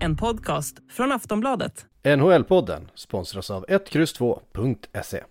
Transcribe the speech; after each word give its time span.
En 0.00 0.16
podcast 0.16 0.76
från 0.88 1.12
Aftonbladet. 1.12 1.86
NHL-podden 2.04 2.90
sponsras 2.94 3.50
av 3.50 3.64
1X2.se. 3.66 5.24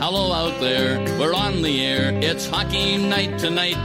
Hello 0.00 0.32
out 0.32 0.60
there, 0.60 0.98
we're 1.18 1.34
on 1.34 1.62
the 1.62 1.86
air. 1.86 2.12
It's 2.22 2.50
hockey 2.50 2.96
night 2.98 3.38
tonight. 3.38 3.76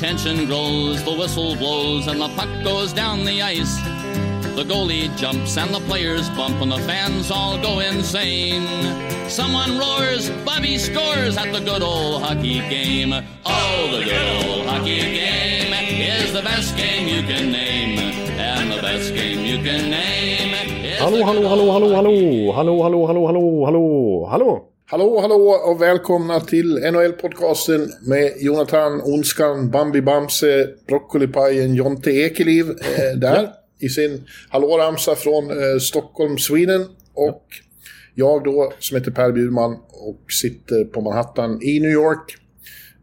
Tension 0.00 0.46
grows, 0.46 1.02
the 1.04 1.16
whistle 1.18 1.56
blows, 1.56 2.08
and 2.08 2.20
the 2.20 2.28
puck 2.36 2.64
goes 2.64 2.92
down 2.92 3.24
the 3.24 3.42
ice. 3.42 3.95
The 4.56 4.64
goalie 4.64 5.14
jumps 5.18 5.58
and 5.58 5.74
the 5.74 5.80
players 5.80 6.30
bump, 6.30 6.62
and 6.62 6.72
the 6.72 6.78
fans 6.88 7.30
all 7.30 7.60
go 7.60 7.80
insane. 7.80 8.64
Someone 9.28 9.76
roars, 9.78 10.30
Bobby 10.46 10.78
scores 10.78 11.36
at 11.36 11.52
the 11.52 11.60
good 11.60 11.82
old 11.82 12.22
hockey 12.22 12.60
game. 12.60 13.12
Oh, 13.44 13.88
the 13.92 14.02
good 14.02 14.46
old 14.48 14.66
hockey 14.66 15.00
game 15.00 15.74
is 16.00 16.32
the 16.32 16.40
best 16.40 16.74
game 16.74 17.06
you 17.06 17.20
can 17.28 17.52
name. 17.52 17.98
And 18.40 18.72
the 18.72 18.80
best 18.80 19.12
game 19.12 19.44
you 19.44 19.58
can 19.62 19.90
name 19.90 20.54
is 20.82 21.00
Hallå, 21.00 21.18
the 21.18 21.24
hallå, 21.26 21.40
good 21.42 21.50
hallå, 21.50 21.62
old 21.62 21.72
hallå, 21.72 21.94
hallå, 21.94 22.54
hallå, 22.54 22.82
hallå, 22.82 23.06
hallå, 23.06 23.26
hallå, 23.26 23.64
hallå, 23.66 24.26
hallå. 24.30 24.68
Hallå, 24.86 25.20
hallå 25.20 25.60
och 25.64 25.82
välkomna 25.82 26.40
till 26.40 26.78
NHL-podcasten 26.78 27.88
med 28.08 28.32
Jonathan 28.38 29.00
Onskan, 29.04 29.70
Bambi 29.70 30.02
Bamse, 30.02 30.66
Broccolipajen, 30.88 31.74
Jonte 31.74 32.10
Ekeliv 32.10 32.70
eh, 32.70 33.18
där 33.18 33.65
i 33.80 33.88
sin 33.88 34.24
hallåramsa 34.48 35.14
från 35.14 35.50
eh, 35.50 35.78
Stockholm, 35.80 36.38
Sweden. 36.38 36.86
Och 37.14 37.42
jag 38.14 38.44
då 38.44 38.72
som 38.78 38.96
heter 38.96 39.10
Per 39.10 39.32
Bjurman 39.32 39.72
och 39.90 40.32
sitter 40.32 40.84
på 40.84 41.00
Manhattan 41.00 41.62
i 41.62 41.80
New 41.80 41.90
York. 41.90 42.36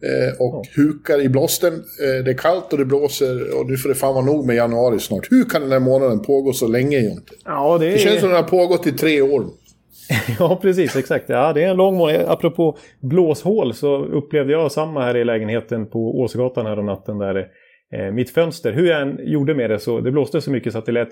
Eh, 0.04 0.42
och 0.42 0.66
hukar 0.76 1.22
i 1.22 1.30
blåsten. 1.30 1.74
Eh, 1.74 2.24
det 2.26 2.32
är 2.32 2.38
kallt 2.38 2.74
och 2.74 2.80
det 2.80 2.86
blåser 2.86 3.60
och 3.60 3.70
nu 3.70 3.78
får 3.78 3.90
det 3.90 3.96
fan 3.96 4.14
vara 4.14 4.26
nog 4.26 4.46
med 4.46 4.56
januari 4.56 5.00
snart. 5.00 5.32
Hur 5.32 5.44
kan 5.44 5.62
den 5.62 5.72
här 5.72 5.80
månaden 5.80 6.20
pågå 6.20 6.54
så 6.54 6.68
länge 6.68 7.00
Jonte? 7.00 7.34
Ja, 7.46 7.78
det 7.78 7.90
Det 7.90 7.98
känns 7.98 8.20
som 8.20 8.30
är... 8.30 8.34
den 8.34 8.44
har 8.44 8.50
pågått 8.50 8.88
i 8.88 8.92
tre 8.92 9.22
år. 9.22 9.46
Ja, 10.40 10.60
precis, 10.62 10.96
exakt. 10.96 11.30
Ja, 11.30 11.54
det 11.54 11.64
är 11.64 11.70
en 11.70 11.78
lång 11.78 11.98
månad. 11.98 12.22
Apropå 12.28 12.78
blåshål 13.00 13.74
så 13.74 14.06
upplevde 14.06 14.52
jag 14.54 14.72
samma 14.72 15.04
här 15.04 15.18
i 15.18 15.26
lägenheten 15.26 15.86
på 15.86 16.20
Åsgatan 16.20 16.66
här 16.66 16.80
om 16.80 16.86
natten 16.86 17.18
där 17.18 17.48
eh, 17.94 18.12
mitt 18.12 18.30
fönster, 18.30 18.72
hur 18.72 18.88
jag 18.88 19.02
än 19.02 19.20
gjorde 19.24 19.56
med 19.56 19.70
det 19.70 19.80
så 19.80 20.00
det 20.00 20.12
blåste 20.12 20.42
så 20.42 20.52
mycket 20.52 20.74
så 20.74 20.80
att 20.80 20.86
det 20.86 20.92
lät 20.92 21.10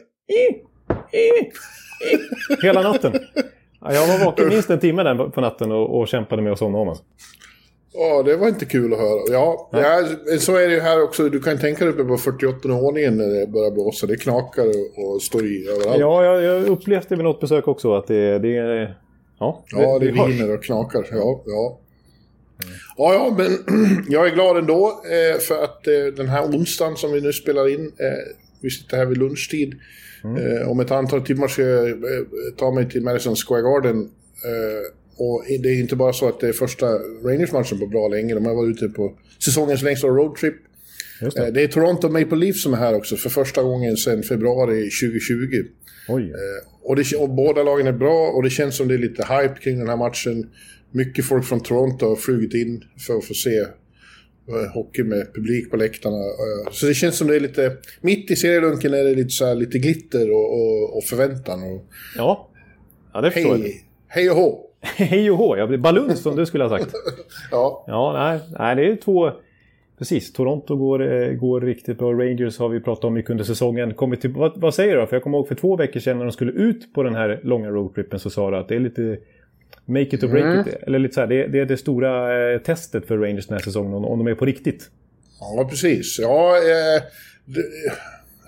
hela 2.64 2.82
natten. 2.82 3.14
Ja, 3.82 3.94
jag 3.94 4.08
var 4.08 4.26
vaken 4.26 4.50
minst 4.50 4.70
en 4.70 4.80
timme 4.80 5.04
där 5.04 5.30
på 5.30 5.42
natten 5.42 5.72
och, 5.72 6.00
och 6.00 6.08
kämpade 6.08 6.42
med 6.42 6.52
att 6.52 6.60
somna 6.60 6.78
om. 6.78 6.90
Alltså. 6.90 7.04
Ja, 7.94 8.23
det 8.23 8.38
var 8.38 8.48
inte 8.48 8.66
kul 8.66 8.94
att 8.94 9.00
höra. 9.00 9.22
Ja, 9.32 9.70
ja, 9.72 10.04
så 10.40 10.56
är 10.56 10.68
det 10.68 10.73
ju 10.73 10.80
här 10.80 11.04
också. 11.04 11.30
Du 11.30 11.40
kan 11.40 11.58
tänka 11.58 11.86
dig 11.86 11.94
uppe 11.94 12.04
på 12.04 12.18
48 12.18 12.68
våningen 12.68 13.18
när 13.18 13.28
det 13.28 13.48
börjar 13.48 13.72
blåsa. 13.72 14.08
Det 14.08 14.16
knakar 14.16 14.66
och, 14.98 15.22
står 15.22 15.45
i 15.45 15.68
överallt. 15.68 16.00
Ja, 16.00 16.26
Ja, 16.26 16.42
jag, 16.42 16.44
jag 16.44 16.68
upplevde 16.68 17.16
vid 17.16 17.23
något 17.23 17.40
besök 17.40 17.68
också 17.68 17.94
att 17.94 18.08
det, 18.08 18.40
det 18.40 18.58
är... 18.58 18.95
Ja, 19.40 19.64
det, 19.72 20.12
hörs. 20.12 20.30
viner 20.30 20.54
och 20.54 20.64
knakar. 20.64 21.08
Ja, 21.12 21.44
ja. 21.45 21.80
Ja, 22.98 23.14
ja, 23.14 23.36
men 23.38 23.58
jag 24.09 24.28
är 24.28 24.34
glad 24.34 24.58
ändå 24.58 25.04
eh, 25.06 25.40
för 25.40 25.64
att 25.64 25.88
eh, 25.88 25.94
den 26.16 26.28
här 26.28 26.44
onsdagen 26.44 26.98
som 26.98 27.12
vi 27.12 27.22
nu 27.22 27.34
spelar 27.34 27.67
in, 27.73 27.86
eh, 27.86 28.36
vi 28.62 28.70
sitter 28.70 28.98
här 28.98 29.06
vid 29.06 29.17
lunchtid. 29.17 29.76
Eh, 30.23 30.70
om 30.70 30.80
ett 30.80 30.92
antal 30.92 31.22
timmar 31.22 31.48
ska 31.48 31.62
jag 31.62 31.89
eh, 31.89 31.95
ta 32.58 32.72
mig 32.72 32.89
till 32.89 33.04
Madison 33.04 33.36
Square 33.36 33.62
Garden. 33.62 33.98
Eh, 34.45 34.92
och 35.17 35.44
det 35.48 35.70
är 35.70 35.80
inte 35.80 35.95
bara 35.95 36.14
så 36.14 36.28
att 36.28 36.39
det 36.39 36.48
är 36.48 36.54
första 36.54 36.86
Rangers-matchen 37.23 37.80
på 37.80 37.88
bra 37.88 38.08
länge. 38.08 38.34
De 38.34 38.45
har 38.45 38.56
varit 38.56 38.78
ute 38.78 38.89
på 38.89 39.14
säsongens 39.44 39.82
längsta 39.82 40.08
roadtrip. 40.08 40.56
Det. 41.36 41.52
Det 41.52 41.64
är 41.64 41.67
Toronto 41.67 42.09
Maple 42.09 42.38
Leafs 42.38 42.64
som 42.64 42.73
är 42.73 42.78
här 42.78 42.95
också 42.95 43.16
för 43.16 43.30
första 43.30 43.64
gången 43.64 43.98
sedan 43.98 44.23
februari 44.23 44.89
2020. 44.89 45.64
Oj. 46.08 46.33
Och, 46.83 46.95
det, 46.95 47.16
och 47.17 47.30
båda 47.30 47.64
lagen 47.64 47.88
är 47.88 47.92
bra 47.92 48.28
och 48.28 48.43
det 48.43 48.49
känns 48.49 48.78
som 48.78 48.88
det 48.88 48.93
är 48.93 48.98
lite 48.98 49.23
hype 49.23 49.55
kring 49.61 49.80
den 49.80 49.89
här 49.89 49.98
matchen. 49.98 50.49
Mycket 50.92 51.26
folk 51.26 51.46
från 51.46 51.60
Toronto 51.60 52.06
har 52.06 52.16
flugit 52.16 52.54
in 52.54 52.84
för 53.08 53.14
att 53.18 53.26
få 53.26 53.34
se 53.34 53.60
eh, 53.60 54.74
hockey 54.74 55.04
med 55.04 55.34
publik 55.34 55.72
på 55.72 55.78
läktarna. 55.78 56.16
Eh, 56.18 56.72
Så 56.72 56.86
det 56.86 56.94
känns 56.94 57.18
som 57.18 57.28
det 57.28 57.36
är 57.36 57.40
lite... 57.40 57.78
Mitt 58.02 58.32
i 58.32 58.36
serielunken 58.36 58.94
är 58.94 59.04
det 59.04 59.16
lite, 59.16 59.30
så 59.30 59.46
här, 59.46 59.56
lite 59.56 59.78
glitter 59.80 60.32
och, 60.32 60.54
och, 60.54 60.98
och 60.98 61.04
förväntan. 61.04 61.64
Och, 61.64 61.86
Ja. 62.18 62.48
Ja, 63.14 63.22
det 63.22 63.32
förstår 63.32 63.52
jag. 63.58 63.64
hej, 63.64 63.84
hej 64.08 64.30
och 64.30 64.36
hå! 64.36 64.68
Hej 64.84 65.32
och 65.32 65.38
hå, 65.38 65.58
ja, 65.58 65.78
baluns 65.78 66.20
som 66.22 66.36
du 66.36 66.46
skulle 66.46 66.64
ha 66.64 66.70
sagt. 66.80 66.94
Ja, 67.52 67.84
Ja, 67.88 68.14
nej, 68.14 68.40
nej 68.60 68.76
det 68.76 68.92
är 68.92 68.96
två... 68.96 69.32
Precis, 69.98 70.34
Toronto 70.34 70.76
går, 70.76 71.14
eh, 71.14 71.34
går 71.34 71.62
riktigt 71.62 71.98
bra. 71.98 72.14
Rangers 72.14 72.60
har 72.60 72.70
vi 72.70 72.80
pratat 72.80 73.04
om 73.04 73.14
mycket 73.14 73.32
under 73.32 73.44
säsongen. 73.44 73.94
Kommit 73.94 74.22
till, 74.22 74.30
vad, 74.34 74.62
vad 74.62 74.73
säger 74.73 74.98
du? 74.98 75.08
För 75.08 75.16
jag 75.16 75.23
kommer 75.23 75.38
ihåg 75.38 75.48
för 75.48 75.56
två 75.56 75.76
veckor 75.76 76.00
sedan 76.00 76.18
när 76.18 76.26
de 76.26 76.32
skulle 76.32 76.52
ut 76.52 76.94
på 76.94 77.04
den 77.04 77.16
här 77.16 77.40
långa 77.44 77.70
roadtrippen 77.70 78.20
så 78.20 78.30
sa 78.30 78.52
du 78.52 78.58
att 78.58 78.68
det 78.68 78.76
är 78.76 78.80
lite 78.80 79.18
make 79.86 80.15
it 80.15 80.23
or 80.23 80.27
break 80.27 80.67
it. 80.67 80.73
Eller 80.73 80.99
lite 80.99 81.14
så 81.14 81.19
här, 81.19 81.27
det, 81.27 81.47
det 81.47 81.59
är 81.59 81.65
det 81.65 81.77
stora 81.77 82.52
eh, 82.53 82.59
testet 82.59 83.05
för 83.05 83.17
Rangers 83.17 83.47
den 83.47 83.58
här 83.58 83.64
säsongen, 83.64 83.93
om, 83.93 84.05
om 84.05 84.19
de 84.19 84.27
är 84.27 84.36
på 84.36 84.45
riktigt. 84.45 84.89
ja 85.39 85.67
precis. 85.69 86.19
Ja, 86.19 86.58
eh, 86.58 87.03
det, 87.45 87.64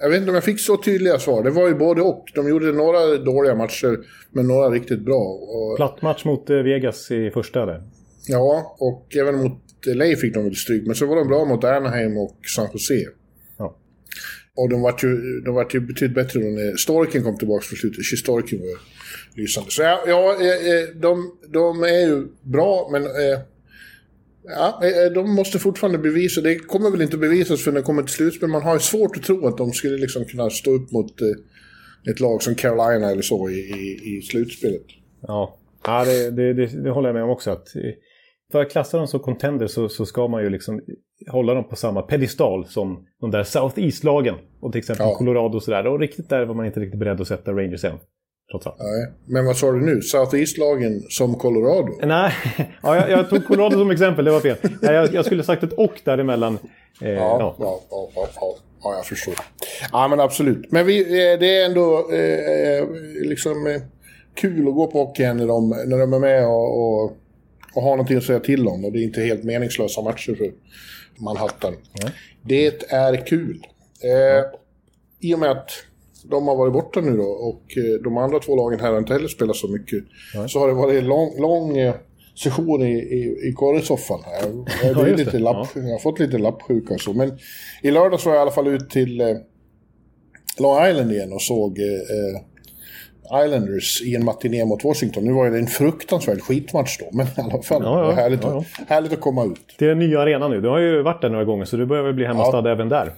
jag 0.01 0.09
vet 0.09 0.17
inte 0.17 0.29
om 0.29 0.35
jag 0.35 0.43
fick 0.43 0.59
så 0.59 0.77
tydliga 0.77 1.19
svar. 1.19 1.43
Det 1.43 1.49
var 1.49 1.67
ju 1.67 1.75
både 1.75 2.01
och. 2.01 2.25
De 2.35 2.49
gjorde 2.49 2.71
några 2.71 3.17
dåliga 3.17 3.55
matcher, 3.55 3.97
men 4.31 4.47
några 4.47 4.69
riktigt 4.69 4.99
bra. 4.99 5.23
Och, 5.23 5.77
Platt 5.77 6.01
match 6.01 6.25
mot 6.25 6.49
eh, 6.49 6.57
Vegas 6.57 7.11
i 7.11 7.31
första 7.31 7.65
där. 7.65 7.83
Ja, 8.27 8.75
och 8.79 9.15
även 9.15 9.35
mot 9.35 9.59
LA 9.85 10.05
fick 10.05 10.33
de 10.33 10.43
väl 10.43 10.55
stryk. 10.55 10.85
Men 10.85 10.95
så 10.95 11.05
var 11.05 11.15
de 11.15 11.27
bra 11.27 11.45
mot 11.45 11.63
Anaheim 11.63 12.17
och 12.17 12.37
San 12.55 12.67
Jose. 12.73 12.93
Ja. 13.57 13.77
Och 14.55 14.69
de 14.69 14.81
var 14.81 14.95
ju, 15.03 15.41
de 15.45 15.55
var 15.55 15.67
ju 15.73 15.79
betydligt 15.79 16.15
bättre 16.15 16.39
när 16.39 16.75
Storken 16.75 17.23
kom 17.23 17.37
tillbaka 17.37 17.65
på 17.69 17.75
slutet. 17.75 18.05
Storken 18.05 18.59
var 18.59 18.67
lysande. 19.35 19.71
Så 19.71 19.81
ja, 19.81 20.03
ja 20.07 20.35
eh, 20.39 20.47
eh, 20.47 20.87
de, 20.95 21.31
de 21.53 21.83
är 21.83 22.07
ju 22.07 22.27
bra, 22.41 22.89
men... 22.91 23.03
Eh, 23.03 23.39
ja, 24.43 24.81
de 25.15 25.35
måste 25.35 25.59
fortfarande 25.59 25.97
bevisa. 25.97 26.41
Det 26.41 26.55
kommer 26.55 26.91
väl 26.91 27.01
inte 27.01 27.17
bevisas 27.17 27.63
för 27.63 27.71
när 27.71 27.79
det 27.79 27.85
kommer 27.85 28.03
till 28.03 28.13
slutspel. 28.13 28.49
Man 28.49 28.61
har 28.61 28.73
ju 28.73 28.79
svårt 28.79 29.17
att 29.17 29.23
tro 29.23 29.47
att 29.47 29.57
de 29.57 29.71
skulle 29.71 29.97
liksom 29.97 30.25
kunna 30.25 30.49
stå 30.49 30.71
upp 30.71 30.91
mot 30.91 31.11
ett 32.11 32.19
lag 32.19 32.43
som 32.43 32.55
Carolina 32.55 33.11
eller 33.11 33.21
så 33.21 33.49
i, 33.49 33.53
i, 33.53 34.17
i 34.17 34.21
slutspelet. 34.21 34.85
Ja, 35.21 35.57
ja 35.85 36.05
det, 36.05 36.31
det, 36.31 36.53
det, 36.53 36.83
det 36.83 36.91
håller 36.91 37.09
jag 37.09 37.13
med 37.13 37.23
om 37.23 37.29
också. 37.29 37.51
Att, 37.51 37.67
för 38.51 38.61
att 38.61 38.71
klassa 38.71 38.97
dem 38.97 39.07
som 39.07 39.19
contender 39.19 39.67
så, 39.67 39.89
så 39.89 40.05
ska 40.05 40.27
man 40.27 40.43
ju 40.43 40.49
liksom 40.49 40.81
hålla 41.31 41.53
dem 41.53 41.69
på 41.69 41.75
samma 41.75 42.01
pedestal 42.01 42.65
som 42.65 43.05
de 43.21 43.31
där 43.31 43.43
South 43.43 43.79
East-lagen. 43.79 44.35
Och 44.59 44.71
till 44.71 44.79
exempel 44.79 45.05
Ja. 45.05 45.15
Colorado 45.15 45.55
och 45.55 45.63
sådär. 45.63 45.87
Och 45.87 45.99
riktigt 45.99 46.29
där 46.29 46.45
var 46.45 46.55
man 46.55 46.65
inte 46.65 46.79
riktigt 46.79 46.99
beredd 46.99 47.21
att 47.21 47.27
sätta 47.27 47.51
Rangers 47.51 47.83
än. 47.83 47.97
Trots 48.51 48.67
allt. 48.67 48.75
Nej. 48.79 49.11
Men 49.25 49.45
vad 49.45 49.57
sa 49.57 49.71
du 49.71 49.81
nu? 49.81 50.01
South 50.01 50.35
East-lagen 50.35 51.01
som 51.09 51.35
Colorado? 51.35 51.93
Nej, 52.03 52.31
ja, 52.81 52.95
jag, 52.95 53.09
jag 53.09 53.29
tog 53.29 53.45
Colorado 53.47 53.77
som 53.77 53.91
exempel, 53.91 54.25
det 54.25 54.31
var 54.31 54.39
fel. 54.39 54.57
Nej, 54.81 54.93
jag, 54.93 55.13
jag 55.13 55.25
skulle 55.25 55.43
sagt 55.43 55.63
ett 55.63 55.73
och 55.73 56.01
däremellan. 56.03 56.57
Eh, 57.01 57.09
Ja, 57.09 57.15
ja. 57.39 57.55
ja. 57.59 57.79
Ja, 57.89 58.09
ja, 58.15 58.27
ja, 58.35 58.55
ja, 58.83 58.95
jag 58.95 59.05
förstår. 59.05 59.33
Ja, 59.91 60.07
men 60.07 60.19
absolut. 60.19 60.71
Men 60.71 60.85
vi, 60.85 61.01
eh, 61.01 61.39
det 61.39 61.57
är 61.57 61.65
ändå 61.65 62.11
eh, 62.11 62.87
liksom 63.27 63.67
eh, 63.67 63.81
kul 64.35 64.67
att 64.67 64.73
gå 64.73 64.87
på 64.87 64.97
hockey 64.97 65.33
när 65.33 65.47
de, 65.47 65.69
när 65.69 65.97
de 65.97 66.13
är 66.13 66.19
med 66.19 66.47
och, 66.47 66.79
och, 66.79 67.03
och 67.75 67.81
har 67.81 67.89
någonting 67.89 68.17
att 68.17 68.23
säga 68.23 68.39
till 68.39 68.67
om. 68.67 68.85
Och 68.85 68.91
det 68.91 68.99
är 68.99 69.03
inte 69.03 69.21
helt 69.21 69.43
meningslösa 69.43 70.01
matcher 70.01 70.35
för 70.35 70.51
Manhattan. 71.23 71.73
Det 72.41 72.65
är 72.89 73.25
kul. 73.25 73.65
Eh, 74.03 74.45
I 75.19 75.35
och 75.35 75.39
med 75.39 75.51
att 75.51 75.69
de 76.23 76.47
har 76.47 76.55
varit 76.55 76.73
borta 76.73 77.01
nu 77.01 77.17
då 77.17 77.23
och 77.23 77.63
eh, 77.77 78.03
de 78.03 78.17
andra 78.17 78.39
två 78.39 78.55
lagen 78.55 78.79
här 78.79 78.91
har 78.91 78.97
inte 78.99 79.13
heller 79.13 79.27
spelat 79.27 79.55
så 79.55 79.67
mycket. 79.67 80.03
Så 80.47 80.59
har 80.59 80.67
det 80.67 80.73
varit 80.73 80.99
en 81.01 81.07
lång, 81.07 81.41
lång 81.41 81.77
eh, 81.77 81.93
session 82.35 82.81
i, 82.81 82.91
i, 82.93 83.49
i 83.49 83.53
korrsoffan 83.55 84.19
här. 84.25 84.49
Jag, 84.83 84.97
Ja, 84.97 85.07
är 85.07 85.17
lite 85.17 85.31
det. 85.31 85.39
lapp, 85.39 85.67
jag 85.75 85.81
har 85.83 85.99
fått 85.99 86.19
lite 86.19 86.37
lappsjuka 86.37 86.93
och 86.93 87.01
så. 87.01 87.13
Men 87.13 87.31
i 87.81 87.91
lördags 87.91 88.25
var 88.25 88.33
jag 88.33 88.39
i 88.39 88.41
alla 88.41 88.51
fall 88.51 88.67
ut 88.67 88.89
till 88.89 89.21
eh, 89.21 89.27
Long 90.59 90.87
Island 90.87 91.11
igen 91.11 91.33
och 91.33 91.41
såg 91.41 91.79
eh, 91.79 91.85
eh, 91.85 93.45
Islanders 93.45 94.01
i 94.01 94.15
en 94.15 94.25
matiné 94.25 94.65
mot 94.65 94.83
Washington. 94.83 95.23
Nu 95.25 95.33
var 95.33 95.49
det 95.49 95.57
en 95.57 95.67
fruktansvärd 95.67 96.41
skitmatch 96.41 96.97
då, 96.99 97.05
men 97.11 97.25
i 97.25 97.29
alla 97.37 97.61
fall. 97.61 97.81
Ja, 97.83 97.95
ja, 97.95 98.01
det 98.01 98.07
var 98.07 98.13
härligt, 98.13 98.43
ja, 98.43 98.57
Att, 98.81 98.89
härligt 98.89 99.13
att 99.13 99.21
komma 99.21 99.45
ut. 99.45 99.67
Till 99.77 99.87
den 99.87 99.99
nya 99.99 100.19
arenan 100.21 100.51
nu. 100.51 100.61
Du 100.61 100.67
har 100.67 100.79
ju 100.79 101.01
varit 101.01 101.21
där 101.21 101.29
några 101.29 101.45
gånger 101.45 101.65
så 101.65 101.77
du 101.77 101.85
börjar 101.85 102.03
väl 102.03 102.13
bli 102.13 102.25
hemmastad 102.25 102.71
även 102.71 102.89
där. 102.89 103.11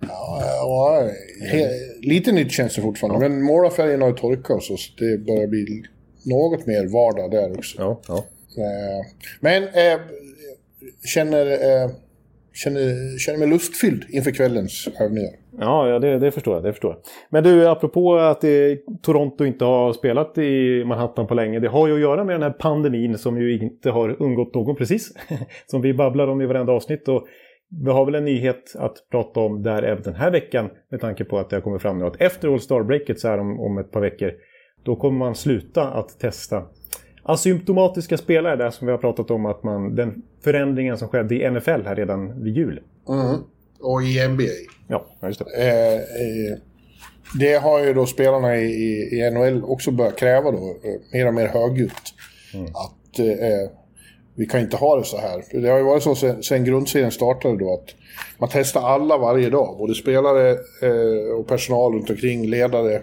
Ja. 0.00 0.42
Ja, 0.42 1.10
ja, 1.52 1.66
lite 2.02 2.32
nytt 2.32 2.52
känns 2.52 2.74
det 2.74 2.82
fortfarande, 2.82 3.28
men 3.28 3.42
målarfärgen 3.42 4.02
har 4.02 4.08
ju 4.08 4.14
torkat 4.14 4.62
så, 4.62 4.76
det 4.98 5.18
börjar 5.18 5.46
bli 5.46 5.82
något 6.24 6.66
mer 6.66 6.86
vardag 6.86 7.30
där 7.30 7.58
också. 7.58 7.80
Ja, 7.82 8.00
ja. 8.08 8.16
Eh, 8.56 9.06
Men 9.40 9.62
eh, 9.62 10.00
känner... 11.04 11.46
Eh, 11.46 11.90
känner, 12.52 13.18
känner 13.18 13.38
mig 13.38 13.48
lustfylld 13.48 14.04
inför 14.08 14.30
kvällens 14.30 14.88
övningar. 15.00 15.32
Ja, 15.58 15.88
ja 15.88 15.98
det, 15.98 16.18
det, 16.18 16.30
förstår 16.30 16.54
jag, 16.54 16.64
det 16.64 16.72
förstår 16.72 16.90
jag. 16.90 17.00
Men 17.30 17.44
du, 17.44 17.68
apropå 17.68 18.16
att 18.16 18.40
det, 18.40 18.78
Toronto 19.02 19.44
inte 19.44 19.64
har 19.64 19.92
spelat 19.92 20.38
i 20.38 20.84
Manhattan 20.84 21.26
på 21.26 21.34
länge. 21.34 21.60
Det 21.60 21.68
har 21.68 21.88
ju 21.88 21.94
att 21.94 22.00
göra 22.00 22.24
med 22.24 22.34
den 22.34 22.42
här 22.42 22.50
pandemin 22.50 23.18
som 23.18 23.40
ju 23.40 23.58
inte 23.58 23.90
har 23.90 24.22
undgått 24.22 24.54
någon 24.54 24.76
precis. 24.76 25.12
som 25.66 25.82
vi 25.82 25.94
babblar 25.94 26.28
om 26.28 26.40
i 26.40 26.46
varenda 26.46 26.72
avsnitt. 26.72 27.08
Och 27.08 27.26
vi 27.70 27.90
har 27.90 28.04
väl 28.04 28.14
en 28.14 28.24
nyhet 28.24 28.74
att 28.78 28.96
prata 29.10 29.40
om 29.40 29.62
där 29.62 29.82
även 29.82 30.02
den 30.02 30.14
här 30.14 30.30
veckan. 30.30 30.70
Med 30.90 31.00
tanke 31.00 31.24
på 31.24 31.38
att 31.38 31.50
det 31.50 31.56
har 31.56 31.60
kommit 31.60 31.82
fram 31.82 31.98
nu 31.98 32.04
att 32.04 32.20
efter 32.20 32.48
All 32.48 32.60
Star-breaket 32.60 33.20
så 33.20 33.28
här 33.28 33.38
om, 33.38 33.60
om 33.60 33.78
ett 33.78 33.90
par 33.90 34.00
veckor. 34.00 34.32
Då 34.82 34.96
kommer 34.96 35.18
man 35.18 35.34
sluta 35.34 35.90
att 35.90 36.18
testa 36.18 36.62
asymptomatiska 37.22 38.16
spelare 38.16 38.56
där 38.56 38.70
som 38.70 38.86
vi 38.86 38.90
har 38.90 38.98
pratat 38.98 39.30
om 39.30 39.46
att 39.46 39.62
man, 39.62 39.94
den 39.94 40.22
förändringen 40.44 40.98
som 40.98 41.08
skedde 41.08 41.34
i 41.34 41.50
NFL 41.50 41.70
här 41.84 41.96
redan 41.96 42.42
vid 42.42 42.56
jul. 42.56 42.80
Mm. 43.08 43.36
Och 43.80 44.02
i 44.02 44.28
NBA. 44.28 44.44
Ja, 44.88 45.06
just 45.22 45.38
det. 45.38 45.68
Eh, 45.68 45.94
eh, 45.94 46.58
det 47.38 47.54
har 47.54 47.80
ju 47.80 47.94
då 47.94 48.06
spelarna 48.06 48.56
i, 48.56 48.64
i, 48.64 49.18
i 49.18 49.30
NHL 49.30 49.64
också 49.64 49.90
börjat 49.90 50.16
kräva 50.16 50.50
då, 50.50 50.58
eh, 50.58 51.00
mer 51.12 51.26
och 51.26 51.34
mer 51.34 51.46
högljutt. 51.46 52.14
Mm. 52.54 52.66
Att 52.66 53.18
eh, 53.18 53.79
vi 54.34 54.46
kan 54.46 54.60
inte 54.60 54.76
ha 54.76 54.96
det 54.96 55.04
så 55.04 55.18
här. 55.18 55.44
Det 55.52 55.68
har 55.68 55.78
ju 55.78 55.84
varit 55.84 56.02
så 56.02 56.14
sen, 56.14 56.42
sen 56.42 56.64
grundserien 56.64 57.10
startade 57.10 57.56
då 57.56 57.74
att 57.74 57.94
man 58.38 58.48
testar 58.52 58.80
alla 58.80 59.18
varje 59.18 59.50
dag. 59.50 59.78
Både 59.78 59.94
spelare 59.94 60.50
eh, 60.82 61.38
och 61.38 61.46
personal 61.46 61.94
runt 61.94 62.10
omkring, 62.10 62.46
ledare. 62.46 63.02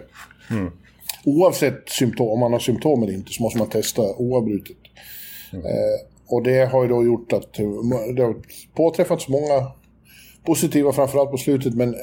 Mm 0.50 0.70
oavsett 1.28 1.88
symptom, 1.88 2.28
om 2.28 2.40
man 2.40 2.52
har 2.52 2.60
symptom 2.60 3.02
eller 3.02 3.12
inte 3.12 3.32
så 3.32 3.42
måste 3.42 3.58
man 3.58 3.68
testa 3.68 4.02
oavbrutet. 4.02 4.76
Mm. 5.52 5.66
Eh, 5.66 6.00
och 6.28 6.42
det 6.42 6.64
har 6.64 6.82
ju 6.82 6.88
då 6.88 7.04
gjort 7.04 7.32
att 7.32 7.54
det 8.16 8.22
har 8.22 8.36
påträffats 8.74 9.28
många 9.28 9.72
positiva 10.44 10.92
framförallt 10.92 11.30
på 11.30 11.36
slutet 11.36 11.74
men 11.74 11.94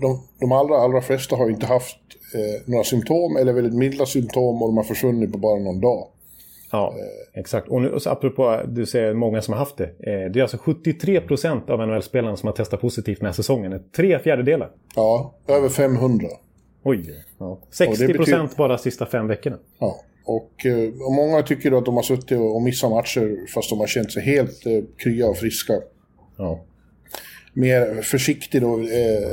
de, 0.00 0.22
de 0.40 0.52
allra, 0.52 0.76
allra 0.76 1.00
flesta 1.00 1.36
har 1.36 1.50
inte 1.50 1.66
haft 1.66 1.98
eh, 2.34 2.62
några 2.70 2.84
symptom 2.84 3.36
eller 3.36 3.52
väldigt 3.52 3.74
milda 3.74 4.06
symptom 4.06 4.62
och 4.62 4.68
de 4.68 4.76
har 4.76 4.84
försvunnit 4.84 5.32
på 5.32 5.38
bara 5.38 5.58
någon 5.58 5.80
dag. 5.80 6.06
Ja, 6.74 6.94
eh. 6.98 7.40
exakt. 7.40 7.68
Och 7.68 7.82
nu, 7.82 8.00
så 8.00 8.10
apropå 8.10 8.60
du 8.68 8.86
säger 8.86 9.14
många 9.14 9.42
som 9.42 9.52
har 9.52 9.58
haft 9.58 9.76
det. 9.76 9.84
Eh, 9.84 10.30
det 10.30 10.38
är 10.38 10.42
alltså 10.42 10.56
73% 10.56 11.70
av 11.70 11.88
NHL-spelarna 11.88 12.36
som 12.36 12.46
har 12.46 12.54
testat 12.54 12.80
positivt 12.80 13.18
den 13.18 13.26
här 13.26 13.32
säsongen. 13.32 13.82
Tre 13.96 14.18
fjärdedelar. 14.18 14.70
Ja, 14.94 15.34
över 15.48 15.68
500. 15.68 16.28
Oj, 16.82 17.24
ja. 17.38 17.58
60 17.70 18.14
procent 18.14 18.56
bara 18.56 18.78
sista 18.78 19.06
fem 19.06 19.26
veckorna. 19.26 19.58
Ja, 19.78 20.00
och, 20.24 20.66
eh, 20.66 20.88
och, 21.06 21.12
många 21.12 21.42
tycker 21.42 21.78
att 21.78 21.84
de 21.84 21.94
har 21.94 22.02
suttit 22.02 22.38
och 22.38 22.62
missat 22.62 22.90
matcher 22.90 23.46
fast 23.54 23.70
de 23.70 23.80
har 23.80 23.86
känt 23.86 24.12
sig 24.12 24.22
helt 24.22 24.66
eh, 24.66 24.82
krya 24.96 25.28
och 25.28 25.36
friska. 25.36 25.74
Ja. 26.36 26.64
Mer 27.52 28.02
försiktig 28.02 28.60
då. 28.60 28.78
Eh, 28.78 29.28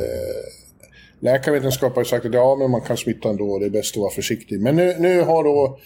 läkarvetenskap 1.20 1.96
har 1.96 2.04
sagt 2.04 2.26
att 2.26 2.34
ja, 2.34 2.56
men 2.56 2.72
man 2.72 2.82
kan 2.82 2.98
smitta 2.98 3.30
ändå 3.30 3.52
och 3.52 3.60
det 3.60 3.66
är 3.66 3.70
bäst 3.70 3.96
att 3.96 4.02
vara 4.02 4.12
försiktig. 4.12 4.62
Men 4.62 4.76
nu, 4.76 4.96
nu 5.00 5.22
har 5.22 5.44
då 5.44 5.80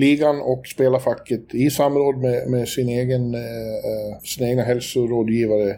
ligan 0.00 0.40
och 0.40 0.66
spelarfacket 0.66 1.54
i 1.54 1.70
samråd 1.70 2.16
med, 2.16 2.50
med 2.50 2.68
sin 2.68 2.88
egen, 2.88 3.34
eh, 3.34 3.40
eh 3.40 4.18
sina 4.22 4.48
egna 4.48 4.62
hälsorådgivare 4.62 5.70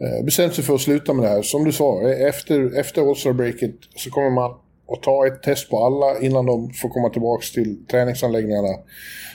eh, 0.00 0.24
bestämt 0.24 0.54
sig 0.54 0.64
för 0.64 0.74
att 0.74 0.80
sluta 0.80 1.12
med 1.12 1.24
det 1.24 1.28
här. 1.28 1.42
Som 1.42 1.64
du 1.64 1.72
sa, 1.72 2.02
efter, 2.10 2.78
efter 2.80 3.02
All-Star-breaket 3.02 3.74
så 3.96 4.10
kommer 4.10 4.30
man 4.30 4.54
och 4.86 5.02
ta 5.02 5.26
ett 5.26 5.42
test 5.42 5.70
på 5.70 5.84
alla 5.86 6.20
innan 6.20 6.46
de 6.46 6.70
får 6.70 6.88
komma 6.88 7.08
tillbaka 7.10 7.44
till 7.54 7.86
träningsanläggningarna. 7.86 8.78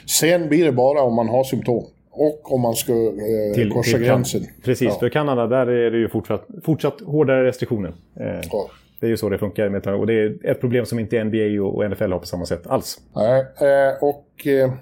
Sen 0.06 0.48
blir 0.48 0.64
det 0.64 0.72
bara 0.72 1.02
om 1.02 1.14
man 1.14 1.28
har 1.28 1.44
symptom. 1.44 1.86
Och 2.12 2.52
om 2.52 2.60
man 2.60 2.74
ska 2.74 2.92
eh, 2.92 3.54
till, 3.54 3.72
korsa 3.72 3.96
till 3.96 4.06
gränsen. 4.06 4.46
Precis, 4.64 4.88
ja. 4.88 4.98
för 4.98 5.08
Kanada 5.08 5.46
där 5.46 5.66
är 5.66 5.90
det 5.90 5.98
ju 5.98 6.08
fortsatt, 6.08 6.46
fortsatt 6.64 7.00
hårdare 7.00 7.46
restriktioner. 7.46 7.92
Eh, 8.20 8.40
ja. 8.50 8.70
Det 9.00 9.06
är 9.06 9.10
ju 9.10 9.16
så 9.16 9.28
det 9.28 9.38
funkar. 9.38 9.68
Med, 9.68 9.86
och 9.86 10.06
det 10.06 10.14
är 10.14 10.50
ett 10.50 10.60
problem 10.60 10.86
som 10.86 10.98
inte 10.98 11.24
NBA 11.24 11.62
och 11.62 11.90
NFL 11.90 12.12
har 12.12 12.18
på 12.18 12.26
samma 12.26 12.46
sätt 12.46 12.66
alls. 12.66 12.98
Nej, 13.16 13.40
eh, 13.40 14.04
och... 14.04 14.46
Eh, 14.46 14.72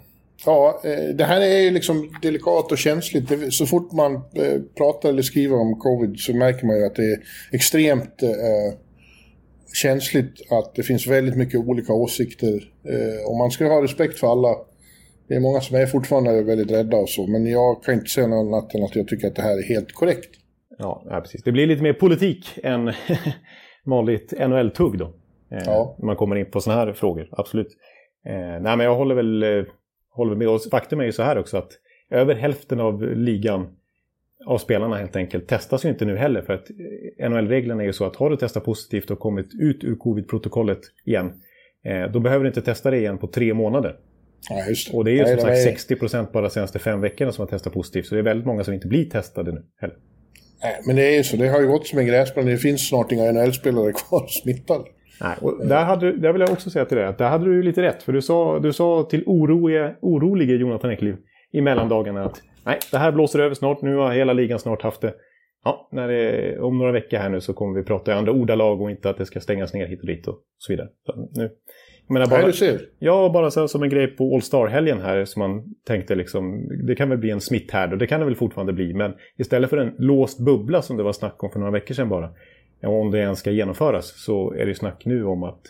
ja, 0.46 0.80
eh, 0.84 1.14
det 1.14 1.24
här 1.24 1.40
är 1.40 1.60
ju 1.60 1.70
liksom 1.70 2.10
delikat 2.22 2.72
och 2.72 2.78
känsligt. 2.78 3.54
Så 3.54 3.66
fort 3.66 3.92
man 3.92 4.20
pratar 4.76 5.08
eller 5.08 5.22
skriver 5.22 5.56
om 5.56 5.78
covid 5.78 6.18
så 6.18 6.36
märker 6.36 6.66
man 6.66 6.76
ju 6.76 6.84
att 6.84 6.94
det 6.94 7.12
är 7.12 7.18
extremt 7.52 8.22
känsligt 9.82 10.52
att 10.52 10.74
det 10.74 10.82
finns 10.82 11.06
väldigt 11.06 11.36
mycket 11.36 11.60
olika 11.60 11.92
åsikter. 11.92 12.72
Och 13.26 13.36
man 13.36 13.50
ska 13.50 13.66
ha 13.66 13.82
respekt 13.82 14.18
för 14.18 14.32
alla. 14.32 14.56
Det 15.28 15.34
är 15.34 15.40
många 15.40 15.60
som 15.60 15.76
är 15.76 15.86
fortfarande 15.86 16.42
väldigt 16.42 16.70
rädda 16.70 16.96
och 16.96 17.08
så, 17.08 17.26
men 17.26 17.46
jag 17.46 17.84
kan 17.84 17.94
inte 17.94 18.10
säga 18.10 18.26
något 18.26 18.46
annat 18.46 18.74
än 18.74 18.84
att 18.84 18.96
jag 18.96 19.08
tycker 19.08 19.26
att 19.26 19.36
det 19.36 19.42
här 19.42 19.58
är 19.58 19.62
helt 19.62 19.92
korrekt. 19.92 20.30
Ja 20.78 21.20
precis. 21.22 21.42
Det 21.42 21.52
blir 21.52 21.66
lite 21.66 21.82
mer 21.82 21.92
politik 21.92 22.58
än 22.62 22.86
vanligt 23.84 24.34
NHL-tugg 24.38 24.98
då. 24.98 25.04
Eh, 25.50 25.62
ja. 25.66 25.96
När 25.98 26.06
man 26.06 26.16
kommer 26.16 26.36
in 26.36 26.50
på 26.50 26.60
sådana 26.60 26.84
här 26.84 26.92
frågor, 26.92 27.28
absolut. 27.30 27.76
Eh, 28.26 28.34
nej, 28.34 28.76
men 28.76 28.80
jag 28.80 28.94
håller 28.94 29.14
väl, 29.14 29.42
eh, 29.42 29.64
håller 30.10 30.36
med. 30.36 30.48
Och 30.48 30.60
faktum 30.70 31.00
är 31.00 31.04
ju 31.04 31.12
så 31.12 31.22
här 31.22 31.38
också 31.38 31.56
att 31.56 31.72
över 32.10 32.34
hälften 32.34 32.80
av 32.80 33.02
ligan 33.02 33.66
av 34.46 34.58
spelarna 34.58 34.96
helt 34.96 35.16
enkelt 35.16 35.48
testas 35.48 35.84
ju 35.84 35.88
inte 35.88 36.04
nu 36.04 36.16
heller. 36.16 36.42
För 36.42 36.52
att 36.52 36.70
NHL-reglerna 37.30 37.82
är 37.82 37.86
ju 37.86 37.92
så 37.92 38.04
att 38.04 38.16
har 38.16 38.30
du 38.30 38.36
testat 38.36 38.64
positivt 38.64 39.10
och 39.10 39.18
kommit 39.18 39.54
ut 39.60 39.84
ur 39.84 39.96
covid-protokollet 39.96 40.80
igen, 41.04 41.32
eh, 41.84 42.12
då 42.12 42.20
behöver 42.20 42.44
du 42.44 42.48
inte 42.48 42.62
testa 42.62 42.90
det 42.90 42.98
igen 42.98 43.18
på 43.18 43.26
tre 43.26 43.54
månader. 43.54 43.96
Ja, 44.50 44.56
det. 44.56 44.96
Och 44.96 45.04
det 45.04 45.10
är 45.10 45.14
ju 45.14 45.24
som 45.24 45.40
sagt 45.40 45.58
är... 45.58 45.62
60 45.62 45.96
procent 45.96 46.32
bara 46.32 46.42
de 46.42 46.50
senaste 46.50 46.78
fem 46.78 47.00
veckorna 47.00 47.32
som 47.32 47.42
har 47.42 47.48
testat 47.48 47.72
positivt. 47.72 48.06
Så 48.06 48.14
det 48.14 48.20
är 48.20 48.22
väldigt 48.22 48.46
många 48.46 48.64
som 48.64 48.74
inte 48.74 48.86
blir 48.86 49.10
testade 49.10 49.52
nu 49.52 49.64
heller. 49.76 49.96
Nej, 50.62 50.80
men 50.86 50.96
det 50.96 51.02
är 51.02 51.16
ju 51.16 51.24
så. 51.24 51.36
Det 51.36 51.48
har 51.48 51.60
ju 51.60 51.66
gått 51.68 51.86
som 51.86 51.98
en 51.98 52.06
gräsplan. 52.06 52.46
Det 52.46 52.56
finns 52.56 52.88
snart 52.88 53.12
inga 53.12 53.32
NHL-spelare 53.32 53.92
kvar 53.92 54.26
smittade. 54.42 54.84
Nej, 55.20 55.36
och 55.40 55.66
där, 55.66 55.84
hade, 55.84 56.12
där 56.12 56.32
vill 56.32 56.40
jag 56.40 56.50
också 56.50 56.70
säga 56.70 56.84
till 56.84 56.96
dig 56.96 57.06
att 57.06 57.18
där 57.18 57.28
hade 57.28 57.44
du 57.44 57.54
ju 57.54 57.62
lite 57.62 57.82
rätt. 57.82 58.02
För 58.02 58.12
du 58.12 58.22
sa, 58.22 58.58
du 58.58 58.72
sa 58.72 59.06
till 59.10 59.22
orolige, 59.26 59.96
oroliga 60.00 60.54
Jonathan 60.54 60.92
Ekliv 60.92 61.16
i 61.52 61.60
mellandagarna 61.60 62.24
att 62.24 62.42
nej, 62.64 62.78
det 62.90 62.98
här 62.98 63.12
blåser 63.12 63.38
över 63.38 63.54
snart. 63.54 63.82
Nu 63.82 63.96
har 63.96 64.12
hela 64.12 64.32
ligan 64.32 64.58
snart 64.58 64.82
haft 64.82 65.00
det. 65.00 65.14
Ja, 65.64 65.88
när 65.92 66.08
det, 66.08 66.58
om 66.60 66.78
några 66.78 66.92
veckor 66.92 67.16
här 67.18 67.28
nu 67.28 67.40
så 67.40 67.52
kommer 67.52 67.78
vi 67.78 67.84
prata 67.84 68.12
i 68.12 68.14
andra 68.14 68.32
ordalag 68.32 68.80
och 68.80 68.90
inte 68.90 69.10
att 69.10 69.18
det 69.18 69.26
ska 69.26 69.40
stängas 69.40 69.74
ner 69.74 69.86
hit 69.86 70.00
och 70.00 70.06
dit 70.06 70.26
och 70.26 70.38
så 70.58 70.72
vidare. 70.72 70.88
Så 71.06 71.28
nu, 71.34 71.50
menar 72.08 72.26
bara, 72.26 72.40
Nej, 72.40 72.46
du 72.46 72.52
ser. 72.52 72.80
Ja, 72.98 73.30
bara 73.32 73.50
så 73.50 73.68
som 73.68 73.82
en 73.82 73.88
grej 73.88 74.06
på 74.06 74.34
All 74.34 74.42
Star-helgen 74.42 75.00
här 75.00 75.24
som 75.24 75.40
man 75.40 75.74
tänkte 75.84 76.14
liksom, 76.14 76.68
det 76.86 76.94
kan 76.94 77.08
väl 77.08 77.18
bli 77.18 77.30
en 77.30 77.40
smitthärd 77.40 77.92
och 77.92 77.98
det 77.98 78.06
kan 78.06 78.20
det 78.20 78.26
väl 78.26 78.36
fortfarande 78.36 78.72
bli. 78.72 78.94
Men 78.94 79.12
istället 79.36 79.70
för 79.70 79.76
en 79.76 79.94
låst 79.98 80.38
bubbla 80.38 80.82
som 80.82 80.96
det 80.96 81.02
var 81.02 81.12
snack 81.12 81.44
om 81.44 81.50
för 81.50 81.58
några 81.58 81.72
veckor 81.72 81.94
sedan 81.94 82.08
bara, 82.08 82.30
om 82.82 83.10
det 83.10 83.18
ens 83.18 83.38
ska 83.38 83.50
genomföras, 83.50 84.24
så 84.24 84.52
är 84.52 84.66
det 84.66 84.74
snack 84.74 85.04
nu 85.04 85.24
om 85.24 85.42
att 85.42 85.60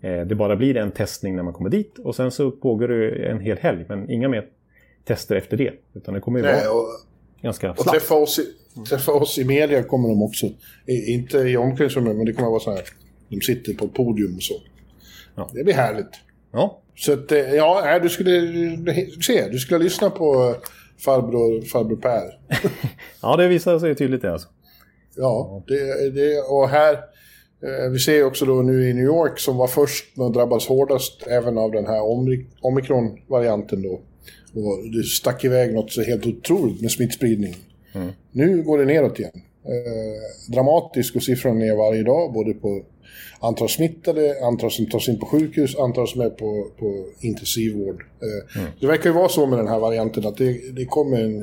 eh, 0.00 0.20
det 0.20 0.34
bara 0.34 0.56
blir 0.56 0.76
en 0.76 0.90
testning 0.90 1.36
när 1.36 1.42
man 1.42 1.52
kommer 1.52 1.70
dit 1.70 1.98
och 1.98 2.14
sen 2.14 2.30
så 2.30 2.50
pågår 2.50 2.88
det 2.88 3.10
en 3.10 3.40
hel 3.40 3.58
helg, 3.58 3.84
men 3.88 4.10
inga 4.10 4.28
mer 4.28 4.46
tester 5.04 5.36
efter 5.36 5.56
det. 5.56 5.72
Utan 5.94 6.14
det 6.14 6.20
kommer 6.20 6.38
ju 6.38 6.44
Nej, 6.44 6.66
vara 6.66 6.76
och, 6.76 6.88
ganska 7.42 7.70
Och 7.70 7.78
träffa 7.78 8.14
oss, 8.14 8.38
i, 8.38 8.44
träffa 8.88 9.12
oss 9.12 9.38
i 9.38 9.44
media 9.44 9.82
kommer 9.82 10.08
de 10.08 10.22
också. 10.22 10.46
I, 10.86 11.12
inte 11.12 11.38
i 11.38 11.56
omklädningsrummet, 11.56 12.16
men 12.16 12.26
det 12.26 12.32
kommer 12.32 12.48
att 12.48 12.52
vara 12.52 12.60
så 12.60 12.70
här. 12.70 12.82
De 13.28 13.40
sitter 13.40 13.74
på 13.74 13.88
podium 13.88 14.36
och 14.36 14.42
så. 14.42 14.54
Ja. 15.34 15.50
Det 15.54 15.64
blir 15.64 15.74
härligt. 15.74 16.10
Ja. 16.52 16.80
Så 16.96 17.12
att, 17.12 17.32
eh, 17.32 17.54
ja, 17.54 17.98
du 18.02 18.08
skulle 18.08 18.40
se, 19.26 19.48
du 19.48 19.58
skulle 19.58 19.84
lyssna 19.84 20.10
på 20.10 20.54
farbror, 20.98 21.62
farbror 21.62 21.96
Per. 21.96 22.38
ja, 23.22 23.36
det 23.36 23.48
visar 23.48 23.78
sig 23.78 23.94
tydligt 23.94 24.22
det 24.22 24.32
alltså. 24.32 24.48
Ja, 25.16 25.62
det, 25.66 26.10
det, 26.10 26.40
och 26.40 26.68
här, 26.68 26.92
eh, 27.62 27.90
vi 27.90 27.98
ser 27.98 28.24
också 28.24 28.44
då 28.44 28.62
nu 28.62 28.90
i 28.90 28.94
New 28.94 29.04
York 29.04 29.38
som 29.38 29.56
var 29.56 29.66
först 29.66 30.16
med 30.16 30.26
att 30.26 30.34
drabbas 30.34 30.66
hårdast 30.66 31.26
även 31.26 31.58
av 31.58 31.70
den 31.72 31.86
här 31.86 32.02
omikron-varianten 32.60 33.82
då. 33.82 34.00
Och 34.54 34.90
det 34.92 35.02
stack 35.02 35.44
iväg 35.44 35.74
något 35.74 35.92
så 35.92 36.02
helt 36.02 36.26
otroligt 36.26 36.80
med 36.80 36.90
smittspridning. 36.90 37.56
Mm. 37.94 38.12
Nu 38.32 38.62
går 38.62 38.78
det 38.78 38.84
neråt 38.84 39.18
igen. 39.18 39.42
Eh, 39.64 40.52
dramatiskt 40.52 41.12
går 41.14 41.20
siffran 41.20 41.58
ner 41.58 41.76
varje 41.76 42.02
dag, 42.02 42.32
både 42.32 42.54
på 42.54 42.82
antal 43.40 43.68
smittade, 43.68 44.44
antal 44.46 44.70
som 44.70 44.86
tas 44.86 45.08
in 45.08 45.18
på 45.18 45.26
sjukhus, 45.26 45.76
antal 45.76 46.08
som 46.08 46.20
är 46.20 46.30
på, 46.30 46.66
på 46.78 47.06
intensivvård. 47.20 48.02
Eh, 48.22 48.60
mm. 48.60 48.72
Det 48.80 48.86
verkar 48.86 49.10
ju 49.10 49.16
vara 49.16 49.28
så 49.28 49.46
med 49.46 49.58
den 49.58 49.68
här 49.68 49.78
varianten 49.78 50.26
att 50.26 50.36
det, 50.36 50.74
det 50.76 50.84
kommer 50.84 51.20
en, 51.20 51.36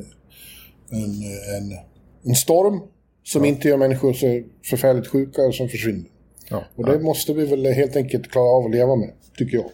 en, 0.89 1.13
en, 1.57 1.77
en 2.25 2.35
storm 2.35 2.79
som 3.23 3.43
ja. 3.43 3.49
inte 3.49 3.67
gör 3.67 3.77
människor 3.77 4.13
så 4.13 4.41
förfärligt 4.69 5.07
sjuka 5.07 5.41
och 5.41 5.55
som 5.55 5.69
försvinner. 5.69 6.05
Ja. 6.49 6.63
Och 6.75 6.85
det 6.85 6.99
måste 6.99 7.33
vi 7.33 7.45
väl 7.45 7.65
helt 7.65 7.95
enkelt 7.95 8.31
klara 8.31 8.49
av 8.49 8.65
att 8.65 8.71
leva 8.71 8.95
med, 8.95 9.11
tycker 9.37 9.57
jag. 9.57 9.65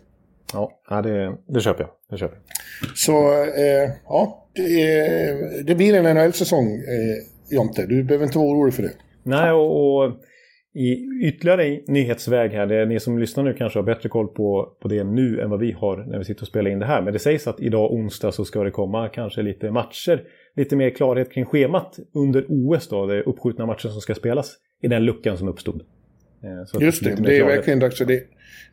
Ja, 0.53 1.01
det, 1.01 1.37
det 1.47 1.61
köper 1.61 1.83
jag. 1.83 1.89
Det 2.09 2.17
köper 2.17 2.35
jag. 2.35 2.43
Så 2.97 3.43
eh, 3.43 3.91
ja, 4.05 4.47
det, 4.53 5.63
det, 5.63 5.75
blir 5.75 5.93
en 5.93 6.15
NHL-säsong, 6.15 6.73
eh, 6.73 7.55
Jonte. 7.55 7.85
Du 7.85 8.03
behöver 8.03 8.25
inte 8.25 8.37
vara 8.37 8.47
orolig 8.47 8.73
för 8.73 8.83
det. 8.83 8.91
Nej, 9.23 9.51
och, 9.51 10.03
och, 10.05 10.11
I 10.77 11.09
ytterligare 11.23 11.79
nyhetsväg 11.87 12.51
här, 12.51 12.65
det 12.65 12.75
är 12.75 12.85
ni 12.85 12.99
som 12.99 13.19
lyssnar 13.19 13.43
nu 13.43 13.53
kanske 13.53 13.79
har 13.79 13.83
bättre 13.83 14.09
koll 14.09 14.27
på, 14.27 14.69
på 14.81 14.87
det 14.87 15.03
nu 15.03 15.41
än 15.41 15.49
vad 15.49 15.59
vi 15.59 15.71
har 15.71 15.97
när 15.97 16.17
vi 16.17 16.25
sitter 16.25 16.41
och 16.41 16.47
spelar 16.47 16.71
in 16.71 16.79
det 16.79 16.85
här. 16.85 17.01
Men 17.01 17.13
det 17.13 17.19
sägs 17.19 17.47
att 17.47 17.59
idag 17.59 17.93
onsdag 17.93 18.31
så 18.31 18.45
ska 18.45 18.63
det 18.63 18.71
komma 18.71 19.09
kanske 19.09 19.41
lite 19.41 19.71
matcher, 19.71 20.23
lite 20.55 20.75
mer 20.75 20.89
klarhet 20.89 21.31
kring 21.31 21.45
schemat 21.45 21.99
under 22.13 22.45
OS 22.49 22.87
då, 22.87 23.05
det 23.05 23.23
uppskjutna 23.23 23.65
matcher 23.65 23.87
som 23.87 24.01
ska 24.01 24.15
spelas 24.15 24.53
i 24.81 24.87
den 24.87 25.05
luckan 25.05 25.37
som 25.37 25.47
uppstod. 25.47 25.81
Eh, 26.43 26.65
så 26.67 26.81
Just 26.81 27.03
det, 27.03 27.15
det 27.15 27.37
är 27.37 27.45
verkligen 27.45 27.79
dags. 27.79 27.99
Det, 27.99 28.23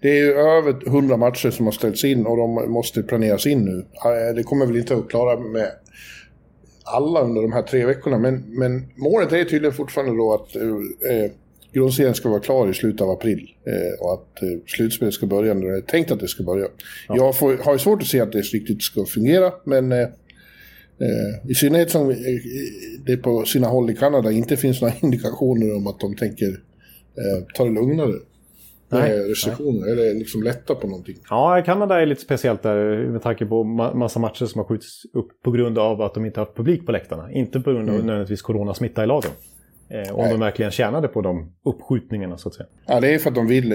det 0.01 0.09
är 0.09 0.25
ju 0.25 0.33
över 0.33 0.87
100 0.87 1.17
matcher 1.17 1.51
som 1.51 1.67
har 1.67 1.73
ställts 1.73 2.05
in 2.05 2.27
och 2.27 2.37
de 2.37 2.73
måste 2.73 3.03
planeras 3.03 3.47
in 3.47 3.65
nu. 3.65 3.85
Det 4.37 4.43
kommer 4.43 4.67
väl 4.67 4.77
inte 4.77 4.95
att 4.95 5.09
klara 5.09 5.41
med 5.41 5.71
alla 6.85 7.21
under 7.21 7.43
de 7.43 7.53
här 7.53 7.63
tre 7.63 7.87
veckorna, 7.87 8.19
men, 8.19 8.45
men 8.59 8.83
målet 8.97 9.33
är 9.33 9.45
tydligen 9.45 9.73
fortfarande 9.73 10.17
då 10.17 10.35
att 10.35 10.57
eh, 10.57 11.31
grundserien 11.75 12.15
ska 12.15 12.29
vara 12.29 12.41
klar 12.41 12.71
i 12.71 12.75
slutet 12.75 13.01
av 13.01 13.11
april 13.11 13.51
eh, 13.67 14.01
och 14.01 14.13
att 14.13 14.43
eh, 14.43 14.49
slutspelet 14.67 15.15
ska 15.15 15.27
börja 15.27 15.55
när 15.55 15.67
det 15.67 15.77
är 15.77 15.81
tänkt 15.81 16.11
att 16.11 16.21
det 16.21 16.29
ska 16.29 16.43
börja. 16.43 16.67
Ja. 17.09 17.17
Jag 17.17 17.39
får, 17.39 17.57
har 17.57 17.79
svårt 17.79 18.03
att 18.03 18.09
se 18.09 18.21
att 18.21 18.33
det 18.33 18.41
riktigt 18.41 18.83
ska 18.83 19.05
fungera, 19.05 19.53
men 19.65 19.93
eh, 19.93 19.99
eh 19.99 21.51
i 21.51 21.55
synnerhet 21.55 21.91
som 21.91 22.11
eh, 22.11 22.17
det 23.07 23.17
på 23.17 23.45
sina 23.45 23.67
håll 23.67 23.91
i 23.91 23.97
Kanada 23.97 24.33
inte 24.33 24.57
finns 24.57 24.81
några 24.81 24.95
indikationer 25.03 25.77
om 25.77 25.87
att 25.87 26.01
de 26.01 26.17
tänker 26.17 26.49
eh, 26.49 27.45
ta 27.55 27.65
det 27.65 27.71
lugnare. 27.71 28.15
Nej, 28.89 29.19
restriktioner, 29.19 29.81
nej. 29.81 29.93
eller 29.93 30.15
liksom 30.15 30.43
lätta 30.43 30.75
på 30.75 30.87
någonting. 30.87 31.17
Ja, 31.31 31.63
Kanada 31.67 32.03
är 32.03 32.07
lite 32.07 32.21
speciellt 32.21 32.63
där 32.63 33.07
med 33.07 33.23
tanke 33.23 33.47
på 33.47 33.65
massa 33.95 34.21
matcher 34.21 34.47
som 34.47 34.59
har 34.59 34.65
skjutits 34.67 35.03
upp 35.13 35.43
på 35.43 35.51
grund 35.51 35.79
av 35.79 36.03
att 36.03 36.15
de 36.15 36.25
inte 36.25 36.41
har 36.41 36.47
haft 36.47 36.57
publik 36.57 36.87
på 36.87 36.93
läktarna. 36.93 37.33
Inte 37.33 37.61
på 37.61 37.73
grund 37.73 37.89
av 37.89 37.95
mm. 37.95 38.07
nödvändigtvis 38.07 38.43
coronasmitta 38.43 39.05
i 39.05 39.07
lagen. 39.07 39.31
Eh, 39.89 40.15
om 40.15 40.21
Nej. 40.21 40.31
de 40.31 40.41
verkligen 40.41 40.71
tjänade 40.71 41.09
på 41.09 41.21
de 41.21 41.53
uppskjutningarna 41.65 42.39
så 42.39 42.49
att 42.49 42.55
säga. 42.55 42.67
Ja, 42.87 43.01
det 43.01 43.15
är 43.15 43.19
för 43.19 43.31
att 43.31 43.35
de 43.35 43.47
vill. 43.47 43.73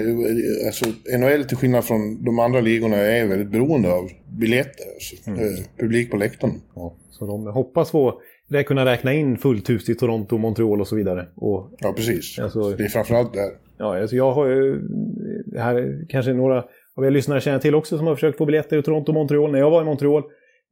Alltså, 0.66 0.84
NHL 1.18 1.44
till 1.44 1.56
skillnad 1.56 1.84
från 1.84 2.24
de 2.24 2.38
andra 2.38 2.60
ligorna 2.60 2.96
är 2.96 3.26
väldigt 3.26 3.50
beroende 3.50 3.92
av 3.92 4.10
biljetter. 4.38 4.84
Alltså, 4.94 5.30
mm. 5.30 5.40
eh, 5.40 5.60
publik 5.78 6.10
på 6.10 6.16
läktaren. 6.16 6.54
Ja, 6.74 6.94
så 7.10 7.26
de 7.26 7.46
hoppas 7.46 7.90
få 7.90 8.20
det 8.48 8.64
kunna 8.64 8.84
räkna 8.84 9.12
in 9.12 9.38
fullt 9.38 9.70
hus 9.70 9.88
i 9.88 9.94
Toronto, 9.94 10.38
Montreal 10.38 10.80
och 10.80 10.88
så 10.88 10.96
vidare. 10.96 11.28
Och, 11.36 11.70
ja, 11.78 11.92
precis. 11.96 12.38
Alltså, 12.38 12.70
det 12.70 12.84
är 12.84 12.88
framförallt 12.88 13.32
där. 13.32 13.50
Ja, 13.78 14.00
alltså 14.00 14.16
jag 14.16 14.32
har 14.32 14.46
ju... 14.46 14.80
Här 15.56 16.06
kanske 16.08 16.32
några 16.32 16.64
av 16.96 17.04
er 17.04 17.10
lyssnare 17.10 17.40
känner 17.40 17.58
till 17.58 17.74
också 17.74 17.98
som 17.98 18.06
har 18.06 18.14
försökt 18.14 18.38
få 18.38 18.46
biljetter 18.46 18.78
i 18.78 18.82
Toronto 18.82 19.12
Montreal. 19.12 19.52
När 19.52 19.58
jag 19.58 19.70
var 19.70 19.82
i 19.82 19.84
Montreal 19.84 20.22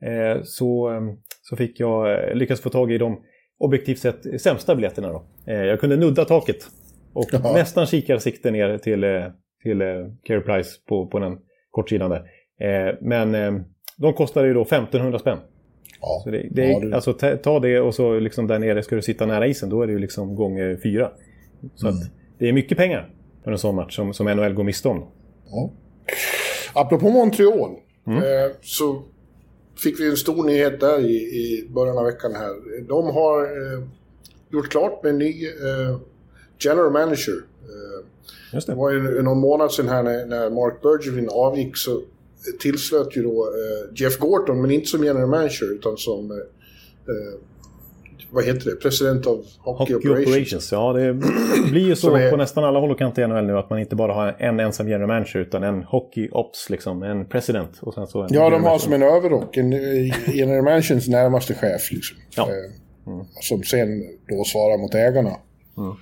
eh, 0.02 0.42
så, 0.42 0.92
eh, 0.92 1.00
så 1.42 1.56
fick 1.56 1.80
jag 1.80 2.12
eh, 2.12 2.34
lyckas 2.34 2.60
få 2.60 2.70
tag 2.70 2.92
i 2.92 2.98
dem 2.98 3.20
objektivt 3.58 3.98
sett 3.98 4.40
sämsta 4.40 4.74
biljetterna. 4.74 5.08
Då. 5.08 5.24
Eh, 5.46 5.64
jag 5.64 5.80
kunde 5.80 5.96
nudda 5.96 6.24
taket 6.24 6.66
och 7.12 7.28
Jaha. 7.32 7.52
nästan 7.52 7.86
kikarsikte 7.86 8.50
ner 8.50 8.78
till, 8.78 9.04
eh, 9.04 9.24
till 9.62 9.82
eh, 9.82 9.86
Care 10.22 10.40
Price 10.40 10.70
på, 10.88 11.06
på 11.06 11.18
den 11.18 11.38
kortsidan 11.70 12.10
där. 12.10 12.22
Men 13.00 13.64
de 13.96 14.12
kostade 14.12 14.48
ju 14.48 14.54
då 14.54 14.62
1500 14.62 15.18
spänn. 15.18 15.38
Ja. 16.00 16.20
Så 16.24 16.30
det, 16.30 16.48
det, 16.50 16.70
ja, 16.70 16.80
det... 16.80 16.94
Alltså, 16.94 17.12
ta 17.42 17.60
det 17.60 17.80
och 17.80 17.94
så 17.94 18.18
liksom 18.18 18.46
där 18.46 18.58
nere 18.58 18.82
ska 18.82 18.96
du 18.96 19.02
sitta 19.02 19.26
nära 19.26 19.46
isen. 19.46 19.68
Då 19.68 19.82
är 19.82 19.86
det 19.86 19.92
ju 19.92 19.98
liksom 19.98 20.34
gånger 20.34 20.80
fyra. 20.82 21.10
Så 21.74 21.88
mm. 21.88 21.98
att 21.98 22.10
det 22.38 22.48
är 22.48 22.52
mycket 22.52 22.78
pengar 22.78 23.10
för 23.44 23.52
en 23.52 23.58
sån 23.58 23.74
match 23.74 23.96
som, 23.96 24.14
som 24.14 24.26
NHL 24.26 24.54
går 24.54 24.64
miste 24.64 24.88
om. 24.88 25.06
Ja. 25.50 25.70
Apropå 26.74 27.10
Montreal. 27.10 27.70
Mm. 28.06 28.18
Eh, 28.18 28.50
så 28.60 29.02
fick 29.78 30.00
vi 30.00 30.10
en 30.10 30.16
stor 30.16 30.44
nyhet 30.44 30.80
där 30.80 30.98
i, 30.98 31.14
i 31.14 31.68
början 31.74 31.98
av 31.98 32.04
veckan 32.04 32.34
här. 32.34 32.82
De 32.88 33.06
har 33.06 33.42
eh, 33.42 33.82
gjort 34.50 34.68
klart 34.68 35.02
med 35.02 35.10
en 35.10 35.18
ny 35.18 35.46
eh, 35.46 35.98
general 36.58 36.92
manager. 36.92 37.44
Eh, 37.62 38.04
det. 38.52 38.66
det 38.66 38.74
var 38.74 38.90
ju 38.90 39.22
någon 39.22 39.38
månad 39.38 39.72
sedan 39.72 39.88
här 39.88 40.02
när, 40.02 40.26
när 40.26 40.50
Mark 40.50 40.82
Bergevin 40.82 41.28
avgick 41.32 41.76
så 41.76 42.02
tillslöt 42.60 43.16
ju 43.16 43.22
då 43.22 43.44
eh, 43.44 44.00
Jeff 44.00 44.18
Gorton, 44.18 44.60
men 44.60 44.70
inte 44.70 44.86
som 44.86 45.04
general 45.04 45.28
manager 45.28 45.72
utan 45.72 45.96
som 45.96 46.30
eh, 46.30 46.36
eh, 46.36 47.34
vad 48.30 48.44
heter 48.44 48.70
det? 48.70 48.76
President 48.76 49.26
of 49.26 49.46
Hockey, 49.58 49.94
Hockey 49.94 50.08
Operations. 50.08 50.28
Operations. 50.28 50.72
Ja, 50.72 50.92
det 50.92 51.14
blir 51.70 51.86
ju 51.86 51.96
så 51.96 52.16
är... 52.16 52.30
på 52.30 52.36
nästan 52.36 52.64
alla 52.64 52.78
håll 52.78 52.90
och 52.90 52.98
kanter 52.98 53.22
i 53.22 53.26
NHL 53.26 53.46
nu 53.46 53.58
att 53.58 53.70
man 53.70 53.78
inte 53.78 53.96
bara 53.96 54.12
har 54.12 54.36
en 54.38 54.60
ensam 54.60 54.88
general 54.88 55.08
manager 55.08 55.40
utan 55.40 55.62
en 55.62 55.82
Hockey 55.82 56.28
Ops, 56.32 56.70
liksom, 56.70 57.02
en 57.02 57.24
president. 57.24 57.78
Och 57.80 57.94
sen 57.94 58.06
så 58.06 58.22
en 58.22 58.28
ja, 58.30 58.50
de 58.50 58.64
har 58.64 58.78
som 58.78 58.92
en 58.92 59.02
överrock, 59.02 59.56
en 59.56 59.72
general 60.32 60.64
managers 60.64 61.08
närmaste 61.08 61.54
chef. 61.54 61.92
Liksom. 61.92 62.16
Ja. 62.36 62.42
Eh, 62.42 63.12
mm. 63.12 63.26
Som 63.40 63.62
sen 63.62 64.02
då 64.28 64.44
svarar 64.44 64.78
mot 64.78 64.94
ägarna. 64.94 65.36
Mm. 65.78 65.94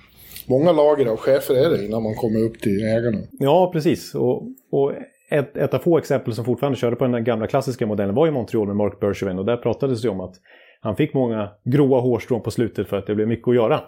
Många 0.45 0.71
lager 0.71 1.05
av 1.05 1.17
chefer 1.17 1.55
är 1.55 1.69
det 1.69 1.85
innan 1.85 2.03
man 2.03 2.15
kommer 2.15 2.39
upp 2.39 2.61
till 2.61 2.83
ägarna. 2.83 3.17
Ja, 3.31 3.69
precis. 3.73 4.15
Och, 4.15 4.43
och 4.71 4.93
ett, 5.29 5.57
ett 5.57 5.73
av 5.73 5.79
få 5.79 5.97
exempel 5.97 6.33
som 6.33 6.45
fortfarande 6.45 6.79
körde 6.79 6.95
på 6.95 7.07
den 7.07 7.23
gamla 7.23 7.47
klassiska 7.47 7.85
modellen 7.85 8.15
var 8.15 8.27
i 8.27 8.31
Montreal 8.31 8.67
med 8.67 8.75
Mark 8.75 8.99
Bergevin 8.99 9.39
och 9.39 9.45
där 9.45 9.57
pratades 9.57 10.01
det 10.01 10.09
om 10.09 10.19
att 10.19 10.35
han 10.81 10.95
fick 10.95 11.13
många 11.13 11.49
gråa 11.63 11.99
hårstrån 11.99 12.41
på 12.41 12.51
slutet 12.51 12.87
för 12.87 12.97
att 12.97 13.07
det 13.07 13.15
blev 13.15 13.27
mycket 13.27 13.47
att 13.47 13.55
göra. 13.55 13.81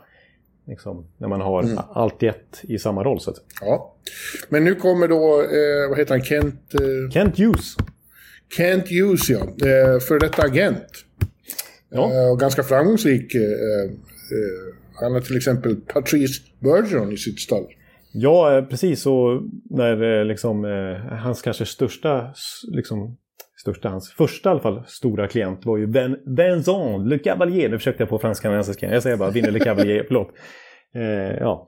Liksom, 0.68 1.08
när 1.18 1.28
man 1.28 1.42
har 1.42 1.64
mm. 1.64 1.78
allt 1.94 2.24
i 2.24 2.28
ett 2.28 2.62
i 2.64 2.80
samma 2.80 3.04
roll. 3.04 3.20
Så 3.20 3.32
att. 3.32 3.38
Ja. 3.62 3.96
Men 4.50 4.64
nu 4.64 4.76
kommer 4.76 5.08
då, 5.08 5.42
eh, 5.42 5.90
vad 5.90 5.98
heter 5.98 6.14
han, 6.14 6.24
Kent... 6.24 6.74
Eh... 6.74 7.12
Kent 7.12 7.40
Hughes. 7.40 7.76
Kent 8.58 8.90
Hughes, 8.90 9.30
ja. 9.30 9.40
Eh, 9.40 10.00
för 10.00 10.20
detta 10.20 10.42
agent. 10.42 11.06
Ja. 11.90 12.12
Eh, 12.14 12.32
och 12.32 12.40
ganska 12.40 12.64
framgångsrik. 12.64 13.36
Eh, 13.36 13.42
eh, 13.42 14.76
han 14.94 15.14
har 15.14 15.22
till 15.22 15.38
exempel 15.38 15.76
Patrice 15.76 16.42
Bergeron 16.60 17.12
i 17.12 17.18
sitt 17.18 17.40
stall. 17.40 17.66
Ja, 18.12 18.68
precis. 18.70 19.06
Och 19.06 19.42
när 19.70 20.26
liksom, 20.26 20.64
hans 21.24 21.42
kanske 21.42 21.66
största 21.66 22.34
liksom, 22.72 23.18
största, 23.62 23.90
hans 23.90 24.12
första 24.12 24.50
i 24.50 24.52
alla 24.52 24.60
fall, 24.60 24.84
stora 24.88 25.28
klient 25.28 25.66
var 25.66 25.78
ju 25.78 25.88
ben, 25.88 26.18
Vincent 26.26 27.08
Le 27.08 27.20
Cavalier. 27.20 27.70
Nu 27.70 27.78
försökte 27.78 28.04
jag 28.04 28.10
på 28.10 28.20
fransk-kanadensiska. 28.20 28.94
Jag 28.94 29.04
säger 29.04 29.18
bara 29.18 29.30
Vinne 29.30 29.52
Le 29.52 29.60
Cavalier, 29.60 30.04
förlåt. 30.08 30.30
Eh, 30.96 31.38
ja. 31.40 31.68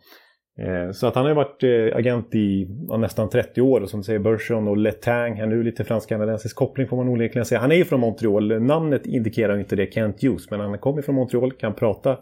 Eh, 0.60 0.92
så 0.92 1.08
att 1.08 1.16
han 1.16 1.24
har 1.24 1.30
ju 1.30 1.36
varit 1.36 1.64
eh, 1.64 1.98
agent 1.98 2.36
i 2.36 2.68
ja, 2.88 2.98
nästan 2.98 3.30
30 3.30 3.62
år 3.62 3.82
och 3.82 3.90
som 3.90 4.00
du 4.00 4.04
säger 4.04 4.20
Bergeron 4.20 4.68
och 4.68 4.78
Letang. 4.78 5.32
Han 5.32 5.50
har 5.50 5.56
nu 5.56 5.64
lite 5.64 5.84
fransk-kanadensisk 5.84 6.56
koppling 6.56 6.88
får 6.88 6.98
man 6.98 7.10
onekligen 7.10 7.46
säga. 7.46 7.62
Han 7.62 7.72
är 7.72 7.76
ju 7.76 7.86
från 7.86 8.00
Montreal. 8.00 8.62
Namnet 8.62 9.06
indikerar 9.06 9.60
inte 9.60 9.76
det, 9.76 9.94
Kent 9.94 10.24
Hughes. 10.24 10.52
Men 10.52 10.60
han 10.60 10.78
kommer 10.80 11.02
från 11.02 11.16
Montreal, 11.16 11.52
kan 11.52 11.76
prata 11.76 12.18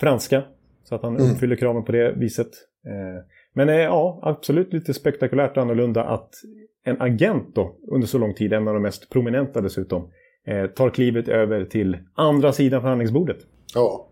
franska. 0.00 0.42
Så 0.84 0.94
att 0.94 1.02
han 1.02 1.16
mm. 1.16 1.32
uppfyller 1.32 1.56
kraven 1.56 1.84
på 1.84 1.92
det 1.92 2.12
viset. 2.12 2.50
Eh, 2.86 3.24
men 3.54 3.68
eh, 3.68 3.74
ja, 3.74 4.20
absolut 4.22 4.72
lite 4.72 4.94
spektakulärt 4.94 5.56
annorlunda 5.56 6.04
att 6.04 6.30
en 6.84 7.00
agent 7.00 7.54
då, 7.54 7.74
under 7.90 8.06
så 8.06 8.18
lång 8.18 8.34
tid, 8.34 8.52
en 8.52 8.68
av 8.68 8.74
de 8.74 8.82
mest 8.82 9.10
prominenta 9.10 9.60
dessutom, 9.60 10.08
eh, 10.46 10.66
tar 10.66 10.90
klivet 10.90 11.28
över 11.28 11.64
till 11.64 11.98
andra 12.14 12.52
sidan 12.52 12.80
förhandlingsbordet. 12.80 13.38
Ja. 13.74 14.08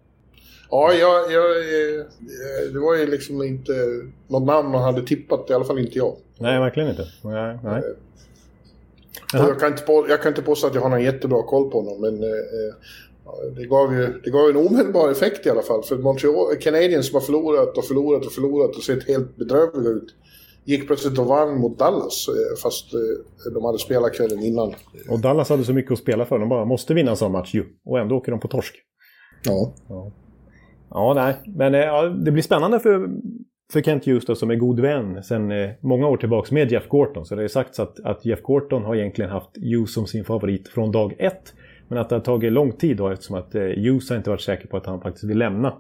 Ja, 0.71 0.93
jag, 0.93 1.33
jag, 1.33 1.51
eh, 1.51 2.05
det 2.73 2.79
var 2.79 2.97
ju 2.97 3.07
liksom 3.07 3.43
inte 3.43 3.73
något 4.29 4.43
namn 4.43 4.71
man 4.71 4.83
hade 4.83 5.03
tippat, 5.03 5.51
i 5.51 5.53
alla 5.53 5.65
fall 5.65 5.79
inte 5.79 5.99
jag. 5.99 6.17
Nej, 6.39 6.59
verkligen 6.59 6.89
inte. 6.89 7.07
Nej, 7.25 7.59
nej. 7.65 7.83
Eh, 9.35 9.41
jag, 9.41 9.61
kan 9.61 9.73
inte 9.73 9.83
på, 9.83 10.07
jag 10.09 10.23
kan 10.23 10.31
inte 10.33 10.43
påstå 10.43 10.67
att 10.67 10.75
jag 10.75 10.83
har 10.83 10.89
någon 10.89 11.03
jättebra 11.03 11.43
koll 11.43 11.71
på 11.71 11.81
honom, 11.81 12.01
men 12.01 12.23
eh, 12.23 12.75
det 13.57 13.67
gav 13.67 13.95
ju 13.95 14.21
det 14.25 14.31
gav 14.31 14.51
en 14.51 14.57
omedelbar 14.57 15.11
effekt 15.11 15.47
i 15.47 15.51
alla 15.51 15.63
fall. 15.63 15.83
För 15.83 15.97
Montreal 15.97 16.57
Canadiens 16.57 17.07
som 17.07 17.15
har 17.15 17.21
förlorat 17.21 17.79
och 17.79 17.85
förlorat 17.85 18.27
och 18.27 18.33
förlorat 18.33 18.77
och 18.77 18.83
sett 18.83 19.09
helt 19.09 19.37
bedrövliga 19.37 19.91
ut 19.91 20.15
gick 20.65 20.87
plötsligt 20.87 21.19
och 21.19 21.27
vann 21.27 21.61
mot 21.61 21.79
Dallas 21.79 22.29
eh, 22.29 22.63
fast 22.63 22.95
eh, 22.95 23.53
de 23.53 23.65
hade 23.65 23.79
spelat 23.79 24.15
kvällen 24.15 24.39
innan. 24.39 24.75
Och 25.09 25.21
Dallas 25.21 25.49
hade 25.49 25.65
så 25.65 25.73
mycket 25.73 25.93
att 25.93 25.99
spela 25.99 26.25
för. 26.25 26.39
De 26.39 26.49
bara 26.49 26.65
måste 26.65 26.95
vinna 26.95 27.11
en 27.11 27.17
sån 27.17 27.33
match 27.33 27.55
ju. 27.55 27.65
Och 27.85 27.99
ändå 27.99 28.17
åker 28.17 28.33
de 28.33 28.41
på 28.41 28.49
torsk. 28.49 28.75
Ja. 29.45 29.73
Ja, 29.89 30.13
ja 30.91 31.13
nej. 31.15 31.35
Men 31.47 31.75
eh, 31.75 31.81
ja, 31.81 32.03
det 32.03 32.31
blir 32.31 32.43
spännande 32.43 32.81
för, 32.81 33.09
för 33.73 33.83
Kent 33.83 34.07
Hughes 34.07 34.27
då, 34.27 34.35
som 34.35 34.51
är 34.51 34.57
god 34.57 34.81
vän 34.81 35.23
sedan 35.23 35.53
många 35.81 36.09
år 36.09 36.17
tillbaka 36.17 36.55
med 36.55 36.73
Jeff 36.73 36.89
Gorton. 36.89 37.27
Så 37.27 37.35
det 37.35 37.45
är 37.45 37.49
sagts 37.49 37.81
att, 37.81 38.01
att 38.01 38.25
Jeff 38.25 38.43
Gorton 38.43 38.85
har 38.85 38.97
egentligen 38.97 39.31
haft 39.31 39.57
Hughes 39.57 39.95
som 39.95 40.07
sin 40.07 40.25
favorit 40.25 40.69
från 40.69 40.93
dag 40.93 41.15
ett. 41.19 41.55
Men 41.89 41.99
att 41.99 42.09
det 42.09 42.15
har 42.15 42.21
tagit 42.21 42.53
lång 42.53 42.73
tid 42.73 42.97
då 42.97 43.09
eftersom 43.09 43.37
att 43.37 43.55
Hughes 43.55 44.11
har 44.11 44.17
inte 44.17 44.31
varit 44.31 44.41
säker 44.41 44.69
på 44.69 44.77
att 44.77 44.87
han 44.87 45.01
faktiskt 45.01 45.25
vill 45.25 45.39
lämna 45.39 45.75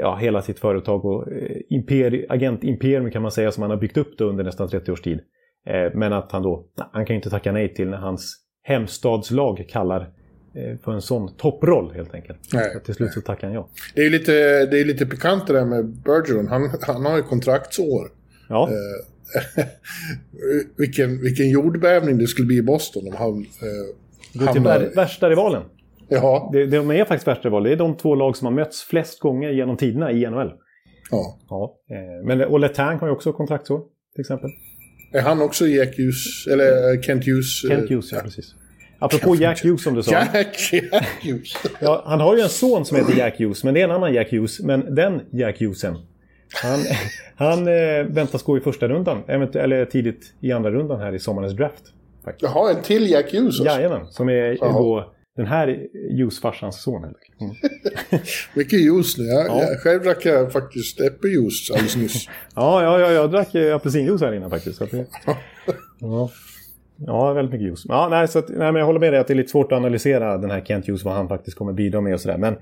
ja, 0.00 0.16
hela 0.16 0.42
sitt 0.42 0.58
företag 0.58 1.04
och 1.04 1.32
eh, 1.32 1.56
imperi, 1.68 2.26
agentimperium 2.28 3.10
kan 3.10 3.22
man 3.22 3.30
säga 3.30 3.52
som 3.52 3.62
han 3.62 3.70
har 3.70 3.78
byggt 3.78 3.96
upp 3.96 4.20
under 4.20 4.44
nästan 4.44 4.68
30 4.68 4.92
års 4.92 5.02
tid. 5.02 5.20
Eh, 5.66 5.94
men 5.94 6.12
att 6.12 6.32
han 6.32 6.42
då, 6.42 6.66
han 6.92 7.06
kan 7.06 7.14
ju 7.14 7.16
inte 7.16 7.30
tacka 7.30 7.52
nej 7.52 7.74
till 7.74 7.88
när 7.88 7.96
hans 7.96 8.36
hemstadslag 8.62 9.66
kallar 9.68 10.12
för 10.84 10.92
en 10.92 11.02
sån 11.02 11.36
topproll 11.36 11.92
helt 11.94 12.14
enkelt. 12.14 12.38
Nej, 12.52 12.70
så 12.72 12.80
till 12.80 12.94
slut 12.94 13.12
så 13.12 13.20
tackar 13.20 13.46
han 13.46 13.54
ja. 13.54 13.68
Det 13.94 14.00
är 14.00 14.04
ju 14.04 14.10
lite, 14.10 14.32
det 14.66 14.80
är 14.80 14.84
lite 14.84 15.06
pikant 15.06 15.46
det 15.46 15.52
där 15.52 15.64
med 15.64 15.86
Bergeron. 15.86 16.48
Han, 16.48 16.70
han 16.80 17.04
har 17.04 17.16
ju 17.16 17.22
kontraktsår. 17.22 18.08
Ja. 18.48 18.68
Eh, 18.68 19.64
vilken, 20.76 21.20
vilken 21.20 21.50
jordbävning 21.50 22.18
det 22.18 22.26
skulle 22.26 22.46
bli 22.46 22.56
i 22.56 22.62
Boston 22.62 23.02
om 23.06 23.14
han 23.16 23.40
eh, 23.40 24.46
Gå 24.46 24.52
till 24.52 24.62
värsta 24.94 25.30
rivalen. 25.30 25.62
Ja. 26.10 26.50
Det, 26.52 26.66
de 26.66 26.90
är 26.90 27.04
faktiskt 27.04 27.28
värsta. 27.28 27.60
Det 27.60 27.72
är 27.72 27.76
de 27.76 27.96
två 27.96 28.14
lag 28.14 28.36
som 28.36 28.44
har 28.46 28.52
mötts 28.52 28.82
flest 28.82 29.20
gånger 29.20 29.50
genom 29.50 29.76
tiderna 29.76 30.12
i 30.12 30.26
NHL. 30.30 30.52
Ja. 31.10 31.38
Ja. 31.48 31.74
Eh, 31.90 32.26
men, 32.26 32.40
och 32.44 32.60
Letang 32.60 32.98
har 32.98 33.06
ju 33.06 33.12
också 33.12 33.32
kontraktsår, 33.32 33.80
till 34.14 34.20
exempel. 34.20 34.50
Är 35.12 35.20
han 35.20 35.42
också 35.42 35.66
Jack 35.66 35.98
Hughes? 35.98 36.46
Eller 36.52 36.94
eh, 36.94 37.00
Kent 37.00 37.26
Hughes? 37.26 37.64
eh, 37.64 37.68
Kent 37.70 37.90
Hughes, 37.90 38.12
ja, 38.12 38.20
precis. 38.24 38.54
Apropå 38.98 39.36
Jack 39.36 39.64
Hughes 39.64 39.82
som 39.82 39.94
du 39.94 40.02
sa. 40.02 40.12
Jack, 40.12 40.72
Jack 40.92 41.24
Hughes. 41.24 41.52
Ja, 41.80 42.02
han 42.06 42.20
har 42.20 42.36
ju 42.36 42.42
en 42.42 42.48
son 42.48 42.84
som 42.84 42.96
heter 42.96 43.18
Jack 43.18 43.38
Hughes, 43.40 43.64
men 43.64 43.74
det 43.74 43.80
är 43.80 43.84
en 43.84 43.90
annan 43.90 44.14
Jack 44.14 44.32
Hughes. 44.32 44.60
Men 44.60 44.94
den 44.94 45.20
Jack 45.32 45.60
Hughesen, 45.60 45.96
han, 46.62 46.78
han 47.36 47.68
eh, 47.68 48.04
väntas 48.08 48.42
gå 48.42 48.58
i 48.58 48.60
första 48.60 48.88
rundan, 48.88 49.22
eller 49.28 49.84
tidigt 49.84 50.34
i 50.40 50.52
andra 50.52 50.70
rundan 50.70 51.00
här 51.00 51.14
i 51.14 51.18
sommarens 51.18 51.52
draft. 51.56 51.82
faktiskt. 52.24 52.52
Jaha, 52.54 52.70
en 52.70 52.82
till 52.82 53.10
Jack 53.10 53.32
Hughes 53.32 53.60
också. 53.60 53.64
Jajamän, 53.72 54.06
som 54.06 54.28
är 54.28 54.56
Jaha. 54.60 54.72
då 54.72 55.12
den 55.36 55.46
här 55.46 55.86
Hughes-farsans 56.18 56.72
son. 56.82 57.04
helt 57.04 57.16
enkelt. 57.16 57.40
Mm. 57.40 58.22
Mycket 58.54 58.80
juice 58.80 59.18
nu. 59.18 59.24
Jag, 59.24 59.46
Ja. 59.46 59.62
jag, 59.62 59.80
själv 59.80 60.02
drack 60.02 60.24
jag 60.26 60.52
faktiskt 60.52 61.00
äppeljuice 61.00 61.70
alldeles 61.70 61.96
nyss. 61.96 62.28
Ja, 62.54 62.82
ja, 62.82 62.98
ja, 63.00 63.10
jag 63.12 63.30
drack 63.30 63.54
eh, 63.54 63.74
apelsinjuice 63.76 64.20
här 64.20 64.32
innan 64.32 64.50
faktiskt. 64.50 64.90
Det, 64.90 65.06
ja. 66.00 66.30
ja, 67.06 67.32
väldigt 67.32 67.52
mycket 67.52 67.66
juice. 67.66 67.84
Ja, 67.88 68.08
nej, 68.10 68.28
så 68.28 68.38
att, 68.38 68.48
nej, 68.48 68.58
men 68.58 68.74
jag 68.76 68.86
håller 68.86 69.00
med 69.00 69.12
dig 69.12 69.20
att 69.20 69.26
det 69.26 69.32
är 69.32 69.36
lite 69.36 69.50
svårt 69.50 69.72
att 69.72 69.76
analysera 69.76 70.38
den 70.38 70.50
här 70.50 70.60
Kent 70.64 70.86
Hughes, 70.88 71.04
vad 71.04 71.14
han 71.14 71.28
faktiskt 71.28 71.56
kommer 71.56 71.72
bidra 71.72 72.00
med 72.00 72.14
och 72.14 72.20
sådär. 72.20 72.38
Men 72.38 72.56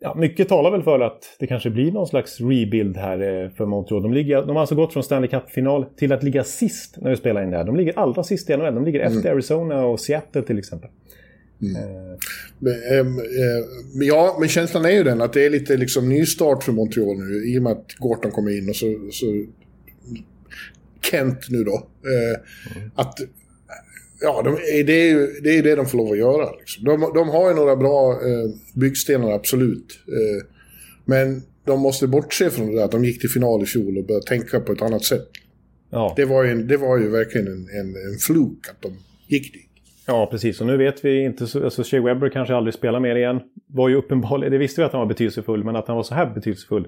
ja, 0.00 0.14
mycket 0.14 0.48
talar 0.48 0.70
väl 0.70 0.82
för 0.82 1.00
att 1.00 1.36
det 1.38 1.46
kanske 1.46 1.70
blir 1.70 1.92
någon 1.92 2.06
slags 2.06 2.40
rebuild 2.40 2.96
här 2.96 3.44
eh, 3.44 3.50
för 3.50 3.66
Montreal. 3.66 4.02
De, 4.02 4.12
ligger, 4.12 4.42
de 4.42 4.50
har 4.56 4.60
alltså 4.60 4.74
gått 4.74 4.92
från 4.92 5.02
Stanley 5.02 5.30
Cup-final 5.30 5.84
till 5.96 6.12
att 6.12 6.22
ligga 6.22 6.44
sist 6.44 6.96
när 7.00 7.10
vi 7.10 7.16
spelar 7.16 7.42
in 7.42 7.50
det 7.50 7.56
här. 7.56 7.64
De 7.64 7.76
ligger 7.76 7.98
allra 7.98 8.22
sist 8.22 8.50
i 8.50 8.56
NHL. 8.56 8.74
De 8.74 8.84
ligger 8.84 9.00
efter 9.00 9.32
Arizona 9.32 9.84
och 9.86 10.00
Seattle 10.00 10.42
till 10.42 10.58
exempel. 10.58 10.90
Eh, 11.62 12.18
Men, 12.58 12.74
ehm, 12.74 13.18
eh, 13.18 13.64
men 13.94 14.06
ja, 14.06 14.36
men 14.40 14.48
känslan 14.48 14.84
är 14.84 14.90
ju 14.90 15.02
den 15.04 15.20
att 15.20 15.32
det 15.32 15.46
är 15.46 15.50
lite 15.50 15.76
liksom 15.76 16.08
nystart 16.08 16.62
för 16.62 16.72
Montreal 16.72 17.18
nu 17.18 17.44
i 17.46 17.58
och 17.58 17.62
med 17.62 17.72
att 17.72 17.94
Gorton 17.98 18.30
kommer 18.30 18.58
in 18.58 18.68
och 18.68 18.76
så, 18.76 19.08
så 19.12 19.44
Kent 21.10 21.50
nu 21.50 21.64
då. 21.64 21.74
Eh, 21.74 22.40
Att 22.94 23.18
Ja, 24.20 24.42
de, 24.44 24.54
det, 24.84 24.92
är 24.92 25.10
ju, 25.10 25.26
det 25.42 25.58
är 25.58 25.62
det 25.62 25.74
de 25.74 25.86
får 25.86 25.98
lov 25.98 26.12
att 26.12 26.18
göra. 26.18 26.50
Liksom. 26.58 26.84
De, 26.84 27.00
de 27.14 27.28
har 27.28 27.48
ju 27.48 27.54
några 27.54 27.76
bra 27.76 28.12
eh, 28.12 28.50
byggstenar, 28.74 29.30
absolut. 29.30 29.98
Eh, 30.08 30.46
men 31.04 31.42
de 31.66 31.80
måste 31.80 32.06
bortse 32.06 32.50
från 32.50 32.66
det 32.66 32.76
där 32.76 32.84
att 32.84 32.90
de 32.90 33.04
gick 33.04 33.20
till 33.20 33.30
final 33.30 33.62
i 33.62 33.66
fjol 33.66 33.98
och 33.98 34.04
börja 34.06 34.20
tänka 34.20 34.60
på 34.60 34.72
ett 34.72 34.82
annat 34.82 35.04
sätt. 35.04 35.28
ja. 35.90 36.12
Det 36.16 36.24
var 36.24 36.44
ju, 36.44 36.62
det 36.62 36.76
var 36.76 36.98
ju 36.98 37.08
verkligen 37.08 37.46
en, 37.46 37.68
en, 37.68 37.88
en 38.12 38.18
fluk 38.18 38.68
att 38.70 38.82
de 38.82 38.96
gick 39.28 39.52
dit. 39.52 39.70
Ja, 40.06 40.28
precis. 40.30 40.60
Och 40.60 40.66
nu 40.66 40.76
vet 40.76 41.04
vi 41.04 41.24
inte 41.24 41.46
så... 41.46 41.64
Alltså 41.64 41.82
Shea 41.82 42.02
Webber 42.02 42.28
kanske 42.28 42.54
aldrig 42.54 42.74
spelar 42.74 43.00
mer 43.00 43.16
igen. 43.16 43.40
Var 43.66 43.88
ju 43.88 43.94
uppenbarligen... 43.94 44.52
Det 44.52 44.58
visste 44.58 44.80
vi 44.80 44.84
att 44.84 44.92
han 44.92 45.00
var 45.00 45.06
betydelsefull, 45.06 45.64
men 45.64 45.76
att 45.76 45.88
han 45.88 45.96
var 45.96 46.02
så 46.02 46.14
här 46.14 46.26
betydelsefull 46.26 46.86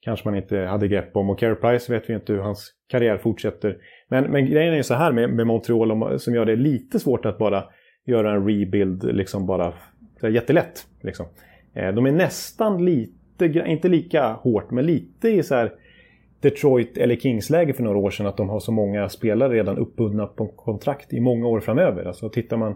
kanske 0.00 0.28
man 0.28 0.36
inte 0.36 0.58
hade 0.58 0.88
grepp 0.88 1.16
om. 1.16 1.30
Och 1.30 1.38
Carey 1.38 1.54
Price 1.54 1.92
vet 1.92 2.10
vi 2.10 2.14
inte 2.14 2.32
hur 2.32 2.40
hans 2.40 2.72
karriär 2.88 3.18
fortsätter. 3.18 3.76
Men, 4.08 4.24
men 4.24 4.46
grejen 4.46 4.72
är 4.72 4.76
ju 4.76 4.82
så 4.82 4.94
här 4.94 5.12
med, 5.12 5.30
med 5.30 5.46
Montreal 5.46 5.92
om- 5.92 6.18
som 6.18 6.34
gör 6.34 6.44
det 6.44 6.56
lite 6.56 6.98
svårt 6.98 7.24
att 7.26 7.38
bara 7.38 7.64
göra 8.06 8.32
en 8.32 8.46
rebuild 8.48 9.04
liksom 9.04 9.46
bara 9.46 9.72
så 10.20 10.26
här, 10.26 10.34
jättelätt. 10.34 10.86
Liksom. 11.02 11.26
Eh, 11.74 11.94
de 11.94 12.06
är 12.06 12.12
nästan 12.12 12.84
lite, 12.84 13.46
inte 13.66 13.88
lika 13.88 14.32
hårt, 14.32 14.70
men 14.70 14.86
lite 14.86 15.28
i 15.28 15.42
så 15.42 15.54
här 15.54 15.72
Detroit 16.42 16.98
eller 16.98 17.16
Kings-läge 17.16 17.72
för 17.72 17.82
några 17.82 17.98
år 17.98 18.10
sedan 18.10 18.26
att 18.26 18.36
de 18.36 18.48
har 18.48 18.60
så 18.60 18.72
många 18.72 19.08
spelare 19.08 19.54
redan 19.54 19.78
uppbundna 19.78 20.26
på 20.26 20.46
kontrakt 20.46 21.12
i 21.12 21.20
många 21.20 21.46
år 21.46 21.60
framöver. 21.60 22.04
Alltså 22.04 22.28
tittar 22.28 22.56
man 22.56 22.74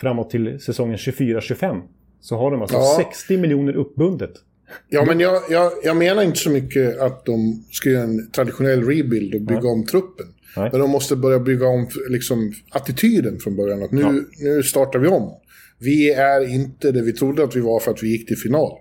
framåt 0.00 0.30
till 0.30 0.60
säsongen 0.60 0.96
24-25 0.96 1.80
så 2.20 2.36
har 2.36 2.50
de 2.50 2.60
alltså 2.62 2.76
Ja. 2.76 2.94
60 2.96 3.36
miljoner 3.36 3.76
uppbundet. 3.76 4.32
Ja, 4.88 5.04
men 5.04 5.20
jag, 5.20 5.42
jag, 5.50 5.72
jag 5.84 5.96
menar 5.96 6.22
inte 6.22 6.38
så 6.38 6.50
mycket 6.50 7.00
att 7.00 7.24
de 7.24 7.64
ska 7.70 7.90
göra 7.90 8.02
en 8.04 8.30
traditionell 8.30 8.84
rebuild 8.84 9.34
och 9.34 9.40
bygga 9.40 9.68
om 9.68 9.84
truppen. 9.86 10.26
Nej. 10.56 10.68
Men 10.72 10.80
de 10.80 10.90
måste 10.90 11.16
börja 11.16 11.38
bygga 11.38 11.66
om 11.66 11.88
liksom, 12.10 12.52
attityden 12.70 13.38
från 13.38 13.56
början. 13.56 13.82
Att 13.82 13.92
nu, 13.92 14.24
nu 14.40 14.62
startar 14.62 14.98
vi 14.98 15.08
om. 15.08 15.32
Vi 15.78 16.12
är 16.12 16.54
inte 16.54 16.92
det 16.92 17.02
vi 17.02 17.12
trodde 17.12 17.44
att 17.44 17.56
vi 17.56 17.60
var 17.60 17.80
för 17.80 17.90
att 17.90 18.02
vi 18.02 18.08
gick 18.08 18.28
till 18.28 18.36
final. 18.36 18.72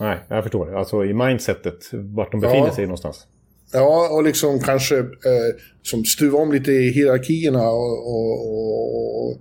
Nej, 0.00 0.18
jag 0.28 0.42
förstår. 0.42 0.76
Alltså 0.78 1.04
i 1.04 1.14
mindsetet, 1.14 1.78
vart 1.92 2.32
de 2.32 2.40
befinner 2.40 2.66
Ja. 2.66 2.74
sig 2.74 2.84
någonstans. 2.84 3.26
Ja, 3.72 4.08
och 4.12 4.24
liksom 4.24 4.60
kanske 4.60 4.98
eh, 4.98 5.50
som 5.82 6.04
stuva 6.04 6.38
om 6.38 6.52
lite 6.52 6.72
i 6.72 6.90
hierarkierna 6.90 7.70
och, 7.70 8.08
och, 8.14 9.26
och, 9.26 9.40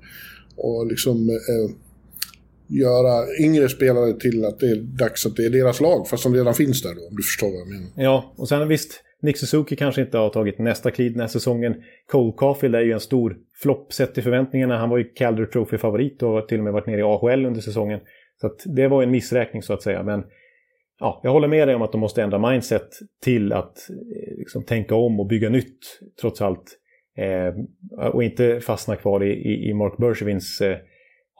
och 0.57 0.88
liksom 0.88 1.29
eh, 1.29 1.75
göra 2.67 3.25
yngre 3.39 3.69
spelare 3.69 4.13
till 4.13 4.45
att 4.45 4.59
det 4.59 4.65
är 4.65 4.75
dags 4.75 5.25
att 5.25 5.36
det 5.36 5.45
är 5.45 5.49
deras 5.49 5.82
lag, 5.82 6.08
fast 6.08 6.23
som 6.23 6.36
redan 6.36 6.54
finns 6.54 6.82
där 6.82 6.95
då, 6.95 7.08
om 7.08 7.15
du 7.15 7.23
förstår 7.23 7.47
vad 7.47 7.60
jag 7.60 7.67
menar. 7.67 7.89
Ja, 7.95 8.34
och 8.38 8.47
sen 8.47 8.67
visst, 8.67 9.04
Nick 9.21 9.38
Suzuki 9.38 9.75
kanske 9.75 10.01
inte 10.01 10.17
har 10.17 10.30
tagit 10.30 10.60
nästa 10.60 10.91
kliv 10.91 11.12
den 11.12 11.21
här 11.21 11.27
säsongen. 11.27 11.75
Cole 12.12 12.34
Caulfield 12.38 12.75
är 12.75 12.82
ju 12.82 12.91
en 12.91 12.99
stor 12.99 13.38
flopp 13.62 13.93
sett 13.93 14.13
till 14.13 14.23
förväntningarna. 14.23 14.77
Han 14.77 14.89
var 14.89 14.97
ju 14.97 15.04
Calder 15.04 15.45
Trophy-favorit 15.45 16.23
och 16.23 16.30
har 16.30 16.41
till 16.41 16.58
och 16.58 16.63
med 16.63 16.73
varit 16.73 16.88
nere 16.88 16.99
i 16.99 17.04
AHL 17.04 17.45
under 17.45 17.62
säsongen. 17.62 17.99
Så 18.41 18.47
att 18.47 18.62
det 18.65 18.88
var 18.88 19.04
en 19.04 19.12
missräkning 19.12 19.63
så 19.63 19.73
att 19.73 19.82
säga. 19.82 20.04
Men 20.04 20.23
ja, 20.99 21.19
jag 21.23 21.31
håller 21.31 21.47
med 21.47 21.67
dig 21.67 21.75
om 21.75 21.81
att 21.81 21.91
de 21.91 22.01
måste 22.01 22.23
ändra 22.23 22.51
mindset 22.51 22.89
till 23.23 23.53
att 23.53 23.89
eh, 23.89 24.38
liksom, 24.38 24.63
tänka 24.63 24.95
om 24.95 25.19
och 25.19 25.27
bygga 25.27 25.49
nytt 25.49 25.99
trots 26.21 26.41
allt. 26.41 26.75
Eh, 27.17 27.53
och 28.07 28.23
inte 28.23 28.59
fastna 28.59 28.95
kvar 28.95 29.23
i, 29.23 29.31
i, 29.31 29.69
i 29.69 29.73
Mark 29.73 29.97
Bergevins 29.97 30.62
eh, 30.62 30.77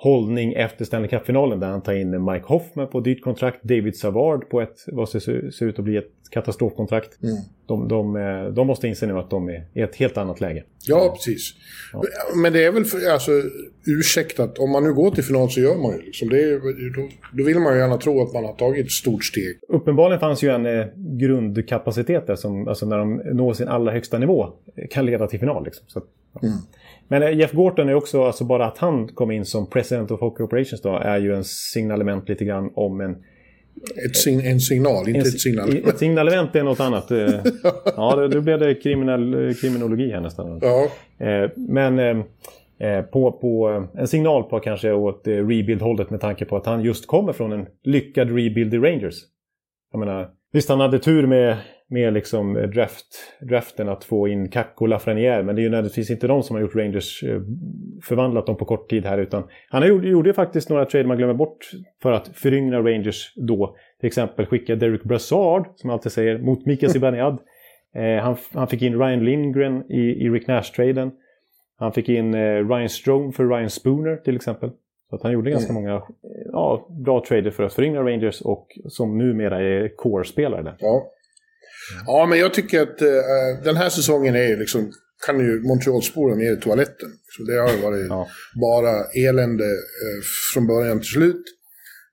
hållning 0.02 0.54
efter 0.54 0.86
Stanley 0.86 1.10
Cup-finalen 1.10 1.60
där 1.60 1.68
han 1.68 1.82
tar 1.82 1.94
in 1.94 2.26
Mike 2.26 2.46
Hoffman 2.46 2.88
på 2.88 3.00
dyrt 3.00 3.24
kontrakt, 3.24 3.64
David 3.64 3.96
Savard 3.96 4.50
på 4.50 4.62
ett, 4.62 4.76
vad 4.88 5.10
ser, 5.10 5.52
ser 5.52 5.66
ut 5.66 5.80
att 5.80 5.86
bli 5.86 5.98
ett 5.98 6.12
katastrofkontrakt. 6.32 7.24
Mm. 7.24 7.36
De, 7.68 7.88
de, 7.88 8.16
eh, 8.16 8.54
de 8.54 8.68
måste 8.68 8.88
inse 8.88 9.08
nu 9.08 9.18
att 9.18 9.30
de 9.30 9.50
är 9.50 9.68
i 9.74 9.82
ett 9.82 9.96
helt 9.96 10.18
annat 10.18 10.42
läge. 10.42 10.64
Ja, 10.88 11.14
precis. 11.16 11.54
Men 12.36 12.54
det 12.54 12.64
är 12.64 12.72
väl 12.72 12.86
för, 12.86 13.12
alltså, 13.12 13.32
ursäktat, 13.88 14.58
om 14.60 14.72
man 14.72 14.84
nu 14.84 14.94
går 14.94 15.12
till 15.12 15.24
final 15.24 15.50
så 15.50 15.60
gör 15.60 15.76
man 15.76 15.92
ju 15.92 16.02
liksom. 16.02 16.30
Det 16.30 16.44
är, 16.44 16.96
då, 16.96 17.10
då 17.34 17.44
vill 17.44 17.60
man 17.60 17.74
ju 17.74 17.80
gärna 17.80 17.98
tro 17.98 18.22
att 18.22 18.34
man 18.34 18.46
har 18.46 18.54
tagit 18.54 18.86
ett 18.86 18.92
stort 18.92 19.26
steg. 19.26 19.60
Uppenbarligen 19.68 20.20
fanns 20.20 20.44
ju 20.44 20.50
en 20.50 20.66
eh, 20.66 20.86
grundkapacitet 20.96 22.28
där 22.28 22.36
som 22.36 22.68
alltså 22.68 22.86
när 22.86 22.98
de 22.98 23.16
når 23.16 23.54
sin 23.54 23.68
allra 23.68 23.92
högsta 23.92 24.18
nivå 24.18 24.48
kan 24.90 25.06
leda 25.06 25.28
till 25.28 25.40
final. 25.40 25.66
Liksom. 25.66 25.86
Så, 25.88 26.02
ja. 26.42 26.50
Men 27.12 27.24
eh, 27.24 27.38
Jeff 27.38 27.52
Gorton 27.52 27.90
är 27.90 27.94
också, 27.94 28.24
alltså 28.24 28.44
bara 28.44 28.66
att 28.66 28.78
han 28.78 29.08
kom 29.08 29.32
in 29.32 29.46
som 29.46 29.70
president 29.70 30.12
of 30.12 30.20
Hockey 30.20 30.44
Operations 30.44 30.82
då, 30.82 30.96
är 30.96 31.18
ju 31.18 31.36
en 31.36 31.44
signalement 31.44 32.30
lite 32.30 32.46
grann 32.46 32.72
om 32.76 33.02
en... 33.02 33.12
Ett 34.06 34.16
sign, 34.16 34.42
en 34.42 34.60
signal, 34.60 35.08
inte 35.08 35.20
en 35.20 35.26
ett 35.26 35.40
signal. 35.40 35.78
Ett 35.88 35.98
signalement 35.98 36.56
är 36.56 36.64
något 36.64 36.80
annat. 36.80 37.12
eh. 37.12 37.34
ja, 37.96 38.28
då 38.32 38.42
blev 38.42 38.60
det 38.60 38.76
kriminell, 38.76 39.48
eh, 39.48 39.54
kriminologi 39.54 40.12
här 40.12 40.22
nästan. 40.22 40.60
Ja, 40.62 40.90
Men 41.56 42.24
på, 43.12 43.32
på 43.32 43.88
en 43.98 44.08
signal 44.08 44.44
på 44.44 44.60
kanske 44.60 44.92
åt 44.92 45.22
rebuild-hållet 45.26 46.10
med 46.10 46.22
tanke 46.22 46.46
på 46.46 46.58
att 46.58 46.66
han 46.66 46.84
just 46.84 47.08
kommer 47.08 47.34
från 47.34 47.52
en 47.52 47.66
lyckad 47.84 48.28
rebuild 48.28 48.74
i 48.74 48.78
Rangers. 48.78 49.16
Jag 49.92 50.00
menar, 50.00 50.30
visst 50.52 50.70
han 50.70 50.80
hade 50.80 51.00
tur 51.00 51.28
med, 51.28 51.58
med 51.92 52.14
liksom 52.14 52.54
draft, 52.54 53.06
draften 53.42 53.90
att 53.90 54.04
få 54.04 54.28
in 54.28 54.50
Kakko 54.50 54.86
och 54.86 54.90
Lafreniere 54.90 55.44
men 55.44 55.56
det 55.56 55.62
är 55.62 55.64
ju 55.64 55.70
nödvändigtvis 55.70 56.12
inte 56.12 56.28
de 56.28 56.44
som 56.44 56.56
har 56.56 56.62
gjort 56.62 56.76
Rangers 56.76 57.24
eh, 57.24 57.42
förvandlat 58.04 58.46
dem 58.46 58.58
på 58.58 58.66
kort 58.66 58.90
tid 58.90 59.06
här 59.06 59.18
utan 59.18 59.44
han 59.70 59.82
har 59.82 59.90
gjort, 59.90 60.04
gjorde 60.04 60.30
ju 60.30 60.34
faktiskt 60.34 60.70
några 60.70 60.86
trade 60.86 61.08
man 61.08 61.18
glömmer 61.18 61.34
bort 61.34 61.72
för 62.02 62.12
att 62.12 62.28
föryngra 62.28 62.80
Rangers 62.80 63.34
då. 63.36 63.76
Till 64.00 64.08
exempel 64.08 64.46
skicka 64.46 64.76
Derek 64.76 65.04
Brassard, 65.04 65.68
som 65.76 65.90
jag 65.90 65.98
alltid 65.98 66.12
säger, 66.12 66.38
mot 66.38 66.66
Mika 66.66 66.90
Zibanejad. 66.90 67.38
Eh, 67.96 68.24
han, 68.24 68.36
han 68.54 68.68
fick 68.68 68.82
in 68.82 69.00
Ryan 69.00 69.26
Lindgren 69.26 69.92
i, 69.92 70.26
i 70.26 70.30
Rick 70.30 70.48
Nash-traden. 70.48 71.12
Han 71.78 71.94
fick 71.94 72.10
in 72.10 72.34
eh, 72.34 72.68
Ryan 72.70 72.90
Strome 72.90 73.32
för 73.32 73.48
Ryan 73.48 73.70
Spooner 73.70 74.16
till 74.16 74.36
exempel. 74.36 74.72
Så 75.10 75.16
att 75.16 75.24
han 75.24 75.32
gjorde 75.32 75.52
ganska 75.52 75.74
många 75.74 75.96
eh, 75.96 76.02
ja, 76.52 76.88
bra 76.90 77.24
trader 77.28 77.52
för 77.52 77.64
att 77.64 77.74
föryngra 77.74 78.04
Rangers 78.04 78.42
och 78.42 78.68
som 78.88 79.18
numera 79.18 79.62
är 79.62 79.96
core-spelare 79.96 80.76
ja. 80.80 81.12
Ja, 82.06 82.26
men 82.26 82.40
jag 82.40 82.54
tycker 82.54 82.82
att 82.82 83.02
eh, 83.02 83.08
den 83.64 83.78
här 83.78 83.90
säsongen 83.90 84.36
är 84.36 84.58
liksom, 84.58 84.92
kan 85.26 85.40
ju 85.40 85.62
Montreal 85.62 86.04
spåra 86.04 86.36
ner 86.36 86.54
i 86.54 86.60
toaletten. 86.60 87.10
Så 87.38 87.44
det 87.44 87.60
har 87.60 87.72
ju 87.72 87.78
varit 87.82 88.06
Ja. 88.10 88.28
bara 88.62 89.06
elände 89.30 89.66
eh, 89.66 90.20
från 90.54 90.68
början 90.68 91.00
till 91.00 91.10
slut. 91.10 91.44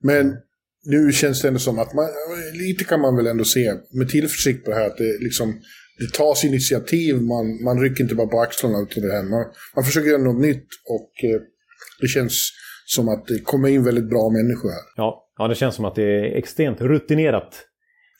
Men 0.03 0.37
nu 0.85 1.12
känns 1.12 1.43
det 1.43 1.49
ändå 1.49 1.61
som 1.61 1.79
att 1.79 1.95
man, 1.95 2.09
lite 2.53 2.85
kan 2.85 3.01
man 3.01 3.17
väl 3.17 3.27
ändå 3.27 3.45
se 3.45 3.75
med 3.93 4.09
tillförsikt 4.09 4.65
på 4.65 4.71
det 4.71 4.77
här 4.77 4.87
att 4.87 4.97
det 4.97 5.19
liksom 5.21 5.61
det 5.99 6.12
tas 6.15 6.45
initiativ, 6.45 7.23
man, 7.23 7.62
man 7.65 7.81
rycker 7.83 8.03
inte 8.05 8.15
bara 8.15 8.27
på 8.27 8.41
axlarna 8.41 8.79
utan 8.83 9.03
det 9.03 9.12
här. 9.12 9.23
Man, 9.23 9.45
man 9.77 9.85
försöker 9.85 10.09
göra 10.09 10.23
något 10.23 10.41
nytt 10.43 10.67
och 10.91 11.11
eh, 11.25 11.41
det 12.01 12.07
känns 12.09 12.51
som 12.87 13.09
att 13.09 13.27
det 13.27 13.39
kommer 13.45 13.69
in 13.69 13.85
väldigt 13.85 14.11
bra 14.11 14.31
människor 14.31 14.69
här. 14.69 14.83
Ja, 14.97 15.25
ja, 15.39 15.49
det 15.49 15.55
känns 15.55 15.75
som 15.75 15.85
att 15.85 15.95
det 15.95 16.03
är 16.03 16.39
extremt 16.39 16.81
rutinerat 16.81 17.65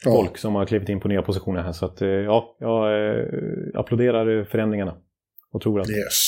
Ja. 0.05 0.11
folk 0.13 0.39
som 0.39 0.55
har 0.55 0.67
klivit 0.67 0.89
in 0.89 1.01
på 1.01 1.09
nya 1.09 1.23
positioner 1.23 1.63
här. 1.63 1.73
Så 1.73 1.87
att, 1.87 2.03
eh, 2.03 2.09
ja, 2.09 2.57
jag 2.61 2.81
eh, 3.19 3.81
applåderar 3.81 4.45
förändringarna. 4.45 4.95
Och 5.53 5.63
tror 5.63 5.81
att 5.81 5.91
Yes. 5.91 6.19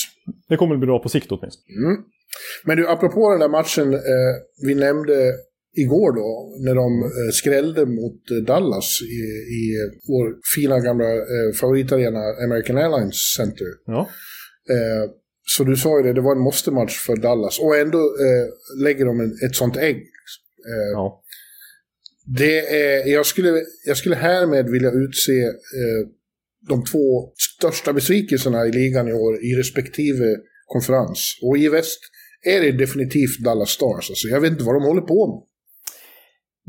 det 0.49 0.57
kommer 0.57 0.75
att 0.75 0.81
bli 0.81 0.87
bra 0.87 0.99
på 1.03 1.09
sikt 1.09 1.33
åtminstone. 1.33 1.87
Mm. 1.87 1.97
Men 2.65 2.77
du, 2.77 2.89
apropå 2.89 3.31
den 3.31 3.41
där 3.41 3.49
matchen, 3.49 3.95
eh, 3.95 4.35
vi 4.67 4.75
nämnde 4.75 5.33
igår 5.77 6.13
då, 6.13 6.57
när 6.65 6.75
de 6.75 7.03
eh, 7.03 7.31
skrällde 7.33 7.87
mot 7.87 8.31
eh, 8.31 8.37
Dallas 8.47 9.01
i, 9.03 9.21
i 9.59 9.61
vår 10.09 10.35
fina 10.57 10.81
gamla 10.81 11.05
eh, 11.15 11.53
favoritarena 11.61 12.21
American 12.45 12.77
Airlines 12.79 13.17
Center. 13.37 13.67
Ja. 13.87 14.09
Eh, 14.71 15.11
så 15.57 15.65
du 15.65 15.77
sa 15.77 15.97
ju 15.99 16.03
det, 16.03 16.13
det 16.13 16.21
var 16.21 16.33
en 16.37 16.43
måste-match 16.43 16.97
för 17.07 17.17
Dallas. 17.17 17.59
Och 17.59 17.77
ändå 17.77 17.99
lägger 18.85 19.05
de 19.05 19.21
en, 19.21 19.33
ett 19.47 19.55
sånt 19.57 19.77
ägg. 19.77 20.03
Ja. 20.93 21.23
Det 22.37 22.59
är, 22.59 23.13
jag, 23.13 23.27
skulle, 23.27 23.63
jag 23.87 23.97
skulle 23.97 24.17
härmed 24.17 24.71
vilja 24.71 24.91
utse 24.91 25.43
eh, 25.43 26.09
de 26.69 26.85
två 26.85 27.33
största 27.37 27.93
besvikelserna 27.93 28.67
i 28.67 28.73
ligan 28.73 29.09
i 29.09 29.13
år 29.13 29.45
i 29.45 29.55
respektive 29.55 30.37
konferens. 30.67 31.39
Och 31.43 31.59
i 31.59 31.69
väst 31.69 32.01
är 32.47 32.61
det 32.61 32.73
definitivt 32.73 33.39
Dallas 33.45 33.71
Stars. 33.71 34.11
Alltså, 34.11 34.29
jag 34.29 34.41
vet 34.41 34.53
inte 34.53 34.65
vad 34.65 34.75
de 34.75 34.85
håller 34.85 35.03
på 35.03 35.27
med. 35.27 35.45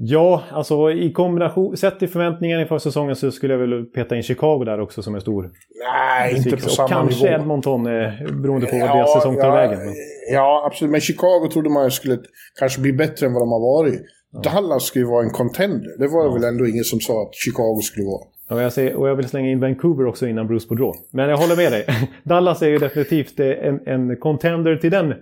Ja, 0.02 0.44
alltså 0.52 0.92
i 0.92 1.12
kombination, 1.12 1.78
sett 1.78 2.00
till 2.00 2.10
förväntningarna 2.10 2.62
inför 2.62 2.78
säsongen 2.78 3.16
så 3.16 3.32
skulle 3.32 3.54
jag 3.54 3.60
väl 3.60 3.86
peta 3.86 4.16
in 4.16 4.24
Chicago 4.24 4.64
där 4.66 4.80
också 4.80 5.02
som 5.02 5.16
är 5.16 5.20
stor. 5.20 5.52
Nej, 5.86 6.38
inte 6.38 6.58
på 6.58 6.70
samma 6.70 6.90
kanske 6.90 7.24
nivå. 7.24 7.36
Edmonton, 7.36 7.86
eh, 7.86 8.42
beroende 8.42 8.68
på 8.68 8.78
vad 8.78 8.90
deras 8.90 9.14
säsong 9.14 9.36
tar 9.36 9.48
ja, 9.48 9.56
vägen. 9.56 9.80
Men, 9.80 9.94
Ja, 10.32 10.64
absolut. 10.66 10.92
Men 10.92 11.02
Chicago 11.02 11.50
trodde 11.54 11.70
man 11.70 11.92
skulle 11.92 12.18
kanske 12.60 12.82
bli 12.82 12.94
bättre 12.94 13.26
än 13.26 13.34
vad 13.34 13.42
de 13.42 13.50
har 13.52 13.60
varit. 13.60 14.02
Dallas 14.44 14.84
skulle 14.84 15.06
ju 15.06 15.12
vara 15.12 15.24
en 15.24 15.30
contender. 15.30 15.98
Det 15.98 16.08
var 16.08 16.28
det 16.28 16.34
väl 16.34 16.54
ändå 16.54 16.68
ingen 16.68 16.84
som 16.84 17.00
sa 17.00 17.24
att 17.24 17.36
Chicago 17.36 17.82
skulle 17.82 18.06
vara. 18.06 18.24
och, 18.50 18.62
jag 18.62 18.74
säger, 18.74 18.96
och 18.96 19.10
jag 19.10 19.16
vill 19.16 19.28
slänga 19.28 19.50
in 19.50 19.60
Vancouver 19.60 20.06
också 20.06 20.28
innan 20.28 20.48
Bruce 20.48 20.68
Boudreau. 20.70 20.94
Men 21.12 21.30
jag 21.30 21.38
håller 21.38 21.56
med 21.56 21.72
dig. 21.72 21.86
Dallas 22.24 22.62
är 22.62 22.70
ju 22.70 22.78
definitivt 22.78 23.40
eh, 23.40 23.48
en, 23.48 23.88
en 23.88 24.18
contender 24.18 24.76
till 24.76 24.92
den 24.92 25.14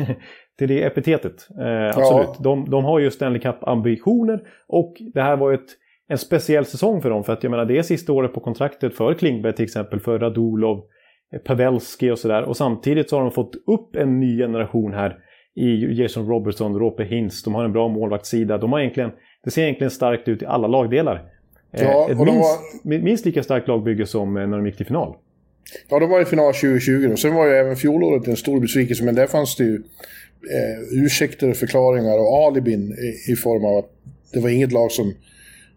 till 0.58 0.68
det 0.68 0.82
epitetet. 0.84 1.48
Eh, 1.60 1.98
absolut. 1.98 2.38
De, 2.38 2.70
de 2.70 2.84
har 2.84 2.98
ju 2.98 3.10
Stanley 3.10 3.40
Cup-ambitioner 3.40 4.40
och 4.68 4.94
det 5.14 5.22
här 5.22 5.36
var 5.36 5.50
ju 5.50 5.54
ett, 5.54 5.70
en 6.08 6.18
speciell 6.18 6.64
säsong 6.64 7.02
för 7.02 7.10
dem. 7.10 7.24
För 7.24 7.32
att 7.32 7.42
jag 7.42 7.50
menar, 7.50 7.64
det 7.64 7.78
är 7.78 7.82
sista 7.82 8.12
året 8.12 8.32
på 8.32 8.40
kontraktet 8.40 8.94
för 8.94 9.14
Klingberg 9.14 9.52
till 9.52 9.64
exempel, 9.64 10.00
för 10.00 10.18
Radulov, 10.18 10.84
Pavelski 11.44 12.10
och 12.10 12.18
sådär. 12.18 12.42
Och 12.42 12.56
samtidigt 12.56 13.10
så 13.10 13.16
har 13.16 13.22
de 13.22 13.30
fått 13.30 13.54
upp 13.54 13.96
en 13.96 14.20
ny 14.20 14.38
generation 14.38 14.94
här 14.94 15.18
i 15.56 16.00
Jason 16.02 16.26
Robertson, 16.28 16.78
Rope 16.78 17.04
Hintz. 17.04 17.42
De 17.42 17.54
har 17.54 17.64
en 17.64 17.72
bra 17.72 17.88
målvaktssida. 17.88 18.58
De 18.58 18.72
har 18.72 18.80
egentligen, 18.80 19.10
det 19.44 19.50
ser 19.50 19.62
egentligen 19.62 19.90
starkt 19.90 20.28
ut 20.28 20.42
i 20.42 20.46
alla 20.46 20.66
lagdelar. 20.68 21.14
Eh, 21.72 21.82
Ja, 21.82 22.08
ett 22.10 22.18
och 22.18 22.26
de 22.26 22.32
minst, 22.34 22.50
var- 22.84 22.98
minst 22.98 23.24
lika 23.26 23.42
starkt 23.42 23.68
lagbygge 23.68 24.06
som 24.06 24.36
eh, 24.36 24.46
när 24.46 24.56
de 24.56 24.66
gick 24.66 24.76
till 24.76 24.86
final. 24.86 25.14
Ja, 25.88 25.98
de 25.98 26.10
var 26.10 26.20
i 26.20 26.24
final 26.24 26.54
2020 26.54 27.08
och 27.12 27.18
sen 27.18 27.34
var 27.34 27.46
ju 27.46 27.52
även 27.52 27.76
fjolåret 27.76 28.28
en 28.28 28.36
stor 28.36 28.60
besvikelse, 28.60 29.04
men 29.04 29.14
där 29.14 29.26
fanns 29.26 29.56
det 29.56 29.64
ju 29.64 29.74
eh, 29.74 31.02
ursäkter 31.04 31.50
och 31.50 31.56
förklaringar 31.56 32.18
och 32.18 32.46
alibin 32.46 32.92
i, 32.92 33.32
i 33.32 33.36
form 33.36 33.64
av 33.64 33.76
att 33.78 33.90
det 34.32 34.40
var 34.40 34.48
inget 34.50 34.72
lag 34.72 34.92
som, 34.92 35.14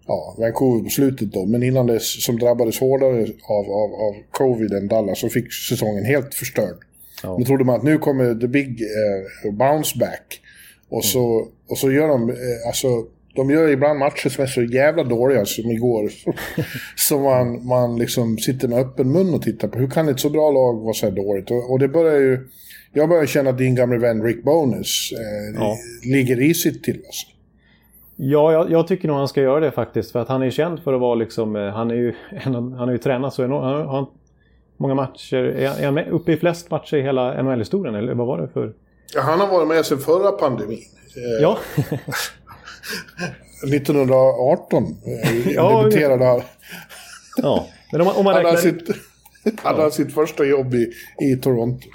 ja, 0.07 0.35
Vancouver 0.39 0.83
på 0.83 0.89
slutet 0.89 1.31
då, 1.33 1.45
men 1.45 1.63
innan 1.63 1.87
dess 1.87 2.23
som 2.25 2.39
drabbades 2.39 2.79
hårdare 2.79 3.21
av, 3.49 3.65
av, 3.71 3.93
av 3.93 4.13
covid 4.31 4.73
än 4.73 4.87
Dallas 4.87 5.23
och 5.23 5.31
fick 5.31 5.53
säsongen 5.53 6.05
helt 6.05 6.33
förstörd. 6.33 6.75
Ja. 7.23 7.36
Nu 7.39 7.45
trodde 7.45 7.63
man 7.63 7.75
att 7.75 7.84
nu 7.84 7.97
kommer 7.97 8.36
the 8.36 8.47
big 8.47 8.82
eh, 8.82 9.53
bounce 9.53 9.99
back. 9.99 10.41
Och 10.89 11.05
så, 11.05 11.47
och 11.69 11.77
så 11.77 11.91
gör 11.91 12.08
de, 12.08 12.29
eh, 12.29 12.36
alltså, 12.67 12.88
de 13.36 13.49
gör 13.49 13.67
ibland 13.69 13.99
matcher 13.99 14.29
som 14.29 14.43
är 14.43 14.47
så 14.47 14.62
jävla 14.63 15.03
dåliga 15.03 15.45
som 15.45 15.71
igår. 15.71 16.12
så 16.95 17.19
man, 17.19 17.65
man 17.67 17.97
liksom 17.97 18.38
sitter 18.38 18.67
med 18.67 18.79
öppen 18.79 19.12
mun 19.12 19.34
och 19.34 19.41
tittar 19.41 19.67
på. 19.67 19.79
Hur 19.79 19.89
kan 19.89 20.10
ett 20.10 20.19
så 20.19 20.29
bra 20.29 20.51
lag 20.51 20.73
vara 20.84 20.93
så 20.93 21.05
här 21.05 21.13
dåligt? 21.15 21.51
Och, 21.51 21.71
och 21.71 21.79
det 21.79 21.88
börjar 21.88 22.19
ju... 22.19 22.47
Jag 22.93 23.10
börjar 23.10 23.25
känna 23.25 23.49
att 23.49 23.58
din 23.58 23.75
gamle 23.75 23.97
vän 23.97 24.23
Rick 24.23 24.43
Bonus 24.43 25.12
eh, 25.12 25.60
Ja. 25.62 25.75
ligger 26.03 26.36
risigt 26.36 26.84
till. 26.84 27.01
Alltså. 27.05 27.27
Ja, 28.15 28.51
jag, 28.51 28.71
jag 28.71 28.88
tycker 28.88 29.08
nog 29.08 29.17
han 29.17 29.27
ska 29.27 29.41
göra 29.41 29.60
det 29.60 29.71
faktiskt. 29.71 30.12
För 30.12 30.19
att 30.19 30.27
han 30.27 30.43
är 30.43 30.49
känd 30.49 30.79
för 30.79 30.93
att 30.93 31.01
vara 31.01 31.15
liksom... 31.15 31.55
eh, 31.55 31.62
Han 31.69 31.91
är 31.91 31.95
ju, 31.95 32.13
han 32.41 32.79
är 32.89 32.91
ju 32.91 32.97
tränat 32.97 33.34
så 33.34 33.43
enormt. 33.43 33.63
Han 33.65 33.88
har 33.88 34.08
många 34.79 34.95
matcher. 34.95 35.35
Är 35.37 35.85
han- 35.85 35.97
uppe 35.97 36.31
i 36.31 36.37
flest 36.37 36.71
matcher 36.71 36.97
i 36.97 37.01
hela 37.01 37.43
NHL-historien? 37.43 37.95
Eller 37.95 38.13
vad 38.13 38.27
var 38.27 38.41
det 38.41 38.47
för... 38.47 38.73
Ja, 39.15 39.21
han 39.21 39.39
har 39.39 39.47
varit 39.47 39.67
med 39.67 39.85
sedan 39.85 39.97
förra 39.99 40.31
pandemin. 40.31 40.79
Eh, 41.15 41.41
Ja, 41.41 41.57
1918 43.73 44.83
eh, 44.83 45.47
Ja, 45.55 45.79
debuterade 45.83 46.25
han. 46.25 46.41
ja. 47.37 47.67
Men 47.91 48.01
om 48.01 48.07
man, 48.07 48.15
om 48.15 48.23
man 48.25 48.33
Hade 48.33 48.47
han 48.47 48.55
räknar... 48.55 48.71
sitt, 48.71 49.59
hade 49.63 49.81
han 49.81 49.91
sitt 49.91 50.13
första 50.13 50.45
jobb 50.45 50.73
i, 50.73 50.91
i 51.21 51.35
Toronto. 51.35 51.87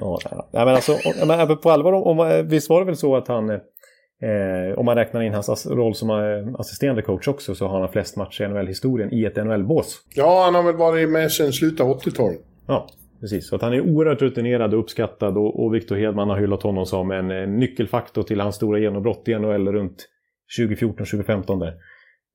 Ja, 0.00 0.18
men 0.52 0.68
alltså, 0.68 0.96
men 1.26 1.56
på 1.56 1.70
allvar, 1.70 1.92
om, 1.92 2.20
om, 2.20 2.48
visst 2.48 2.70
var 2.70 2.80
det 2.80 2.86
väl 2.86 2.96
så 2.96 3.16
att 3.16 3.28
han... 3.28 3.50
Eh, 4.22 4.78
om 4.78 4.86
man 4.86 4.96
räknar 4.96 5.22
in 5.22 5.34
hans 5.34 5.66
roll 5.66 5.94
som 5.94 6.10
eh, 6.10 6.54
assisterande 6.60 7.02
coach 7.02 7.28
också 7.28 7.54
så 7.54 7.66
har 7.66 7.80
han 7.80 7.88
flest 7.88 8.16
matcher 8.16 8.44
i 8.44 8.48
NHL-historien 8.48 9.14
i 9.14 9.24
ett 9.24 9.36
NHL-bås. 9.36 10.00
Ja, 10.14 10.44
han 10.44 10.54
har 10.54 10.62
väl 10.62 10.76
varit 10.76 11.10
med 11.10 11.32
sedan 11.32 11.52
slutet 11.52 11.80
av 11.80 12.00
80-talet. 12.00 12.40
Ja, 12.66 12.86
precis. 13.20 13.48
Så 13.48 13.56
att 13.56 13.62
han 13.62 13.72
är 13.72 13.80
oerhört 13.80 14.22
rutinerad 14.22 14.74
och 14.74 14.80
uppskattad 14.80 15.36
och, 15.36 15.64
och 15.64 15.74
Victor 15.74 15.96
Hedman 15.96 16.28
har 16.28 16.40
hyllat 16.40 16.62
honom 16.62 16.86
som 16.86 17.10
en, 17.10 17.30
eh, 17.30 17.48
nyckelfaktor 17.48 18.22
till 18.22 18.40
hans 18.40 18.56
stora 18.56 18.78
genombrott 18.78 19.28
i 19.28 19.38
NHL 19.38 19.68
runt 19.68 20.08
2014-2015 20.58 21.60
där. 21.60 21.74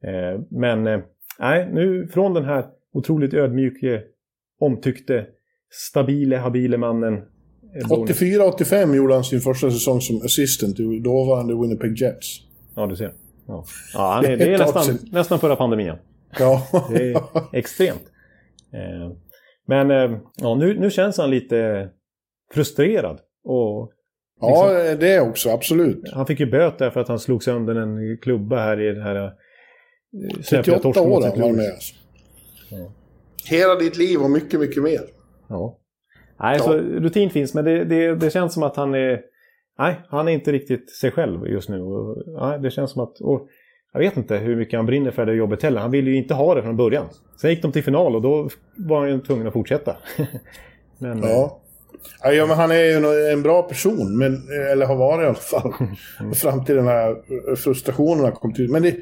Eh, 0.04 0.42
men 0.52 0.88
eh, 0.88 1.00
nej, 1.40 1.70
nu 1.72 2.08
från 2.08 2.34
den 2.34 2.46
här 2.46 2.66
otroligt 2.94 3.34
ödmjuke, 3.34 4.02
omtyckte, 4.60 5.26
stabile, 5.70 6.38
habile 6.38 6.78
mannen. 6.78 7.22
Eh, 7.76 7.88
Bonus. 7.88 8.22
84-85 8.22 8.96
gjorde 8.96 9.14
han 9.14 9.24
sin 9.24 9.42
första 9.42 9.72
säsong 9.72 10.02
som 10.02 10.18
assistant 10.18 10.80
i 10.80 11.00
dåvarande 11.00 11.54
Winnipeg 11.54 11.98
Jets. 12.02 12.40
Ja, 12.76 12.88
du 12.88 12.96
ser. 12.96 13.14
Ja, 13.48 13.66
ja 13.94 14.12
han 14.14 14.26
är, 14.26 14.38
det 14.38 14.54
är 14.54 14.58
nästan, 14.58 14.98
nästan 15.12 15.40
förra 15.40 15.56
pandemin. 15.56 15.94
Ja, 16.40 16.68
Det 16.90 17.12
är 17.12 17.22
extremt. 17.54 18.04
Eh, 18.74 19.12
men 19.68 19.92
eh, 19.92 20.20
ja, 20.36 20.56
nu, 20.56 20.80
nu 20.80 20.90
känns 20.92 21.18
han 21.18 21.30
lite 21.30 21.90
frustrerad. 22.54 23.20
Och 23.44 23.92
ja 24.42 24.96
det 25.00 25.20
också, 25.20 25.50
absolut. 25.50 26.12
Han 26.14 26.26
fick 26.26 26.40
ju 26.40 26.46
böter 26.46 26.90
för 26.90 27.00
att 27.00 27.08
han 27.08 27.20
slog 27.20 27.44
sönder 27.44 27.76
en 27.76 28.18
klubba 28.18 28.60
här 28.60 28.82
i 28.82 28.94
den 28.94 29.04
här... 29.04 29.26
eh, 29.26 29.32
38 30.50 30.88
år 31.02 31.08
mot 31.08 31.24
har 31.24 31.30
St. 31.30 31.42
han 31.42 31.42
varit 31.42 31.56
Louis. 31.56 31.58
med. 31.58 31.74
Alltså. 31.74 31.96
Hela 33.50 33.76
ditt 33.76 33.98
liv 33.98 34.20
och 34.20 34.32
mycket, 34.32 34.60
mycket 34.60 34.84
mer. 34.84 35.02
Ja. 35.50 35.80
Nej, 36.40 36.58
Ja. 36.58 36.64
så 36.64 36.74
rutin 36.78 37.30
finns, 37.30 37.54
men 37.54 37.66
det, 37.66 37.84
det, 37.84 38.16
det 38.16 38.30
känns 38.30 38.54
som 38.54 38.64
att 38.64 38.76
han 38.76 38.96
är... 38.96 39.22
Nej, 39.80 39.96
han 40.10 40.28
är 40.28 40.32
inte 40.32 40.52
riktigt 40.52 40.90
sig 40.92 41.12
själv 41.12 41.48
just 41.48 41.70
nu. 41.70 41.82
Och, 41.82 42.24
nej, 42.42 42.60
det 42.60 42.72
känns 42.72 42.92
som 42.92 43.04
att... 43.04 43.22
Och, 43.22 43.48
jag 43.94 44.00
vet 44.00 44.18
inte 44.18 44.38
hur 44.38 44.56
mycket 44.56 44.80
han 44.80 44.86
brinner 44.86 45.12
för 45.12 45.26
det 45.26 45.34
jobbet 45.34 45.64
heller. 45.64 45.82
Han 45.82 45.92
ville 45.92 46.10
ju 46.10 46.18
inte 46.18 46.34
ha 46.34 46.56
det 46.56 46.62
från 46.64 46.78
början. 46.78 47.06
Sen 47.42 47.50
gick 47.50 47.62
de 47.62 47.72
till 47.72 47.84
final 47.84 48.16
och 48.16 48.22
då 48.22 48.50
var 48.76 49.00
han 49.00 49.10
ju 49.10 49.20
tvungen 49.20 49.48
att 49.48 49.54
fortsätta. 49.54 49.98
men, 50.98 51.24
Ja. 51.24 51.62
Ja, 52.24 52.46
men 52.46 52.58
han 52.58 52.72
är 52.72 52.84
ju 52.84 53.32
en 53.32 53.42
bra 53.42 53.62
person, 53.64 54.18
men, 54.18 54.34
eller 54.72 54.86
har 54.86 54.96
varit 54.96 55.24
i 55.24 55.26
alla 55.26 55.36
fall. 55.36 55.74
Fram 56.36 56.66
till 56.66 56.76
den 56.76 56.88
här 56.88 57.16
frustrationen 57.56 58.24
har 58.24 58.32
kommit 58.32 58.60
ut. 58.60 58.72
Men 58.72 58.82
det, 58.82 58.96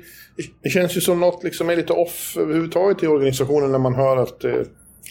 det 0.64 0.70
känns 0.70 0.98
ju 0.98 1.02
som 1.02 1.20
något 1.20 1.44
liksom 1.44 1.70
är 1.70 1.76
lite 1.76 1.94
off 1.94 2.38
överhuvudtaget 2.40 3.04
i 3.04 3.08
organisationen 3.08 3.72
när 3.72 3.80
man 3.80 3.96
hör 3.96 4.18
att 4.18 4.44
eh, 4.44 4.52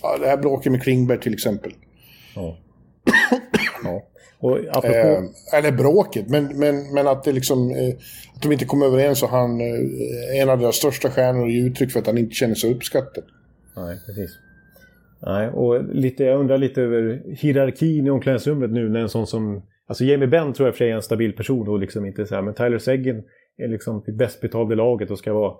ja, 0.02 0.16
det 0.20 0.26
här 0.26 0.36
bråket 0.36 0.72
med 0.72 0.82
Klingberg 0.82 1.20
till 1.20 1.32
exempel. 1.34 1.72
Ja. 2.36 2.56
ja. 3.84 4.02
Och 4.38 4.58
apropå... 4.70 4.96
Eh, 4.96 5.58
eller 5.58 5.72
bråket, 5.72 6.28
men, 6.28 6.58
men, 6.58 6.94
men 6.94 7.08
att 7.08 7.24
det 7.24 7.32
liksom... 7.32 7.70
Eh, 7.70 7.94
att 8.34 8.42
de 8.42 8.52
inte 8.52 8.64
kom 8.64 8.82
överens 8.82 9.22
och 9.22 9.28
han, 9.28 9.60
eh, 9.60 10.40
en 10.42 10.50
av 10.50 10.58
deras 10.58 10.76
största 10.76 11.10
stjärnor, 11.10 11.48
ger 11.48 11.64
uttryck 11.64 11.92
för 11.92 12.00
att 12.00 12.06
han 12.06 12.18
inte 12.18 12.34
känner 12.34 12.54
sig 12.54 12.74
uppskattad. 12.74 13.24
Nej, 13.76 13.98
precis. 14.06 14.38
Nej, 15.22 15.48
och 15.48 15.94
lite, 15.94 16.24
jag 16.24 16.40
undrar 16.40 16.58
lite 16.58 16.82
över 16.82 17.22
hierarkin 17.26 18.06
i 18.06 18.10
omklädningsrummet 18.10 18.70
nu 18.70 18.88
när 18.88 19.00
en 19.00 19.08
sån 19.08 19.26
som... 19.26 19.62
Alltså 19.88 20.04
Jamie 20.04 20.28
Benn 20.28 20.52
tror 20.52 20.68
jag 20.68 20.74
för 20.74 20.78
sig 20.78 20.90
är 20.90 20.94
en 20.94 21.02
stabil 21.02 21.32
person 21.32 21.68
och 21.68 21.78
liksom 21.78 22.06
inte 22.06 22.26
så 22.26 22.34
här, 22.34 22.42
men 22.42 22.54
Tyler 22.54 22.78
Seguin 22.78 23.22
är 23.58 23.68
liksom 23.68 24.02
det 24.06 24.12
bäst 24.12 24.40
betalda 24.40 24.74
laget 24.74 25.10
och 25.10 25.18
ska 25.18 25.32
vara, 25.32 25.54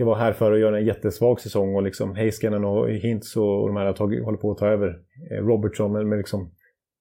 ska 0.00 0.04
vara 0.04 0.18
här 0.18 0.32
för 0.32 0.52
att 0.52 0.60
göra 0.60 0.78
en 0.78 0.86
jättesvag 0.86 1.40
säsong 1.40 1.74
och 1.74 1.82
liksom 1.82 2.14
Heiskanen 2.14 2.64
och 2.64 2.90
Hintz 2.90 3.36
och, 3.36 3.68
de 3.68 3.76
här 3.76 3.86
har 3.86 3.92
tagit, 3.92 4.24
håller 4.24 4.38
på 4.38 4.50
att 4.50 4.58
ta 4.58 4.66
över 4.66 4.88
eh, 5.30 5.44
Robertson, 5.46 5.92
men, 5.92 6.08
men 6.08 6.18
liksom... 6.18 6.50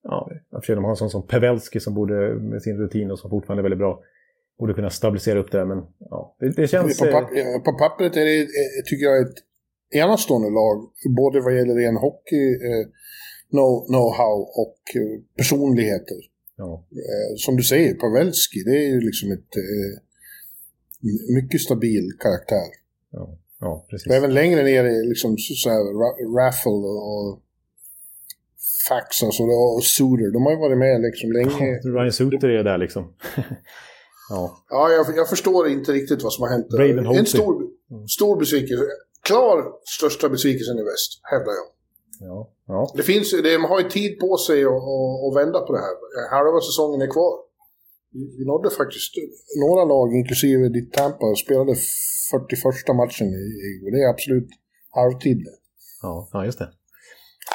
Ja, 0.04 0.32
för 0.66 0.76
de 0.76 0.84
har 0.84 0.92
en 0.92 0.96
sån 0.98 1.10
som 1.10 1.28
Pavelski 1.28 1.80
som 1.80 1.94
borde, 1.94 2.34
med 2.34 2.62
sin 2.62 2.78
rutin 2.78 3.12
och 3.12 3.20
som 3.20 3.30
fortfarande 3.30 3.62
är 3.62 3.64
väldigt 3.64 3.80
bra, 3.80 4.02
borde 4.60 4.74
kunna 4.74 4.90
stabilisera 4.90 5.40
upp 5.40 5.52
det, 5.52 5.66
men 5.66 5.78
ja, 6.00 6.36
det, 6.40 6.50
det 6.50 6.68
känns... 6.68 7.00
På, 7.00 7.06
papp, 7.06 7.32
eh, 7.32 7.64
på 7.66 7.72
pappret 7.80 8.18
är 8.18 8.26
det, 8.26 8.40
eh, 8.42 8.82
tycker 8.86 9.06
jag, 9.06 9.22
ett 9.22 9.38
enastående 9.96 10.50
lag. 10.50 10.78
Både 11.18 11.42
vad 11.42 11.56
gäller 11.58 11.76
ren 11.76 11.98
hockey, 11.98 12.46
eh, 12.70 12.86
know- 13.56 13.84
know-how 13.94 14.36
och 14.62 14.80
personligheter. 15.38 16.18
ja, 16.58 16.88
Eh, 16.92 17.36
som 17.38 17.56
du 17.56 17.64
säger, 17.64 17.94
Pavelski, 17.94 18.60
det 18.66 18.78
är 18.86 18.88
ju 18.94 19.00
liksom 19.02 19.32
ett 19.32 19.54
eh, 19.58 19.94
mycket 21.36 21.62
stabil 21.62 22.06
karaktär. 22.20 22.79
Ja, 23.12 23.38
ja, 23.60 23.86
precis. 23.90 24.08
Och 24.08 24.16
även 24.16 24.34
längre 24.34 24.64
ner 24.64 24.84
är 24.84 25.10
liksom 25.10 25.38
så, 25.38 25.54
så 25.54 25.70
här, 25.70 25.80
Ra- 25.80 26.38
Raffle 26.38 26.72
och, 26.72 27.16
och 27.16 27.40
Fax 28.90 29.24
alltså, 29.24 29.44
och 29.44 29.84
Suter. 29.84 30.32
De 30.34 30.46
har 30.46 30.52
ju 30.52 30.58
varit 30.58 30.78
med 30.78 31.02
liksom 31.02 31.32
länge. 31.32 31.80
Ryan 31.80 32.12
Suter 32.12 32.50
är 32.50 32.64
där 32.64 32.78
liksom. 32.78 33.14
Ja. 34.30 34.64
Ja, 34.70 34.90
jag, 34.92 35.18
jag 35.18 35.30
förstår 35.30 35.68
inte 35.68 35.92
riktigt 35.92 36.24
vad 36.24 36.34
som 36.34 36.42
har 36.44 36.50
hänt. 36.50 36.70
Braden 36.70 37.06
en 37.06 37.26
stor, 37.26 37.68
stor 38.08 38.40
besvikelse. 38.40 38.84
Klar 39.24 39.66
största 39.98 40.30
besvikelsen 40.30 40.78
i 40.80 40.84
väst, 40.84 41.20
hävdar 41.24 41.54
jag. 41.60 41.68
Ja. 42.30 42.50
ja. 42.68 42.92
Det 42.96 43.04
finns, 43.04 43.34
man 43.62 43.70
har 43.70 43.80
ju 43.80 43.90
tid 43.90 44.20
på 44.20 44.38
sig 44.38 44.64
att 44.66 45.36
vända 45.36 45.60
på 45.60 45.74
det 45.74 45.80
här. 45.80 45.94
Halva 46.32 46.60
säsongen 46.62 47.02
är 47.02 47.12
kvar. 47.12 47.34
Vi 48.40 48.46
nådde 48.46 48.70
faktiskt 48.70 49.14
några 49.64 49.84
lag, 49.86 50.08
inklusive 50.16 50.70
ditt 50.70 50.94
Tampa, 50.94 51.36
spelade 51.46 51.74
41 52.32 52.96
matchen 53.02 53.28
i, 53.28 53.44
och 53.84 53.92
det 53.92 54.00
är 54.04 54.10
absolut 54.10 54.50
halvtid. 54.90 55.40
Ja, 56.02 56.30
ja 56.34 56.46
just 56.46 56.60
det. 56.60 56.70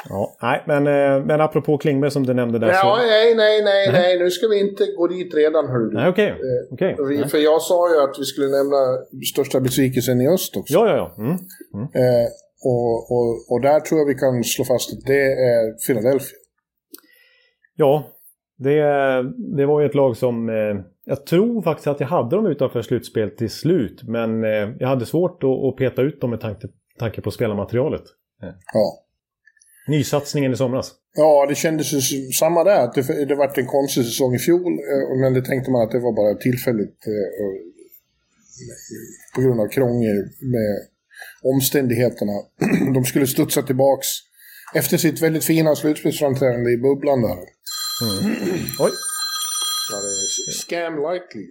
Ja, 0.08 0.36
nej, 0.42 0.64
men, 0.66 0.86
eh, 0.86 1.26
men 1.26 1.40
apropå 1.40 1.78
Klingberg 1.78 2.10
som 2.10 2.26
du 2.26 2.34
nämnde 2.34 2.58
där 2.58 2.68
Ja, 2.68 2.80
så... 3.00 3.06
nej, 3.06 3.34
nej, 3.34 3.62
nej, 3.64 3.92
nej, 3.92 4.18
nu 4.18 4.30
ska 4.30 4.46
vi 4.48 4.60
inte 4.60 4.86
gå 4.96 5.06
dit 5.06 5.34
redan, 5.34 5.66
hörru 5.68 5.88
du. 5.90 5.94
Nej, 5.96 6.08
okej. 6.08 6.28
Eh, 6.28 6.36
okej. 6.72 6.96
Vi- 7.08 7.18
Nej. 7.18 7.28
För 7.28 7.38
jag 7.38 7.62
sa 7.62 7.94
ju 7.94 8.00
att 8.00 8.16
vi 8.18 8.24
skulle 8.24 8.46
nämna 8.48 8.76
största 9.32 9.60
besvikelsen 9.60 10.20
i 10.20 10.28
öst 10.28 10.56
också. 10.56 10.74
Ja, 10.74 10.88
ja, 10.88 10.96
ja. 10.96 11.24
Mm. 11.24 11.34
Eh, 11.84 12.26
och, 12.64 13.10
och, 13.12 13.52
och 13.52 13.60
där 13.60 13.80
tror 13.80 14.00
jag 14.00 14.06
vi 14.06 14.14
kan 14.14 14.44
slå 14.44 14.64
fast 14.64 14.92
att 14.92 15.00
det 15.06 15.22
är 15.32 15.86
Philadelphia. 15.86 16.36
Ja, 17.76 18.10
det, 18.58 18.82
det 19.56 19.66
var 19.66 19.80
ju 19.80 19.86
ett 19.86 19.94
lag 19.94 20.16
som... 20.16 20.48
Eh, 20.48 20.84
jag 21.06 21.26
tror 21.26 21.62
faktiskt 21.62 21.86
att 21.86 22.00
jag 22.00 22.06
hade 22.06 22.36
dem 22.36 22.46
utanför 22.46 22.82
slutspel 22.82 23.30
till 23.30 23.50
slut. 23.50 24.02
Men 24.02 24.44
eh, 24.44 24.50
jag 24.78 24.88
hade 24.88 25.06
svårt 25.06 25.42
att, 25.44 25.64
att 25.64 25.76
peta 25.76 26.02
ut 26.02 26.20
dem 26.20 26.30
med 26.30 26.40
tanke, 26.40 26.68
tanke 26.98 27.20
på 27.20 27.30
spelarmaterialet. 27.30 28.02
Ja. 28.72 29.00
Nysatsningen 29.88 30.52
i 30.52 30.56
somras. 30.56 30.92
Ja, 31.16 31.46
det 31.48 31.54
kändes 31.54 31.92
ju 31.92 32.00
samma 32.32 32.64
där. 32.64 32.84
Att 32.84 32.94
det, 32.94 33.24
det 33.24 33.34
varit 33.34 33.58
en 33.58 33.66
konstig 33.66 34.04
säsong 34.04 34.34
i 34.34 34.38
fjol. 34.38 34.72
eh, 34.72 35.20
Men 35.20 35.34
det 35.34 35.42
tänkte 35.44 35.70
man 35.70 35.82
att 35.82 35.90
det 35.90 36.00
var 36.00 36.12
bara 36.12 36.34
tillfälligt. 36.34 37.06
eh, 37.06 37.74
På 39.34 39.40
grund 39.42 39.60
av 39.60 39.68
krångel 39.68 40.16
med 40.40 40.86
omständigheterna. 41.54 42.32
De 42.94 43.04
skulle 43.04 43.26
studsa 43.26 43.62
tillbaks 43.62 44.06
efter 44.74 44.96
sitt 44.96 45.22
väldigt 45.22 45.44
fina 45.44 45.74
slutspelsframträdande 45.74 46.70
i 46.70 46.76
bubblan 46.76 47.22
där. 47.22 47.38
Oj! 48.78 48.92
Ja, 49.90 49.96
det 50.00 50.08
är 50.08 50.52
scam 50.52 50.94
likely. 51.12 51.46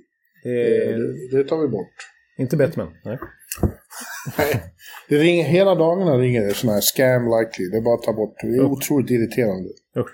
Eh, 0.46 0.98
Det, 0.98 1.38
det 1.38 1.44
tar 1.50 1.58
vi 1.62 1.68
bort. 1.68 1.96
inte 2.38 2.58
Batman. 2.58 2.92
Nej. 3.06 3.18
Nej. 4.38 4.64
Det 5.10 5.18
ringer, 5.18 5.44
hela 5.46 5.76
dagarna 5.76 6.18
ringer 6.18 6.42
det 6.48 6.54
sådana 6.54 6.74
här 6.74 6.82
scam 6.82 7.24
likely. 7.26 7.70
Det 7.72 7.78
är 7.78 7.82
bara 7.82 7.96
att 7.96 8.04
ta 8.04 8.14
bort. 8.14 8.36
Det 8.42 8.48
är 8.48 8.66
otroligt 8.66 9.12
irriterande. 9.12 9.70
Usch. 9.98 10.12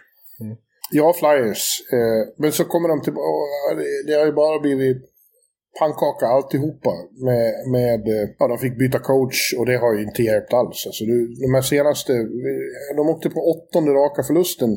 Ja, 0.91 1.13
Flyers. 1.13 1.63
Eh, 1.93 2.33
men 2.37 2.51
så 2.51 2.63
kommer 2.65 2.89
de 2.89 3.01
tillbaka. 3.01 3.75
Det, 3.77 4.03
det 4.07 4.19
har 4.19 4.25
ju 4.25 4.31
bara 4.31 4.59
blivit 4.59 4.97
pannkaka 5.79 6.25
alltihopa. 6.27 6.89
Med, 7.25 7.53
med, 7.71 8.07
eh, 8.07 8.29
ja, 8.39 8.47
de 8.47 8.57
fick 8.57 8.77
byta 8.79 8.99
coach 8.99 9.53
och 9.57 9.65
det 9.65 9.77
har 9.77 9.93
ju 9.95 10.03
inte 10.03 10.23
hjälpt 10.23 10.53
alls. 10.53 10.85
Alltså, 10.85 11.03
de 11.45 11.53
här 11.53 11.61
senaste, 11.61 12.13
eh, 12.13 12.95
de 12.97 13.09
åkte 13.09 13.29
på 13.29 13.39
åttonde 13.51 13.91
raka 13.91 14.23
förlusten 14.23 14.69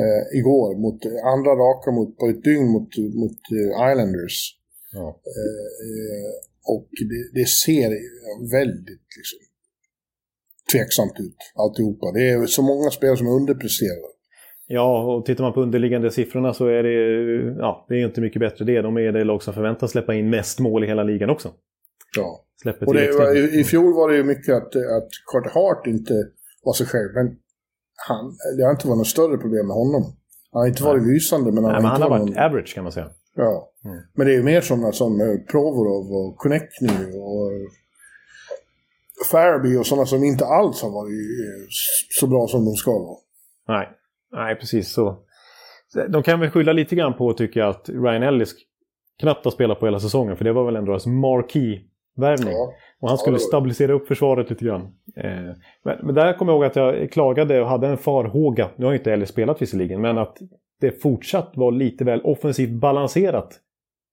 eh, 0.00 0.38
igår. 0.38 0.68
Mot 0.84 1.00
andra 1.34 1.52
raka 1.64 1.90
mot, 1.90 2.18
på 2.18 2.28
ett 2.28 2.44
dygn 2.44 2.66
mot, 2.74 2.90
mot 3.22 3.40
eh, 3.58 3.90
Islanders. 3.90 4.38
Ja. 4.92 5.08
Eh, 5.08 6.32
och 6.74 6.88
det, 7.10 7.40
det 7.40 7.48
ser 7.48 7.90
väldigt 8.58 9.08
liksom, 9.18 9.38
tveksamt 10.72 11.16
ut 11.20 11.36
alltihopa. 11.54 12.12
Det 12.12 12.28
är 12.28 12.46
så 12.46 12.62
många 12.62 12.90
spelare 12.90 13.16
som 13.16 13.28
underpresterar. 13.28 14.12
Ja, 14.66 15.14
och 15.14 15.26
tittar 15.26 15.44
man 15.44 15.52
på 15.52 15.62
underliggande 15.62 16.10
siffrorna 16.10 16.54
så 16.54 16.66
är 16.66 16.82
det 16.82 16.92
ja, 17.58 17.86
det 17.88 17.94
är 17.94 18.06
inte 18.06 18.20
mycket 18.20 18.40
bättre 18.40 18.64
det. 18.64 18.82
De 18.82 18.96
är 18.96 19.12
det 19.12 19.24
lag 19.24 19.42
som 19.42 19.54
förväntas 19.54 19.90
släppa 19.90 20.14
in 20.14 20.30
mest 20.30 20.58
mål 20.58 20.84
i 20.84 20.86
hela 20.86 21.02
ligan 21.02 21.30
också. 21.30 21.52
Ja. 22.16 22.44
Släpper 22.62 22.86
Och 22.86 22.94
det, 22.94 23.38
i, 23.38 23.60
I 23.60 23.64
fjol 23.64 23.94
var 23.94 24.10
det 24.10 24.16
ju 24.16 24.24
mycket 24.24 24.54
att, 24.54 24.76
att 24.76 25.08
Carter 25.32 25.50
Hart 25.50 25.86
inte 25.86 26.14
var 26.64 26.72
sig 26.72 26.86
själv. 26.86 27.08
Men 27.14 27.36
han, 28.08 28.36
det 28.56 28.64
har 28.64 28.70
inte 28.70 28.88
varit 28.88 28.98
något 28.98 29.06
större 29.06 29.38
problem 29.38 29.66
med 29.66 29.76
honom. 29.76 30.02
Han 30.52 30.60
har 30.60 30.68
inte 30.68 30.84
varit 30.84 31.06
lysande, 31.06 31.52
men 31.52 31.64
han 31.64 31.72
Nej, 31.72 31.74
har 31.74 31.82
men 31.82 31.90
inte 31.90 32.02
han 32.02 32.12
har 32.12 32.18
varit 32.18 32.34
någon... 32.34 32.44
average 32.44 32.74
kan 32.74 32.84
man 32.84 32.92
säga. 32.92 33.10
Ja. 33.36 33.70
Mm. 33.84 33.96
Men 34.14 34.26
det 34.26 34.32
är 34.32 34.36
ju 34.36 34.42
mer 34.42 34.60
sådana 34.60 34.92
som 34.92 35.20
eh, 35.20 35.36
Provorov 35.50 36.12
och 36.12 36.36
Konechny 36.36 36.88
och 37.16 37.50
Farabee 39.30 39.78
och 39.78 39.86
sådana 39.86 40.06
som 40.06 40.24
inte 40.24 40.46
alls 40.46 40.82
har 40.82 40.90
varit 40.90 41.12
eh, 41.12 41.66
så 42.20 42.26
bra 42.26 42.46
som 42.46 42.64
de 42.64 42.74
ska 42.74 42.90
vara. 42.90 43.18
Nej, 43.68 43.88
nej 44.32 44.56
precis 44.56 44.92
så. 44.92 45.18
De 46.08 46.22
kan 46.22 46.40
väl 46.40 46.50
skylla 46.50 46.72
lite 46.72 46.94
grann 46.96 47.14
på, 47.14 47.32
tycker 47.32 47.60
jag, 47.60 47.68
att 47.68 47.88
Ryan 47.88 48.22
Ellis 48.22 48.54
knappt 49.20 49.44
har 49.44 49.52
spelat 49.52 49.80
på 49.80 49.86
hela 49.86 50.00
säsongen. 50.00 50.36
För 50.36 50.44
det 50.44 50.52
var 50.52 50.64
väl 50.64 50.76
ändå 50.76 50.92
hans 50.92 51.06
marquee-värvning. 52.16 52.52
Ja. 52.52 52.72
Och 53.00 53.08
han 53.08 53.18
skulle 53.18 53.38
stabilisera 53.38 53.92
upp 53.92 54.08
försvaret 54.08 54.50
lite 54.50 54.64
grann. 54.64 54.82
Eh, 55.16 55.56
men, 55.82 55.98
men 56.02 56.14
där 56.14 56.32
kommer 56.32 56.52
jag 56.52 56.56
ihåg 56.56 56.64
att 56.64 56.76
jag 56.76 57.12
klagade 57.12 57.60
och 57.60 57.68
hade 57.68 57.88
en 57.88 57.98
farhåga. 57.98 58.70
Nu 58.76 58.84
har 58.84 58.92
ju 58.92 58.98
inte 58.98 59.12
Ellis 59.12 59.28
spelat 59.28 59.62
visserligen, 59.62 60.00
men 60.00 60.18
att 60.18 60.38
det 60.80 61.02
fortsatt 61.02 61.52
var 61.54 61.72
lite 61.72 62.04
väl 62.04 62.20
offensivt 62.24 62.70
balanserat 62.70 63.60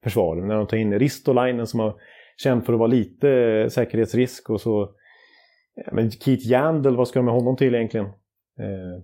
försvar. 0.04 0.36
När 0.36 0.56
de 0.56 0.68
tar 0.68 0.78
in 0.78 1.00
Ristolainen 1.00 1.68
som 1.68 1.80
har 1.80 1.96
känt 2.38 2.66
för 2.66 2.74
att 2.74 2.80
vara 2.80 2.88
lite 2.88 3.30
eh, 3.30 3.68
säkerhetsrisk 3.68 4.50
och 4.50 4.62
så... 4.62 4.90
Ja, 5.76 5.92
men 5.92 6.12
Keith 6.12 6.48
Yandel, 6.48 6.96
vad 6.96 7.08
ska 7.08 7.20
de 7.20 7.26
med 7.26 7.34
honom 7.34 7.56
till 7.56 7.76
egentligen? 7.76 8.06
Eh, 8.60 9.04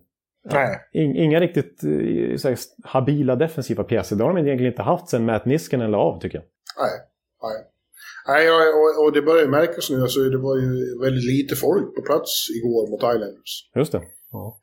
Nej. 0.51 0.79
In, 0.91 1.15
inga 1.15 1.39
riktigt 1.39 1.83
eh, 1.83 1.89
här, 2.49 2.57
habila 2.83 3.35
defensiva 3.35 3.83
pjäser. 3.83 4.15
Det 4.15 4.23
har 4.23 4.33
de 4.33 4.45
egentligen 4.45 4.71
inte 4.71 4.81
haft 4.81 5.09
sedan 5.09 5.25
Matt 5.25 5.45
Niskanen 5.45 5.91
la 5.91 5.97
av, 5.97 6.19
tycker 6.19 6.37
jag. 6.37 6.45
Nej. 6.79 7.07
Nej. 7.43 7.71
Nej, 8.27 8.43
och, 8.51 9.03
och, 9.03 9.11
det 9.13 9.21
börjar 9.21 9.43
ju 9.43 9.51
märkas 9.51 9.89
nu. 9.89 10.01
Alltså, 10.01 10.19
det 10.19 10.37
var 10.37 10.55
ju 10.57 10.99
väldigt 11.05 11.23
lite 11.33 11.55
folk 11.55 11.95
på 11.95 12.01
plats 12.01 12.31
igår 12.57 12.89
mot 12.91 13.15
Islanders. 13.15 13.69
Just 13.75 13.91
det. 13.91 14.01
Ja. 14.31 14.57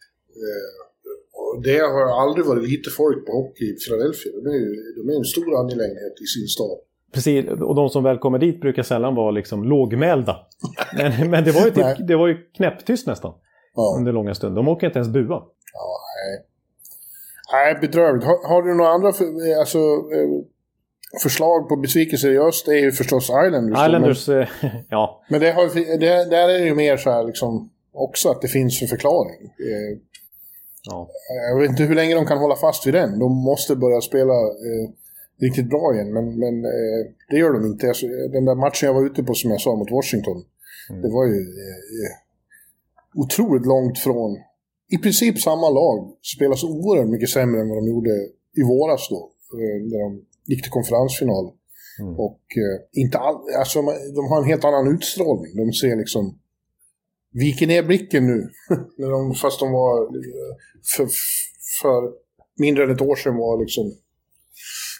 Eh, 0.44 1.62
det 1.62 1.78
har 1.78 2.22
aldrig 2.22 2.46
varit 2.46 2.68
lite 2.68 2.90
folk 2.90 3.26
på 3.26 3.32
hockey 3.32 3.64
i 3.64 3.76
Philadelphia. 3.84 4.32
De 4.32 4.48
är 4.50 4.54
ju 4.54 4.70
de 4.96 5.12
är 5.12 5.16
en 5.16 5.24
stor 5.24 5.60
angelägenhet 5.60 6.14
i 6.24 6.26
sin 6.26 6.46
stad. 6.46 6.78
Precis, 7.14 7.44
och 7.68 7.74
de 7.74 7.88
som 7.88 8.04
väl 8.04 8.18
kommer 8.18 8.38
dit 8.38 8.60
brukar 8.60 8.82
sällan 8.82 9.14
vara 9.14 9.30
liksom 9.30 9.64
lågmälda. 9.64 10.36
Men, 10.96 11.30
men 11.30 11.44
det, 11.44 11.52
var 11.52 11.64
ju 11.64 11.70
typ, 11.70 12.08
det 12.08 12.16
var 12.16 12.28
ju 12.28 12.36
knäpptyst 12.56 13.06
nästan 13.06 13.32
Ja. 13.74 13.94
under 13.98 14.12
långa 14.12 14.34
stunder. 14.34 14.56
De 14.56 14.68
åker 14.68 14.86
inte 14.86 14.98
ens 14.98 15.12
bua. 15.12 15.42
Ja, 15.72 15.98
nej. 16.16 16.46
Nej, 17.52 17.78
bedrövligt. 17.80 18.24
Har, 18.24 18.48
har 18.48 18.62
du 18.62 18.74
några 18.74 18.90
andra 18.90 19.12
för, 19.12 19.24
alltså, 19.60 19.78
eh, 19.78 20.28
förslag 21.22 21.68
på 21.68 21.76
besvikelser 21.76 22.30
i 22.30 22.38
öst? 22.38 22.68
Är 22.68 22.72
ju 22.72 22.92
förstås 22.92 23.24
Islanders. 23.24 23.78
Islanders, 23.78 24.28
eh, 24.28 24.48
ja. 24.88 25.22
Men, 25.28 25.40
men 25.40 25.48
det 25.48 25.52
har, 25.52 25.98
det, 25.98 26.30
där 26.30 26.48
är 26.48 26.64
ju 26.64 26.74
mer 26.74 26.96
så 26.96 27.10
här 27.10 27.24
liksom 27.24 27.70
också 27.92 28.28
att 28.28 28.42
det 28.42 28.48
finns 28.48 28.82
en 28.82 28.88
förklaring. 28.88 29.40
Eh, 29.44 29.98
ja. 30.82 31.08
jag 31.50 31.60
vet 31.60 31.70
inte 31.70 31.82
hur 31.82 31.94
länge 31.94 32.14
de 32.14 32.26
kan 32.26 32.38
hålla 32.38 32.56
fast 32.56 32.86
vid 32.86 32.94
den. 32.94 33.18
De 33.18 33.32
måste 33.32 33.76
börja 33.76 34.00
spela 34.00 34.32
eh, 34.32 34.90
riktigt 35.40 35.70
bra 35.70 35.94
igen, 35.94 36.12
men, 36.12 36.38
men 36.38 36.64
eh, 36.64 37.06
det 37.30 37.36
gör 37.36 37.52
de 37.52 37.66
inte. 37.66 37.88
Alltså, 37.88 38.06
den 38.06 38.44
där 38.44 38.54
matchen 38.54 38.86
jag 38.86 38.94
var 38.94 39.06
ute 39.06 39.22
på 39.22 39.34
som 39.34 39.50
jag 39.50 39.60
sa 39.60 39.76
mot 39.76 39.90
Washington, 39.90 40.44
det 41.02 41.08
var 41.08 41.26
ju 41.26 41.40
eh, 41.40 42.12
otroligt 43.14 43.66
långt 43.66 43.98
från 43.98 44.36
i 44.90 44.98
princip 44.98 45.40
samma 45.40 45.70
lag. 45.70 46.12
Spelar 46.36 46.54
så 46.54 46.68
oerhört 46.68 47.08
mycket 47.08 47.28
sämre 47.28 47.60
än 47.60 47.68
vad 47.68 47.78
de 47.78 47.88
gjorde 47.88 48.10
i 48.56 48.62
våras 48.62 49.08
då, 49.10 49.30
när 49.90 50.04
de 50.04 50.22
gick 50.46 50.62
till 50.62 50.72
konferensfinal. 50.72 51.52
Mm. 52.00 52.14
Och 52.14 52.42
eh, 52.62 53.02
inte 53.02 53.18
all, 53.18 53.36
alltså, 53.58 53.82
de 54.14 54.22
har 54.30 54.38
en 54.42 54.48
helt 54.48 54.64
annan 54.64 54.94
utstrålning. 54.94 55.56
De 55.56 55.72
ser 55.72 55.96
liksom 55.96 56.38
viker 57.32 57.66
ner 57.66 57.82
blicken 57.82 58.26
nu. 58.26 58.50
När 58.98 59.10
de, 59.10 59.34
fast 59.34 59.60
de 59.60 59.72
var 59.72 60.02
eh, 60.02 60.54
för, 60.96 61.06
för 61.82 62.12
mindre 62.58 62.84
än 62.84 62.90
ett 62.90 63.00
år 63.00 63.16
sedan 63.16 63.36
var 63.36 63.60
liksom 63.60 63.92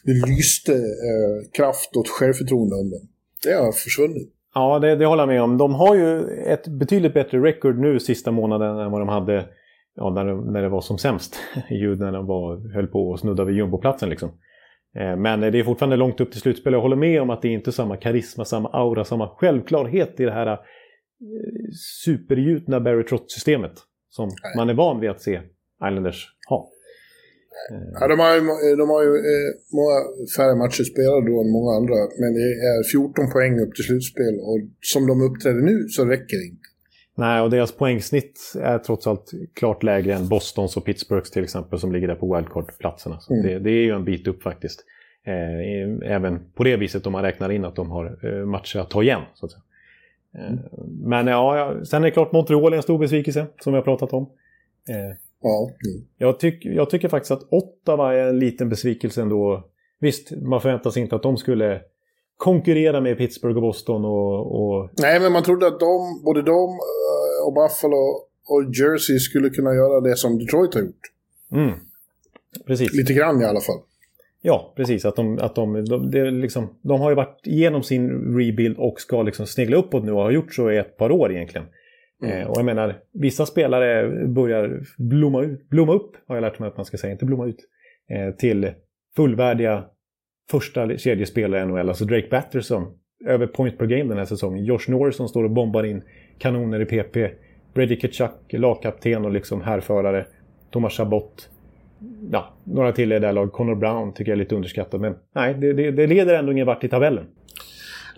det 0.05 0.27
lyste 0.27 0.73
eh, 0.73 1.51
kraft 1.53 1.97
och 1.97 2.09
självförtroende 2.09 2.77
om 2.77 2.91
dem. 2.91 3.09
Det 3.45 3.53
har 3.53 3.73
försvunnit. 3.73 4.33
Ja, 4.55 4.79
det, 4.79 4.97
det 4.97 5.07
håller 5.07 5.23
jag 5.23 5.29
med 5.29 5.43
om. 5.43 5.59
De 5.59 5.75
har 5.75 5.95
ju 5.95 6.25
ett 6.29 6.69
betydligt 6.69 7.15
bättre 7.15 7.39
record 7.39 7.79
nu 7.79 8.01
sista 8.01 8.31
månaden 8.31 8.79
än 8.79 8.91
vad 8.91 9.01
de 9.01 9.09
hade 9.09 9.49
ja, 9.95 10.11
när, 10.11 10.25
de, 10.25 10.53
när 10.53 10.63
det 10.63 10.69
var 10.69 10.81
som 10.81 10.99
sämst 10.99 11.37
ljud, 11.71 12.01
när 12.01 12.13
de 12.13 12.27
var, 12.27 12.75
höll 12.75 12.87
på 12.87 13.15
att 13.15 13.21
snudda 13.21 13.45
vid 13.45 13.57
jumboplatsen. 13.57 14.09
Liksom. 14.09 14.31
Eh, 14.99 15.17
Men 15.17 15.41
det 15.41 15.59
är 15.59 15.65
fortfarande 15.65 15.97
långt 15.97 16.21
upp 16.21 16.33
till 16.33 16.41
slutspel. 16.41 16.73
Jag 16.73 16.81
håller 16.81 16.97
med 16.97 17.23
om 17.23 17.31
att 17.31 17.43
det 17.43 17.49
är 17.49 17.53
inte 17.53 17.73
samma 17.73 17.97
karisma, 17.97 18.45
samma 18.45 18.69
aura, 18.69 19.05
samma 19.05 19.29
självklarhet 19.29 20.21
i 20.21 20.25
det 20.25 20.33
här 20.33 20.47
eh, 20.47 20.59
supergjutna 22.05 22.81
Barry 22.81 23.05
Trotz-systemet 23.05 23.73
som 24.11 24.31
man 24.57 24.71
är 24.71 24.75
van 24.75 25.01
vid 25.01 25.11
att 25.11 25.21
se 25.21 25.41
Islanders 25.89 26.27
ha. 26.49 26.69
Ja, 28.01 28.09
de 28.09 28.19
har 28.19 28.35
ju, 28.35 28.41
de 28.77 28.87
har 28.95 29.03
ju 29.03 29.13
eh, 29.33 29.51
många 29.79 29.97
färre 30.37 30.57
matcher 30.63 30.85
spelade 30.93 31.27
då 31.31 31.35
än 31.43 31.51
många 31.59 31.73
andra. 31.81 31.99
Men 32.21 32.31
det 32.39 32.49
är 32.71 32.79
14 32.93 33.31
poäng 33.35 33.55
upp 33.65 33.75
till 33.75 33.85
slutspel 33.85 34.35
och 34.51 34.59
som 34.93 35.03
de 35.11 35.15
uppträder 35.29 35.63
nu 35.71 35.77
så 35.89 36.05
räcker 36.05 36.37
det 36.41 36.47
inte. 36.53 36.69
Nej, 37.15 37.41
och 37.43 37.51
deras 37.51 37.73
poängsnitt 37.73 38.41
är 38.61 38.79
trots 38.79 39.07
allt 39.07 39.31
klart 39.55 39.83
lägre 39.83 40.15
än 40.15 40.29
Bostons 40.29 40.77
och 40.77 40.85
Pittsburghs 40.85 41.31
till 41.31 41.45
exempel 41.45 41.79
som 41.79 41.93
ligger 41.93 42.09
där 42.09 42.15
på 42.15 42.35
wildcard-platserna. 42.37 43.21
Så 43.21 43.35
Mm. 43.35 43.47
det, 43.47 43.59
det 43.59 43.71
är 43.71 43.83
ju 43.85 43.95
en 43.95 44.05
bit 44.05 44.27
upp 44.27 44.43
faktiskt. 44.43 44.85
Eh, 45.27 46.11
även 46.13 46.41
på 46.55 46.65
det 46.65 46.77
viset 46.77 47.07
om 47.07 47.13
man 47.13 47.23
räknar 47.23 47.53
in 47.53 47.65
att 47.65 47.77
de 47.77 47.91
har 47.91 48.19
eh, 48.27 48.47
matcher 48.47 48.79
att 48.79 48.91
ta 48.91 49.03
igen. 49.03 49.21
Så 49.35 49.47
att 49.47 49.53
säga. 49.53 49.63
Eh, 50.39 50.55
men 50.89 51.27
ja, 51.27 51.75
sen 51.85 52.03
är 52.03 52.07
det 52.07 52.11
klart 52.11 52.33
Montreal 52.33 52.73
är 52.73 52.77
en 52.77 52.83
stor 52.83 52.99
besvikelse 52.99 53.47
som 53.61 53.73
vi 53.73 53.77
har 53.77 53.85
pratat 53.85 54.13
om. 54.13 54.23
Eh, 54.89 55.17
Ja. 55.45 55.71
Mm. 55.87 56.07
jag, 56.19 56.39
tyck, 56.41 56.65
jag 56.65 56.91
tycker 56.91 57.09
faktiskt 57.09 57.31
att 57.31 57.53
Ottawa 57.53 58.15
är 58.15 58.29
en 58.29 58.39
liten 58.39 58.69
besvikelse 58.69 59.23
ändå. 59.23 59.65
Visst, 60.01 60.33
man 60.43 60.61
förväntar 60.61 60.91
sig 60.91 61.03
inte 61.03 61.17
att 61.17 61.23
de 61.23 61.37
skulle 61.37 61.81
konkurrera 62.43 63.01
med 63.01 63.19
Pittsburgh 63.19 63.57
och 63.57 63.63
Boston 63.63 64.05
och... 64.05 64.61
och 64.61 64.91
Nej, 64.99 65.21
men 65.21 65.33
man 65.33 65.43
trodde 65.43 65.67
att 65.67 65.81
de, 65.81 66.23
både 66.25 66.43
de 66.43 66.69
eh, 66.69 67.47
och 67.47 67.53
Buffalo 67.53 68.03
och 68.47 68.65
Jersey 68.65 69.19
skulle 69.19 69.51
kunna 69.51 69.75
göra 69.75 70.01
det 70.01 70.17
som 70.17 70.39
Detroit 70.39 70.75
har 70.75 70.81
gjort. 70.81 71.05
mm, 71.53 71.73
precis. 72.67 72.95
Lite 72.95 73.13
grann 73.13 73.43
i 73.43 73.45
alla 73.45 73.61
fall. 73.61 73.79
Ja, 74.41 74.73
precis. 74.77 75.05
Att 75.05 75.17
de, 75.17 75.39
att 75.39 75.55
de, 75.55 75.85
de, 75.85 76.31
liksom, 76.31 76.69
de 76.83 77.01
har 77.01 77.11
ju 77.11 77.17
varit 77.17 77.47
igenom 77.47 77.83
sin 77.83 78.11
rebuild 78.39 78.77
och 78.79 79.01
ska 79.01 79.23
liksom 79.23 79.47
snegla 79.47 79.77
uppåt 79.77 80.05
nu 80.05 80.13
och 80.13 80.23
har 80.23 80.31
gjort 80.31 80.55
så 80.55 80.71
i 80.71 80.79
ett 80.79 80.97
par 80.97 81.11
år 81.11 81.33
egentligen. 81.33 81.67
Eh, 82.25 82.47
och 82.47 82.59
jag 82.59 82.65
menar, 82.65 82.99
vissa 83.13 83.47
spelare 83.47 84.27
börjar 84.27 84.81
blomma, 84.99 85.43
ut, 85.43 85.69
blomma 85.69 85.93
upp, 85.93 86.17
har 86.27 86.37
jag 86.37 86.43
lärt 86.43 86.59
mig 86.59 86.69
att 86.69 86.77
man 86.77 86.87
ska 86.87 86.97
säga, 86.97 87.13
inte 87.13 87.25
blomma 87.25 87.47
ut, 87.47 87.59
eh, 88.11 88.35
till 88.35 88.71
fullvärdiga 89.17 89.85
första 90.53 90.99
kedjespelare 90.99 91.63
i 91.63 91.67
NHL. 91.67 91.89
Alltså 91.89 92.05
Drake 92.05 92.29
Batterson, 92.31 92.87
över 93.27 93.47
point 93.47 93.79
per 93.79 93.87
game 93.87 94.05
den 94.05 94.19
här 94.19 94.25
säsongen. 94.25 94.65
Josh 94.65 94.85
Norrison 94.89 95.29
står 95.29 95.45
och 95.45 95.51
bombar 95.51 95.85
in 95.85 96.03
kanoner 96.39 96.81
i 96.81 96.85
PP. 96.85 97.17
Brady 97.75 98.01
Kitchuck, 98.01 98.31
lagkapten 98.51 99.25
och 99.25 99.33
liksom 99.33 99.63
härförare. 99.63 100.27
Thomas 100.71 100.93
Chabot. 100.93 101.49
Ja, 102.33 102.55
några 102.65 102.93
till 102.93 103.13
i 103.13 103.19
det 103.19 103.27
här 103.27 103.33
laget. 103.33 103.53
Connor 103.53 103.75
Brown 103.75 104.15
tycker 104.15 104.31
jag 104.31 104.37
är 104.37 104.43
lite 104.43 104.55
underskattad. 104.55 105.01
Men 105.01 105.15
nej, 105.35 105.55
det, 105.55 105.73
det, 105.73 105.91
det 105.91 106.07
leder 106.07 106.35
ändå 106.35 106.53
ingen 106.53 106.67
vart 106.67 106.85
i 106.85 106.89
tabellen. 106.89 107.25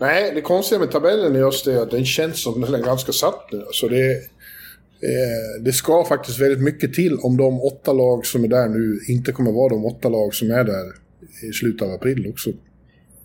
Nej, 0.00 0.32
det 0.34 0.40
konstiga 0.40 0.78
med 0.78 0.90
tabellen 0.90 1.36
är 1.36 1.40
just 1.40 1.64
det 1.64 1.82
att 1.82 1.90
den 1.90 2.04
känns 2.04 2.42
som 2.42 2.60
den 2.60 2.74
är 2.74 2.78
ganska 2.78 3.12
satt 3.12 3.52
nu. 3.52 3.64
Så 3.70 3.88
det, 3.88 4.10
eh, 4.10 5.62
det 5.64 5.72
ska 5.72 6.04
faktiskt 6.04 6.40
väldigt 6.40 6.62
mycket 6.62 6.94
till 6.94 7.18
om 7.22 7.36
de 7.36 7.60
åtta 7.60 7.92
lag 7.92 8.26
som 8.26 8.44
är 8.44 8.48
där 8.48 8.68
nu 8.68 8.98
inte 9.14 9.32
kommer 9.32 9.52
vara 9.52 9.68
de 9.68 9.84
åtta 9.84 10.08
lag 10.08 10.34
som 10.34 10.50
är 10.50 10.64
där 10.64 11.03
i 11.42 11.52
slutet 11.52 11.82
av 11.88 11.94
april 11.94 12.26
också. 12.30 12.50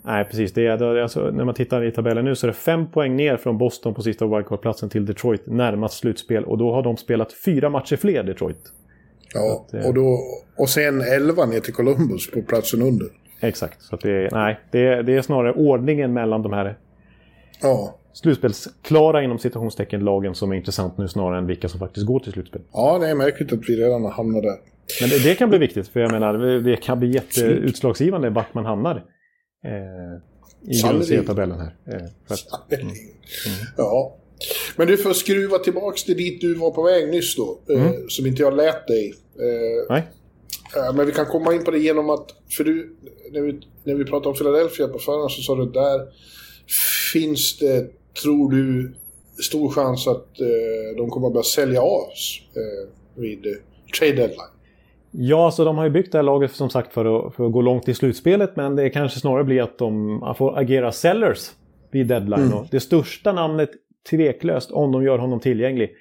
Nej, 0.04 0.26
precis. 0.26 0.54
Det 0.54 0.65
är, 0.65 0.98
alltså, 0.98 1.32
när 1.32 1.45
man 1.45 1.56
tittar 1.56 1.84
i 1.84 1.91
tabellen 1.91 2.26
nu 2.26 2.36
så 2.36 2.45
är 2.45 2.48
det 2.48 2.54
fem 2.58 2.91
poäng 2.91 3.15
ner 3.15 3.38
från 3.38 3.58
Boston 3.58 3.93
på 3.93 4.02
sista 4.02 4.26
wildcard-platsen 4.26 4.89
till 4.89 5.06
Detroit 5.06 5.41
närmast 5.48 5.98
slutspel. 5.98 6.43
Och 6.45 6.58
då 6.58 6.74
har 6.74 6.84
de 6.84 6.98
spelat 6.98 7.34
fyra 7.34 7.69
matcher 7.69 7.95
fler, 7.95 8.24
Detroit. 8.24 8.72
Ja, 9.34 9.65
att, 9.74 9.86
och, 9.86 9.93
då, 9.93 10.19
och 10.58 10.69
sen 10.69 11.02
11 11.02 11.45
ner 11.45 11.60
till 11.60 11.74
Columbus 11.74 12.32
på 12.32 12.41
platsen 12.41 12.82
under. 12.82 13.08
Exakt. 13.39 13.82
Så 13.82 13.95
det, 13.95 14.12
är- 14.12 14.30
nej, 14.32 14.60
det, 14.72 14.80
är- 14.88 15.04
det 15.04 15.13
är 15.15 15.22
snarare 15.22 15.54
ordningen 15.54 16.13
mellan 16.13 16.41
de 16.41 16.54
här 16.54 16.78
Ja, 17.62 17.95
slutspelsklara 18.13 19.24
inom 19.24 19.39
citationstecken 19.39 20.00
lagen 20.04 20.36
som 20.36 20.52
är 20.52 20.56
intressant 20.56 20.98
nu 20.98 21.08
snarare 21.08 21.38
än 21.38 21.45
vilka 21.48 21.69
som 21.69 21.80
faktiskt 21.80 22.06
går 22.06 22.19
till 22.19 22.32
slutspel. 22.32 22.62
ja 22.74 22.98
det 23.00 23.08
är 23.10 23.15
märkligt 23.15 23.54
att 23.54 23.69
vi 23.69 23.76
redan 23.76 24.04
har 24.04 24.12
hamnat 24.12 24.43
där. 24.43 24.56
Men 25.02 25.10
det, 25.10 25.23
det 25.23 25.36
kan 25.36 25.49
bli 25.49 25.58
viktigt, 25.58 25.88
för 25.88 25.99
jag 25.99 26.12
menar, 26.12 26.60
det 26.60 26.78
kan 26.78 26.99
bli 26.99 27.13
jätteutslagsgivande 27.13 28.30
vart 28.30 28.54
man 28.54 28.65
hamnar. 28.65 28.95
Eh, 29.65 30.71
I 30.73 30.82
grundserietabellen 30.82 31.60
här. 31.60 31.75
Eh, 31.88 32.04
att, 32.30 32.73
Mm. 32.73 32.93
Ja. 33.78 34.15
Men 34.75 34.88
du 34.88 34.97
får 34.97 35.13
skruva 35.13 35.58
tillbaks 35.58 36.04
till 36.04 36.17
dit 36.17 36.41
du 36.41 36.54
var 36.54 36.71
på 36.71 36.84
väg 36.84 37.10
nyss 37.10 37.36
då. 37.36 37.60
Eh, 37.69 37.91
som 38.08 38.25
inte 38.25 38.41
jag 38.41 38.56
lät 38.56 38.88
dig. 38.88 39.13
Eh, 39.39 39.86
nej, 39.89 40.08
Eh, 40.75 40.93
Men 40.93 41.06
vi 41.06 41.12
kan 41.12 41.25
komma 41.25 41.54
in 41.54 41.63
på 41.63 41.71
det 41.71 41.80
genom 41.80 42.10
att, 42.10 42.36
för 42.58 42.63
du, 42.63 42.95
när 43.32 43.41
vi, 43.41 43.60
när 43.84 43.95
vi 43.95 44.06
pratade 44.06 44.30
om 44.30 44.36
Philadelphia 44.36 44.88
på 44.88 44.99
förhand 44.99 45.32
så 45.32 45.41
sa 45.41 45.56
du 45.56 45.65
där 45.65 46.08
finns 47.13 47.58
det, 47.58 47.88
tror 48.23 48.52
du, 48.52 48.93
stor 49.43 49.69
chans 49.69 50.08
att 50.08 50.39
eh, 50.41 50.97
de 50.97 51.10
kommer 51.10 51.28
att 51.28 51.34
börja 51.34 51.43
sälja 51.43 51.82
av 51.82 52.04
eh, 52.56 52.89
vid 53.21 53.45
trade 53.99 54.13
deadline. 54.13 54.39
Ja, 55.12 55.52
så 55.52 55.63
de 55.65 55.78
har 55.78 55.84
ju 55.84 55.89
byggt 55.89 56.12
det 56.12 56.17
här 56.17 56.24
laget 56.24 56.52
som 56.52 56.69
sagt 56.69 56.93
för 56.93 57.28
att, 57.28 57.36
för 57.36 57.45
att 57.45 57.52
gå 57.52 57.62
långt 57.62 57.88
i 57.88 57.93
slutspelet. 57.93 58.56
Men 58.56 58.76
det 58.76 58.89
kanske 58.89 59.19
snarare 59.19 59.43
blir 59.43 59.62
att 59.62 59.78
de 59.78 60.19
får 60.38 60.60
agera 60.60 60.91
sellers 60.91 61.52
vid 61.91 62.08
deadline. 62.08 62.54
Och 62.54 62.65
det 62.72 62.80
största 62.80 63.34
namnet, 63.34 63.69
tveklöst, 64.10 64.72
om 64.72 64.91
de 64.91 65.04
gör 65.04 65.17
honom 65.17 65.39
tillgänglig. 65.39 65.91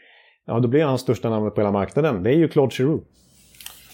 Ja, 0.47 0.61
då 0.61 0.69
blir 0.69 0.85
han 0.85 0.99
största 0.99 1.31
namnet 1.31 1.55
på 1.55 1.61
hela 1.61 1.73
marknaden. 1.73 2.23
Det 2.23 2.31
är 2.31 2.35
ju 2.35 2.49
Claude 2.49 2.75
Giroux. 2.75 3.05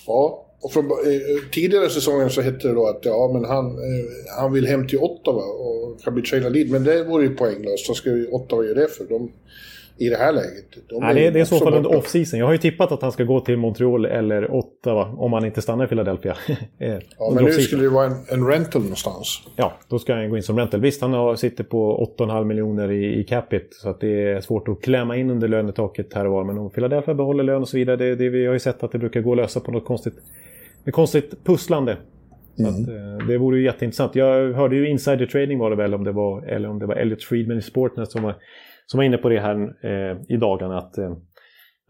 Ja, 0.06 0.46
och 0.62 0.72
från, 0.72 0.84
eh, 0.84 1.50
tidigare 1.52 1.90
säsongen 1.90 2.30
så 2.30 2.40
hette 2.40 2.68
det 2.68 2.74
då 2.74 2.86
att 2.86 3.04
ja, 3.04 3.30
men 3.32 3.44
han, 3.44 3.66
eh, 3.66 4.40
han 4.40 4.52
vill 4.52 4.66
hem 4.66 4.86
till 4.86 4.98
Ottawa 4.98 5.42
och 5.42 6.00
kan 6.04 6.14
bli 6.14 6.22
tradad 6.22 6.52
dit. 6.52 6.70
Men 6.70 6.84
det 6.84 7.04
vore 7.04 7.24
ju 7.24 7.36
poänglöst. 7.36 7.88
Vad 7.88 7.96
ska 7.96 8.10
Ottawa 8.30 8.64
göra 8.64 8.74
det 8.74 8.88
för? 8.88 9.04
De, 9.04 9.32
I 9.98 10.08
det 10.08 10.16
här 10.16 10.32
läget. 10.32 10.64
De 10.88 11.00
Nej, 11.00 11.14
det, 11.14 11.26
är- 11.26 11.30
det 11.30 11.38
är 11.38 11.42
i 11.42 11.46
så 11.46 11.58
fall 11.58 11.74
under 11.74 11.90
off-season. 11.90 12.38
Jag 12.38 12.46
har 12.46 12.52
ju 12.52 12.58
tippat 12.58 12.92
att 12.92 13.02
han 13.02 13.12
ska 13.12 13.24
gå 13.24 13.40
till 13.40 13.56
Montreal 13.56 14.04
eller 14.04 14.50
Ottawa 14.54 15.04
om 15.16 15.32
han 15.32 15.44
inte 15.44 15.62
stannar 15.62 15.84
i 15.84 15.88
Philadelphia. 15.88 16.36
Eh, 16.78 16.98
Ja, 17.18 17.32
men 17.34 17.44
nu 17.44 17.50
skulle 17.52 17.82
det 17.82 17.88
vara 17.88 18.06
en, 18.06 18.12
en 18.30 18.46
rental 18.46 18.82
någonstans. 18.82 19.42
Ja, 19.56 19.72
då 19.88 19.98
ska 19.98 20.14
han 20.14 20.30
gå 20.30 20.36
in 20.36 20.42
som 20.42 20.58
rental. 20.58 20.80
Visst, 20.80 21.00
han 21.00 21.12
har, 21.12 21.36
sitter 21.36 21.64
på 21.64 22.10
8,5 22.18 22.44
miljoner 22.44 22.90
i, 22.90 23.20
i 23.20 23.24
capita 23.24 23.64
så 23.70 23.88
att 23.88 24.00
det 24.00 24.22
är 24.30 24.40
svårt 24.40 24.68
att 24.68 24.82
klämma 24.82 25.16
in 25.16 25.30
under 25.30 25.48
lönetaket 25.48 26.14
här 26.14 26.26
och 26.26 26.32
var. 26.32 26.44
Men 26.44 26.58
om 26.58 26.70
Philadelphia 26.70 27.14
behåller 27.14 27.44
lön 27.44 27.62
och 27.62 27.68
så 27.68 27.76
vidare, 27.76 27.96
det, 27.96 28.14
det, 28.14 28.28
vi 28.28 28.46
har 28.46 28.52
ju 28.52 28.58
sett 28.58 28.82
att 28.82 28.92
det 28.92 28.98
brukar 28.98 29.20
gå 29.20 29.30
att 29.30 29.36
lösa 29.36 29.60
på 29.60 29.70
något 29.72 29.84
konstigt, 29.84 30.14
med 30.84 30.94
konstigt 30.94 31.44
pusslande. 31.44 31.96
Så 32.56 32.62
att, 32.68 32.88
eh, 32.88 33.26
det 33.28 33.38
vore 33.38 33.58
ju 33.58 33.64
jätteintressant. 33.64 34.14
Jag 34.14 34.52
hörde 34.52 34.76
ju 34.76 34.88
insider 34.88 35.26
trading 35.26 35.58
var 35.58 35.70
det 35.70 35.76
väl, 35.76 35.94
om 35.94 36.04
det 36.04 36.12
var, 36.12 36.42
eller 36.42 36.68
om 36.68 36.78
det 36.78 36.86
var 36.86 36.94
Elliot 36.94 37.22
Friedman 37.22 37.58
i 37.58 37.62
Sportnet 37.62 38.10
som 38.10 38.22
var, 38.22 38.34
som 38.86 38.98
var 38.98 39.04
inne 39.04 39.16
på 39.18 39.28
det 39.28 39.40
här 39.40 39.54
eh, 39.86 40.16
i 40.28 40.36
dagarna. 40.36 40.78
Att, 40.78 40.98
eh, 40.98 41.12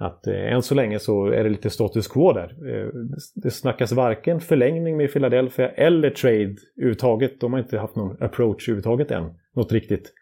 att 0.00 0.26
eh, 0.26 0.52
än 0.52 0.62
så 0.62 0.74
länge 0.74 0.98
så 0.98 1.26
är 1.26 1.44
det 1.44 1.50
lite 1.50 1.70
status 1.70 2.08
quo 2.08 2.32
där. 2.32 2.48
Eh, 2.74 2.88
det- 3.34 3.50
snackas 3.50 3.92
varken 3.92 4.40
förlängning 4.40 4.96
med 4.96 5.12
Philadelphia 5.12 5.68
eller 5.68 6.10
trade 6.10 6.54
överhuvudtaget. 6.76 7.40
De 7.40 7.52
har 7.52 7.60
inte 7.60 7.78
haft 7.78 7.96
någon 7.96 8.22
approach 8.22 8.68
överhuvudtaget 8.68 9.10
än. 9.10 9.24
Något 9.56 9.72
riktigt 9.72 10.12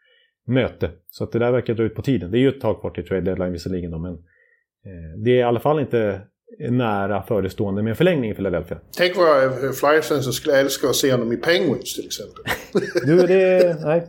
möte. 0.47 0.91
Så 1.11 1.25
att 1.25 1.33
det 1.33 1.39
där 1.39 1.53
verkar 1.53 1.75
dra 1.75 1.83
ut 1.85 1.95
på 1.95 2.03
tiden. 2.03 2.31
Det 2.31 2.39
är 2.39 2.41
ju 2.41 2.49
ett 2.49 2.61
tag 2.61 2.81
kvar 2.81 2.91
till 2.91 3.07
trade 3.07 3.21
deadline 3.23 3.53
visserligen 3.53 3.91
då, 3.91 3.99
men 3.99 4.13
eh, 4.13 5.19
det 5.25 5.31
är 5.31 5.35
i 5.39 5.43
alla 5.43 5.61
fall 5.61 5.81
inte 5.81 6.21
nära 6.71 7.23
förestående 7.23 7.83
med 7.83 7.91
en 7.91 7.97
förlängning 7.97 8.31
i 8.31 8.35
Philadelphia. 8.35 8.79
Tänk 8.99 9.17
vad 9.17 9.45
eh, 9.45 9.51
Flyersen 9.73 10.23
skulle 10.23 10.61
älska 10.61 10.89
att 10.89 10.97
se 10.97 11.13
honom 11.13 11.33
i 11.33 11.37
Penguins 11.37 11.95
till 11.97 12.07
exempel. 12.07 12.43
Du, 13.07 13.27
det... 13.27 13.77
Nej. 13.85 14.03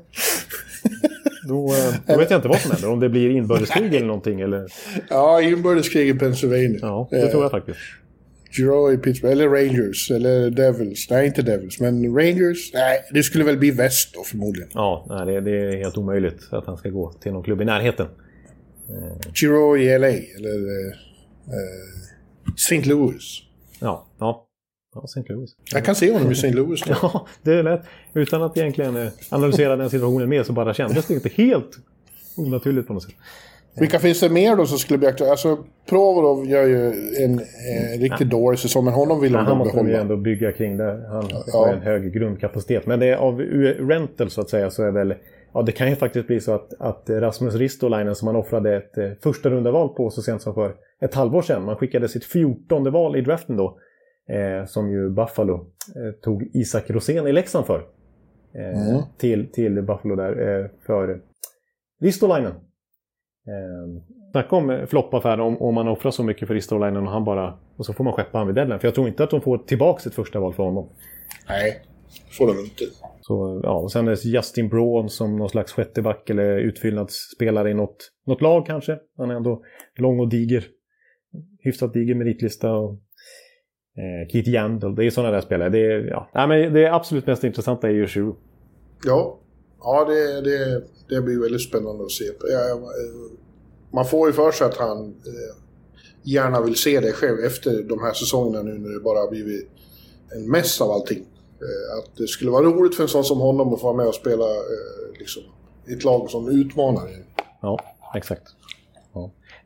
Då, 1.48 1.68
eh, 1.68 1.94
då 2.08 2.18
vet 2.18 2.30
jag 2.30 2.38
inte 2.38 2.48
vad 2.48 2.60
som 2.60 2.72
händer. 2.72 2.90
Om 2.90 3.00
det 3.00 3.10
blir 3.10 3.30
inbördeskrig 3.30 3.96
eller 3.96 4.08
någonting. 4.08 4.42
Eller, 4.42 4.68
ja, 5.10 5.42
inbördeskrig 5.42 6.10
i 6.10 6.14
Pennsylvania. 6.14 6.80
ja, 6.82 7.08
det 7.12 7.28
tror 7.28 7.44
jag 7.44 7.52
faktiskt. 7.52 7.80
Giroux 8.58 8.94
i 8.94 8.98
Pittsburgh, 8.98 9.32
eller 9.32 9.50
Rangers, 9.50 10.12
eller 10.12 10.50
Devils. 10.50 11.10
Nej, 11.10 11.28
inte 11.28 11.42
Devils, 11.42 11.80
men 11.80 12.16
Rangers. 12.16 12.74
Nej, 12.74 13.00
det 13.14 13.24
skulle 13.24 13.44
väl 13.44 13.58
bli 13.58 13.72
väst 13.72 14.14
då 14.14 14.24
förmodligen. 14.24 14.70
Ja, 14.74 15.06
nej, 15.10 15.26
det, 15.26 15.42
det 15.42 15.52
är 15.52 15.78
helt 15.78 15.98
omöjligt 15.98 16.48
att 16.52 16.66
han 16.66 16.78
ska 16.78 16.90
gå 16.90 17.12
till 17.12 17.32
någon 17.32 17.44
klubb 17.44 17.62
i 17.62 17.66
närheten. 17.66 18.08
Giroux 19.34 19.82
i 19.82 19.98
LA, 20.00 20.08
eller 20.08 20.88
eh, 20.88 20.94
eh, 21.48 22.54
St. 22.56 22.82
Louis. 22.90 23.42
Ja, 23.80 24.08
ja. 24.20 24.48
Ja, 24.96 25.02
St. 25.04 25.24
Louis. 25.34 25.52
Jag 25.74 25.86
kan 25.86 25.96
se 25.96 26.14
honom 26.14 26.30
i 26.30 26.32
St. 26.32 26.52
Louis. 26.52 26.84
Ja, 26.88 27.28
det 27.42 27.54
är 27.54 27.64
lätt. 27.64 27.82
Utan 28.14 28.42
att 28.44 28.58
egentligen 28.58 28.96
eh, 28.98 29.08
analysera 29.30 29.76
den 29.76 29.90
situationen 29.90 30.30
mer 30.30 30.44
så 30.44 30.54
bara 30.54 30.74
kändes 30.74 31.06
det 31.08 31.14
inte 31.14 31.30
helt 31.30 31.70
onaturligt 32.38 32.88
på 32.88 32.94
något 32.94 33.04
sätt. 33.04 33.14
Vilka 33.80 34.00
finns 34.00 34.20
det 34.20 34.30
mer 34.30 34.56
då 34.56 34.66
som 34.66 34.78
skulle 34.80 34.98
bli 34.98 35.08
aktuella? 35.08 35.32
Alltså, 35.32 35.58
Provorov 35.90 36.46
gör 36.48 36.68
ju 36.68 36.88
en 37.24 37.40
eh, 37.40 38.00
riktigt 38.00 38.30
dålig 38.30 38.60
säsong, 38.60 38.86
men 38.86 38.94
honom 38.94 39.22
vill 39.22 39.32
Men 39.32 39.40
de 39.42 39.48
han 39.48 39.58
nog 39.58 39.68
måste 39.68 39.84
behålla. 39.84 40.02
ändå 40.02 40.18
bygga 40.18 40.52
kring 40.52 40.78
det. 40.78 41.06
Han 41.10 41.26
Ja. 41.30 41.44
har 41.54 41.68
ju 41.68 41.74
en 41.74 41.82
hög 41.82 42.14
grundkapacitet. 42.14 42.86
Men 42.86 43.00
det 43.00 43.06
är 43.06 43.16
av 43.16 43.40
rental 43.90 44.30
så 44.30 44.42
att 44.42 44.50
säga 44.50 44.70
så 44.72 44.84
är 44.84 44.92
väl... 44.92 45.14
Ja, 45.54 45.62
det 45.62 45.72
kan 45.72 45.90
ju 45.90 45.96
faktiskt 45.96 46.28
bli 46.28 46.40
så 46.40 46.52
att, 46.54 46.74
att 46.80 47.04
Rasmus 47.10 47.56
Ristolainen 47.56 48.16
som 48.16 48.26
man 48.26 48.36
offrade 48.36 48.76
ett 48.78 48.98
eh, 48.98 49.10
första 49.24 49.50
rundaval 49.50 49.90
på 49.90 50.10
så 50.10 50.22
sent 50.22 50.42
som 50.42 50.54
för 50.54 50.76
ett 51.02 51.14
halvår 51.14 51.42
sedan. 51.42 51.66
Man 51.66 51.76
skickade 51.76 52.10
sitt 52.10 52.26
fjortonde 52.26 52.90
val 52.90 53.16
i 53.16 53.22
draften 53.22 53.58
då. 53.58 53.78
Eh, 54.30 54.66
som 54.66 54.92
ju 54.92 55.10
Buffalo 55.10 55.54
eh, 55.96 56.12
tog 56.22 56.50
Isak 56.54 56.90
Rosén 56.90 57.28
i 57.28 57.32
Leksand 57.32 57.66
för. 57.66 57.86
Eh, 58.56 58.90
Mm. 58.90 59.02
till, 59.18 59.52
till 59.52 59.82
Buffalo 59.82 60.16
där 60.16 60.60
eh, 60.62 60.70
för 60.86 61.22
Ristolainen. 62.02 62.52
Eh, 63.48 64.04
snacka 64.32 64.56
om 64.56 64.70
eh, 64.70 64.86
floppaffär 64.86 65.40
om, 65.40 65.58
om 65.62 65.76
man 65.76 65.88
offrar 65.88 66.12
så 66.12 66.24
mycket 66.24 66.48
för 66.48 66.56
Ristolainen 66.56 67.04
och 67.08 67.12
han 67.12 67.26
bara... 67.26 67.58
Och 67.78 67.86
så 67.86 67.94
får 67.94 68.04
man 68.04 68.14
skeppa 68.14 68.38
han 68.38 68.48
vid 68.48 68.56
deadline. 68.56 68.80
För 68.80 68.88
jag 68.88 68.96
tror 68.96 69.08
inte 69.08 69.24
att 69.24 69.30
de 69.30 69.42
får 69.42 69.58
tillbaka 69.58 70.10
ett 70.10 70.16
första 70.16 70.40
val 70.40 70.54
för 70.54 70.64
honom. 70.64 70.90
Nej, 71.50 71.82
får 72.38 72.48
de 72.48 72.60
inte. 72.60 72.84
Så, 73.22 73.62
ja, 73.64 73.74
och 73.80 73.92
sen 73.92 74.08
är 74.08 74.12
det 74.12 74.26
Justin 74.26 74.70
Braun 74.70 75.10
som 75.10 75.36
någon 75.36 75.50
slags 75.50 75.72
sjätteback 75.74 76.30
eller 76.30 76.58
utfyllnadsspelare 76.58 77.70
i 77.70 77.74
något, 77.74 78.12
något 78.26 78.42
lag 78.42 78.66
kanske. 78.66 79.00
Han 79.18 79.32
är 79.32 79.36
ändå 79.36 79.64
lång 79.98 80.20
och 80.20 80.30
diger. 80.30 80.66
Hyfsat 81.64 81.94
diger 81.94 82.16
meritlista. 82.16 82.74
Och... 82.74 83.00
Eh, 83.98 84.28
Keith 84.32 84.50
Yandel, 84.50 84.96
det 84.96 85.06
är 85.06 85.12
sådana 85.12 85.32
där 85.32 85.42
spelare. 85.42 85.70
Det, 85.70 85.80
är, 85.80 86.08
ja. 86.08 86.30
Nej, 86.34 86.48
men 86.48 86.74
det 86.74 86.94
absolut 86.94 87.28
mest 87.28 87.44
intressanta 87.44 87.88
är 87.88 87.92
ju 87.92 88.08
Giroud. 88.08 88.36
Ja, 89.06 89.40
ja 89.80 90.06
det, 90.06 90.42
det, 90.42 90.84
det 91.10 91.22
blir 91.22 91.42
väldigt 91.42 91.62
spännande 91.62 92.04
att 92.04 92.12
se. 92.12 92.24
Man 93.92 94.06
får 94.06 94.28
ju 94.28 94.34
för 94.34 94.52
sig 94.52 94.68
att 94.68 94.78
han 94.78 95.08
eh, 95.08 95.56
gärna 96.24 96.62
vill 96.62 96.76
se 96.76 97.00
det 97.00 97.12
själv 97.12 97.40
efter 97.40 97.84
de 97.84 98.02
här 98.02 98.14
säsongerna 98.14 98.64
nu 98.64 98.78
när 98.78 98.90
det 98.90 99.00
bara 99.00 99.20
har 99.20 99.30
blivit 99.30 99.70
en 100.36 100.52
mess 100.52 100.82
av 100.82 100.92
allting. 100.92 101.26
Eh, 101.62 101.98
att 101.98 102.18
det 102.18 102.28
skulle 102.28 102.52
vara 102.52 102.64
roligt 102.64 102.96
för 102.96 103.04
en 103.04 103.10
sån 103.10 103.24
som 103.24 103.40
honom 103.40 103.74
att 103.74 103.80
få 103.80 103.86
vara 103.86 103.98
med 103.98 104.08
och 104.08 104.16
spela 104.16 104.46
liksom, 105.20 105.44
ett 105.88 106.04
lag 106.04 106.30
som 106.30 106.48
utmanar. 106.48 107.10
Ja, 107.62 107.80
exakt. 108.16 108.44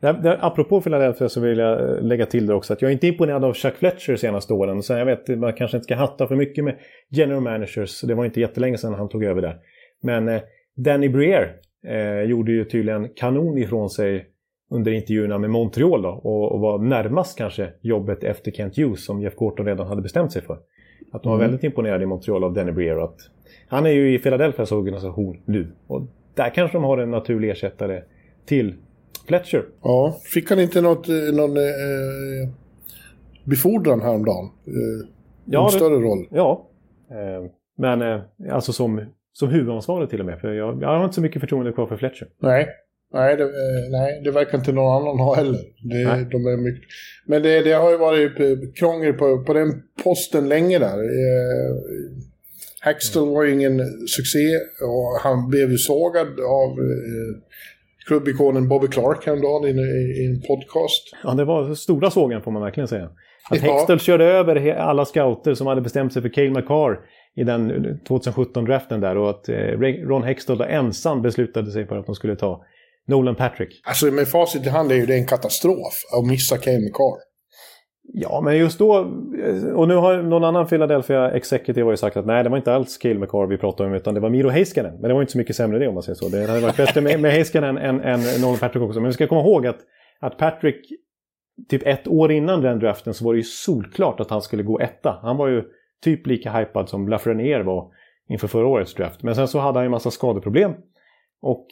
Där, 0.00 0.38
apropå 0.40 0.80
Philadelphia 0.80 1.28
så 1.28 1.40
vill 1.40 1.58
jag 1.58 1.80
eh, 1.80 2.02
lägga 2.02 2.26
till 2.26 2.46
det 2.46 2.54
också 2.54 2.72
att 2.72 2.82
jag 2.82 2.88
är 2.88 2.92
inte 2.92 3.06
imponerad 3.06 3.44
av 3.44 3.54
Chuck 3.54 3.74
Fletcher 3.74 4.12
de 4.12 4.18
senaste 4.18 4.52
åren. 4.52 4.82
Så 4.82 4.92
jag 4.92 5.06
vet, 5.06 5.28
man 5.28 5.52
kanske 5.52 5.76
inte 5.76 5.84
ska 5.84 5.96
hatta 5.96 6.26
för 6.26 6.36
mycket 6.36 6.64
med 6.64 6.76
general 7.10 7.42
managers. 7.42 8.00
Det 8.00 8.14
var 8.14 8.24
inte 8.24 8.40
jättelänge 8.40 8.78
sedan 8.78 8.94
han 8.94 9.08
tog 9.08 9.24
över 9.24 9.42
där. 9.42 9.56
Men 10.02 10.28
eh, 10.28 10.40
Danny 10.76 11.08
Briere 11.08 11.50
eh, 11.86 12.22
gjorde 12.22 12.52
ju 12.52 12.64
tydligen 12.64 13.08
kanon 13.08 13.58
ifrån 13.58 13.90
sig 13.90 14.26
under 14.70 14.92
intervjuerna 14.92 15.38
med 15.38 15.50
Montreal 15.50 16.02
då, 16.02 16.08
och, 16.08 16.52
och, 16.52 16.60
var 16.60 16.78
närmast 16.78 17.38
kanske 17.38 17.72
jobbet 17.80 18.24
efter 18.24 18.50
Kent 18.50 18.76
Hughes 18.76 19.04
som 19.04 19.22
Jeff 19.22 19.34
Gorton 19.34 19.66
redan 19.66 19.86
hade 19.86 20.02
bestämt 20.02 20.32
sig 20.32 20.42
för. 20.42 20.58
Att 21.12 21.22
de 21.22 21.28
var 21.28 21.36
mm. 21.36 21.46
väldigt 21.46 21.64
imponerade 21.64 22.04
i 22.04 22.06
Montreal 22.06 22.44
av 22.44 22.52
Danny 22.52 22.72
Briere. 22.72 23.04
Att 23.04 23.16
han 23.68 23.86
är 23.86 23.90
ju 23.90 24.14
i 24.14 24.18
Philadelphias 24.18 24.72
organisation 24.72 25.36
nu. 25.44 25.72
Och 25.86 26.02
där 26.34 26.50
kanske 26.50 26.76
de 26.76 26.84
har 26.84 26.98
en 26.98 27.10
naturlig 27.10 27.50
ersättare 27.50 28.02
till 28.46 28.74
Fletcher. 29.28 29.64
Ja, 29.82 30.20
fick 30.24 30.50
han 30.50 30.60
inte 30.60 30.80
något, 30.80 31.08
eh, 31.08 31.14
någon 31.14 31.56
eh, 31.56 32.48
befordran 33.44 34.00
häromdagen? 34.00 34.44
Eh, 34.66 35.08
ja, 35.44 35.64
en 35.64 35.70
större 35.70 36.00
roll? 36.00 36.26
Ja, 36.30 36.68
eh, 37.10 37.50
men 37.78 38.02
eh, 38.02 38.20
alltså 38.52 38.72
som, 38.72 39.04
som 39.32 39.48
huvudansvarig 39.48 40.10
till 40.10 40.20
och 40.20 40.26
med. 40.26 40.40
För 40.40 40.52
jag, 40.52 40.82
jag 40.82 40.88
har 40.88 41.04
inte 41.04 41.14
så 41.14 41.20
mycket 41.20 41.40
förtroende 41.40 41.72
kvar 41.72 41.86
för 41.86 41.96
Fletcher. 41.96 42.28
Nej, 42.42 42.68
Nej 43.12 43.36
det, 43.36 43.42
eh, 43.42 43.90
nej, 43.90 44.20
det 44.24 44.30
verkar 44.30 44.58
inte 44.58 44.72
någon 44.72 45.02
annan 45.02 45.18
ha 45.18 45.34
heller. 45.34 45.60
Det, 45.82 46.28
de 46.30 46.46
är 46.46 46.56
mycket... 46.56 46.88
Men 47.26 47.42
det, 47.42 47.62
det, 47.62 47.72
har 47.72 47.90
ju 47.90 47.96
varit 47.96 48.32
krångel 48.78 49.12
på, 49.12 49.44
på 49.44 49.52
den 49.52 49.82
posten 50.04 50.48
länge 50.48 50.78
där. 50.78 50.98
Eh, 50.98 51.76
Hackstall 52.80 53.28
var 53.28 53.44
ju 53.44 53.52
ingen 53.52 53.80
succé 54.08 54.56
och 54.82 55.20
han 55.22 55.48
blev 55.48 55.70
ju 55.70 55.78
sågad 55.78 56.40
av 56.40 56.70
eh, 56.70 57.34
klubbikonen 58.08 58.68
Bobby 58.68 58.88
Clark 58.88 59.26
häromdagen 59.26 59.64
i, 59.64 59.70
i, 59.70 60.22
i 60.22 60.26
en 60.26 60.40
podcast. 60.40 61.02
Ja, 61.22 61.34
det 61.34 61.44
var 61.44 61.74
stora 61.74 62.10
sågen 62.10 62.42
får 62.42 62.50
man 62.50 62.62
verkligen 62.62 62.88
säga. 62.88 63.04
Att 63.50 63.62
ja. 63.62 63.72
Hextall 63.72 64.00
körde 64.00 64.24
över 64.24 64.74
alla 64.74 65.04
scouter 65.04 65.54
som 65.54 65.66
hade 65.66 65.80
bestämt 65.80 66.12
sig 66.12 66.22
för 66.22 66.28
Cale 66.28 66.50
McCarr 66.50 66.98
i 67.36 67.44
den 67.44 67.70
2017-draften 68.08 69.00
där 69.00 69.16
och 69.16 69.30
att 69.30 69.48
Ron 70.08 70.22
Hextall 70.22 70.60
ensam 70.60 71.22
beslutade 71.22 71.70
sig 71.70 71.86
för 71.86 71.96
att 71.96 72.06
de 72.06 72.14
skulle 72.14 72.36
ta 72.36 72.64
Nolan 73.06 73.34
Patrick. 73.34 73.80
Alltså 73.84 74.06
med 74.06 74.28
facit 74.28 74.66
i 74.66 74.68
hand 74.68 74.92
är 74.92 74.96
ju 74.96 75.06
det 75.06 75.14
en 75.14 75.26
katastrof 75.26 75.94
att 76.18 76.26
missa 76.26 76.56
Cale 76.58 76.78
McCarr. 76.78 77.27
Ja, 78.12 78.40
men 78.40 78.58
just 78.58 78.78
då... 78.78 78.98
Eh, 79.44 79.72
och 79.74 79.88
nu 79.88 79.94
har 79.94 80.22
någon 80.22 80.44
annan 80.44 80.66
Philadelphia 80.66 81.30
Executive 81.30 81.84
har 81.84 81.90
ju 81.90 81.96
sagt 81.96 82.16
att 82.16 82.26
nej, 82.26 82.44
det 82.44 82.48
var 82.48 82.56
inte 82.56 82.74
alls 82.74 82.98
Cale 82.98 83.18
McCarr 83.18 83.46
vi 83.46 83.58
pratade 83.58 83.88
om, 83.88 83.94
utan 83.94 84.14
det 84.14 84.20
var 84.20 84.30
Miro 84.30 84.48
Heiskanen. 84.48 84.92
Men 84.92 85.08
det 85.08 85.14
var 85.14 85.20
inte 85.20 85.32
så 85.32 85.38
mycket 85.38 85.56
sämre 85.56 85.78
det 85.78 85.88
om 85.88 85.94
man 85.94 86.02
säger 86.02 86.16
så. 86.16 86.28
Det 86.28 86.46
hade 86.46 86.60
varit 86.60 86.76
bättre 86.76 87.00
med, 87.00 87.20
med 87.20 87.32
Heiskanen 87.32 87.78
än, 87.78 88.00
än 88.00 88.20
Nolan 88.40 88.58
Patrick 88.58 88.82
också. 88.82 89.00
Men 89.00 89.08
vi 89.08 89.14
ska 89.14 89.26
komma 89.26 89.40
ihåg 89.40 89.66
att, 89.66 89.78
att 90.20 90.38
Patrick, 90.38 90.92
typ 91.68 91.86
ett 91.86 92.08
år 92.08 92.32
innan 92.32 92.62
den 92.62 92.78
draften, 92.78 93.14
så 93.14 93.24
var 93.24 93.32
det 93.32 93.38
ju 93.38 93.44
solklart 93.44 94.20
att 94.20 94.30
han 94.30 94.42
skulle 94.42 94.62
gå 94.62 94.80
etta. 94.80 95.18
Han 95.22 95.36
var 95.36 95.48
ju 95.48 95.64
typ 96.04 96.26
lika 96.26 96.52
hypad 96.52 96.88
som 96.88 97.08
Lafreniere 97.08 97.62
var 97.62 97.90
inför 98.28 98.48
förra 98.48 98.66
årets 98.66 98.94
draft. 98.94 99.22
Men 99.22 99.34
sen 99.34 99.48
så 99.48 99.58
hade 99.58 99.78
han 99.78 99.84
ju 99.84 99.86
en 99.86 99.90
massa 99.90 100.10
skadeproblem. 100.10 100.72
Och 101.42 101.66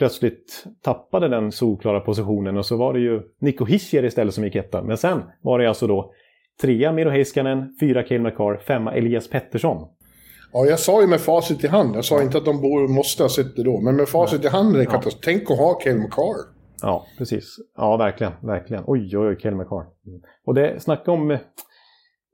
plötsligt 0.00 0.64
tappade 0.82 1.28
den 1.28 1.52
solklara 1.52 2.00
positionen 2.00 2.56
och 2.56 2.66
så 2.66 2.76
var 2.76 2.92
det 2.92 3.00
ju 3.00 3.22
Nico 3.38 3.64
Hischier 3.64 4.04
istället 4.04 4.34
som 4.34 4.44
gick 4.44 4.54
etta. 4.54 4.82
Men 4.82 4.96
sen 4.96 5.22
var 5.42 5.58
det 5.58 5.68
alltså 5.68 5.86
då 5.86 6.12
trea 6.60 6.92
Miro 6.92 7.10
Heiskanen, 7.10 7.76
fyra 7.80 8.02
Cale 8.02 8.20
McCarr, 8.20 8.56
femma 8.56 8.94
Elias 8.94 9.28
Pettersson. 9.28 9.88
Ja, 10.52 10.66
jag 10.66 10.78
sa 10.78 11.00
ju 11.00 11.06
med 11.06 11.20
facit 11.20 11.64
i 11.64 11.66
hand. 11.66 11.96
Jag 11.96 12.04
sa 12.04 12.22
inte 12.22 12.38
att 12.38 12.44
de 12.44 12.60
borde, 12.60 12.92
måste 12.92 13.22
ha 13.22 13.28
sett 13.28 13.56
det 13.56 13.62
då. 13.62 13.80
Men 13.80 13.96
med 13.96 14.08
facit 14.08 14.44
i 14.44 14.48
hand 14.48 14.74
är 14.74 14.78
det 14.78 14.84
ja. 14.84 14.90
katastrof. 14.90 15.24
Tänk 15.24 15.50
att 15.50 15.58
ha 15.58 15.74
Cale 15.74 15.96
McCarr. 15.96 16.36
Ja, 16.82 17.06
precis. 17.18 17.56
Ja, 17.76 17.96
verkligen. 17.96 18.32
Verkligen. 18.42 18.84
Oj, 18.86 19.18
oj, 19.18 19.28
oj, 19.28 19.36
Cale 19.36 19.56
McCarr. 19.56 19.86
Mm. 20.06 20.20
Och 20.46 20.54
det, 20.54 20.82
snacka 20.82 21.10
om 21.10 21.38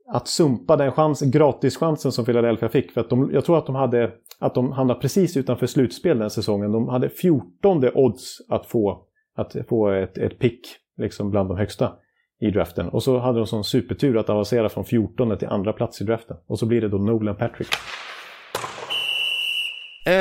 att 0.07 0.27
sumpa 0.27 0.75
den 0.75 0.91
chans, 0.91 1.21
gratischansen 1.21 2.11
som 2.11 2.25
Philadelphia 2.25 2.69
fick. 2.69 2.91
För 2.91 3.01
att 3.01 3.09
de, 3.09 3.29
jag 3.33 3.45
tror 3.45 3.57
att 3.57 3.65
de, 3.65 3.75
hade, 3.75 4.11
att 4.39 4.55
de 4.55 4.71
hamnade 4.71 4.99
precis 4.99 5.37
utanför 5.37 5.67
slutspel 5.67 6.19
den 6.19 6.29
säsongen. 6.29 6.71
De 6.71 6.87
hade 6.87 7.09
14 7.09 7.89
odds 7.93 8.37
att 8.49 8.65
få, 8.65 9.01
att 9.35 9.55
få 9.69 9.89
ett, 9.89 10.17
ett 10.17 10.39
pick 10.39 10.59
liksom 10.97 11.31
bland 11.31 11.49
de 11.49 11.57
högsta 11.57 11.93
i 12.39 12.51
draften. 12.51 12.89
Och 12.89 13.03
så 13.03 13.19
hade 13.19 13.37
de 13.37 13.47
sån 13.47 13.63
supertur 13.63 14.17
att 14.17 14.29
avancera 14.29 14.69
från 14.69 14.85
14 14.85 15.37
till 15.37 15.47
andra 15.47 15.73
plats 15.73 16.01
i 16.01 16.03
draften. 16.03 16.37
Och 16.47 16.59
så 16.59 16.65
blir 16.65 16.81
det 16.81 16.89
då 16.89 16.97
Nolan 16.97 17.35
Patrick. 17.35 17.67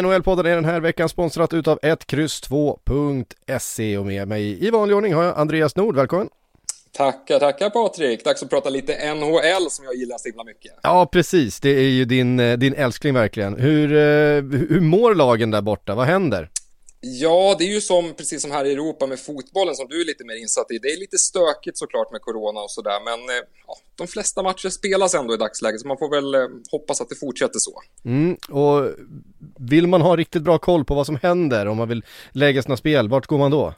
NHL-podden 0.02 0.46
är 0.46 0.54
den 0.54 0.64
här 0.64 0.80
veckan 0.80 1.08
sponsrat 1.08 1.54
utav 1.54 1.78
1X2.se 1.78 3.98
och 3.98 4.06
med 4.06 4.28
mig 4.28 4.66
i 4.66 4.70
vanlig 4.70 4.96
ordning 4.96 5.14
har 5.14 5.22
jag 5.22 5.38
Andreas 5.38 5.76
Nord, 5.76 5.96
välkommen! 5.96 6.28
Tackar, 6.96 7.38
tackar 7.38 7.70
Patrik. 7.70 8.24
Dags 8.24 8.42
att 8.42 8.50
prata 8.50 8.70
lite 8.70 9.14
NHL 9.14 9.70
som 9.70 9.84
jag 9.84 9.94
gillar 9.94 10.18
så 10.18 10.28
himla 10.28 10.44
mycket. 10.44 10.72
Ja, 10.82 11.08
precis. 11.12 11.60
Det 11.60 11.68
är 11.68 11.88
ju 11.88 12.04
din, 12.04 12.40
eh, 12.40 12.58
din 12.58 12.74
älskling 12.74 13.14
verkligen. 13.14 13.56
Hur, 13.56 13.92
eh, 13.92 14.42
hur 14.68 14.80
mår 14.80 15.14
lagen 15.14 15.50
där 15.50 15.62
borta? 15.62 15.94
Vad 15.94 16.06
händer? 16.06 16.50
Ja, 17.00 17.56
det 17.58 17.64
är 17.64 17.68
ju 17.68 17.80
som, 17.80 18.14
precis 18.14 18.42
som 18.42 18.50
här 18.50 18.64
i 18.64 18.72
Europa 18.72 19.06
med 19.06 19.20
fotbollen 19.20 19.74
som 19.74 19.86
du 19.88 20.00
är 20.00 20.04
lite 20.04 20.24
mer 20.24 20.34
insatt 20.34 20.70
i. 20.70 20.78
Det 20.78 20.88
är 20.88 21.00
lite 21.00 21.18
stökigt 21.18 21.78
såklart 21.78 22.12
med 22.12 22.20
corona 22.20 22.60
och 22.60 22.70
sådär, 22.70 23.00
men 23.04 23.20
eh, 23.36 23.44
ja, 23.66 23.76
de 23.96 24.06
flesta 24.06 24.42
matcher 24.42 24.68
spelas 24.68 25.14
ändå 25.14 25.34
i 25.34 25.36
dagsläget, 25.36 25.80
så 25.80 25.88
man 25.88 25.98
får 25.98 26.10
väl 26.10 26.48
hoppas 26.70 27.00
att 27.00 27.08
det 27.08 27.16
fortsätter 27.16 27.58
så. 27.58 27.82
Mm, 28.04 28.36
och 28.50 28.90
vill 29.58 29.86
man 29.86 30.00
ha 30.02 30.16
riktigt 30.16 30.42
bra 30.42 30.58
koll 30.58 30.84
på 30.84 30.94
vad 30.94 31.06
som 31.06 31.18
händer, 31.22 31.66
om 31.66 31.76
man 31.76 31.88
vill 31.88 32.04
lägga 32.32 32.62
sina 32.62 32.76
spel, 32.76 33.08
vart 33.08 33.26
går 33.26 33.38
man 33.38 33.50
då? 33.50 33.74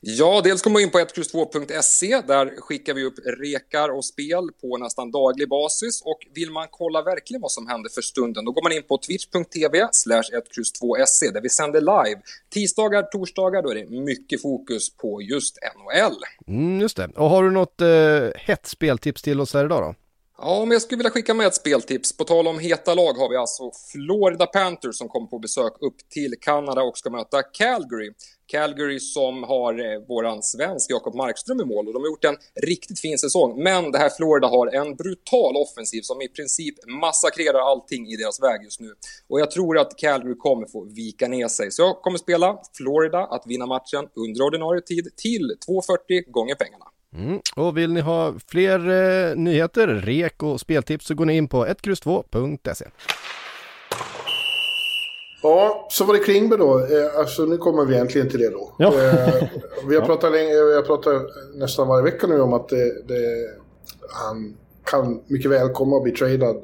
Ja, 0.00 0.40
dels 0.44 0.62
kommer 0.62 0.74
man 0.74 0.82
in 0.82 0.90
på 0.90 0.98
1X2.se. 0.98 2.20
Där 2.26 2.60
skickar 2.60 2.94
vi 2.94 3.04
upp 3.04 3.14
rekar 3.40 3.88
och 3.88 4.04
spel 4.04 4.48
på 4.60 4.76
nästan 4.76 5.10
daglig 5.10 5.48
basis. 5.48 6.02
Och 6.04 6.18
vill 6.34 6.50
man 6.50 6.66
kolla 6.70 7.02
verkligen 7.02 7.42
vad 7.42 7.52
som 7.52 7.66
händer 7.66 7.90
för 7.90 8.02
stunden, 8.02 8.44
då 8.44 8.52
går 8.52 8.62
man 8.62 8.72
in 8.72 8.82
på 8.82 8.98
twitch.tv 8.98 9.88
slash 9.92 10.22
1X2.se 10.22 11.30
där 11.30 11.40
vi 11.40 11.48
sänder 11.48 11.80
live. 11.80 12.20
Tisdagar, 12.50 13.02
torsdagar, 13.02 13.62
då 13.62 13.70
är 13.70 13.74
det 13.74 13.90
mycket 13.90 14.42
fokus 14.42 14.96
på 14.96 15.22
just 15.22 15.58
NHL. 15.76 16.16
Mm, 16.46 16.80
just 16.80 16.96
det. 16.96 17.08
Och 17.16 17.30
har 17.30 17.42
du 17.42 17.50
något 17.50 17.80
eh, 17.80 18.40
hett 18.40 18.66
speltips 18.66 19.22
till 19.22 19.40
oss 19.40 19.54
här 19.54 19.64
idag 19.64 19.82
då? 19.82 20.01
Ja, 20.44 20.64
men 20.64 20.70
jag 20.70 20.82
skulle 20.82 20.96
vilja 20.96 21.10
skicka 21.10 21.34
med 21.34 21.46
ett 21.46 21.54
speltips. 21.54 22.16
På 22.16 22.24
tal 22.24 22.48
om 22.48 22.58
heta 22.58 22.94
lag 22.94 23.12
har 23.12 23.28
vi 23.28 23.36
alltså 23.36 23.70
Florida 23.92 24.46
Panthers 24.46 24.96
som 24.96 25.08
kommer 25.08 25.26
på 25.26 25.38
besök 25.38 25.72
upp 25.80 25.96
till 26.10 26.34
Kanada 26.40 26.82
och 26.82 26.98
ska 26.98 27.10
möta 27.10 27.42
Calgary. 27.42 28.12
Calgary 28.46 29.00
som 29.00 29.42
har 29.42 29.72
eh, 29.74 30.00
våran 30.08 30.42
svensk 30.42 30.90
Jakob 30.90 31.14
Markström 31.14 31.60
i 31.60 31.64
mål 31.64 31.88
och 31.88 31.92
de 31.94 32.02
har 32.02 32.08
gjort 32.08 32.24
en 32.24 32.36
riktigt 32.62 33.00
fin 33.00 33.18
säsong. 33.18 33.62
Men 33.62 33.92
det 33.92 33.98
här 33.98 34.10
Florida 34.10 34.48
har 34.48 34.66
en 34.66 34.96
brutal 34.96 35.56
offensiv 35.56 36.02
som 36.02 36.22
i 36.22 36.28
princip 36.28 36.74
massakrerar 36.86 37.70
allting 37.70 38.06
i 38.06 38.16
deras 38.16 38.42
väg 38.42 38.62
just 38.64 38.80
nu. 38.80 38.94
Och 39.28 39.40
jag 39.40 39.50
tror 39.50 39.78
att 39.78 39.98
Calgary 39.98 40.34
kommer 40.38 40.66
få 40.66 40.84
vika 40.84 41.28
ner 41.28 41.48
sig. 41.48 41.70
Så 41.70 41.82
jag 41.82 42.02
kommer 42.02 42.18
spela 42.18 42.58
Florida 42.76 43.18
att 43.18 43.46
vinna 43.46 43.66
matchen 43.66 44.08
under 44.14 44.42
ordinarie 44.42 44.82
tid 44.82 45.08
till 45.16 45.56
2,40 45.68 46.30
gånger 46.30 46.54
pengarna. 46.54 46.91
Mm. 47.18 47.40
Och 47.56 47.76
vill 47.76 47.92
ni 47.92 48.00
ha 48.00 48.34
fler 48.46 48.78
eh, 48.78 49.36
nyheter, 49.36 49.86
rek 49.86 50.42
och 50.42 50.60
speltips 50.60 51.06
så 51.06 51.14
går 51.14 51.24
ni 51.24 51.36
in 51.36 51.48
på 51.48 51.66
1X2.se. 51.66 52.84
Ja, 55.42 55.88
så 55.90 56.04
var 56.04 56.14
det 56.14 56.20
Klingberg 56.20 56.58
då. 56.58 56.78
Eh, 56.78 57.18
alltså 57.18 57.44
nu 57.44 57.56
kommer 57.56 57.84
vi 57.84 57.96
äntligen 57.96 58.28
till 58.28 58.40
det 58.40 58.50
då. 58.50 58.72
Ja. 58.78 58.88
Eh, 58.88 59.48
vi, 59.88 59.96
har 59.96 60.06
pratat 60.06 60.32
länge, 60.32 60.48
vi 60.48 60.74
har 60.74 60.82
pratat 60.82 61.22
nästan 61.54 61.88
varje 61.88 62.04
vecka 62.04 62.26
nu 62.26 62.40
om 62.40 62.52
att 62.52 62.68
det, 62.68 63.08
det, 63.08 63.50
han 64.08 64.56
kan 64.84 65.22
mycket 65.26 65.50
väl 65.50 65.68
komma 65.68 65.96
att 65.96 66.02
bli 66.02 66.12
tradad. 66.12 66.56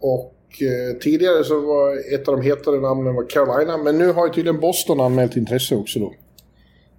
Och 0.00 0.34
eh, 0.60 0.98
tidigare 0.98 1.44
så 1.44 1.60
var 1.60 2.14
ett 2.14 2.28
av 2.28 2.36
de 2.36 2.42
hetare 2.42 2.80
namnen 2.80 3.14
var 3.14 3.30
Carolina, 3.30 3.76
men 3.76 3.98
nu 3.98 4.12
har 4.12 4.26
ju 4.26 4.32
tydligen 4.32 4.60
Boston 4.60 5.00
anmält 5.00 5.36
intresse 5.36 5.74
också 5.74 5.98
då. 5.98 6.14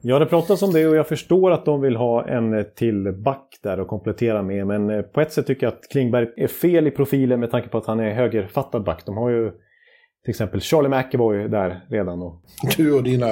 Ja, 0.04 0.20
det 0.20 0.26
pratas 0.26 0.62
om 0.62 0.74
det 0.74 0.88
och 0.88 0.96
jag 0.96 1.08
förstår 1.08 1.52
att 1.52 1.66
de 1.66 1.82
vill 1.82 1.96
ha 1.96 2.28
en 2.28 2.66
till 2.76 3.12
back 3.12 3.60
där 3.64 3.80
och 3.80 3.88
komplettera 3.88 4.44
med. 4.44 4.68
Men 4.68 4.90
eh, 4.90 5.02
på 5.02 5.22
ett 5.22 5.34
sätt 5.34 5.48
tycker 5.48 5.66
jag 5.66 5.74
att 5.74 5.88
Klingberg 5.90 6.28
är 6.38 6.48
fel 6.48 6.88
i 6.88 6.92
profilen 6.92 7.40
med 7.40 7.52
tanke 7.52 7.70
på 7.70 7.78
att 7.78 7.86
han 7.86 8.00
är 8.00 8.14
högerfattad 8.14 8.84
back. 8.84 9.06
De 9.06 9.18
har 9.18 9.30
ju 9.30 9.52
till 10.24 10.30
exempel 10.30 10.62
Charlie 10.62 10.90
McAvoy 10.90 11.48
där 11.48 11.86
redan. 11.90 12.22
Och... 12.22 12.42
Du 12.78 12.94
och 12.94 13.04
dina 13.04 13.28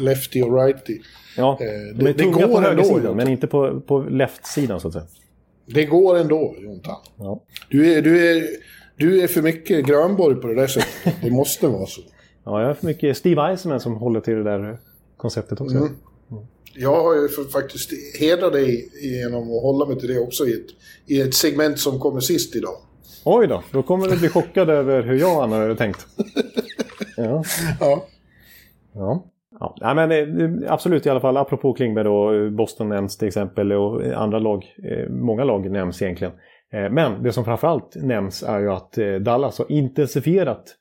lefty 0.00 0.42
och 0.42 0.64
righty. 0.64 0.98
Ja, 1.36 1.58
eh, 1.60 1.96
de 1.96 2.06
är 2.06 2.12
det, 2.12 2.18
tunga 2.18 2.36
det 2.36 2.46
går 2.46 2.54
på 2.54 2.60
högersidan 2.60 3.16
men 3.16 3.28
inte 3.28 3.46
på, 3.46 3.80
på 3.80 3.98
left-sidan 3.98 4.80
så 4.80 4.88
att 4.88 4.94
säga. 4.94 5.06
Det 5.66 5.84
går 5.84 6.18
ändå, 6.18 6.54
Jontan. 6.58 6.96
Ja. 7.16 7.42
Du 7.68 7.94
är, 7.94 8.02
du, 8.02 8.30
är, 8.30 8.46
du 8.96 9.22
är 9.22 9.26
för 9.26 9.42
mycket 9.42 9.86
Grönborg 9.86 10.36
på 10.36 10.46
det 10.46 10.54
där 10.54 10.66
sättet. 10.66 11.14
Det 11.22 11.30
måste 11.30 11.66
vara 11.66 11.86
så. 11.86 12.00
ja, 12.44 12.60
jag 12.60 12.66
har 12.66 12.74
för 12.74 12.86
mycket 12.86 13.16
Steve 13.16 13.42
Eisman 13.42 13.80
som 13.80 13.94
håller 13.94 14.20
till 14.20 14.34
det 14.34 14.44
där 14.44 14.78
konceptet 15.16 15.60
också. 15.60 15.76
Mm. 15.76 15.92
Jag 16.74 17.02
har 17.02 17.14
ju 17.14 17.28
faktiskt 17.52 17.90
hedrat 18.20 18.52
dig 18.52 18.90
genom 19.02 19.42
att 19.42 19.62
hålla 19.62 19.86
mig 19.86 19.98
till 20.00 20.08
det 20.08 20.20
också 20.20 20.46
i 20.46 20.52
ett, 20.52 20.66
i 21.06 21.20
ett 21.20 21.34
segment 21.34 21.78
som 21.78 22.00
kommer 22.00 22.20
sist 22.20 22.56
idag. 22.56 22.74
Oj 23.24 23.46
då, 23.46 23.62
då 23.72 23.82
kommer 23.82 24.08
du 24.08 24.18
bli 24.18 24.28
chockad 24.28 24.70
över 24.80 25.02
hur 25.02 25.18
jag 25.18 25.42
Anna 25.42 25.56
hade 25.56 25.76
tänkt. 25.76 26.06
Ja. 27.18 27.42
Ja. 27.80 28.06
Ja. 28.94 29.24
Ja, 29.60 29.76
nej, 29.80 29.94
men 29.94 30.40
eh, 30.64 30.72
absolut 30.72 31.06
i 31.06 31.10
alla 31.10 31.20
fall. 31.20 31.36
Apropå 31.36 31.72
Klingberg 31.72 32.04
då, 32.04 32.50
Boston 32.50 32.88
nämns 32.88 33.16
till 33.18 33.28
exempel 33.28 33.72
och 33.72 34.04
andra 34.04 34.38
lag, 34.38 34.64
eh, 34.90 35.08
många 35.10 35.44
lag 35.44 35.70
nämns 35.70 36.02
egentligen. 36.02 36.32
Eh, 36.72 36.90
Men 36.90 37.22
det 37.22 37.32
som 37.32 37.44
framförallt 37.44 37.96
nämns 37.96 38.42
är 38.42 38.60
ju 38.60 38.70
att 38.70 38.98
eh, 38.98 39.14
Dallas 39.14 39.58
har 39.58 39.72
intensifierat 39.72 40.58
eh, 40.58 40.72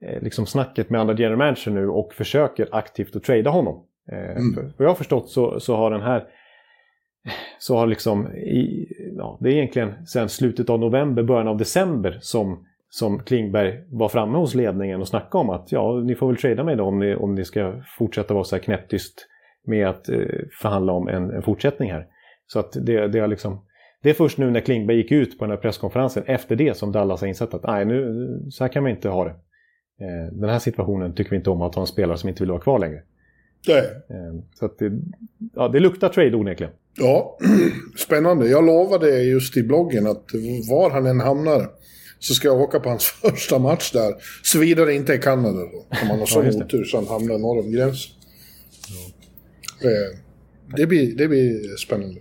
liksom 0.00 0.46
snacket 0.46 0.90
med 0.90 1.00
andra 1.00 1.14
general 1.14 1.38
manager 1.38 1.70
nu 1.70 1.88
och 1.88 2.14
försöker 2.14 2.68
aktivt 2.72 3.16
att 3.16 3.22
trada 3.22 3.50
honom. 3.50 3.84
Eh, 4.12 4.34
För 4.54 4.62
vad 4.62 4.84
jag 4.84 4.88
har 4.88 4.94
förstått 4.94 5.28
så, 5.28 5.60
så 5.60 5.76
har 5.76 5.90
den 5.90 6.02
här 6.02 6.24
så 7.58 7.76
har 7.76 7.86
liksom 7.86 8.32
i, 8.32 8.86
ja, 9.16 9.38
det 9.40 9.48
är 9.48 9.52
egentligen 9.52 10.06
sedan 10.06 10.28
slutet 10.28 10.70
av 10.70 10.80
november, 10.80 11.22
början 11.22 11.48
av 11.48 11.56
december 11.56 12.18
som, 12.20 12.66
som 12.90 13.18
Klingberg 13.18 13.84
var 13.90 14.08
framme 14.08 14.38
hos 14.38 14.54
ledningen 14.54 15.00
och 15.00 15.08
snackade 15.08 15.44
om 15.44 15.50
att 15.50 15.72
ja, 15.72 16.00
ni 16.04 16.14
får 16.14 16.26
väl 16.26 16.36
trada 16.36 16.64
mig 16.64 16.76
då 16.76 16.84
om 16.84 16.98
ni, 16.98 17.14
om 17.14 17.34
ni 17.34 17.44
ska 17.44 17.82
fortsätta 17.98 18.34
vara 18.34 18.44
så 18.44 18.56
här 18.56 18.62
knäpptyst 18.62 19.26
med 19.66 19.88
att 19.88 20.08
eh, 20.08 20.18
förhandla 20.62 20.92
om 20.92 21.08
en, 21.08 21.30
en 21.30 21.42
fortsättning 21.42 21.92
här. 21.92 22.06
Så 22.46 22.58
att 22.58 22.72
det, 22.72 23.08
det 23.08 23.20
har 23.20 23.28
liksom 23.28 23.64
det 24.02 24.10
är 24.10 24.14
först 24.14 24.38
nu 24.38 24.50
när 24.50 24.60
Klingberg 24.60 24.96
gick 24.96 25.12
ut 25.12 25.38
på 25.38 25.44
den 25.44 25.50
här 25.50 25.58
presskonferensen 25.58 26.22
efter 26.26 26.56
det 26.56 26.76
som 26.76 26.92
Dallas 26.92 27.20
har 27.20 27.28
insett 27.28 27.54
att 27.54 27.62
nej, 27.62 27.84
nu, 27.84 28.28
så 28.50 28.64
här 28.64 28.72
kan 28.72 28.82
man 28.82 28.92
inte 28.92 29.08
ha 29.08 29.24
det. 29.24 29.34
Eh, 30.00 30.32
den 30.32 30.50
här 30.50 30.58
situationen 30.58 31.14
tycker 31.14 31.30
vi 31.30 31.36
inte 31.36 31.50
om 31.50 31.62
att 31.62 31.74
ha 31.74 31.82
en 31.82 31.86
spelare 31.86 32.18
som 32.18 32.28
inte 32.28 32.42
vill 32.42 32.50
vara 32.50 32.60
kvar 32.60 32.78
längre. 32.78 33.02
Det. 33.66 33.78
Eh, 33.80 34.40
så 34.58 34.64
att 34.64 34.78
det, 34.78 34.92
ja, 35.54 35.68
det 35.68 35.80
luktar 35.80 36.08
trade 36.08 36.36
onekligen. 36.36 36.72
Ja, 36.96 37.38
spännande. 37.98 38.48
Jag 38.48 38.66
lovade 38.66 39.22
just 39.22 39.56
i 39.56 39.62
bloggen 39.62 40.06
att 40.06 40.24
var 40.70 40.90
han 40.90 41.06
än 41.06 41.20
hamnar 41.20 41.70
så 42.18 42.34
ska 42.34 42.48
jag 42.48 42.60
åka 42.60 42.80
på 42.80 42.88
hans 42.88 43.04
första 43.22 43.58
match 43.58 43.92
där. 43.92 44.14
Såvida 44.42 44.84
det 44.84 44.94
inte 44.94 45.14
är 45.14 45.18
Kanada 45.18 45.58
då. 45.58 45.86
Om 46.02 46.08
han 46.10 46.18
har 46.18 46.26
sån 46.26 46.44
det. 46.44 46.64
otur 46.64 46.84
så 46.84 46.96
han 46.96 47.06
hamnar 47.06 47.38
norr 47.38 47.60
om 47.60 47.72
gränsen. 47.72 48.12
Eh, 49.82 50.18
Det, 50.76 50.86
blir, 50.86 51.16
det 51.16 51.28
blir 51.28 51.76
spännande. 51.76 52.20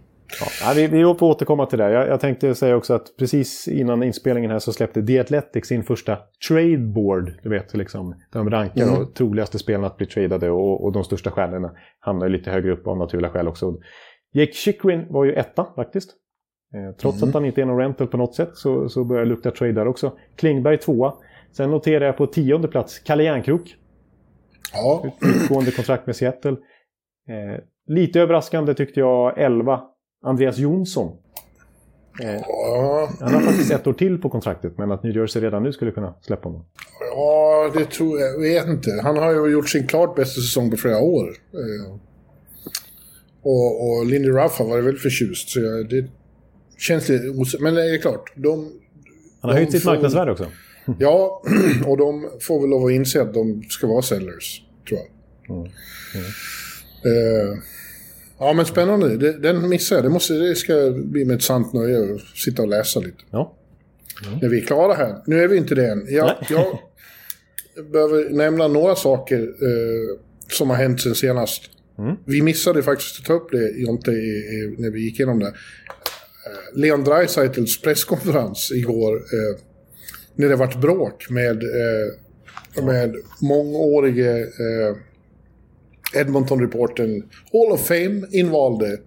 Ja, 0.61 0.73
vi, 0.75 0.88
vi 0.88 1.01
får 1.03 1.23
återkomma 1.23 1.65
till 1.65 1.80
det. 1.80 1.91
Jag, 1.91 2.07
jag 2.07 2.19
tänkte 2.19 2.55
säga 2.55 2.75
också 2.75 2.93
att 2.93 3.17
precis 3.19 3.67
innan 3.67 4.03
inspelningen 4.03 4.51
här 4.51 4.59
så 4.59 4.73
släppte 4.73 5.03
The 5.03 5.19
Athletic 5.19 5.67
sin 5.67 5.84
första 5.84 6.17
trade 6.49 6.78
board. 6.78 7.32
Du 7.43 7.49
vet, 7.49 7.73
liksom, 7.73 8.15
de 8.32 8.49
rankar 8.49 8.84
Mm. 8.84 8.95
de 8.95 9.13
troligaste 9.13 9.59
spelarna 9.59 9.88
att 9.88 9.97
bli 9.97 10.05
tradade 10.05 10.49
och, 10.51 10.84
och 10.84 10.91
de 10.91 11.03
största 11.03 11.32
stjärnorna 11.32 11.71
hamnar 11.99 12.30
lite 12.30 12.51
högre 12.51 12.71
upp 12.71 12.88
av 12.88 12.97
naturliga 12.97 13.32
skäl 13.32 13.47
också. 13.47 13.73
Jake 14.34 14.51
Chikrin 14.53 15.05
var 15.09 15.25
ju 15.25 15.34
etta 15.34 15.67
faktiskt. 15.75 16.09
Eh, 16.73 16.95
trots 16.97 17.17
Mm. 17.17 17.30
att 17.30 17.34
han 17.34 17.45
inte 17.45 17.61
är 17.61 17.65
någon 17.65 17.80
rental 17.80 18.07
på 18.07 18.17
något 18.17 18.36
sätt 18.36 18.49
så, 18.53 18.89
så 18.89 19.03
börjar 19.03 19.23
det 19.23 19.30
lukta 19.30 19.51
trade 19.51 19.73
där 19.73 19.88
också. 19.88 20.13
Klingberg 20.36 20.78
tvåa. 20.78 21.13
Sen 21.51 21.71
noterar 21.71 22.05
jag 22.05 22.17
på 22.17 22.28
tionde 22.28 22.67
plats 22.67 22.99
Kalle 22.99 23.23
Järnkrok. 23.23 23.75
Ja, 24.73 25.03
Utgående 25.43 25.71
kontrakt 25.71 26.05
med 26.05 26.15
Seattle. 26.15 26.51
Eh, 27.30 27.61
lite 27.88 28.21
överraskande 28.21 28.73
tyckte 28.73 28.99
jag 28.99 29.38
11. 29.39 29.82
Andreas 30.24 30.57
Jonsson. 30.57 31.18
Eh, 32.24 32.34
ja, 32.47 33.09
han 33.20 33.34
har 33.34 33.41
faktiskt 33.41 33.72
ett 33.72 33.88
år 33.88 33.93
till 33.93 34.18
på 34.22 34.30
kontraktet 34.30 34.78
men 34.78 34.91
att 34.91 35.03
New 35.03 35.15
Jersey 35.15 35.41
redan 35.41 35.63
nu 35.63 35.74
skulle 35.74 35.91
kunna 35.91 36.13
släppa 36.22 36.49
honom. 36.49 36.65
ja, 37.15 37.72
det 37.74 37.86
tror 37.86 38.20
jag. 38.20 38.34
Jag 38.34 38.39
vet 38.39 38.68
inte. 38.68 38.99
Han 39.03 39.18
har 39.18 39.34
ju 39.34 39.51
gjort 39.51 39.70
sin 39.70 39.88
klart 39.88 40.15
bästa 40.15 40.41
säsong 40.41 40.72
på 40.72 40.78
flera 40.78 40.99
år. 40.99 41.28
Eh, 41.53 41.95
Och, 43.41 43.89
och 43.97 44.05
Lindy 44.05 44.30
Ruff 44.30 44.51
har 44.59 44.65
varit 44.65 44.86
väldigt 44.86 45.01
förtjust. 45.01 45.49
Så 45.49 45.59
det 45.59 46.07
känns 46.78 47.09
lite 47.09 47.30
os- 47.30 47.59
Men 47.59 47.74
det 47.76 47.93
är 47.95 47.97
klart, 47.97 48.32
de... 48.36 48.72
Han 49.41 49.49
har 49.51 49.57
höjt 49.57 49.72
sitt 49.72 49.84
får- 49.84 49.89
marknadsvärde 49.91 50.32
också. 50.32 50.45
Ja, 50.99 51.41
och 51.86 51.97
de 51.97 52.30
får 52.41 52.61
väl 52.61 52.70
lov 52.70 52.86
att 52.86 52.91
inse 52.91 53.22
att 53.22 53.34
de 53.34 53.63
ska 53.70 53.88
vara 53.88 54.01
sellers, 54.01 54.61
tror 54.88 54.99
jag. 54.99 55.57
Mm. 55.57 55.68
Eh, 57.05 57.57
ja, 58.40 58.54
men 58.54 58.66
spännande. 58.66 59.18
Det, 59.18 59.40
den 59.40 59.70
missade 59.70 59.98
jag. 59.98 60.06
Det, 60.06 60.14
måste, 60.14 60.34
det 60.34 60.56
ska 60.56 60.92
bli 60.96 61.26
med 61.26 61.36
ett 61.36 61.44
sant 61.44 61.74
nöje 61.74 62.14
att 62.16 62.22
sitta 62.38 62.62
och 62.62 62.68
läsa 62.68 63.00
lite. 63.00 63.24
Ja. 63.32 63.54
När 64.42 64.50
vi 64.50 64.62
är 64.62 64.66
klara 64.66 64.94
här. 64.94 65.16
Nu 65.26 65.44
är 65.44 65.48
vi 65.48 65.58
inte 65.58 65.76
det 65.76 65.88
än. 65.88 66.06
Jag, 66.10 66.36
jag 66.50 66.80
behöver 67.92 68.30
nämna 68.30 68.68
några 68.68 68.96
saker 68.96 69.40
eh, 69.40 70.20
som 70.48 70.70
har 70.70 70.78
hänt 70.78 71.02
sen 71.02 71.16
senast. 71.16 71.62
Mm. 72.00 72.16
Vi 72.26 72.42
missade 72.42 72.84
faktiskt 72.84 73.20
att 73.20 73.26
ta 73.26 73.34
upp 73.34 73.52
det, 73.52 73.70
Jonte, 73.70 74.12
när 74.78 74.92
vi 74.92 75.02
gick 75.02 75.20
igenom 75.20 75.40
det. 75.40 75.48
Eh, 75.48 75.54
Leon 76.80 77.04
Dreisaitls 77.04 77.82
presskonferens 77.82 78.72
igår. 78.72 79.16
Eh, 79.16 79.62
när 80.36 80.50
det 80.50 80.56
vart 80.56 80.82
bråk 80.82 81.30
med, 81.30 81.64
eh, 81.64 82.84
med 82.84 83.16
mångårige 83.42 84.40
eh, 84.40 84.96
Edmonton-reporten 86.16 87.24
Hall 87.53 87.72
of 87.74 87.88
Fame 87.88 88.22
invalde 88.32 88.97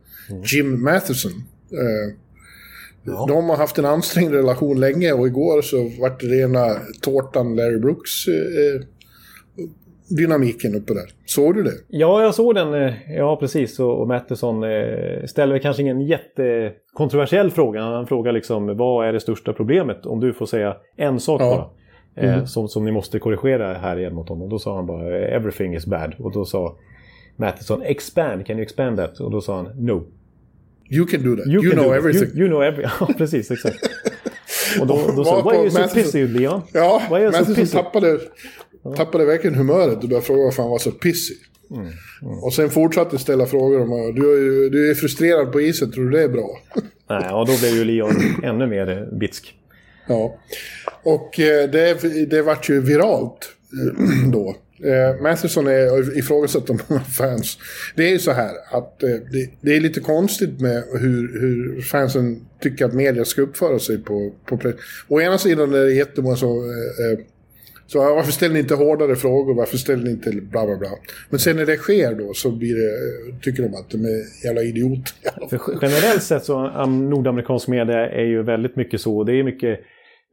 Jim 0.53 0.83
Matheson. 0.83 1.33
Eh, 1.73 2.17
De 3.29 3.49
har 3.49 3.57
haft 3.57 3.79
en 3.79 3.85
ansträngd 3.85 4.33
relation 4.35 4.81
länge 4.81 5.13
och 5.13 5.27
igår 5.27 5.63
så 5.63 5.91
vart 6.01 6.21
det 6.21 6.27
rena 6.27 6.67
tårtan 7.03 7.57
Larry 7.57 7.79
Brooks 7.79 8.29
eh, 8.29 8.87
dynamiken 10.17 10.75
uppe 10.75 10.95
där. 10.95 11.05
Såg 11.27 11.55
du 11.55 11.63
det? 11.63 11.73
Ja, 11.89 12.23
jag 12.23 12.35
såg 12.35 12.55
den. 12.55 12.75
eh, 12.75 12.93
Ja, 13.17 13.37
precis. 13.37 13.81
Och, 13.81 14.01
och 14.01 14.09
Mattisson 14.09 14.63
eh, 14.65 15.25
ställer 15.27 15.59
kanske 15.59 15.83
ingen 15.83 16.01
jättekontroversiell 16.01 17.51
fråga. 17.51 17.81
Han 17.83 18.07
frågar 18.07 18.33
liksom 18.33 18.77
vad 18.77 19.09
är 19.09 19.13
det 19.13 19.21
största 19.21 19.53
problemet? 19.53 20.07
Om 20.07 20.21
du 20.21 20.33
får 20.33 20.47
säga 20.47 20.77
en 20.97 21.21
sak 21.21 21.41
Ja. 21.43 21.57
bara. 22.17 22.27
Eh, 22.27 22.45
som, 22.45 22.69
som 22.69 22.85
ni 22.85 22.93
måste 22.93 23.19
korrigera 23.19 23.75
här 23.75 23.99
igen 23.99 24.15
mot 24.15 24.29
honom. 24.29 24.49
Då 24.49 24.59
sa 24.59 24.77
han 24.77 24.87
bara 24.87 25.19
“Everything 25.19 25.75
is 25.75 25.87
bad”. 25.87 26.15
Och 26.19 26.33
då 26.33 26.45
sa 26.45 26.77
Mattisson 27.41 27.83
“Expand, 27.83 28.47
can 28.47 28.57
you 28.57 28.63
expand 28.63 28.97
that?” 28.97 29.21
Och 29.21 29.31
då 29.31 29.41
sa 29.41 29.57
han 29.57 29.67
“No”. 29.87 30.07
You 30.91 31.07
can 31.07 31.23
do 31.23 31.37
that. 31.37 31.47
You, 31.47 31.63
can 31.71 31.79
know 31.79 31.95
everything. 31.95 32.29
You, 32.29 32.39
you 32.39 32.49
know 32.49 32.63
everything. 32.63 32.91
Ja, 33.09 33.15
precis. 33.19 33.51
Exakt. 33.51 33.77
Och 34.81 34.87
då, 34.87 35.13
då 35.17 35.25
sa 35.25 35.43
“Why 35.43 35.57
are 35.57 35.61
you 35.63 35.71
so 35.71 35.79
Matheson- 35.79 35.95
pissy, 35.95 36.27
Leon?” 36.27 36.63
Ja, 36.73 37.03
Why 37.09 37.15
are 37.15 37.23
you 37.23 37.33
so 37.33 37.39
Matheson 37.39 37.55
pissy? 37.55 37.77
tappade, 37.77 38.19
tappade 38.97 39.25
verkligen 39.25 39.55
humöret 39.57 40.03
och 40.03 40.09
började 40.09 40.27
fråga 40.27 40.43
varför 40.45 40.63
han 40.63 40.71
var 40.71 40.79
så 40.79 40.91
pissig. 40.91 41.37
Mm, 41.71 41.93
Och 42.43 42.55
sen 42.55 42.71
fortsatte 42.71 43.19
ställa 43.19 43.47
frågor 43.47 43.81
om 43.81 44.15
du 44.15 44.33
är, 44.33 44.39
ju- 44.45 44.71
du 44.71 44.91
är 44.91 44.95
frustrerad 44.95 45.53
på 45.53 45.61
isen, 45.61 45.93
tror 45.93 46.05
du 46.05 46.11
det 46.11 46.23
är 46.23 46.29
bra? 46.29 46.49
Nej, 47.11 47.31
och 47.33 47.47
då 47.47 47.53
blev 47.59 47.75
ju 47.75 47.85
Leon 47.85 48.11
ännu 48.43 48.67
mer 48.67 49.09
bitsk. 49.21 49.55
Ja. 50.09 50.39
Och 51.03 51.41
eh, 51.41 51.71
det, 51.71 52.03
det 52.31 52.43
vart 52.43 52.69
ju 52.71 52.81
viralt 52.81 53.49
eh, 53.73 54.29
då. 54.33 54.57
Eh, 54.85 55.23
Matheson 55.23 55.67
är 55.67 56.19
ifrågasatt 56.19 56.71
av 56.71 56.81
många 56.89 57.01
fans. 57.01 57.59
Det 57.97 58.09
är 58.09 58.11
ju 58.11 58.19
så 58.19 58.33
här 58.33 58.53
att 58.71 59.03
eh, 59.03 59.09
det, 59.09 59.51
det 59.61 59.77
är 59.77 59.81
lite 59.81 60.01
konstigt 60.01 60.61
med 60.61 60.85
hur, 60.93 61.41
hur 61.41 61.83
fansen 61.83 62.41
tycker 62.61 62.85
att 62.85 62.95
media 62.95 63.25
ska 63.25 63.43
uppföra 63.43 63.79
sig 63.79 63.99
på, 63.99 64.33
på 64.47 64.57
press. 64.57 64.75
Å 65.09 65.21
ena 65.21 65.39
sidan 65.39 65.75
är 65.75 65.85
det 65.85 65.93
jättemånga 65.93 66.37
som... 66.37 66.49
Eh, 66.49 67.13
eh, 67.13 67.19
så 67.87 67.99
varför 67.99 68.33
ställer 68.33 68.55
ni 68.55 68.61
inte 68.61 68.75
hårdare 68.75 69.17
frågor? 69.17 69.55
Varför 69.55 69.77
ställer 69.77 70.05
ni 70.05 70.11
inte 70.11 70.31
bla 70.31 70.67
bla 70.67 70.77
bla? 70.77 70.89
Men 71.31 71.41
sen 71.41 71.57
när 71.57 71.67
det 71.67 71.77
sker 71.77 72.15
då 72.15 72.35
så 72.35 72.51
blir 72.51 72.75
det, 72.75 72.91
eh, 72.91 73.41
tycker 73.41 73.63
de 73.63 73.75
att 73.75 73.91
de 73.91 74.05
är 74.05 74.45
jävla 74.45 74.63
idioter. 74.63 75.15
Generellt 75.83 76.23
sett 76.23 76.45
så 76.45 76.87
nordamerikansk 76.87 77.69
media 77.69 78.11
är 78.11 78.25
ju 78.25 78.43
väldigt 78.43 78.77
mycket 78.77 79.01
så. 79.01 79.25
Det 79.25 79.33
är 79.33 79.43
mycket 79.43 79.81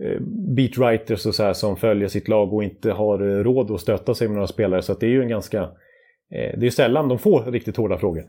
Eh, 0.03 0.21
beatwriters 0.55 1.25
och 1.25 1.35
så 1.35 1.43
här 1.43 1.53
som 1.53 1.77
följer 1.77 2.07
sitt 2.07 2.27
lag 2.27 2.53
och 2.53 2.63
inte 2.63 2.91
har 2.91 3.19
eh, 3.19 3.43
råd 3.43 3.71
att 3.71 3.81
stötta 3.81 4.15
sig 4.15 4.27
med 4.27 4.35
några 4.35 4.47
spelare. 4.47 4.81
Så 4.81 4.91
att 4.91 4.99
det 4.99 5.05
är 5.05 5.11
ju 5.11 5.21
en 5.21 5.29
ganska... 5.29 5.61
Eh, 6.31 6.59
det 6.59 6.65
är 6.65 6.69
sällan 6.69 7.07
de 7.07 7.19
får 7.19 7.51
riktigt 7.51 7.77
hårda 7.77 7.97
frågor. 7.97 8.25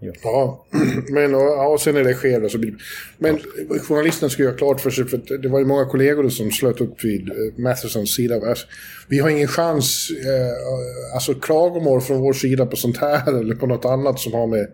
Ja, 0.00 0.66
men 1.10 1.34
och, 1.34 1.40
ja, 1.40 1.68
och 1.68 1.80
sen 1.80 1.94
när 1.94 2.04
det 2.04 2.14
sker 2.14 2.48
så 2.48 2.58
blir. 2.58 2.74
Men 3.18 3.38
journalisten 3.80 4.30
ska 4.30 4.42
göra 4.42 4.54
klart 4.54 4.80
för 4.80 4.90
sig, 4.90 5.04
för 5.04 5.38
det 5.38 5.48
var 5.48 5.58
ju 5.58 5.64
många 5.64 5.84
kollegor 5.84 6.28
som 6.28 6.50
slöt 6.50 6.80
upp 6.80 7.04
vid 7.04 7.28
eh, 7.28 7.62
Mathesons 7.62 8.14
sida. 8.14 8.34
Alltså, 8.34 8.66
vi 9.08 9.18
har 9.18 9.28
ingen 9.28 9.48
chans, 9.48 10.10
eh, 10.10 11.14
alltså 11.14 11.34
klagomål 11.34 12.00
från 12.00 12.20
vår 12.20 12.32
sida 12.32 12.66
på 12.66 12.76
sånt 12.76 12.96
här 12.96 13.38
eller 13.40 13.54
på 13.54 13.66
något 13.66 13.84
annat 13.84 14.18
som 14.18 14.32
har 14.32 14.46
med 14.46 14.66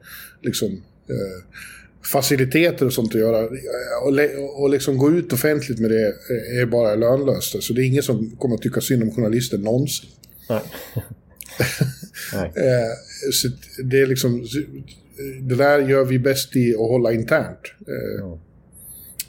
liksom 0.42 0.68
eh, 1.08 1.44
faciliteter 2.12 2.86
och 2.86 2.92
sånt 2.92 3.14
att 3.14 3.20
göra. 3.20 3.48
Och, 4.02 4.62
och 4.62 4.70
liksom 4.70 4.98
gå 4.98 5.10
ut 5.10 5.32
offentligt 5.32 5.78
med 5.78 5.90
det 5.90 6.14
är 6.60 6.66
bara 6.66 6.94
lönlöst. 6.94 7.62
Så 7.62 7.72
det 7.72 7.82
är 7.82 7.86
ingen 7.86 8.02
som 8.02 8.36
kommer 8.36 8.54
att 8.54 8.62
tycka 8.62 8.80
synd 8.80 9.02
om 9.02 9.14
journalister 9.14 9.58
någonsin. 9.58 10.10
Nej. 10.48 10.60
Nej. 12.34 12.52
Eh, 12.56 13.32
så 13.32 13.48
det 13.82 14.00
är 14.00 14.06
liksom... 14.06 14.46
Det 15.40 15.54
där 15.54 15.88
gör 15.88 16.04
vi 16.04 16.18
bäst 16.18 16.56
i 16.56 16.74
att 16.74 16.78
hålla 16.78 17.12
internt. 17.12 17.60
Eh, 17.88 18.38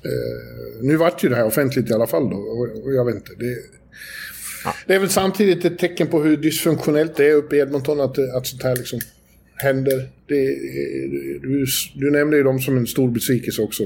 Eh, 0.06 0.82
nu 0.82 0.98
vart 0.98 1.24
ju 1.24 1.30
det 1.30 1.36
här 1.36 1.46
offentligt 1.46 1.90
i 1.90 1.94
alla 1.94 2.08
fall 2.08 2.30
då. 2.30 2.38
Och, 2.38 2.94
jag 2.94 3.06
vet 3.06 3.16
inte. 3.16 3.32
Det, 3.38 3.58
det 4.88 4.96
är 4.96 5.00
väl 5.00 5.10
samtidigt 5.10 5.66
ett 5.66 5.80
tecken 5.80 6.08
på 6.08 6.24
hur 6.24 6.38
dysfunktionellt 6.38 7.16
det 7.16 7.26
är 7.26 7.34
uppe 7.34 7.56
i 7.56 7.60
Edmonton 7.60 8.02
att, 8.02 8.18
att 8.38 8.48
sånt 8.48 8.64
här 8.64 8.76
liksom 8.76 9.00
händer. 9.58 10.10
Det, 10.28 10.46
du, 11.42 11.66
du 11.96 12.12
nämnde 12.12 12.38
ju 12.38 12.44
dem 12.44 12.60
som 12.60 12.78
en 12.78 12.88
stor 12.88 13.10
besvikelse 13.10 13.62
också. 13.62 13.84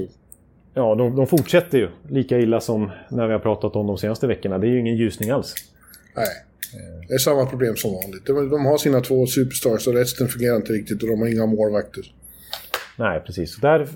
Ja, 0.74 0.94
de, 0.94 1.16
de 1.16 1.26
fortsätter 1.26 1.78
ju 1.78 1.88
lika 2.08 2.38
illa 2.38 2.60
som 2.60 2.90
när 3.10 3.26
vi 3.26 3.32
har 3.32 3.40
pratat 3.40 3.76
om 3.76 3.86
de 3.86 3.98
senaste 3.98 4.26
veckorna. 4.26 4.58
Det 4.58 4.66
är 4.66 4.70
ju 4.70 4.80
ingen 4.80 4.96
ljusning 4.96 5.30
alls. 5.30 5.54
Nej, 6.16 6.26
det 7.08 7.14
är 7.14 7.18
samma 7.18 7.46
problem 7.46 7.76
som 7.76 7.92
vanligt. 7.92 8.26
De, 8.26 8.48
de 8.50 8.66
har 8.66 8.78
sina 8.78 9.00
två 9.00 9.26
superstars 9.26 9.86
och 9.86 9.94
resten 9.94 10.28
fungerar 10.28 10.56
inte 10.56 10.72
riktigt 10.72 11.02
och 11.02 11.08
de 11.08 11.20
har 11.20 11.28
inga 11.28 11.46
målvakter. 11.46 12.04
Nej, 12.98 13.20
precis. 13.26 13.56
Där 13.56 13.88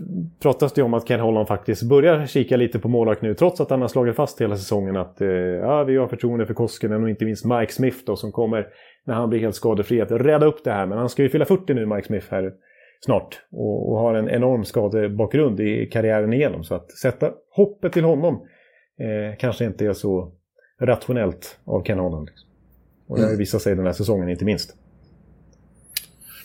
pratas 0.43 0.73
det 0.73 0.83
om 0.83 0.95
att 0.95 1.09
Ken 1.09 1.21
Holland 1.21 1.49
faktiskt 1.49 1.83
börjar 1.83 2.27
kika 2.27 2.57
lite 2.57 2.79
på 2.79 2.89
målvakt 2.89 3.23
nu. 3.23 3.35
Trots 3.35 3.61
att 3.61 3.71
han 3.71 3.81
har 3.81 3.89
slagit 3.89 4.17
fast 4.17 4.41
hela 4.41 4.57
säsongen 4.57 4.97
att 4.97 5.21
eh, 5.21 5.29
ja, 5.29 5.85
vi 5.85 5.97
har 5.97 6.09
förtroende 6.09 6.47
för 6.47 6.55
Koskinen 6.55 7.03
och 7.03 7.11
inte 7.11 7.25
minst 7.25 7.45
Mike 7.45 7.73
Smith 7.73 7.99
då, 8.07 8.17
som 8.17 8.33
kommer 8.33 8.67
när 9.05 9.15
han 9.15 9.31
blir 9.31 9.41
helt 9.41 9.55
skadefri 9.55 10.01
att 10.01 10.11
rädda 10.11 10.47
upp 10.47 10.65
det 10.65 10.73
här. 10.73 10.87
Men 10.87 10.99
han 10.99 11.09
ska 11.09 11.23
ju 11.23 11.29
fylla 11.29 11.45
40 11.45 11.75
nu, 11.75 11.87
Mike 11.87 12.07
Smith, 12.07 12.27
här 12.31 12.53
snart. 13.05 13.41
Och, 13.53 13.91
och 13.93 13.99
har 13.99 14.15
en 14.15 14.31
enorm 14.31 14.65
skadebakgrund 14.65 15.61
i 15.61 15.87
karriären 15.87 16.33
igenom. 16.33 16.65
Så 16.65 16.75
att 16.75 16.91
sätta 16.91 17.33
hoppet 17.51 17.93
till 17.93 18.05
honom 18.05 18.35
eh, 19.01 19.39
kanske 19.39 19.65
inte 19.65 19.87
är 19.87 19.93
så 19.93 20.33
rationellt 20.81 21.59
av 21.65 21.85
Ken 21.85 21.99
Holland. 21.99 22.27
Liksom. 22.27 22.49
Och 23.09 23.19
det 23.19 23.25
har 23.25 23.31
ju 23.31 23.37
visat 23.37 23.63
sig 23.63 23.77
den 23.77 23.87
här 23.87 23.93
säsongen 23.93 24.29
inte 24.29 24.45
minst. 24.45 24.77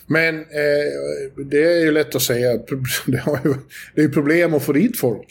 Men 0.06 0.38
eh, 0.38 1.44
det 1.46 1.62
är 1.62 1.84
ju 1.84 1.90
lätt 1.90 2.14
att 2.14 2.22
säga. 2.22 2.48
Det, 3.06 3.18
har 3.18 3.38
ju, 3.44 3.54
det 3.94 4.02
är 4.02 4.08
problem 4.08 4.54
att 4.54 4.62
få 4.62 4.72
dit 4.72 4.98
folk. 4.98 5.28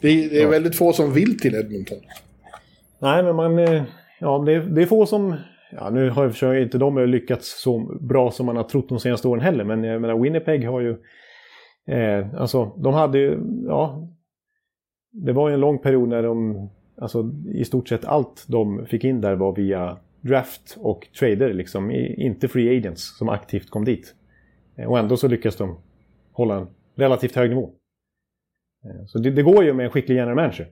Det 0.00 0.08
är, 0.08 0.30
det 0.30 0.38
är 0.38 0.42
ja. 0.42 0.48
väldigt 0.48 0.76
få 0.76 0.92
som 0.92 1.12
vill 1.12 1.40
till 1.40 1.54
Edmonton. 1.54 1.98
Nej, 2.98 3.22
men 3.22 3.36
man... 3.36 3.58
Eh, 3.58 3.82
ja, 4.20 4.42
det 4.46 4.52
är, 4.52 4.60
det 4.60 4.82
är 4.82 4.86
få 4.86 5.06
som... 5.06 5.36
Ja, 5.76 5.90
nu 5.90 6.10
har 6.10 6.54
ju 6.54 6.62
inte 6.62 6.78
de 6.78 6.98
lyckats 6.98 7.62
så 7.62 7.78
bra 8.00 8.30
som 8.30 8.46
man 8.46 8.56
har 8.56 8.64
trott 8.64 8.88
de 8.88 9.00
senaste 9.00 9.28
åren 9.28 9.42
heller. 9.42 9.64
Men 9.64 9.84
jag 9.84 10.00
menar, 10.00 10.18
Winnipeg 10.18 10.68
har 10.68 10.80
ju... 10.80 10.96
Eh, 11.86 12.34
alltså, 12.34 12.64
de 12.64 12.94
hade 12.94 13.18
ju... 13.18 13.38
Ja, 13.66 14.08
det 15.12 15.32
var 15.32 15.48
ju 15.48 15.54
en 15.54 15.60
lång 15.60 15.78
period 15.78 16.08
när 16.08 16.22
de... 16.22 16.68
Alltså, 16.96 17.30
i 17.54 17.64
stort 17.64 17.88
sett 17.88 18.04
allt 18.04 18.44
de 18.48 18.86
fick 18.86 19.04
in 19.04 19.20
där 19.20 19.34
var 19.34 19.56
via 19.56 19.96
draft 20.20 20.76
och 20.80 21.08
trader, 21.18 21.52
liksom, 21.52 21.90
inte 22.16 22.48
free 22.48 22.78
agents 22.78 23.18
som 23.18 23.28
aktivt 23.28 23.70
kom 23.70 23.84
dit. 23.84 24.14
Eh, 24.76 24.90
och 24.90 24.98
ändå 24.98 25.16
så 25.16 25.28
lyckas 25.28 25.56
de 25.56 25.78
hålla 26.32 26.56
en 26.56 26.66
relativt 26.94 27.36
hög 27.36 27.50
nivå. 27.50 27.70
Eh, 28.84 29.06
så 29.06 29.18
det, 29.18 29.30
det 29.30 29.42
går 29.42 29.64
ju 29.64 29.72
med 29.72 29.84
en 29.84 29.90
skicklig 29.90 30.16
general 30.16 30.36
manager. 30.36 30.66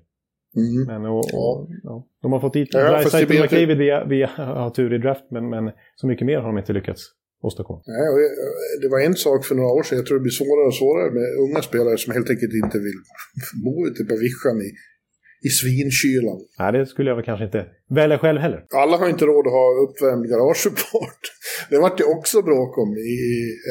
Mm. 0.57 0.87
Men, 0.87 1.11
och, 1.11 1.19
och, 1.19 1.69
ja. 1.83 2.07
de 2.23 2.33
har 2.33 2.41
fått 2.41 2.53
dit 2.53 2.69
ja, 2.73 2.91
Dreisaitl 2.91 3.33
och 3.33 3.43
McDavid 3.43 3.79
via, 3.79 4.05
via 4.05 4.27
ha 4.27 4.71
tur 4.71 4.95
i 4.95 4.99
draft, 4.99 5.27
men, 5.31 5.51
men 5.51 5.65
så 5.97 6.07
mycket 6.07 6.27
mer 6.27 6.39
har 6.39 6.47
de 6.47 6.59
inte 6.59 6.73
lyckats 6.73 7.03
åstadkomma. 7.43 7.83
Nej, 7.87 8.07
det 8.83 8.89
var 8.89 9.01
en 9.01 9.15
sak 9.15 9.45
för 9.45 9.55
några 9.55 9.73
år 9.79 9.83
sedan, 9.83 9.99
jag 9.99 10.07
tror 10.07 10.19
det 10.19 10.27
blir 10.29 10.39
svårare 10.41 10.67
och 10.67 10.75
svårare 10.75 11.11
med 11.19 11.29
unga 11.45 11.63
spelare 11.63 11.97
som 11.99 12.13
helt 12.13 12.31
enkelt 12.31 12.55
inte 12.65 12.79
vill 12.79 13.01
bo 13.65 13.87
ute 13.89 14.05
på 14.05 14.15
vischan 14.17 14.59
i 14.67 14.71
i 15.49 15.51
svinkylan. 15.59 16.39
Nej, 16.59 16.73
det 16.73 16.87
skulle 16.87 17.11
jag 17.11 17.17
väl 17.17 17.25
kanske 17.25 17.45
inte 17.45 17.67
välja 18.01 18.19
själv 18.19 18.39
heller. 18.45 18.61
Alla 18.83 18.97
har 18.97 19.09
inte 19.09 19.25
råd 19.25 19.47
att 19.47 19.53
ha 19.53 19.67
uppvärmd 19.87 20.25
garageuppfart. 20.31 21.25
Det 21.71 21.79
vart 21.79 21.99
det 21.99 22.05
också 22.05 22.43
bråk 22.43 22.79
om 22.79 22.91
i 22.97 23.19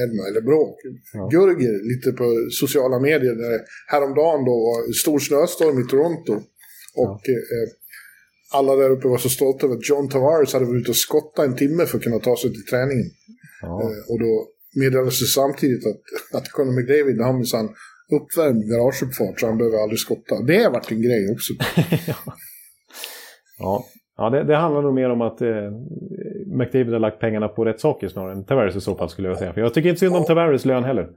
Edna, 0.04 0.24
eller 0.30 0.42
bråk. 0.42 0.76
Ja. 1.14 1.28
Gurger 1.34 1.76
lite 1.92 2.10
på 2.20 2.26
sociala 2.62 3.00
medier 3.00 3.36
där 3.44 3.60
häromdagen 3.94 4.46
då 4.50 4.56
var 4.68 4.94
stor 5.04 5.20
snöstorm 5.20 5.80
i 5.84 5.86
Toronto. 5.92 6.34
Och 6.96 7.22
ja. 7.24 7.34
eh, 7.34 7.68
alla 8.54 8.76
där 8.76 8.90
uppe 8.90 9.08
var 9.08 9.18
så 9.18 9.30
stolta 9.30 9.66
över 9.66 9.76
att 9.76 9.90
John 9.90 10.10
Tavares 10.10 10.54
hade 10.54 10.66
varit 10.66 10.82
ute 10.82 10.92
och 10.92 10.96
skottat 10.96 11.46
en 11.46 11.56
timme 11.56 11.86
för 11.86 11.98
att 11.98 12.04
kunna 12.04 12.20
ta 12.20 12.38
sig 12.38 12.54
till 12.54 12.66
träningen. 12.66 13.10
Ja. 13.62 13.82
Eh, 13.82 14.12
och 14.12 14.20
då 14.20 14.48
meddelades 14.80 15.20
det 15.20 15.26
samtidigt 15.26 15.86
att, 15.88 16.02
att 16.38 16.50
Conor 16.50 16.76
McDavid, 16.80 17.22
han 17.22 17.36
minsann 17.36 17.70
uppvärmd 18.18 18.64
garageuppfart 18.72 19.40
så 19.40 19.48
han 19.48 19.58
behöver 19.58 19.78
aldrig 19.78 20.00
skotta. 20.00 20.36
Det 20.48 20.64
har 20.64 20.72
varit 20.72 20.92
en 20.92 21.02
grej 21.02 21.32
också. 21.32 21.54
ja, 23.60 23.86
ja 24.18 24.30
det, 24.30 24.44
det, 24.44 24.56
handlar 24.56 24.82
nog 24.82 24.94
mer 24.94 25.10
om 25.10 25.22
att 25.22 25.42
eh, 25.42 25.72
McDavid 26.60 26.94
har 26.94 27.00
lagt 27.00 27.20
pengarna 27.20 27.48
på 27.48 27.66
rätt 27.66 27.80
saker 27.80 28.08
snarare 28.08 28.32
än 28.34 28.46
Tavares 28.46 28.76
i 28.76 28.82
så 28.82 28.96
fall 28.96 29.10
skulle 29.10 29.28
jag 29.28 29.38
säga. 29.38 29.54
För 29.54 29.62
jag 29.62 29.74
tycker 29.74 29.90
inte 29.90 30.00
synd 30.00 30.16
om 30.16 30.26
Tavares 30.26 30.66
lön 30.66 30.84
heller. 30.84 31.10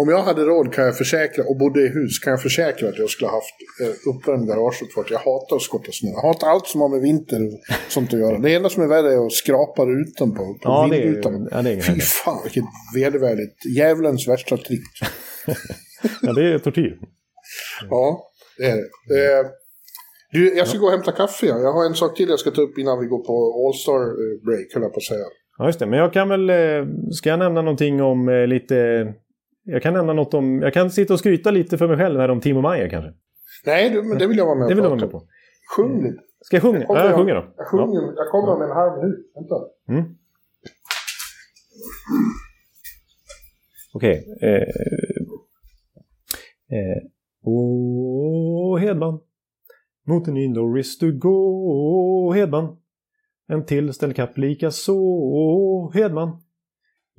Om 0.00 0.08
jag 0.08 0.22
hade 0.22 0.44
råd 0.44 0.72
kan 0.74 0.84
jag 0.84 0.96
försäkra, 0.96 1.44
och 1.44 1.56
bodde 1.56 1.80
i 1.80 1.88
hus, 1.88 2.18
kan 2.18 2.30
jag 2.30 2.42
försäkra 2.42 2.88
att 2.88 2.98
jag 2.98 3.10
skulle 3.10 3.28
ha 3.28 3.36
haft 3.36 3.54
eh, 3.82 4.10
uppvärmd 4.10 4.48
garageuppfart. 4.48 5.10
Jag 5.10 5.18
hatar 5.18 5.56
att 5.56 5.62
skotta 5.62 5.92
snö. 5.92 6.10
Jag 6.10 6.22
hatar 6.22 6.48
allt 6.48 6.66
som 6.66 6.80
har 6.80 6.88
med 6.88 7.00
vinter 7.00 7.46
och 7.46 7.92
sånt 7.92 8.14
att 8.14 8.20
göra. 8.20 8.38
Det 8.38 8.54
enda 8.54 8.68
som 8.68 8.82
är 8.82 8.86
värre 8.86 9.12
är 9.12 9.26
att 9.26 9.32
skrapa 9.32 9.86
rutan 9.86 10.30
på, 10.34 10.42
på 10.44 10.58
ja, 10.62 10.88
vindrutan. 10.90 11.44
Det 11.44 11.70
är, 11.70 11.76
ja, 11.76 11.82
Fy 11.82 12.00
fan 12.00 12.40
vilket 12.44 12.64
vedervärdigt. 12.94 13.54
Djävulens 13.76 14.28
värsta 14.28 14.56
trick. 14.56 14.80
ja, 16.22 16.32
det 16.32 16.44
är 16.54 16.58
tortyr. 16.58 16.98
Ja, 17.90 18.30
det 18.58 18.64
är 18.64 18.76
det. 18.76 19.38
Eh, 19.38 19.46
du, 20.32 20.56
jag 20.56 20.68
ska 20.68 20.76
ja. 20.76 20.80
gå 20.80 20.86
och 20.86 20.92
hämta 20.92 21.12
kaffe. 21.12 21.46
Jag 21.46 21.72
har 21.72 21.86
en 21.86 21.94
sak 21.94 22.16
till 22.16 22.28
jag 22.28 22.38
ska 22.38 22.50
ta 22.50 22.62
upp 22.62 22.78
innan 22.78 23.00
vi 23.00 23.06
går 23.06 23.24
på 23.24 23.66
All-Star 23.66 24.02
eh, 24.02 24.44
break, 24.46 24.74
höll 24.74 24.82
jag 24.82 24.92
på 24.92 24.98
att 24.98 25.02
säga. 25.02 25.24
Ja, 25.58 25.66
just 25.66 25.78
det. 25.78 25.86
Men 25.86 25.98
jag 25.98 26.12
kan 26.12 26.28
väl... 26.28 26.50
Eh, 26.50 26.86
ska 27.10 27.28
jag 27.28 27.38
nämna 27.38 27.62
någonting 27.62 28.02
om 28.02 28.46
lite... 28.48 29.06
Jag 29.70 29.82
kan 29.82 29.94
nämna 29.94 30.12
något 30.12 30.34
om... 30.34 30.62
Jag 30.62 30.72
kan 30.74 30.90
sitta 30.90 31.14
och 31.14 31.18
skryta 31.18 31.50
lite 31.50 31.78
för 31.78 31.88
mig 31.88 31.96
själv 31.96 32.20
här 32.20 32.28
om 32.28 32.40
Timo 32.40 32.60
Meyer 32.60 32.88
kanske. 32.88 33.12
Nej, 33.66 33.90
du, 33.90 34.14
det 34.18 34.26
vill 34.26 34.38
jag 34.38 34.46
vara 34.46 34.58
med 34.58 34.68
Det 34.68 34.74
vill 34.74 34.84
jag 34.84 34.90
vara 34.90 35.00
med 35.00 35.10
på. 35.10 35.22
Sjung 35.76 36.02
lite. 36.02 36.22
Ska 36.40 36.56
jag 36.56 36.62
sjunga? 36.62 36.78
Jag 36.78 36.96
ja, 36.96 37.06
jag 37.06 37.16
sjunger 37.16 37.34
då. 37.34 37.44
Jag, 37.56 37.66
sjunger, 37.66 38.00
ja. 38.00 38.12
jag 38.16 38.28
kommer 38.30 38.48
om 38.48 38.62
en 38.62 38.70
halv 38.70 39.02
minut. 39.02 39.32
Vänta. 39.34 39.54
Mm. 39.88 40.04
Okej. 43.94 44.24
Okay. 44.36 44.50
Eh, 44.50 44.68
Eh, 46.70 47.02
Åh, 47.42 48.78
Hedman. 48.78 49.20
Mot 50.06 50.28
en 50.28 50.34
ny 50.34 50.48
Norris 50.48 50.98
du 50.98 51.18
gå, 51.18 52.32
Hedman. 52.32 52.76
En 53.48 53.66
till 53.66 53.94
ställkapp 53.94 54.38
lika 54.38 54.70
så, 54.70 55.90
Hedman. 55.94 56.42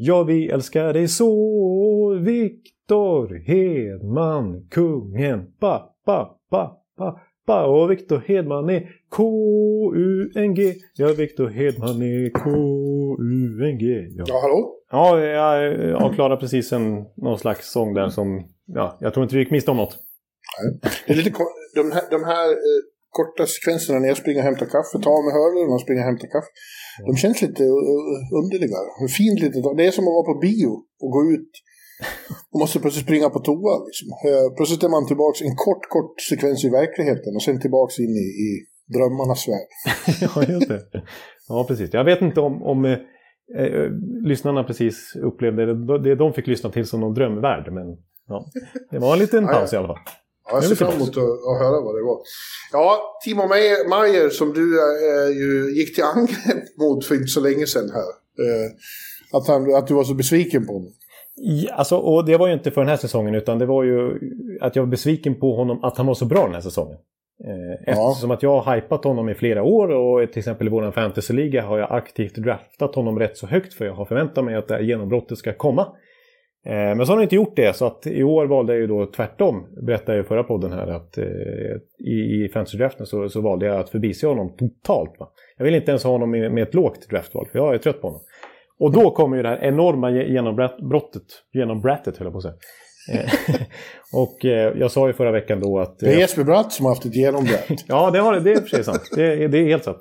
Ja, 0.01 0.23
vi 0.23 0.49
älskar 0.49 0.93
dig 0.93 1.07
så, 1.07 2.19
Viktor 2.21 3.35
Hedman, 3.35 4.67
kungen. 4.69 5.53
Pa, 5.59 5.95
pa, 6.05 6.39
pa, 6.49 6.81
pa, 6.97 7.19
pa. 7.45 7.65
Och 7.65 7.91
Viktor 7.91 8.23
Hedman 8.27 8.69
är 8.69 8.89
K-U-N-G. 9.09 10.73
Ja, 10.95 11.07
Viktor 11.07 11.47
Hedman 11.47 12.01
är 12.01 12.29
K-U-N-G. 12.29 14.07
Ja, 14.15 14.23
ja 14.27 14.39
hallå? 14.41 14.75
Ja, 14.91 15.19
jag 15.19 16.03
avklarade 16.03 16.37
precis 16.37 16.73
en, 16.73 17.05
någon 17.15 17.39
slags 17.39 17.71
sång 17.71 17.93
där 17.93 18.09
som 18.09 18.43
ja, 18.65 18.97
jag 18.99 19.13
tror 19.13 19.23
inte 19.23 19.35
vi 19.35 19.41
gick 19.41 19.51
miste 19.51 19.71
om 19.71 19.77
något. 19.77 19.97
Det 21.07 21.13
är 21.13 21.17
lite, 21.17 21.31
de 21.75 21.91
här, 21.91 22.03
de 22.11 22.23
här 22.23 22.49
eh, 22.49 22.81
korta 23.17 23.43
sekvenserna 23.55 23.99
när 23.99 24.07
jag 24.11 24.17
springer 24.21 24.41
och 24.41 24.49
hämtar 24.49 24.69
kaffe, 24.75 24.95
tar 25.07 25.19
mig 25.25 25.33
hörlurarna 25.39 25.75
och 25.77 25.85
springer 25.85 26.03
och 26.03 26.09
hämtar 26.11 26.29
kaffe. 26.35 26.51
De 27.07 27.13
känns 27.23 27.37
lite 27.45 27.63
underliga. 28.41 28.79
Fint 29.19 29.39
lite. 29.43 29.57
Det 29.77 29.85
är 29.89 29.93
som 29.97 30.07
att 30.07 30.17
vara 30.17 30.29
på 30.31 30.37
bio 30.47 30.71
och 31.03 31.11
gå 31.15 31.21
ut 31.35 31.51
och 32.51 32.59
måste 32.61 32.79
plötsligt 32.79 33.07
springa 33.07 33.29
på 33.35 33.39
toa. 33.47 33.73
Liksom. 33.87 34.07
Plötsligt 34.57 34.83
är 34.87 34.95
man 34.95 35.07
tillbaka 35.11 35.39
en 35.49 35.57
kort, 35.65 35.83
kort 35.95 36.15
sekvens 36.29 36.61
i 36.67 36.69
verkligheten 36.81 37.31
och 37.37 37.43
sen 37.45 37.59
tillbaka 37.65 37.93
in 38.05 38.13
i, 38.25 38.27
i 38.45 38.49
drömmarnas 38.95 39.43
värld. 39.51 39.69
ja, 40.25 40.33
just 40.53 40.69
det. 40.73 40.81
Ja, 41.47 41.65
precis. 41.67 41.89
Jag 41.93 42.05
vet 42.11 42.21
inte 42.21 42.39
om, 42.47 42.63
om 42.71 42.79
eh, 42.85 42.99
eh, 43.61 43.87
lyssnarna 44.31 44.63
precis 44.63 44.95
upplevde 45.29 45.61
det, 45.65 46.03
det 46.05 46.15
de 46.15 46.33
fick 46.33 46.47
lyssna 46.47 46.69
till 46.69 46.85
som 46.85 46.99
någon 46.99 47.13
drömvärld. 47.13 47.73
Men 47.73 47.87
Ja. 48.29 48.45
Det 48.91 48.99
var 48.99 49.13
en 49.13 49.19
liten 49.19 49.47
paus 49.47 49.73
i 49.73 49.77
alla 49.77 49.87
fall. 49.87 49.97
Ja, 50.49 50.55
jag 50.55 50.63
ser 50.63 50.75
fram 50.75 50.93
emot 50.93 51.09
att, 51.09 51.17
att 51.17 51.59
höra 51.59 51.81
vad 51.81 51.95
det 51.95 52.03
var. 52.03 52.19
Ja, 52.71 53.19
Timo 53.23 53.47
Meyer 53.47 54.29
som 54.29 54.53
du 54.53 54.79
äh, 54.79 55.37
ju 55.37 55.73
gick 55.77 55.95
till 55.95 56.03
angrepp 56.03 56.77
mot 56.77 57.05
för 57.05 57.15
inte 57.15 57.27
så 57.27 57.39
länge 57.39 57.65
sedan 57.67 57.89
här. 57.93 58.09
Äh, 58.45 58.71
att, 59.31 59.47
han, 59.47 59.75
att 59.75 59.87
du 59.87 59.93
var 59.93 60.03
så 60.03 60.13
besviken 60.13 60.65
på 60.65 60.73
honom. 60.73 60.91
Ja, 61.35 61.73
alltså, 61.73 61.97
och 61.97 62.25
det 62.25 62.37
var 62.37 62.47
ju 62.47 62.53
inte 62.53 62.71
för 62.71 62.81
den 62.81 62.89
här 62.89 62.97
säsongen 62.97 63.35
utan 63.35 63.59
det 63.59 63.65
var 63.65 63.83
ju 63.83 64.19
att 64.61 64.75
jag 64.75 64.83
var 64.83 64.89
besviken 64.89 65.35
på 65.39 65.55
honom 65.55 65.83
att 65.83 65.97
han 65.97 66.05
var 66.05 66.13
så 66.13 66.25
bra 66.25 66.43
den 66.45 66.53
här 66.53 66.61
säsongen. 66.61 66.97
Eh, 67.45 67.93
eftersom 67.93 68.29
ja. 68.29 68.35
att 68.35 68.43
jag 68.43 68.59
har 68.59 68.75
hypat 68.75 69.03
honom 69.03 69.29
i 69.29 69.33
flera 69.33 69.63
år 69.63 69.89
och 69.89 70.31
till 70.31 70.39
exempel 70.39 70.67
i 70.67 70.69
vår 70.69 70.91
fantasyliga 70.91 71.65
har 71.65 71.77
jag 71.77 71.91
aktivt 71.91 72.35
draftat 72.35 72.95
honom 72.95 73.19
rätt 73.19 73.37
så 73.37 73.47
högt 73.47 73.73
för 73.73 73.85
jag 73.85 73.93
har 73.93 74.05
förväntat 74.05 74.45
mig 74.45 74.55
att 74.55 74.67
det 74.67 74.73
här 74.73 74.81
genombrottet 74.81 75.37
ska 75.37 75.53
komma. 75.53 75.87
Eh, 76.65 76.73
men 76.73 77.05
så 77.05 77.11
har 77.11 77.17
han 77.17 77.23
inte 77.23 77.35
gjort 77.35 77.55
det, 77.55 77.75
så 77.75 77.85
att 77.85 78.07
i 78.07 78.23
år 78.23 78.45
valde 78.45 78.73
jag 78.73 78.79
ju 78.79 78.87
då 78.87 79.05
tvärtom, 79.05 79.67
berättade 79.81 80.17
jag 80.17 80.25
i 80.25 80.27
förra 80.27 80.43
podden 80.43 80.71
här, 80.71 80.87
att 80.87 81.17
eh, 81.17 81.25
i, 81.99 82.43
i 82.43 82.49
fantasy-draften 82.53 83.05
så, 83.05 83.29
så, 83.29 83.41
valde 83.41 83.65
jag 83.65 83.79
att 83.79 83.89
förbise 83.89 84.27
honom 84.27 84.55
totalt. 84.57 85.19
Va? 85.19 85.29
Jag 85.57 85.65
vill 85.65 85.75
inte 85.75 85.91
ens 85.91 86.03
ha 86.03 86.11
honom 86.11 86.31
med, 86.31 86.51
med 86.51 86.63
ett 86.63 86.73
lågt 86.73 87.09
draftval, 87.09 87.47
för 87.51 87.59
jag 87.59 87.73
är 87.73 87.77
trött 87.77 88.01
på 88.01 88.07
honom. 88.07 88.21
Och 88.79 88.91
då 88.91 89.11
kommer 89.11 89.37
ju 89.37 89.43
det 89.43 89.49
här 89.49 89.63
enorma 89.63 90.11
genombrottet, 90.11 91.23
genombrattet 91.53 92.17
höll 92.17 92.25
jag 92.25 92.33
på 92.33 92.37
att 92.37 92.43
säga. 92.43 92.55
Eh, 93.13 93.55
och 94.13 94.45
eh, 94.45 94.73
jag 94.77 94.91
sa 94.91 95.07
ju 95.07 95.13
förra 95.13 95.31
veckan 95.31 95.59
då 95.59 95.79
att... 95.79 95.99
Det 95.99 96.07
är 96.07 96.13
eh, 96.13 96.19
Jesper 96.19 96.43
Bratt 96.43 96.73
som 96.73 96.85
har 96.85 96.91
haft 96.91 97.05
ett 97.05 97.15
genombrott. 97.15 97.65
Ja, 97.87 98.11
det, 98.11 98.19
har, 98.19 98.33
det 98.33 98.39
det 98.39 98.51
är 98.51 98.55
i 98.55 98.57
och 98.57 98.61
för 98.61 98.69
sig 98.69 98.83
sant. 98.83 99.01
Det, 99.15 99.47
det 99.47 99.57
är 99.57 99.65
helt 99.65 99.83
sant. 99.83 99.97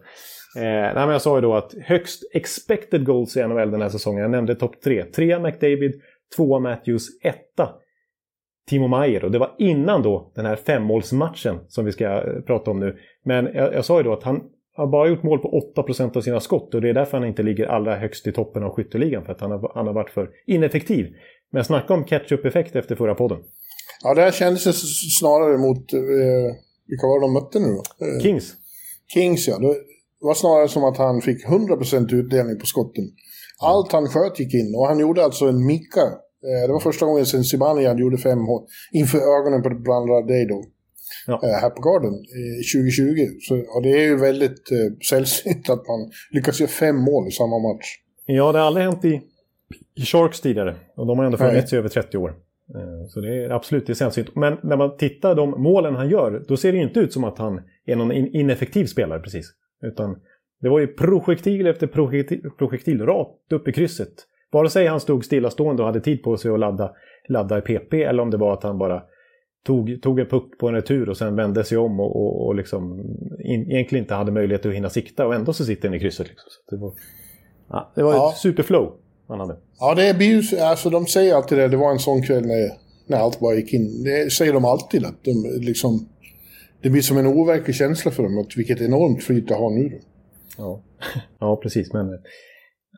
Eh, 0.57 0.63
nej, 0.63 0.95
men 0.95 1.09
jag 1.09 1.23
sa 1.23 1.37
ju 1.37 1.41
då 1.41 1.55
att 1.55 1.75
högst 1.85 2.23
expected 2.35 3.07
goals 3.07 3.37
i 3.37 3.43
NHL 3.43 3.71
den 3.71 3.83
här 3.83 3.89
säsongen. 3.89 4.23
Jag 4.23 4.31
nämnde 4.31 4.55
topp 4.55 4.81
tre. 4.85 5.05
Trea 5.05 5.39
McDavid, 5.39 6.01
tvåa 6.37 6.59
Matthews, 6.59 7.07
etta 7.23 7.69
Timo 8.69 8.89
Maier. 8.89 9.25
Och 9.25 9.31
det 9.31 9.39
var 9.39 9.55
innan 9.59 10.03
då 10.03 10.33
den 10.35 10.47
här 10.47 10.57
femmålsmatchen 10.57 11.59
som 11.69 11.85
vi 11.85 11.93
ska 11.93 12.05
eh, 12.05 12.41
prata 12.47 12.71
om 12.71 12.81
nu. 12.81 12.97
Men 13.25 13.45
jag, 13.55 13.75
jag 13.75 13.85
sa 13.85 13.99
ju 13.99 14.03
då 14.03 14.13
att 14.13 14.23
han 14.23 14.41
har 14.73 14.87
bara 14.87 15.09
gjort 15.09 15.23
mål 15.23 15.39
på 15.39 15.73
8% 15.77 16.17
av 16.17 16.21
sina 16.21 16.41
skott 16.41 16.75
och 16.75 16.81
det 16.81 16.89
är 16.89 16.95
därför 16.95 17.19
han 17.19 17.27
inte 17.27 17.43
ligger 17.43 17.67
allra 17.67 17.97
högst 17.97 18.27
i 18.27 18.33
toppen 18.33 18.63
av 18.63 18.75
skytteligan. 18.75 19.25
För 19.25 19.33
att 19.33 19.41
han 19.41 19.51
har, 19.51 19.73
han 19.75 19.87
har 19.87 19.95
varit 19.95 20.11
för 20.11 20.31
ineffektiv. 20.47 21.07
Men 21.53 21.65
snacka 21.65 21.95
om 21.95 22.05
catch-up-effekt 22.05 22.77
efter 22.77 22.97
förra 22.97 23.15
podden. 23.15 23.39
Ja, 24.03 24.15
det 24.15 24.21
här 24.21 24.31
kändes 24.31 24.63
snarare 25.19 25.59
mot... 25.59 25.93
Eh, 25.93 26.01
vilka 26.87 27.07
var 27.07 27.21
det 27.21 27.25
de 27.27 27.33
mötte 27.33 27.59
nu 27.59 27.67
då? 27.67 28.07
Eh, 28.07 28.23
Kings. 28.23 28.55
Kings, 29.15 29.49
ja. 29.49 29.59
Det 29.59 30.27
var 30.27 30.35
snarare 30.35 30.69
som 30.69 30.85
att 30.85 30.97
han 30.97 31.21
fick 31.21 31.47
100% 31.47 32.15
utdelning 32.15 32.59
på 32.59 32.67
skotten. 32.67 33.05
Allt 33.63 33.93
han 33.93 34.07
sköt 34.09 34.41
gick 34.41 34.55
in 34.55 34.75
och 34.77 34.87
han 34.87 34.99
gjorde 34.99 35.25
alltså 35.25 35.45
en 35.45 35.67
micka. 35.67 36.01
Eh, 36.49 36.67
Det 36.67 36.73
var 36.73 36.81
första 36.81 37.07
gången 37.07 37.27
sedan 37.27 37.45
Zibanejad 37.45 37.99
gjorde 38.01 38.19
fem 38.19 38.39
hål 38.47 38.63
inför 38.93 39.19
ögonen 39.19 39.63
på 39.63 39.69
Brandra 39.69 40.23
Day 40.23 40.47
då. 40.47 40.65
Ja. 41.27 41.41
eh, 41.45 41.49
Här 41.63 41.71
på 41.71 41.83
Garden 41.83 42.15
eh, 42.15 42.81
2020. 42.81 43.27
Så, 43.41 43.55
och 43.77 43.83
det 43.83 43.89
är 43.91 44.03
ju 44.05 44.17
väldigt 44.17 44.71
eh, 44.73 44.93
sällsynt 45.09 45.71
att 45.71 45.87
man 45.89 46.11
lyckas 46.31 46.61
göra 46.61 46.71
fem 46.71 46.97
mål 46.97 47.29
i 47.29 47.31
samma 47.31 47.59
match. 47.59 47.87
Ja, 48.27 48.53
det 48.53 48.59
har 48.59 48.67
aldrig 48.67 48.87
hänt 48.87 49.05
i, 49.05 49.21
i 49.97 50.03
Sharks 50.03 50.41
tidigare. 50.41 50.77
Och 50.97 51.07
de 51.07 51.19
har 51.19 51.25
ändå 51.25 51.39
funnits 51.39 51.73
i 51.73 51.77
över 51.77 51.89
30 51.89 52.19
år. 52.19 52.29
Eh, 52.75 53.07
Så 53.09 53.21
det 53.21 53.45
är 53.45 53.51
absolut 53.51 53.87
det 53.87 53.93
är 53.93 53.95
sällsynt. 53.95 54.37
Men 54.37 54.57
när 54.63 54.77
man 54.77 54.97
tittar 54.97 55.35
de 55.35 55.51
målen 55.63 55.95
han 55.95 56.09
gör, 56.11 56.45
då 56.49 56.57
ser 56.57 56.73
det 56.73 56.79
ju 56.79 56.85
inte 56.85 57.01
ut 57.01 57.13
som 57.13 57.25
att 57.25 57.39
han 57.39 57.61
är 57.87 57.97
någon 57.97 58.13
in- 58.13 58.35
ineffektiv 58.35 58.87
spelare 58.87 59.21
precis. 59.21 59.47
Utan 59.83 60.17
det 60.61 60.69
var 60.69 60.79
ju 60.81 60.87
projektil 60.87 61.67
efter 61.67 61.87
projektil, 61.87 62.41
projektil 62.59 63.01
rakt 63.07 63.53
upp 63.53 63.69
i 63.69 63.73
krysset. 63.73 64.13
Vare 64.53 64.71
sig 64.71 64.87
han 64.87 65.01
stod 65.01 65.25
stillastående 65.25 65.83
och 65.83 65.87
hade 65.87 66.01
tid 66.01 66.23
på 66.23 66.37
sig 66.37 66.51
att 66.51 66.61
ladda, 66.61 66.91
ladda 67.29 67.59
i 67.59 67.61
PP 67.61 67.95
eller 68.03 68.23
om 68.23 68.31
det 68.31 68.37
var 68.37 68.53
att 68.53 68.63
han 68.63 68.79
bara 68.79 69.03
tog, 69.67 70.03
tog 70.03 70.21
en 70.21 70.27
puck 70.27 70.59
på 70.59 70.69
en 70.69 70.75
retur 70.75 71.09
och 71.09 71.17
sen 71.17 71.37
vände 71.37 71.65
sig 71.65 71.79
om 71.79 72.01
och, 72.01 72.17
och, 72.17 72.47
och 72.47 72.55
liksom 72.55 73.01
in, 73.45 73.71
egentligen 73.71 74.05
inte 74.05 74.15
hade 74.15 74.33
möjlighet 74.33 74.67
att 74.67 74.73
hinna 74.75 74.91
sikta 74.91 75.27
och 75.27 75.35
ändå 75.35 75.53
så 75.53 75.65
sitter 75.65 75.83
den 75.89 75.95
i 75.95 76.01
krysset. 76.01 76.29
Liksom. 76.29 76.45
Det 76.71 76.77
var, 76.77 76.93
ja, 77.69 77.93
det 77.95 78.03
var 78.03 78.13
Ja. 78.15 78.31
ett 78.31 78.39
superflow 78.39 78.93
han 79.29 79.41
hade. 79.41 79.57
Ja, 79.81 79.95
det 79.95 80.17
blir 80.17 80.27
ju, 80.43 80.59
alltså 80.61 80.91
de 80.91 81.07
säger 81.07 81.35
alltid 81.35 81.59
det, 81.59 81.69
det 81.69 81.77
var 81.77 81.91
en 81.93 81.99
sån 81.99 82.23
kväll 82.23 82.47
när, 82.47 82.69
när 83.07 83.19
allt 83.19 83.41
bara 83.41 83.55
gick 83.55 83.73
in. 83.75 84.05
Det 84.05 84.33
säger 84.33 84.53
de 84.53 84.65
alltid 84.65 85.05
att 85.05 85.25
de 85.25 85.61
liksom, 85.61 86.09
det 86.83 86.91
blir 86.91 87.03
som 87.03 87.19
en 87.19 87.27
overklig 87.27 87.77
känsla 87.77 88.11
för 88.11 88.23
dem, 88.23 88.39
att 88.39 88.57
vilket 88.57 88.81
enormt 88.81 89.23
flyt 89.25 89.49
det 89.49 89.55
har 89.55 89.71
nu 89.71 89.89
då. 89.89 89.97
Ja, 90.57 90.83
ja 91.39 91.57
precis. 91.57 91.93
Men, 91.93 92.09
eh, 92.09 92.21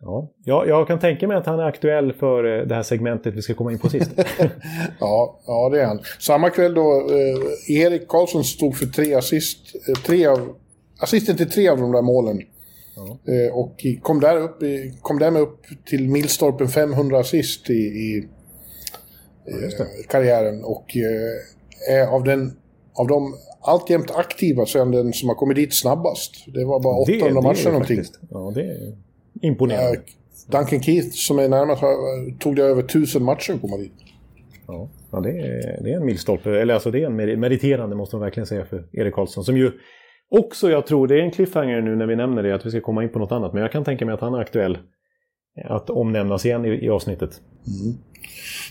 ja. 0.01 0.33
Ja, 0.45 0.67
jag 0.67 0.87
kan 0.87 0.99
tänka 0.99 1.29
mig 1.29 1.37
att 1.37 1.47
han 1.47 1.59
är 1.59 1.65
aktuell 1.65 2.13
för 2.13 2.61
eh, 2.61 2.67
det 2.67 2.75
här 2.75 2.83
segmentet 2.83 3.35
vi 3.35 3.43
ska 3.43 3.55
komma 3.55 3.73
in 3.73 3.79
på 3.79 3.89
sist. 3.89 4.11
Ja, 5.01 5.41
ja 5.47 5.69
det 5.73 5.81
är 5.81 5.87
han. 5.87 6.01
Samma 6.19 6.51
kväll 6.51 6.75
då, 6.75 7.09
eh, 7.11 7.77
Erik 7.77 8.09
Karlsson 8.09 8.45
stod 8.45 8.77
för 8.77 8.87
tre 8.87 9.15
assist, 9.15 9.75
eh, 9.89 9.95
tre 9.95 10.27
av, 10.27 10.57
assisten 11.01 11.37
till 11.37 11.51
tre 11.51 11.69
av 11.69 11.79
de 11.79 11.93
där 11.93 12.03
målen. 12.03 12.43
Eh, 13.29 13.57
och 13.57 13.87
kom 14.03 14.21
där 14.21 14.37
upp, 14.37 14.59
kom 15.03 15.19
därmed 15.19 15.43
upp 15.43 15.67
till 15.85 16.09
milstolpen 16.09 16.69
500 16.69 17.19
assist 17.19 17.71
i, 17.71 17.75
i 17.75 18.29
eh, 19.47 19.87
karriären. 20.09 20.65
Och 20.65 20.97
eh, 20.97 21.95
är 21.95 22.07
av, 22.07 22.25
den, 22.25 22.57
av 22.95 23.07
de 23.07 23.35
alltjämt 23.63 24.11
aktiva 24.11 24.67
så 24.67 24.79
är 24.79 24.83
han 24.83 24.91
den 24.91 25.13
som 25.13 25.29
har 25.29 25.37
kommit 25.37 25.57
dit 25.57 25.75
snabbast. 25.75 26.45
Det 26.55 26.65
var 26.65 26.81
bara 26.83 26.97
800 26.97 27.27
det, 27.27 27.33
det 27.35 27.39
är 27.39 27.43
matcher 27.43 27.71
någonting. 27.71 27.97
faktiskt- 27.97 28.21
Ja, 28.31 28.53
det 28.55 28.61
är 28.63 28.93
imponerande. 29.43 29.91
Eh, 29.97 30.01
Duncan 30.49 30.83
Keith 30.83 31.09
som 31.11 31.39
är 31.39 31.49
närmast 31.49 31.83
tog 32.41 32.57
det 32.57 32.63
över 32.63 32.83
1000 32.83 33.23
matcher 33.25 33.53
att 33.53 33.61
komma 33.61 33.77
dit. 33.77 33.93
Ja, 34.67 34.89
ja 35.13 35.21
det, 35.21 35.31
är, 35.31 35.83
det 35.83 35.93
är 35.93 35.97
en 35.97 36.05
milstolpe. 36.07 36.51
Eller 36.61 36.75
alltså 36.75 36.91
det 36.91 37.03
är 37.03 37.07
en 37.07 37.21
meri- 37.21 37.37
meriterande 37.37 37.97
måste 37.97 38.17
man 38.17 38.23
verkligen 38.23 38.47
säga 38.47 38.65
för 38.65 38.85
Erik 38.93 39.15
Karlsson. 39.15 39.45
Som 39.45 39.57
ju 39.57 39.73
också, 40.31 40.71
jag 40.71 40.87
tror, 40.87 41.07
det 41.09 41.15
är 41.15 41.19
en 41.23 41.31
cliffhanger 41.31 41.81
nu 41.81 41.97
när 41.97 42.07
vi 42.07 42.17
nämner 42.17 42.43
det, 42.43 42.55
att 42.55 42.67
vi 42.67 42.71
ska 42.71 42.81
komma 42.81 43.03
in 43.03 43.09
på 43.09 43.19
något 43.19 43.33
annat. 43.33 43.53
Men 43.53 43.63
jag 43.63 43.73
kan 43.73 43.85
tänka 43.85 44.07
mig 44.07 44.15
att 44.15 44.21
han 44.21 44.35
är 44.35 44.39
aktuell 44.39 44.79
att 45.69 45.91
omnämnas 45.91 46.47
igen 46.47 46.65
i, 46.65 46.85
i 46.85 46.89
avsnittet. 46.91 47.31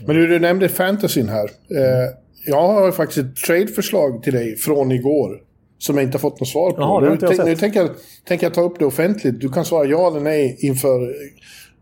Men 0.08 0.16
du, 0.16 0.28
du 0.28 0.40
nämnde 0.40 0.70
fantasyn 0.70 1.30
här. 1.30 1.44
Eh, 1.46 2.10
jag 2.46 2.68
har 2.68 2.92
faktiskt 2.92 3.18
ett 3.20 3.36
trade-förslag 3.36 4.24
till 4.24 4.34
dig 4.34 4.56
från 4.56 4.92
igår. 4.92 5.42
Som 5.78 5.98
jag 5.98 6.04
inte 6.04 6.16
har 6.18 6.20
fått 6.20 6.40
något 6.40 6.50
svar 6.50 6.72
på. 6.72 6.82
Jaha, 6.82 7.02
nu 7.02 7.12
inte 7.12 7.26
jag 7.26 7.46
tänk- 7.46 7.60
tänker 7.60 7.80
jag, 7.80 7.90
tänker 8.28 8.46
jag 8.46 8.54
ta 8.54 8.62
upp 8.62 8.80
det 8.80 8.86
offentligt. 8.86 9.40
Du 9.40 9.50
kan 9.50 9.66
svara 9.66 9.86
ja 9.86 10.08
eller 10.08 10.20
nej 10.20 10.58
inför, 10.60 11.16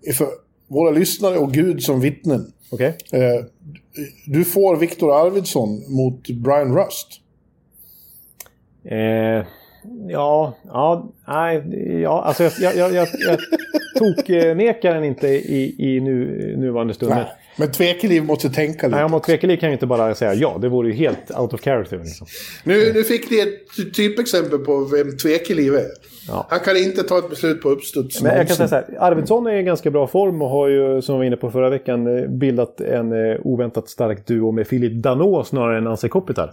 inför 0.08 0.28
våra 0.68 0.92
lyssnare 0.92 1.38
och 1.38 1.54
Gud 1.54 1.84
som 1.84 2.00
vittnen. 2.02 2.52
Okej? 2.70 2.98
Eh, 3.12 3.46
du 4.26 4.46
får 4.46 4.76
Viktor 4.76 5.22
Arvidsson 5.28 5.84
mot 5.88 6.30
Brian 6.30 6.76
Rust. 6.78 7.08
Eh, 8.86 9.48
ja, 10.10 10.54
ja, 10.66 11.12
nej, 11.28 11.64
ja, 12.02 12.22
alltså 12.22 12.44
jag, 12.44 12.54
jag, 12.60 12.76
jag, 12.76 12.94
jag, 12.94 13.08
jag 13.20 13.40
tog 13.98 14.30
eh, 14.30 14.56
nekar 14.56 14.94
den 14.94 15.04
inte 15.04 15.28
i, 15.28 15.76
i 15.80 16.00
nu, 16.00 16.56
nuvarande 16.58 16.94
stund. 16.94 17.10
Men, 17.10 17.18
Nej. 17.20 17.28
Men 17.60 17.72
Tvekeliv 17.72 18.24
måste 18.24 18.50
tänka 18.50 18.88
lite. 18.88 18.98
nej, 19.00 19.06
om 19.14 19.22
Tvekeli 19.22 19.58
kan 19.58 19.70
ju 19.70 19.74
inte 19.74 19.86
bara 19.86 20.16
säga 20.16 20.34
ja, 20.34 20.58
det 20.62 20.70
vore 20.70 20.88
ju 20.88 20.94
helt 20.94 21.32
out 21.40 21.54
of 21.54 21.62
character. 21.62 21.98
Liksom. 21.98 22.28
Nu, 22.64 22.94
nu 22.94 23.04
fick 23.04 23.32
ni 23.32 23.40
ett 23.40 23.76
ty- 23.78 23.92
typexempel 23.92 24.60
på 24.60 24.86
vem 24.86 25.18
Tvekeliv 25.18 25.76
är. 25.76 25.86
Ja. 26.28 26.46
Han 26.50 26.60
kan 26.60 26.78
inte 26.78 27.04
ta 27.04 27.18
ett 27.20 27.30
beslut 27.30 27.62
på 27.62 27.70
uppstuds. 27.70 28.22
Men 28.22 28.38
jag 28.38 28.48
kan 28.48 28.56
säga 28.56 28.68
så 28.68 28.76
här, 28.76 28.86
Arvidsson 29.00 29.48
är 29.48 29.56
i 29.56 29.64
ganska 29.64 29.92
bra 29.92 30.08
form 30.08 30.42
och 30.42 30.50
har 30.50 30.68
ju, 30.68 31.02
som 31.02 31.16
vi 31.16 31.18
var 31.18 31.26
inne 31.26 31.36
på 31.36 31.52
förra 31.52 31.70
veckan, 31.70 32.18
eh, 32.18 32.30
bildat 32.30 32.82
en 32.82 33.32
eh, 33.32 33.38
oväntat 33.44 33.90
stark 33.90 34.28
duo 34.28 34.52
med 34.52 34.68
Filip 34.68 34.94
Danot 35.04 35.48
snarare 35.48 35.78
än 35.78 35.88
Anse 35.88 36.10
Kopitar. 36.10 36.52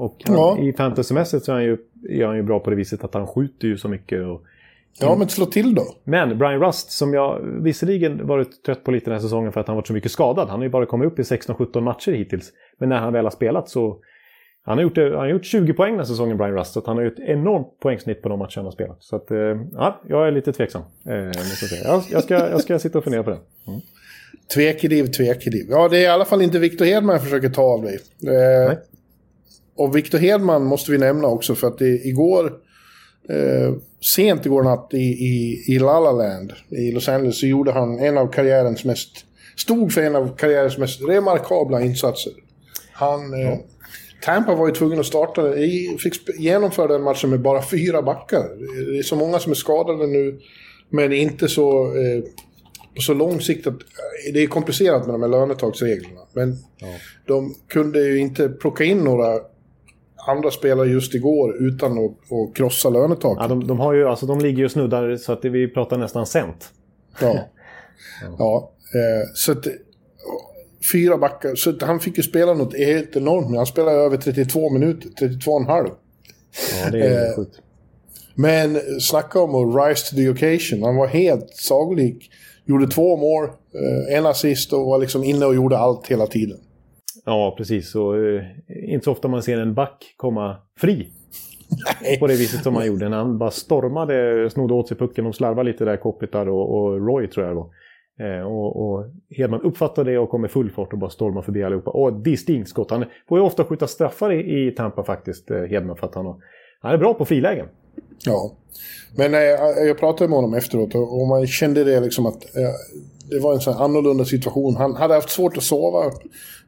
Och 0.00 0.16
han, 0.26 0.36
Ja. 0.36 0.58
i 0.58 0.72
fantasymässigt 0.72 1.44
så 1.44 1.52
är 1.52 1.54
han, 1.54 1.64
ju, 1.64 1.76
är 2.08 2.26
han 2.26 2.36
ju 2.36 2.42
bra 2.42 2.60
på 2.60 2.70
det 2.70 2.76
viset 2.76 3.04
att 3.04 3.14
han 3.14 3.26
skjuter 3.26 3.68
ju 3.68 3.78
så 3.78 3.88
mycket. 3.88 4.26
Och, 4.26 4.42
Ja, 5.00 5.16
men 5.16 5.28
slå 5.28 5.46
till 5.46 5.74
då. 5.74 5.82
Men 6.04 6.38
Brian 6.38 6.60
Rust, 6.60 6.90
som 6.90 7.14
jag 7.14 7.40
visserligen 7.62 8.26
varit 8.26 8.62
trött 8.66 8.84
på 8.84 8.90
lite 8.90 9.04
den 9.06 9.12
här 9.14 9.20
säsongen 9.22 9.52
för 9.52 9.60
att 9.60 9.66
han 9.66 9.76
varit 9.76 9.86
så 9.86 9.92
mycket 9.92 10.12
skadad. 10.12 10.48
Han 10.48 10.58
har 10.58 10.64
ju 10.64 10.70
bara 10.70 10.86
kommit 10.86 11.06
upp 11.12 11.18
i 11.18 11.22
16-17 11.22 11.80
matcher 11.80 12.12
hittills. 12.12 12.52
Men 12.78 12.88
när 12.88 12.98
han 12.98 13.12
väl 13.12 13.24
har 13.24 13.30
spelat 13.30 13.68
så... 13.68 13.98
Han 14.62 14.78
har 14.78 14.82
gjort, 14.82 14.96
han 14.96 15.12
har 15.12 15.28
gjort 15.28 15.44
20 15.44 15.72
poäng 15.72 15.90
den 15.90 15.98
här 15.98 16.04
säsongen, 16.06 16.36
Brian 16.36 16.54
Rust. 16.54 16.72
Så 16.72 16.82
han 16.86 16.96
har 16.96 17.04
gjort 17.04 17.18
ett 17.18 17.28
enormt 17.28 17.80
poängsnitt 17.80 18.22
på 18.22 18.28
de 18.28 18.38
matcher 18.38 18.56
han 18.56 18.64
har 18.64 18.72
spelat. 18.72 19.02
Så 19.02 19.16
att, 19.16 19.30
eh, 19.30 19.38
ja, 19.72 20.00
jag 20.08 20.28
är 20.28 20.32
lite 20.32 20.52
tveksam. 20.52 20.82
Eh, 21.08 21.14
jag, 22.12 22.22
ska, 22.22 22.34
jag 22.34 22.60
ska 22.60 22.78
sitta 22.78 22.98
och 22.98 23.04
fundera 23.04 23.22
på 23.22 23.30
det. 23.30 23.38
Tvekeliv, 24.54 25.06
tvekeliv. 25.06 25.66
Ja, 25.70 25.88
det 25.88 25.98
är 25.98 26.02
i 26.02 26.06
alla 26.06 26.24
fall 26.24 26.42
inte 26.42 26.58
Victor 26.58 26.84
Hedman 26.84 27.12
jag 27.12 27.22
försöker 27.22 27.48
ta 27.48 27.62
av 27.62 27.82
dig. 27.82 27.94
Eh, 27.94 28.68
Nej. 28.68 28.78
Och 29.80 29.96
Victor 29.96 30.18
Hedman 30.18 30.64
måste 30.64 30.92
vi 30.92 30.98
nämna 30.98 31.28
också 31.28 31.54
för 31.54 31.66
att 31.66 31.78
det, 31.78 31.88
igår, 31.88 32.52
eh, 33.28 33.74
sent 34.16 34.46
igår 34.46 34.62
natt 34.62 34.88
i, 34.92 34.96
i, 34.96 35.64
i 35.68 35.78
La 35.78 36.00
La 36.00 36.12
Land 36.12 36.52
i 36.68 36.92
Los 36.92 37.08
Angeles 37.08 37.40
så 37.40 37.46
gjorde 37.46 37.72
han 37.72 37.98
en 37.98 38.18
av 38.18 38.32
karriärens 38.32 38.84
mest, 38.84 39.10
stod 39.56 39.92
för 39.92 40.02
en 40.02 40.16
av 40.16 40.36
karriärens 40.36 40.78
mest 40.78 41.00
remarkabla 41.08 41.80
insatser. 41.80 42.32
Han, 42.92 43.42
eh, 43.42 43.58
Tampa 44.24 44.54
var 44.54 44.68
ju 44.68 44.74
tvungen 44.74 45.00
att 45.00 45.06
starta, 45.06 45.42
fick 45.98 46.38
genomföra 46.38 46.86
den 46.86 47.02
matchen 47.02 47.30
med 47.30 47.40
bara 47.40 47.62
fyra 47.62 48.02
backar. 48.02 48.48
Det 48.92 48.98
är 48.98 49.02
så 49.02 49.16
många 49.16 49.38
som 49.38 49.52
är 49.52 49.56
skadade 49.56 50.06
nu, 50.06 50.40
men 50.90 51.12
inte 51.12 51.48
så... 51.48 51.94
Eh, 51.96 52.22
på 52.94 53.00
så 53.00 53.14
lång 53.14 53.40
sikt 53.40 53.66
att 53.66 53.74
eh, 53.74 54.32
det 54.34 54.42
är 54.42 54.46
komplicerat 54.46 55.06
med 55.06 55.14
de 55.14 55.22
här 55.22 55.28
lönetagsreglerna. 55.28 56.20
Men 56.32 56.56
de 57.26 57.54
kunde 57.68 58.00
ju 58.00 58.18
inte 58.18 58.48
plocka 58.48 58.84
in 58.84 58.98
några 58.98 59.40
andra 60.26 60.50
spelare 60.50 60.88
just 60.88 61.14
igår 61.14 61.56
utan 61.62 61.92
att, 61.92 62.10
att 62.10 62.56
krossa 62.56 62.90
lönetaket. 62.90 63.42
Ja, 63.42 63.48
de, 63.48 63.66
de, 63.66 63.80
har 63.80 63.92
ju, 63.92 64.08
alltså, 64.08 64.26
de 64.26 64.38
ligger 64.38 64.58
ju 64.58 64.64
och 64.64 64.70
snuddar 64.70 65.16
så 65.16 65.32
att 65.32 65.44
vi 65.44 65.68
pratar 65.68 65.98
nästan 65.98 66.26
cent. 66.26 66.70
Ja. 67.20 67.38
ja. 68.38 68.72
Eh, 68.94 69.28
så 69.34 69.52
att, 69.52 69.66
fyra 70.92 71.18
backar. 71.18 71.54
Så 71.54 71.70
att 71.70 71.82
han 71.82 72.00
fick 72.00 72.16
ju 72.16 72.22
spela 72.22 72.54
något 72.54 72.76
helt 72.76 73.16
enormt. 73.16 73.56
Han 73.56 73.66
spelade 73.66 73.96
över 73.96 74.16
32 74.16 74.70
minuter, 74.70 75.08
32,5. 75.08 75.90
Ja, 76.84 76.90
det 76.90 77.00
är 77.00 77.28
Eh, 77.28 77.36
sjukt. 77.36 77.60
Men 78.34 78.80
snacka 79.00 79.40
om 79.40 79.54
att 79.54 79.88
rise 79.88 80.10
to 80.10 80.16
the 80.16 80.28
occasion. 80.28 80.82
Han 80.82 80.96
var 80.96 81.06
helt 81.06 81.50
sagolik. 81.50 82.30
Gjorde 82.64 82.86
två 82.86 83.16
mål, 83.16 83.44
eh, 83.44 84.16
en 84.16 84.26
assist 84.26 84.72
och 84.72 84.86
var 84.86 84.98
liksom 84.98 85.24
inne 85.24 85.46
och 85.46 85.54
gjorde 85.54 85.78
allt 85.78 86.06
hela 86.06 86.26
tiden. 86.26 86.58
Ja, 87.24 87.54
precis. 87.58 87.94
Och, 87.94 88.16
eh, 88.16 88.42
inte 88.68 89.04
så 89.04 89.12
ofta 89.12 89.28
man 89.28 89.42
ser 89.42 89.60
en 89.60 89.74
back 89.74 90.14
komma 90.16 90.56
fri. 90.78 91.08
På 92.20 92.26
det 92.26 92.32
viset 92.32 92.62
som 92.62 92.74
han 92.76 92.86
gjorde. 92.86 93.08
När 93.08 93.16
han 93.16 93.38
bara 93.38 93.50
stormade, 93.50 94.50
snodde 94.50 94.74
åt 94.74 94.88
sig 94.88 94.96
pucken 94.96 95.26
och 95.26 95.34
slarvade 95.34 95.70
lite 95.70 95.84
där, 95.84 95.96
Kopitar 95.96 96.48
och, 96.48 96.78
och 96.78 97.06
Roy 97.06 97.26
tror 97.26 97.46
jag 97.46 97.56
det 97.56 97.60
var. 97.60 97.70
Eh, 98.20 98.42
och, 98.42 98.76
och 98.76 99.06
Hedman 99.30 99.60
uppfattar 99.60 100.04
det 100.04 100.18
och 100.18 100.30
kommer 100.30 100.48
full 100.48 100.70
fart 100.70 100.92
och 100.92 100.98
bara 100.98 101.10
stormar 101.10 101.42
förbi 101.42 101.62
allihopa. 101.62 101.90
Och 101.90 102.12
distinkt 102.12 102.68
skott. 102.68 102.90
Han 102.90 103.04
får 103.28 103.38
ju 103.38 103.44
ofta 103.44 103.64
skjuta 103.64 103.86
straffar 103.86 104.32
i, 104.32 104.66
i 104.66 104.70
Tampa 104.70 105.04
faktiskt, 105.04 105.50
eh, 105.50 105.62
Hedman, 105.62 105.96
för 105.96 106.06
att 106.06 106.14
han, 106.14 106.26
har, 106.26 106.36
han 106.80 106.92
är 106.92 106.98
bra 106.98 107.14
på 107.14 107.24
frilägen. 107.24 107.66
Ja. 108.24 108.52
Men 109.14 109.34
eh, 109.34 109.40
jag 109.86 109.98
pratade 109.98 110.28
med 110.28 110.36
honom 110.36 110.54
efteråt 110.54 110.94
och, 110.94 111.26
man 111.26 111.46
kände 111.46 111.84
det 111.84 112.00
liksom 112.00 112.26
att 112.26 112.56
eh, 112.56 112.74
det 113.30 113.38
var 113.38 113.54
en 113.54 113.60
sån 113.60 113.76
annorlunda 113.76 114.24
situation. 114.24 114.76
Han 114.76 114.96
hade 114.96 115.14
haft 115.14 115.30
svårt 115.30 115.56
att 115.56 115.62
sova 115.62 116.04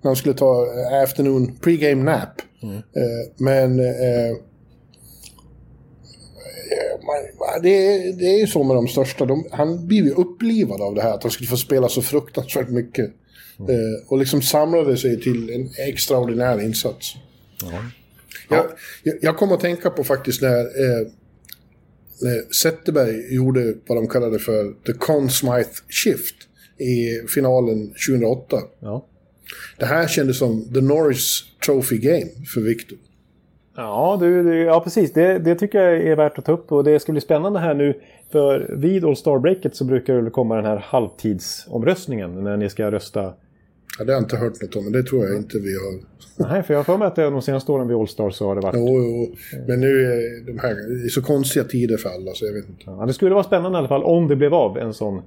när 0.03 0.09
han 0.09 0.17
skulle 0.17 0.35
ta 0.35 0.67
eh, 0.67 1.03
afternoon 1.03 1.57
pregame 1.57 2.03
nap. 2.03 2.43
Mm. 2.63 2.77
Eh, 2.77 2.83
men 3.37 3.81
eh, 3.81 4.37
man, 7.07 7.63
det, 7.63 7.87
är, 7.87 8.13
det 8.13 8.25
är 8.25 8.39
ju 8.39 8.47
så 8.47 8.63
med 8.63 8.77
de 8.77 8.89
största. 8.89 9.27
De, 9.27 9.47
han 9.51 9.87
blir 9.87 10.05
ju 10.05 10.11
upplivad 10.11 10.81
av 10.81 10.95
det 10.95 11.03
här 11.03 11.15
att 11.15 11.23
han 11.23 11.33
skulle 11.33 11.49
få 11.49 11.57
spela 11.57 11.89
så 11.89 12.03
fruktansvärt 12.03 12.69
mycket. 12.69 13.11
Mm. 13.59 13.71
Eh, 13.71 14.09
och 14.09 14.19
liksom 14.19 14.43
samlade 14.43 14.97
sig 14.97 15.21
till 15.21 15.51
en 15.51 15.71
extraordinär 15.89 16.61
insats. 16.61 17.15
Mm. 17.63 17.85
Jag, 18.55 18.67
jag, 19.03 19.17
jag 19.21 19.37
kommer 19.37 19.55
att 19.55 19.61
tänka 19.61 19.91
på 19.91 20.05
faktiskt 20.05 20.43
när, 20.43 20.61
eh, 20.61 21.07
när 22.21 22.53
Zetterberg 22.53 23.35
gjorde 23.35 23.75
vad 23.87 23.99
de 23.99 24.09
kallade 24.09 24.39
för 24.39 24.73
The 24.87 24.93
Conn 24.93 25.31
Smythe 25.31 25.71
Shift 25.89 26.37
i 26.79 27.27
finalen 27.29 27.95
2008. 28.09 28.57
Ja. 28.81 29.07
Det 29.79 29.85
här 29.85 30.09
kändes 30.09 30.39
som 30.39 30.73
The 30.75 30.81
Norris 30.81 31.45
Trophy 31.67 31.99
Game 31.99 32.31
för 32.55 32.61
Victor. 32.61 32.99
Ja, 33.77 34.17
du, 34.21 34.59
ja 34.63 34.81
precis. 34.81 35.13
Det, 35.13 35.39
det, 35.39 35.55
tycker 35.55 35.79
jag 35.79 36.01
är 36.01 36.17
värt 36.17 36.39
att 36.39 36.45
ta 36.45 36.53
upp. 36.53 36.73
Och 36.73 36.85
det 36.85 37.01
ska 37.01 37.13
bli 37.13 37.21
spännande 37.21 37.59
här 37.59 37.75
nu. 37.75 38.01
För 38.33 38.77
vid 38.79 39.05
All 39.05 39.17
Star-breaket 39.17 39.77
så 39.77 39.85
brukar 39.85 40.15
det 40.15 40.31
komma 40.31 40.57
den 40.57 40.65
här 40.65 40.77
halvtidsomröstningen 40.77 42.45
när 42.45 42.57
ni 42.57 42.71
ska 42.71 42.91
rösta. 42.91 43.35
Ja, 43.99 44.05
det 44.05 44.13
har 44.13 44.17
jag 44.17 44.25
inte 44.25 44.37
hört 44.37 44.63
något 44.63 44.77
om, 44.77 44.85
men 44.85 44.93
det 44.93 45.03
tror 45.03 45.27
jag 45.27 45.37
inte 45.37 45.59
vi 45.59 45.75
har. 45.75 46.13
Nej, 46.49 46.63
för 46.63 46.75
jag 46.75 46.79
har 46.79 46.85
för 46.85 46.97
mig 46.97 47.07
att 47.07 47.17
de 47.17 47.43
senaste 47.43 47.73
åren 47.73 47.89
vid 47.89 47.97
All 47.97 48.09
Star 48.09 48.31
så 48.31 48.47
har 48.47 48.55
det 48.55 48.61
varit... 48.61 48.77
Jo, 48.79 48.99
jo. 48.99 49.35
Men 49.69 49.81
nu 49.81 50.05
är 50.05 50.47
de 50.47 50.59
här 50.59 50.75
det 50.75 51.05
är 51.05 51.09
så 51.09 51.23
konstiga 51.23 51.65
tider 51.65 51.97
för 51.97 52.09
alla 52.09 52.33
så 52.35 52.47
jag 52.47 52.53
vet 52.53 52.69
inte. 52.69 52.83
Ja, 52.87 53.07
det 53.07 53.13
skulle 53.13 53.35
vara 53.35 53.45
spännande 53.45 53.77
i 53.77 53.79
alla 53.79 53.89
fall 53.89 54.05
om 54.05 54.29
det 54.29 54.37
blev 54.37 54.55
av 54.55 54.79
en 54.79 54.95
sån 54.95 55.23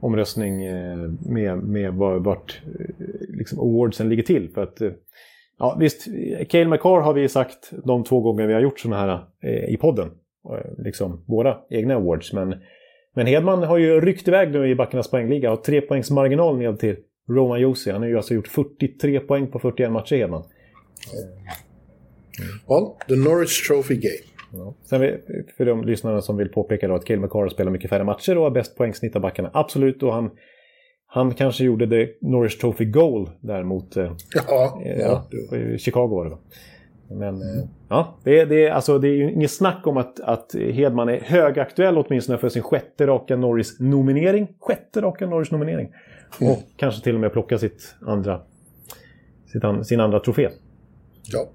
omröstning 0.00 0.64
eh, 0.64 0.96
med, 1.20 1.58
med 1.58 1.94
vart 2.24 2.62
eh, 2.66 3.06
liksom 3.28 3.58
awardsen 3.58 4.08
ligger 4.08 4.22
till. 4.22 4.50
För 4.54 4.62
att 4.62 4.80
eh, 4.80 4.90
Ja, 5.58 5.76
visst, 5.80 6.08
Cale 6.48 6.68
McCarr 6.68 7.00
har 7.00 7.14
vi 7.14 7.28
sagt 7.28 7.70
de 7.84 8.04
två 8.04 8.20
gånger 8.20 8.46
vi 8.46 8.52
har 8.52 8.60
gjort 8.60 8.80
sådana 8.80 9.00
här 9.00 9.24
i 9.68 9.76
podden. 9.76 10.10
Liksom 10.78 11.24
våra 11.26 11.56
egna 11.70 11.94
awards. 11.94 12.32
Men, 12.32 12.54
men 13.14 13.26
Hedman 13.26 13.62
har 13.62 13.78
ju 13.78 14.00
ryckt 14.00 14.28
iväg 14.28 14.50
nu 14.50 14.68
i 14.68 14.74
backarnas 14.74 15.10
poängliga 15.10 15.52
och 15.52 15.64
tre 15.64 15.80
poängs 15.80 16.10
marginal 16.10 16.58
ned 16.58 16.78
till 16.78 16.96
Roman 17.30 17.60
Josi. 17.60 17.90
Han 17.90 18.02
har 18.02 18.08
ju 18.08 18.16
alltså 18.16 18.34
gjort 18.34 18.48
43 18.48 19.20
poäng 19.20 19.46
på 19.46 19.58
41 19.58 19.92
matcher, 19.92 20.16
Hedman. 20.16 20.44
Well, 22.68 22.86
the 23.08 23.16
Norwich 23.16 23.68
Trophy 23.68 23.94
Game. 23.94 24.30
Ja. 24.52 24.74
Sen 24.84 25.00
för 25.56 25.64
de 25.64 25.84
lyssnarna 25.84 26.20
som 26.22 26.36
vill 26.36 26.48
påpeka 26.48 26.88
då 26.88 26.94
att 26.94 27.04
Cale 27.04 27.20
McCarr 27.20 27.48
spelar 27.48 27.70
mycket 27.70 27.90
färre 27.90 28.04
matcher 28.04 28.38
och 28.38 28.44
har 28.44 28.50
bäst 28.50 28.76
poängsnitt 28.76 29.16
av 29.16 29.22
backarna. 29.22 29.50
Absolut, 29.52 30.02
och 30.02 30.12
han 30.12 30.30
han 31.12 31.34
kanske 31.34 31.64
gjorde 31.64 31.86
det 31.86 32.08
Norris 32.20 32.58
Trophy 32.58 32.84
Goal 32.84 33.30
däremot. 33.40 33.96
Eh, 33.96 34.12
ja, 34.48 34.82
eh, 34.84 35.00
ja, 35.00 35.28
ja. 35.30 35.78
Chicago 35.78 36.08
var 36.08 36.24
det 36.24 36.30
va? 36.30 36.38
Men 37.10 37.42
mm. 37.42 37.68
ja, 37.88 38.18
det, 38.24 38.44
det, 38.44 38.68
alltså, 38.68 38.98
det 38.98 39.08
är 39.08 39.12
ju 39.12 39.32
inget 39.32 39.50
snack 39.50 39.86
om 39.86 39.96
att, 39.96 40.20
att 40.20 40.54
Hedman 40.54 41.08
är 41.08 41.20
högaktuell 41.20 41.98
åtminstone 41.98 42.38
för 42.38 42.48
sin 42.48 42.62
sjätte 42.62 43.06
raka 43.06 43.36
Norris-nominering. 43.36 44.48
Sjätte 44.60 45.00
raka 45.00 45.26
Norris-nominering. 45.26 45.92
Mm. 46.40 46.52
Och 46.52 46.58
kanske 46.76 47.02
till 47.02 47.14
och 47.14 47.20
med 47.20 47.32
plocka 47.32 47.58
sitt 47.58 47.94
andra, 48.06 48.40
sitt 49.52 49.64
an, 49.64 49.84
sin 49.84 50.00
andra 50.00 50.20
trofé. 50.20 50.48
Ja. 51.32 51.50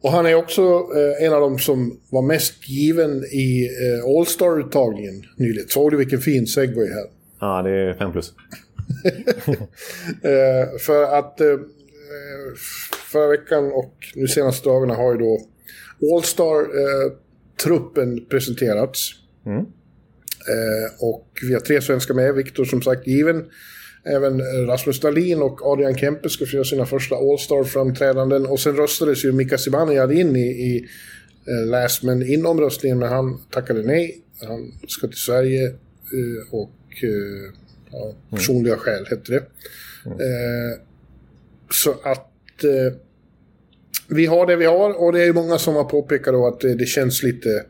Och 0.00 0.10
han 0.10 0.26
är 0.26 0.34
också 0.34 0.62
eh, 0.62 1.26
en 1.26 1.32
av 1.32 1.40
de 1.40 1.58
som 1.58 2.00
var 2.10 2.22
mest 2.22 2.68
given 2.68 3.24
i 3.24 3.64
eh, 3.66 4.18
All-Star-uttagningen 4.18 5.22
nyligen. 5.36 5.68
Såg 5.68 5.90
du 5.90 5.96
vilken 5.96 6.20
fin 6.20 6.46
segway 6.46 6.88
här? 6.88 7.04
Ja, 7.40 7.62
det 7.62 7.70
är 7.70 7.94
5 7.94 8.12
plus. 8.12 8.32
Eh, 10.22 10.78
för 10.80 11.18
att 11.18 11.40
eh, 11.40 11.46
förra 13.14 13.28
veckan 13.28 13.72
och 13.72 13.94
nu 14.14 14.28
senaste 14.28 14.68
dagarna 14.68 14.94
har 14.94 15.12
ju 15.12 15.18
då 15.18 15.40
All-Star-truppen 16.14 18.18
eh, 18.18 18.24
presenterats. 18.24 19.10
Mm. 19.46 19.64
och 21.00 21.28
vi 21.48 21.54
har 21.54 21.60
tre 21.60 21.80
svenskar 21.80 22.14
med. 22.14 22.34
Viktor 22.34 22.64
som 22.64 22.82
sagt 22.82 23.06
given. 23.06 23.44
Även 24.04 24.40
Rasmus 24.66 25.00
Dahlin 25.00 25.42
och 25.42 25.66
Adrian 25.66 25.98
Kempe 25.98 26.28
ska 26.28 26.46
få 26.46 26.56
göra 26.56 26.64
sina 26.64 26.86
första 26.86 27.14
All-Star-framträdanden. 27.14 28.46
Och 28.46 28.60
sen 28.60 28.76
röstades 28.76 29.24
ju 29.24 29.32
Mika 29.32 29.58
Zibanejad 29.58 30.12
in 30.12 30.36
i, 30.36 30.40
i 30.40 30.88
last 31.66 32.02
men 32.02 32.26
inomröstningen, 32.26 32.98
men 32.98 33.08
han 33.08 33.40
tackade 33.50 33.82
nej. 33.82 34.22
Han 34.40 34.72
ska 34.88 35.06
till 35.06 35.16
Sverige 35.16 35.74
och 36.50 36.70
Eh, 37.02 37.52
ja, 37.90 38.04
mm. 38.04 38.16
personliga 38.30 38.76
skäl 38.76 39.06
hette 39.10 39.32
det. 39.32 39.44
Mm. 40.06 40.18
Eh, 40.18 40.78
så 41.70 41.94
att 42.04 42.30
eh, 42.64 42.92
vi 44.08 44.26
har 44.26 44.46
det 44.46 44.56
vi 44.56 44.64
har 44.64 45.02
och 45.02 45.12
det 45.12 45.22
är 45.24 45.32
många 45.32 45.58
som 45.58 45.74
har 45.74 45.84
påpekat 45.84 46.34
då 46.34 46.46
att 46.46 46.60
det, 46.60 46.74
det 46.74 46.86
känns 46.86 47.22
lite 47.22 47.64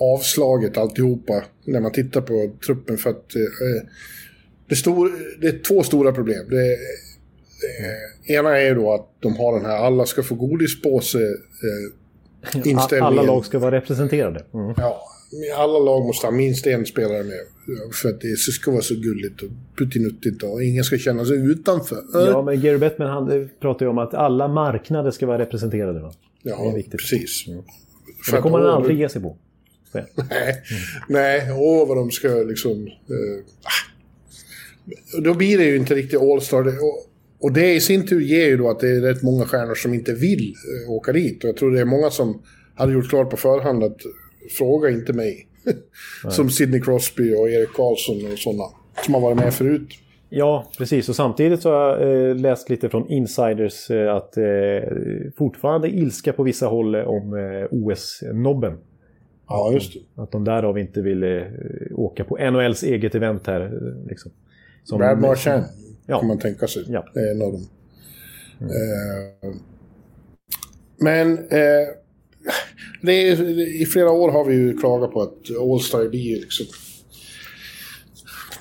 avslaget 0.00 0.76
alltihopa 0.76 1.42
när 1.64 1.80
man 1.80 1.92
tittar 1.92 2.20
på 2.20 2.50
truppen 2.66 2.98
för 2.98 3.10
att 3.10 3.36
eh, 3.36 3.88
det, 4.68 4.76
stor, 4.76 5.12
det 5.40 5.46
är 5.46 5.58
två 5.58 5.82
stora 5.82 6.12
problem. 6.12 6.46
Det, 6.50 6.72
eh, 6.72 8.36
ena 8.36 8.58
är 8.58 8.74
då 8.74 8.94
att 8.94 9.08
de 9.20 9.36
har 9.36 9.56
den 9.56 9.64
här 9.64 9.76
alla 9.76 10.06
ska 10.06 10.22
få 10.22 10.34
godispåse 10.34 11.18
eh, 11.18 12.66
inställningen. 12.66 13.04
Alla 13.04 13.22
lag 13.22 13.46
ska 13.46 13.58
vara 13.58 13.76
representerade. 13.76 14.44
Mm. 14.54 14.74
Ja, 14.76 15.00
alla 15.56 15.78
lag 15.78 16.04
måste 16.04 16.26
ha 16.26 16.30
minst 16.30 16.66
en 16.66 16.86
spelare 16.86 17.22
med. 17.22 17.40
För 18.02 18.08
att 18.08 18.20
det 18.20 18.36
ska 18.36 18.70
vara 18.70 18.82
så 18.82 18.94
gulligt 18.94 19.42
och 19.42 19.48
puttinuttigt 19.78 20.42
och 20.42 20.62
ingen 20.62 20.84
ska 20.84 20.98
känna 20.98 21.24
sig 21.24 21.36
utanför. 21.36 22.02
Ja, 22.12 22.42
men 22.42 22.60
Gary 22.60 22.78
Bettman 22.78 23.08
han 23.08 23.48
pratar 23.60 23.86
ju 23.86 23.90
om 23.90 23.98
att 23.98 24.14
alla 24.14 24.48
marknader 24.48 25.10
ska 25.10 25.26
vara 25.26 25.38
representerade. 25.38 26.00
Va? 26.00 26.12
Ja, 26.42 26.74
precis. 26.90 27.48
Mm. 27.48 27.62
För 28.24 28.36
det 28.36 28.42
kommer 28.42 28.58
han 28.58 28.68
aldrig 28.68 28.98
ge 28.98 29.08
sig 29.08 29.22
på. 29.22 29.36
Nej, 29.92 30.04
mm. 30.16 30.32
nej, 31.08 31.52
åh 31.52 31.88
vad 31.88 31.96
de 31.96 32.10
ska 32.10 32.28
liksom... 32.28 32.86
Uh, 32.86 33.42
då 35.22 35.34
blir 35.34 35.58
det 35.58 35.64
ju 35.64 35.76
inte 35.76 35.94
riktigt 35.94 36.20
All-Star. 36.20 36.74
Och, 37.40 37.52
det 37.52 37.74
i 37.74 37.80
sin 37.80 38.06
tur 38.06 38.20
ger 38.20 38.46
ju 38.46 38.56
då 38.56 38.70
att 38.70 38.80
det 38.80 38.88
är 38.88 39.00
rätt 39.00 39.22
många 39.22 39.44
stjärnor 39.44 39.74
som 39.74 39.94
inte 39.94 40.12
vill 40.12 40.54
uh, 40.84 40.90
åka 40.90 41.12
dit. 41.12 41.44
Och 41.44 41.48
jag 41.48 41.56
tror 41.56 41.70
det 41.70 41.80
är 41.80 41.84
många 41.84 42.10
som 42.10 42.42
hade 42.74 42.92
gjort 42.92 43.08
klart 43.08 43.30
på 43.30 43.36
förhand 43.36 43.84
att 43.84 44.00
fråga 44.50 44.90
inte 44.90 45.12
mig. 45.12 45.48
som 46.30 46.50
Sidney 46.50 46.80
Crosby 46.80 47.34
och 47.34 47.50
Erik 47.50 47.72
Karlsson 47.72 48.32
och 48.32 48.38
sådana. 48.38 48.64
Som 49.04 49.14
har 49.14 49.20
varit 49.20 49.36
med 49.36 49.54
förut. 49.54 49.88
Ja, 50.28 50.70
precis. 50.78 51.08
Och 51.08 51.16
samtidigt 51.16 51.62
så 51.62 51.70
har 51.70 51.98
jag 51.98 52.28
eh, 52.30 52.36
läst 52.36 52.70
lite 52.70 52.88
från 52.88 53.08
insiders 53.08 53.90
eh, 53.90 54.14
att 54.14 54.36
eh, 54.36 54.44
fortfarande 55.38 55.88
ilska 55.88 56.32
på 56.32 56.42
vissa 56.42 56.66
håll 56.66 56.96
om 56.96 57.34
eh, 57.34 57.66
OS-nobben. 57.70 58.78
Ja, 59.48 59.72
just 59.72 59.92
det. 59.92 60.22
Att 60.22 60.32
de 60.32 60.44
därav 60.44 60.78
inte 60.78 61.02
ville 61.02 61.40
eh, 61.40 61.98
åka 61.98 62.24
på 62.24 62.50
NHLs 62.50 62.82
eget 62.82 63.14
event 63.14 63.46
här. 63.46 63.60
Eh, 63.60 64.08
liksom. 64.08 64.32
Som, 64.84 64.98
Brad 64.98 65.20
Marchand 65.20 65.64
ja. 66.06 66.18
kan 66.18 66.28
man 66.28 66.38
tänka 66.38 66.66
sig. 66.66 66.84
Ja. 66.88 67.04
Det 67.14 67.20
är 67.20 67.34
en 67.34 67.42
av 67.42 67.52
dem. 67.52 67.66
Mm. 68.60 69.58
men 70.98 71.38
det 73.02 73.28
är, 73.28 73.60
I 73.82 73.86
flera 73.86 74.10
år 74.10 74.30
har 74.30 74.44
vi 74.44 74.54
ju 74.54 74.76
klagat 74.78 75.12
på 75.12 75.22
att 75.22 75.50
All-Star 75.60 76.08
blir 76.08 76.40
liksom... 76.40 76.66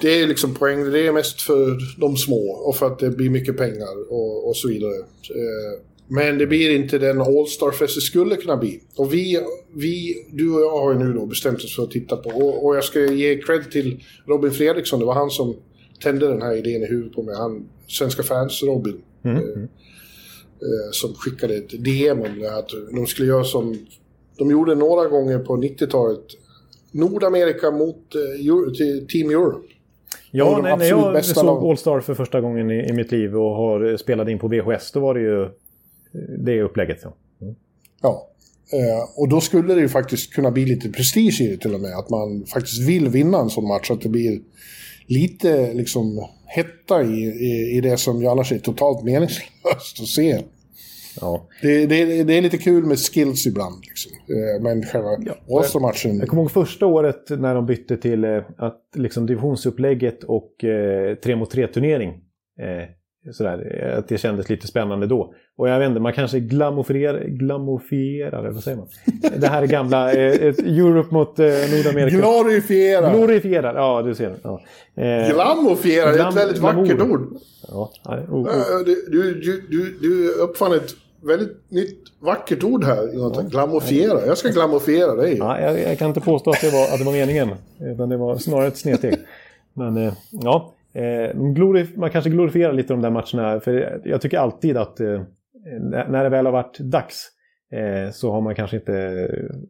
Det 0.02 0.22
är 0.22 0.28
liksom 0.28 0.56
poäng, 0.56 0.92
det 0.92 1.08
är 1.08 1.12
mest 1.12 1.42
för 1.42 1.78
de 2.00 2.18
små 2.18 2.50
och 2.52 2.76
för 2.76 2.88
att 2.88 3.00
det 3.00 3.10
blir 3.10 3.30
mycket 3.30 3.58
pengar 3.58 4.12
och, 4.12 4.48
och 4.48 4.58
så 4.58 4.68
vidare. 4.68 4.98
Eh, 5.30 5.82
men 6.08 6.38
det 6.38 6.48
blir 6.48 6.76
inte 6.76 6.98
den 6.98 7.22
All-Star-fest 7.22 7.96
det 7.96 8.02
skulle 8.02 8.36
kunna 8.36 8.58
bli. 8.58 8.82
Och 8.96 9.14
vi, 9.14 9.40
vi, 9.74 10.26
du 10.32 10.54
och 10.54 10.62
jag 10.62 10.70
har 10.70 10.94
ju 10.94 11.00
nu 11.00 11.14
då 11.14 11.26
bestämt 11.26 11.64
oss 11.64 11.76
för 11.76 11.84
att 11.84 11.92
titta 11.92 12.16
på. 12.16 12.30
Och, 12.30 12.66
och 12.66 12.76
jag 12.76 12.84
ska 12.84 13.00
ge 13.00 13.38
cred 13.38 13.72
till 13.72 14.04
Robin 14.28 14.52
Fredriksson. 14.52 15.00
Det 15.00 15.06
var 15.06 15.14
han 15.14 15.30
som 15.30 15.56
tände 16.04 16.28
den 16.28 16.42
här 16.42 16.56
idén 16.56 16.84
i 16.84 16.86
huvudet 16.86 17.14
på 17.14 17.24
mig. 17.24 17.36
Han, 17.36 17.70
Svenska 17.88 18.24
fans 18.24 18.64
Robin. 18.64 19.02
Mm. 19.24 19.38
Eh, 19.38 19.70
Eh, 20.62 20.92
som 20.92 21.14
skickade 21.14 21.56
ett 21.56 21.84
DM 21.84 22.22
om 22.22 22.40
det, 22.40 22.58
att 22.58 22.70
de 22.92 23.08
skulle 23.08 23.28
göra 23.28 23.44
som 23.44 23.88
de 24.38 24.52
gjorde 24.52 24.76
några 24.76 25.08
gånger 25.08 25.40
på 25.40 25.58
90-talet. 25.58 26.26
Nordamerika 26.92 27.72
mot 27.72 28.16
uh, 28.16 29.06
Team 29.08 29.30
Europe. 29.30 29.68
Ja, 30.32 30.60
när, 30.64 30.78
när 30.78 30.86
jag 30.86 31.26
såg 31.26 31.70
All-Star 31.70 32.00
för 32.00 32.14
första 32.14 32.42
gången 32.42 32.72
i, 32.72 32.90
i, 32.90 32.94
mitt 32.94 33.12
liv 33.12 33.36
och 33.38 33.56
har 33.56 33.98
spelat 33.98 34.30
in 34.30 34.40
på 34.40 34.48
VHS, 34.48 34.92
då 34.92 35.00
var 35.00 35.14
det 35.14 35.20
ju 35.20 35.50
det 36.38 36.62
upplägget. 36.62 37.00
Ja, 37.04 37.14
mm. 37.42 37.56
ja. 38.02 38.30
Eh, 38.74 39.22
och 39.22 39.30
då 39.30 39.42
skulle 39.42 39.74
det 39.74 39.82
ju 39.82 39.90
faktiskt 39.90 40.34
kunna 40.34 40.52
bli 40.52 40.66
lite 40.66 40.90
prestige 40.90 41.42
i 41.42 41.48
det 41.48 41.58
till 41.58 41.74
och 41.74 41.80
med. 41.80 41.98
Att 41.98 42.10
man 42.10 42.46
faktiskt 42.46 42.88
vill 42.88 43.10
vinna 43.10 43.40
en 43.40 43.50
sån 43.50 43.68
match. 43.68 43.92
Att 43.92 44.02
det 44.02 44.10
blir 44.10 44.40
lite 45.06 45.74
liksom 45.74 46.28
hetta 46.46 47.04
i, 47.04 47.24
i, 47.24 47.78
i 47.78 47.82
det 47.82 47.98
som 47.98 48.22
ju 48.22 48.28
annars 48.28 48.52
är 48.52 48.60
totalt 48.60 49.04
meningslöst 49.04 50.00
att 50.02 50.08
se. 50.08 50.42
Ja. 51.22 51.48
Det, 51.62 51.86
det, 51.86 52.24
det 52.24 52.34
är 52.38 52.42
lite 52.42 52.58
kul 52.58 52.84
med 52.86 52.98
skills 53.00 53.48
ibland. 53.48 53.84
Liksom. 53.86 54.12
Eh, 54.36 54.64
Men 54.64 54.84
själva 54.84 55.10
Ja. 55.20 55.58
All-Star-matchen... 55.58 56.20
Jag 56.20 56.28
kommer 56.30 56.42
ihåg 56.42 56.52
första 56.52 56.86
året 56.86 57.30
när 57.30 57.56
de 57.56 57.66
bytte 57.66 57.98
till 57.98 58.24
eh, 58.24 58.42
att 58.58 58.82
liksom 58.96 59.26
divisionsupplägget 59.26 60.24
och 60.24 60.64
eh, 60.64 61.16
3 61.16 61.36
mot 61.36 61.52
3 61.52 61.68
turnering. 61.68 62.10
Eh, 62.60 62.90
sådär, 63.34 63.94
att 63.98 64.08
det 64.08 64.18
kändes 64.18 64.50
lite 64.50 64.68
spännande 64.68 65.08
då. 65.08 65.34
Och 65.58 65.70
jag 65.70 65.80
vet 65.80 65.88
inte, 65.88 66.00
man 66.02 66.14
kanske 66.14 66.40
glamofierar, 66.40 67.24
glamofierar 67.28 68.50
vad 68.52 68.64
säger 68.64 68.78
man? 68.78 68.88
Det 69.40 69.48
här 69.48 69.64
är 69.64 69.68
gamla 69.68 70.14
eh, 70.14 70.54
Europe 70.60 71.14
mot 71.14 71.40
eh, 71.40 71.46
Nordamerika. 71.46 72.18
Glorifiera! 72.18 73.14
Glorifierar, 73.14 73.76
ja 73.76 74.02
du 74.02 74.16
ser. 74.16 74.36
Ja. 74.44 74.62
Eh, 74.96 75.34
Glamofiera, 75.34 76.06
det 76.06 76.12
är 76.12 76.18
Glam- 76.18 76.30
ett 76.30 76.36
väldigt 76.38 76.58
vackert 76.58 77.02
ord. 77.02 77.22
ja, 77.68 77.92
nej, 78.10 78.20
oh, 78.30 78.46
oh. 78.48 78.86
Du, 78.86 79.06
du, 79.12 79.34
du, 79.42 79.62
du, 79.70 79.98
du 80.02 80.30
uppfann 80.30 80.74
ett 80.74 80.96
väldigt 81.26 81.72
nytt 81.72 82.04
vackert 82.20 82.64
ord 82.64 82.84
här, 82.84 83.14
Jonathan. 83.14 83.50
Glamofiera. 83.50 84.26
Jag 84.26 84.38
ska 84.38 84.50
glamofiera 84.50 85.16
dig. 85.16 85.38
Ja, 85.38 85.60
jag, 85.60 85.80
jag 85.80 85.98
kan 86.00 86.08
inte 86.08 86.22
påstå 86.22 86.50
att 86.50 86.62
det 86.62 86.70
var, 86.72 86.84
att 86.94 87.00
det 87.00 87.06
var 87.06 87.12
meningen. 87.12 87.50
Utan 87.80 88.10
det 88.10 88.18
var 88.18 88.38
snarare 88.38 88.68
ett 88.68 88.78
snedsteg. 88.78 89.16
Men 89.74 89.98
eh, 89.98 90.14
ja, 90.32 90.74
eh, 90.94 91.36
man 91.96 92.10
kanske 92.12 92.30
glorifierar 92.30 92.74
lite 92.74 92.94
de 92.94 93.02
där 93.02 93.10
matcherna. 93.10 93.60
För 93.60 94.02
jag 94.06 94.22
tycker 94.22 94.38
alltid 94.38 94.78
att 94.78 95.00
eh, 95.00 95.22
när 96.08 96.24
det 96.24 96.30
väl 96.30 96.46
har 96.46 96.54
varit 96.54 96.80
dags 96.80 97.32
så 98.14 98.32
har 98.32 98.42
man 98.42 98.56
kanske 98.56 98.78
inte, 98.78 98.92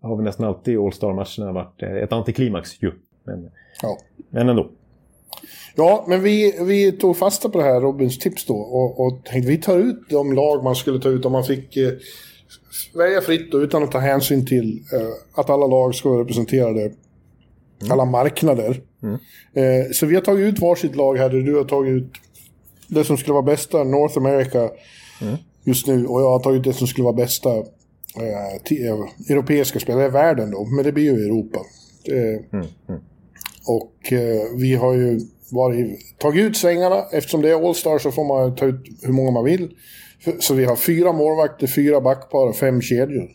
har 0.01 0.18
vi 0.18 0.24
nästan 0.24 0.45
alltid 0.45 0.78
All 0.78 0.93
Star-matcherna 0.93 1.51
varit 1.51 1.84
ett 1.84 2.12
antiklimax 2.14 2.84
ju. 2.84 2.91
Men, 3.24 3.49
Ja. 3.82 3.97
men 4.30 4.49
ändå. 4.49 4.70
Ja, 5.76 6.05
men 6.07 6.21
vi, 6.21 6.55
vi 6.61 6.91
tog 6.91 7.17
fasta 7.17 7.49
på 7.49 7.57
det 7.57 7.63
här 7.63 7.82
Robins 7.82 8.19
tips 8.19 8.45
då 8.45 8.55
och, 8.55 9.05
och 9.05 9.26
tänkte 9.26 9.51
vi 9.51 9.57
tar 9.57 9.78
ut 9.78 10.09
de 10.09 10.34
lag 10.34 10.63
man 10.63 10.76
skulle 10.76 10.99
ta 10.99 11.09
ut 11.09 11.26
om 11.26 11.32
man 11.32 11.43
fick 11.43 11.78
eh, 11.78 11.91
välja 12.93 13.21
fritt 13.21 13.51
då, 13.51 13.61
utan 13.61 13.84
att 13.84 13.91
ta 13.91 13.99
hänsyn 13.99 14.45
till 14.45 14.84
eh, 14.93 15.39
att 15.41 15.49
alla 15.49 15.67
lag 15.67 15.95
ska 15.95 16.09
vara 16.09 16.21
representerade. 16.21 16.91
Alla 17.89 18.05
marknader. 18.05 18.82
Eh, 19.53 19.91
så 19.93 20.05
vi 20.05 20.15
har 20.15 20.21
tagit 20.21 20.53
ut 20.53 20.59
varsitt 20.59 20.95
lag 20.95 21.17
här 21.17 21.30
du 21.30 21.55
har 21.55 21.63
tagit 21.63 21.91
ut 21.91 22.11
det 22.88 23.03
som 23.03 23.17
skulle 23.17 23.34
vara 23.34 23.43
bästa 23.43 23.84
North 23.84 24.17
America 24.17 24.69
just 25.65 25.88
nu 25.88 26.05
och 26.05 26.21
jag 26.21 26.30
har 26.30 26.39
tagit 26.39 26.63
det 26.63 26.73
som 26.73 26.88
skulle 26.88 27.03
vara 27.03 27.15
bästa 27.15 27.49
eh, 28.19 28.55
eh, 28.55 29.30
europeiska 29.30 29.80
spelare 29.80 30.05
i 30.05 30.09
världen 30.09 30.51
då, 30.51 30.65
men 30.65 30.86
det 30.86 30.91
blir 30.91 31.03
ju 31.03 31.26
Europa. 31.26 31.59
Eh, 32.07 32.65
och 33.67 34.13
eh, 34.13 34.57
vi 34.57 34.76
har 34.76 34.93
ju 34.93 35.19
varit, 35.52 36.00
tagit 36.20 36.46
ut 36.46 36.58
svängarna. 36.58 36.96
Eftersom 37.14 37.41
det 37.41 37.50
är 37.50 37.68
All-Star 37.68 37.98
så 37.98 38.12
får 38.12 38.26
man 38.26 38.56
ta 38.56 38.66
ut 38.66 38.82
hur 39.04 39.14
många 39.14 39.32
man 39.32 39.43
vill. 39.46 39.70
Så 40.39 40.54
vi 40.54 40.66
har 40.66 40.76
fyra 40.76 41.12
målvakter, 41.12 41.68
fyra 41.68 42.02
backpar 42.02 42.48
och 42.50 42.56
fem 42.56 42.82
kedjor. 42.82 43.28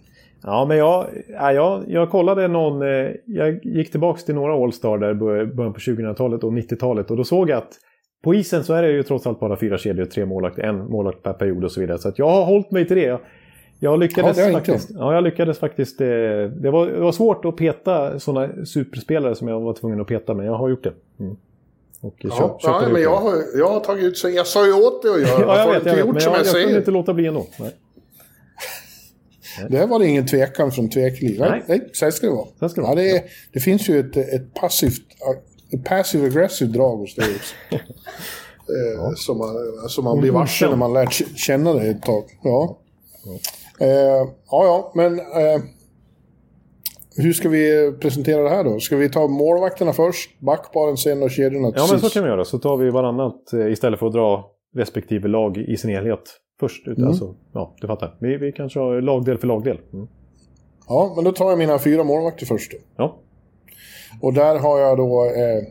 Ja, 0.43 0.65
men 0.69 0.77
jag, 0.77 1.07
ja, 1.29 1.53
jag, 1.53 1.85
jag 1.89 2.11
kollade 2.11 2.49
någon... 2.49 2.83
Eh, 2.83 3.11
jag 3.27 3.65
gick 3.65 3.91
tillbaka 3.91 4.21
till 4.21 4.35
några 4.35 4.55
All-Star 4.65 4.99
där 4.99 5.11
i 5.11 5.15
bör- 5.15 5.55
början 5.55 5.73
på 5.73 5.81
2000-talet 5.81 6.45
och 6.45 6.53
90-talet 6.53 7.11
och 7.11 7.17
då 7.17 7.25
såg 7.25 7.51
jag 7.51 7.59
att 7.59 7.73
på 8.25 8.35
isen 8.35 8.65
så 8.65 8.75
är 8.75 8.83
det 8.83 8.91
ju 8.91 9.03
trots 9.03 9.27
allt 9.27 9.41
bara 9.41 9.57
fyra 9.57 9.79
kedjor, 9.79 10.05
tre 10.05 10.27
målvakter, 10.27 10.63
en 10.63 10.91
målvakt 10.91 11.23
per 11.23 11.33
period 11.33 11.65
och 11.65 11.73
så 11.73 11.81
vidare. 11.81 11.99
Så 11.99 12.13
jag 12.17 12.29
har 12.29 12.45
hållit 12.45 12.71
mig 12.71 12.87
till 12.87 12.97
det. 12.97 13.21
Jag, 13.79 13.99
lyckades 13.99 14.39
Ja, 14.39 14.53
faktiskt. 14.53 14.91
Ja, 14.95 15.15
jag 15.15 15.25
lyckades 15.25 15.59
faktiskt. 15.59 16.01
Eh, 16.01 16.07
det, 16.07 16.71
var, 16.71 16.87
det 16.87 17.01
var 17.01 17.13
svårt 17.13 17.45
att 17.45 17.57
peta 17.57 18.19
sådana 18.19 18.65
superspelare 18.65 19.35
som 19.35 19.49
jag 19.49 19.61
var 19.61 19.75
tvungen 19.75 20.01
att 20.01 20.07
peta, 20.07 20.35
men 20.35 20.47
jag 20.47 20.55
har 20.55 20.69
gjort 20.69 20.85
det. 20.85 20.93
Mm. 21.21 21.37
Och 22.03 22.14
Ja, 22.18 22.59
ja, 22.62 22.88
men 22.92 23.03
jag 23.03 23.16
har, 23.16 23.59
jag 23.59 23.68
har 23.68 23.80
tagit 23.80 24.05
ut 24.05 24.18
svängar. 24.18 24.36
Jag 24.36 24.46
sa 24.46 24.66
ju 24.66 24.72
åt 24.72 25.03
dig 25.03 25.11
att 25.14 25.20
göra 25.20 25.40
Ja, 25.40 25.59
jag 25.59 25.66
vet, 25.80 25.86
jag 25.86 26.07
vet. 26.07 26.14
Men 26.14 26.22
jag, 26.22 26.36
jag, 26.38 26.46
jag 26.46 26.53
kunde 26.62 26.78
inte 26.78 26.90
låta 26.90 27.14
bli 27.14 27.26
ändå. 27.26 27.46
Nej. 27.59 27.76
Det 29.68 29.86
var 29.86 29.98
det 29.98 30.07
ingen 30.07 30.26
tvekan 30.26 30.72
från 30.72 30.90
tvekliv. 30.90 31.40
Nej, 31.40 31.64
Nej. 31.66 31.88
så 31.92 32.05
här 32.05 32.12
ska 32.12 32.26
det 32.26 32.32
vara. 32.32 32.46
Så 32.61 32.68
ska 32.68 32.80
det 32.80 32.84
ja, 32.86 32.90
vara. 32.94 33.01
det, 33.03 33.11
är, 33.11 33.22
det 33.53 33.61
finns 33.61 33.88
ju 33.88 34.01
ett, 34.01 34.16
ett 34.16 34.55
passivt 34.55 35.03
ett 35.72 35.84
passive 35.84 36.26
aggressive 36.26 36.72
drag 36.72 36.96
hos 36.96 37.14
dig 37.14 37.28
också. 37.36 37.55
eh, 37.74 39.14
som 39.16 39.38
man, 39.38 39.48
som 39.88 40.05
man 40.05 40.20
blir 40.20 40.30
varse 40.30 40.68
när 40.68 40.76
man 40.76 40.92
lärt 40.92 41.18
k- 41.18 41.24
känna 41.36 41.72
det 41.72 41.86
ett 41.88 42.03
tag. 42.03 42.24
Ja, 42.42 42.78
eh, 43.80 43.88
ja, 43.88 44.24
ja 44.51 44.92
men 44.94 45.18
eh, 45.20 45.61
hur 47.21 47.33
ska 47.33 47.49
vi 47.49 47.93
presentera 48.01 48.43
det 48.43 48.49
här 48.51 48.64
då? 48.64 48.81
Ska 48.81 48.97
vi 48.97 49.09
ta 49.11 49.27
målvakterna 49.29 49.93
först, 49.93 50.41
backparen 50.41 50.97
sen 50.97 51.23
och 51.23 51.31
kedjorna 51.31 51.73
Ja, 51.77 51.87
men 51.91 52.01
så 52.01 52.09
kan 52.11 52.23
vi 52.23 52.29
göra. 52.29 52.45
Så 52.45 52.59
tar 52.59 52.77
vi 52.77 52.91
varannat 52.91 53.53
eh, 53.53 53.73
istället 53.73 53.99
för 54.01 54.07
att 54.07 54.12
dra 54.12 54.51
respektive 54.77 55.29
lag 55.29 55.57
i 55.57 55.77
sin 55.77 55.91
helhet 55.91 56.21
först. 56.61 56.89
Ut- 56.89 56.99
Alltså, 56.99 57.35
ja, 57.53 57.75
du 57.81 57.87
fattar. 57.87 58.16
Vi, 58.21 58.37
vi 58.37 58.53
kanske 58.53 58.79
har 58.81 59.01
lagdel 59.01 59.39
för 59.39 59.47
lagdel. 59.47 59.79
Mm. 59.93 60.07
Ja, 60.89 61.12
men 61.16 61.25
då 61.25 61.33
tar 61.33 61.49
jag 61.51 61.59
mina 61.59 61.79
fyra 61.79 62.05
målvakter 62.05 62.47
först 62.47 62.73
då. 62.73 62.79
Ja. 62.97 63.18
Och 64.21 64.33
där 64.35 64.59
har 64.59 64.79
jag 64.81 64.97
då 64.99 65.25
eh, 65.25 65.62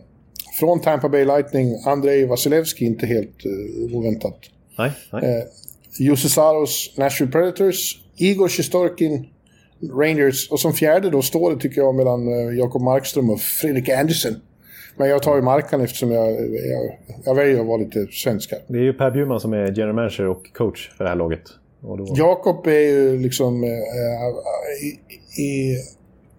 från 0.60 0.80
Tampa 0.82 1.10
Bay 1.10 1.26
Lightning, 1.26 1.76
Andrei 1.88 2.26
Vasilevski, 2.26 2.86
inte 2.86 3.06
helt 3.06 3.46
eh, 3.46 3.98
oväntat. 3.98 4.38
Nej, 4.78 4.92
nej. 5.12 5.24
Eh, 5.38 5.44
Jussi 6.00 6.30
Saros, 6.30 6.94
Nashville 6.98 7.32
Predators, 7.32 8.00
Igor 8.18 8.48
Sjestörkin, 8.48 9.26
Rangers. 9.82 10.52
Och 10.52 10.60
som 10.60 10.74
fjärde 10.74 11.10
då 11.10 11.22
står 11.22 11.52
det 11.56 11.62
tycker 11.62 11.82
jag 11.82 11.96
mellan 11.96 12.28
eh, 12.28 12.58
Jakob 12.58 12.82
Markström 12.82 13.30
och 13.30 13.40
Fredrik 13.40 13.90
Andersen. 13.90 14.36
Men 14.98 15.10
jag 15.10 15.24
tar 15.24 15.36
ju 15.36 15.42
Markan 15.42 15.82
eftersom 15.82 16.12
jag, 16.12 16.32
jag, 16.52 16.98
jag 17.26 17.36
väljer 17.36 17.60
att 17.60 17.68
vara 17.68 17.78
lite 17.78 18.08
svensk 18.12 18.52
här. 18.52 18.62
Det 18.68 18.78
är 18.78 18.84
ju 18.84 18.94
Per 18.94 19.12
Bjurman 19.12 19.40
som 19.40 19.54
är 19.54 19.72
general 19.72 19.96
manager 19.96 20.28
och 20.28 20.54
coach 20.54 20.92
för 20.98 21.04
det 21.04 21.10
här 21.10 21.18
laget. 21.18 21.42
Då... 21.82 22.14
Jakob 22.16 22.68
är 22.68 22.80
ju 22.80 23.20
liksom... 23.20 23.64
Eh, 23.64 23.70
i, 24.84 25.42
i, 25.42 25.78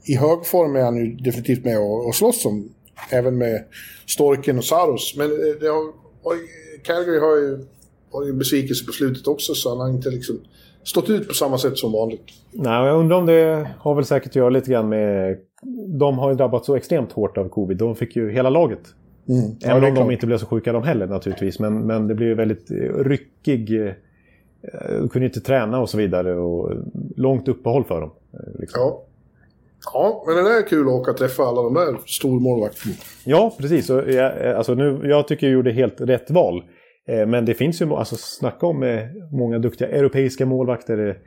I 0.05 0.17
hög 0.17 0.47
form 0.47 0.77
är 0.77 0.83
han 0.83 0.97
ju 0.97 1.15
definitivt 1.15 1.65
med 1.65 1.79
och, 1.79 2.07
och 2.07 2.15
slåss 2.15 2.47
om. 2.47 2.75
Även 3.11 3.39
med 3.39 3.65
Storken 4.07 4.59
och 4.59 4.65
Saros. 4.65 5.15
Men 5.17 5.29
det 5.61 5.67
har, 5.67 5.93
Calgary 6.83 7.19
har 7.19 7.37
ju 7.37 7.67
varit 8.13 8.29
en 8.29 8.39
besvikelse 8.39 8.87
på 8.87 8.93
slutet 8.93 9.27
också 9.27 9.55
så 9.55 9.69
han 9.69 9.79
har 9.79 9.89
inte 9.89 10.11
liksom 10.11 10.41
stått 10.83 11.11
ut 11.11 11.29
på 11.29 11.35
samma 11.35 11.59
sätt 11.59 11.79
som 11.79 11.93
vanligt. 11.93 12.23
Nej, 12.53 12.87
jag 12.87 12.99
undrar 12.99 13.17
om 13.17 13.27
det 13.27 13.69
har 13.79 13.95
väl 13.95 14.05
säkert 14.05 14.29
att 14.31 14.37
göra 14.37 14.51
lite 14.51 14.71
grann 14.71 14.89
med... 14.89 15.39
De 15.99 16.19
har 16.19 16.31
ju 16.31 16.37
drabbats 16.37 16.67
så 16.67 16.77
extremt 16.77 17.13
hårt 17.13 17.39
av 17.39 17.49
covid. 17.49 17.77
De 17.77 17.95
fick 17.97 18.17
ju 18.17 18.31
hela 18.31 18.51
laget. 18.51 18.81
Mm. 19.29 19.51
Även 19.65 19.85
är 19.85 19.89
om 19.89 19.95
de 19.95 20.11
inte 20.11 20.27
blev 20.27 20.39
så 20.39 20.47
sjuka 20.47 20.73
de 20.73 20.83
heller 20.83 21.07
naturligtvis. 21.07 21.59
Men, 21.59 21.87
men 21.87 22.09
det 22.09 22.15
blev 22.15 22.29
ju 22.29 22.35
väldigt 22.35 22.71
eh, 22.71 22.77
ryckig... 23.05 23.87
eh, 23.87 23.93
De 25.01 25.09
kunde 25.09 25.27
inte 25.27 25.41
träna 25.41 25.81
och 25.81 25.91
så 25.91 25.99
vidare. 25.99 26.35
Och 26.37 26.73
långt 27.17 27.49
uppehåll 27.49 27.85
för 27.85 28.01
dem. 28.01 28.11
eh, 28.33 28.61
Liksom. 28.61 28.81
Ja. 28.83 29.03
ja, 29.93 30.25
men 30.27 30.37
det 30.37 30.43
där 30.43 30.59
är 30.59 30.69
kul 30.69 30.87
att 30.89 30.93
åka 30.95 31.11
och 31.11 31.17
träffa 31.17 31.43
alla 31.43 31.63
de 31.63 31.75
där 31.75 31.97
stormålvakterna. 32.07 32.95
Ja, 33.25 33.55
precis. 33.59 33.89
Jag, 33.89 34.45
eh, 34.49 34.57
alltså 34.59 34.75
nu, 34.75 35.01
jag 35.05 35.29
tycker 35.29 35.47
jag 35.47 35.55
gjorde 35.55 35.73
helt 35.73 36.01
rätt 36.01 36.31
val. 36.31 36.63
Eh, 37.09 37.27
Men 37.27 37.45
det 37.45 37.55
finns 37.55 37.83
ju, 37.83 37.93
alltså 37.95 38.17
snacka 38.17 38.67
om 38.67 38.83
eh, 38.83 39.01
många 39.33 39.59
duktiga 39.59 39.89
europeiska 39.89 40.47
målvakter. 40.47 41.19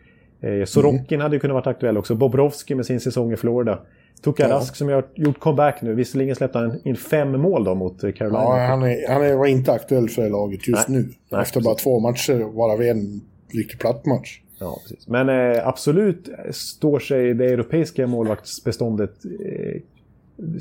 Eh, 0.41 0.65
Sorokin 0.65 1.21
hade 1.21 1.35
ju 1.35 1.39
kunnat 1.39 1.55
varit 1.55 1.67
aktuell 1.67 1.97
också. 1.97 2.15
Bobrovski 2.15 2.75
med 2.75 2.85
sin 2.85 2.99
säsong 2.99 3.33
i 3.33 3.37
Florida. 3.37 3.79
Tuka 4.23 4.43
Ja. 4.49 4.55
Rask 4.55 4.75
som 4.75 4.89
har 4.89 5.05
gjort 5.15 5.39
comeback 5.39 5.81
nu. 5.81 5.93
Visserligen 5.93 6.35
släppte 6.35 6.57
han 6.59 6.79
in 6.83 6.95
fem 6.95 7.41
mål 7.41 7.63
då 7.63 7.75
mot 7.75 8.01
Carolina. 8.15 8.39
Ja, 8.43 8.65
han, 8.69 8.83
är, 8.83 9.09
han 9.13 9.23
är, 9.23 9.35
var 9.35 9.45
inte 9.45 9.71
aktuell 9.71 10.09
för 10.09 10.21
det 10.21 10.29
laget 10.29 10.67
just 10.67 10.87
Nej. 10.89 11.01
nu. 11.01 11.09
Nej, 11.29 11.41
Efter 11.41 11.61
bara 11.61 11.75
två 11.75 11.99
matcher, 11.99 12.55
varav 12.55 12.81
en 12.81 13.21
riktigt 13.53 13.79
platt 13.79 14.05
match. 14.05 14.39
Ja, 14.59 14.77
precis. 14.83 15.07
Men 15.07 15.29
eh, 15.29 15.67
absolut 15.67 16.29
står 16.51 16.99
sig 16.99 17.33
det 17.33 17.45
europeiska 17.45 18.07
målvaktsbeståndet 18.07 19.25
eh, 19.25 19.81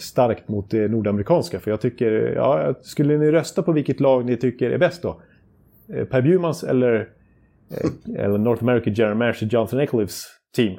starkt 0.01 0.49
mot 0.49 0.70
det 0.70 0.89
nordamerikanska. 0.89 1.61
För 1.61 1.70
jag 1.70 1.80
tycker, 1.80 2.12
ja, 2.37 2.74
skulle 2.83 3.18
ni 3.18 3.30
rösta 3.30 3.62
på 3.62 3.72
vilket 3.72 4.01
lag 4.01 4.24
ni 4.24 4.37
tycker 4.37 4.70
är 4.70 4.78
bäst 4.78 5.03
då? 5.03 5.22
Eh, 5.95 6.05
per 6.05 6.22
Bjurmans 6.22 6.64
eller, 6.64 7.09
eh, 7.70 8.24
eller 8.24 8.39
North 8.39 8.62
America 8.62 8.91
General 8.91 9.16
Manager 9.16 9.47
Jonathan 9.47 9.80
Eclifs 9.80 10.24
team? 10.57 10.78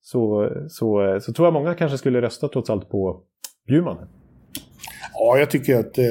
Så, 0.00 0.50
så, 0.68 1.18
så 1.22 1.32
tror 1.32 1.46
jag 1.46 1.52
många 1.52 1.74
kanske 1.74 1.98
skulle 1.98 2.22
rösta 2.22 2.48
trots 2.48 2.70
allt 2.70 2.90
på 2.90 3.22
Bjurman. 3.68 3.96
Ja, 5.14 5.38
jag 5.38 5.50
tycker 5.50 5.76
att 5.76 5.98
eh, 5.98 6.04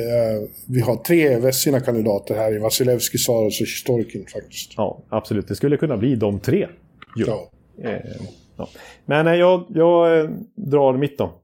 vi 0.68 0.82
har 0.82 0.96
tre 0.96 1.40
Vessina 1.40 1.80
kandidater 1.80 2.36
här 2.36 2.56
i 2.56 2.60
Vasilevski, 2.60 3.18
Saros 3.18 3.62
och 3.62 3.68
Storkin 3.68 4.26
faktiskt. 4.34 4.74
Ja, 4.78 5.04
absolut. 5.10 5.48
Det 5.48 5.56
skulle 5.56 5.78
kunna 5.78 5.98
bli 5.98 6.16
de 6.16 6.40
tre. 6.40 6.68
Ja. 7.16 7.52
Eh, 7.84 7.92
ja. 8.58 8.68
Men 9.06 9.28
eh, 9.28 9.34
jag, 9.34 9.66
jag 9.70 10.20
eh, 10.20 10.30
drar 10.56 10.98
mitt 10.98 11.18
då. 11.18 11.41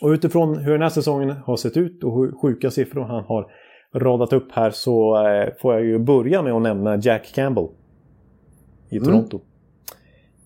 Och 0.00 0.08
utifrån 0.08 0.58
hur 0.58 0.72
den 0.72 0.82
här 0.82 0.88
säsongen 0.88 1.30
har 1.30 1.56
sett 1.56 1.76
ut 1.76 2.04
och 2.04 2.20
hur 2.20 2.32
sjuka 2.32 2.70
siffror 2.70 3.02
han 3.04 3.24
har 3.24 3.50
radat 3.94 4.32
upp 4.32 4.52
här 4.52 4.70
så 4.70 5.26
eh, 5.26 5.48
får 5.60 5.74
jag 5.74 5.84
ju 5.84 5.98
börja 5.98 6.42
med 6.42 6.52
att 6.52 6.62
nämna 6.62 6.96
Jack 6.96 7.32
Campbell 7.34 7.68
i 8.88 8.96
Mm. 8.96 9.08
Toronto. 9.08 9.40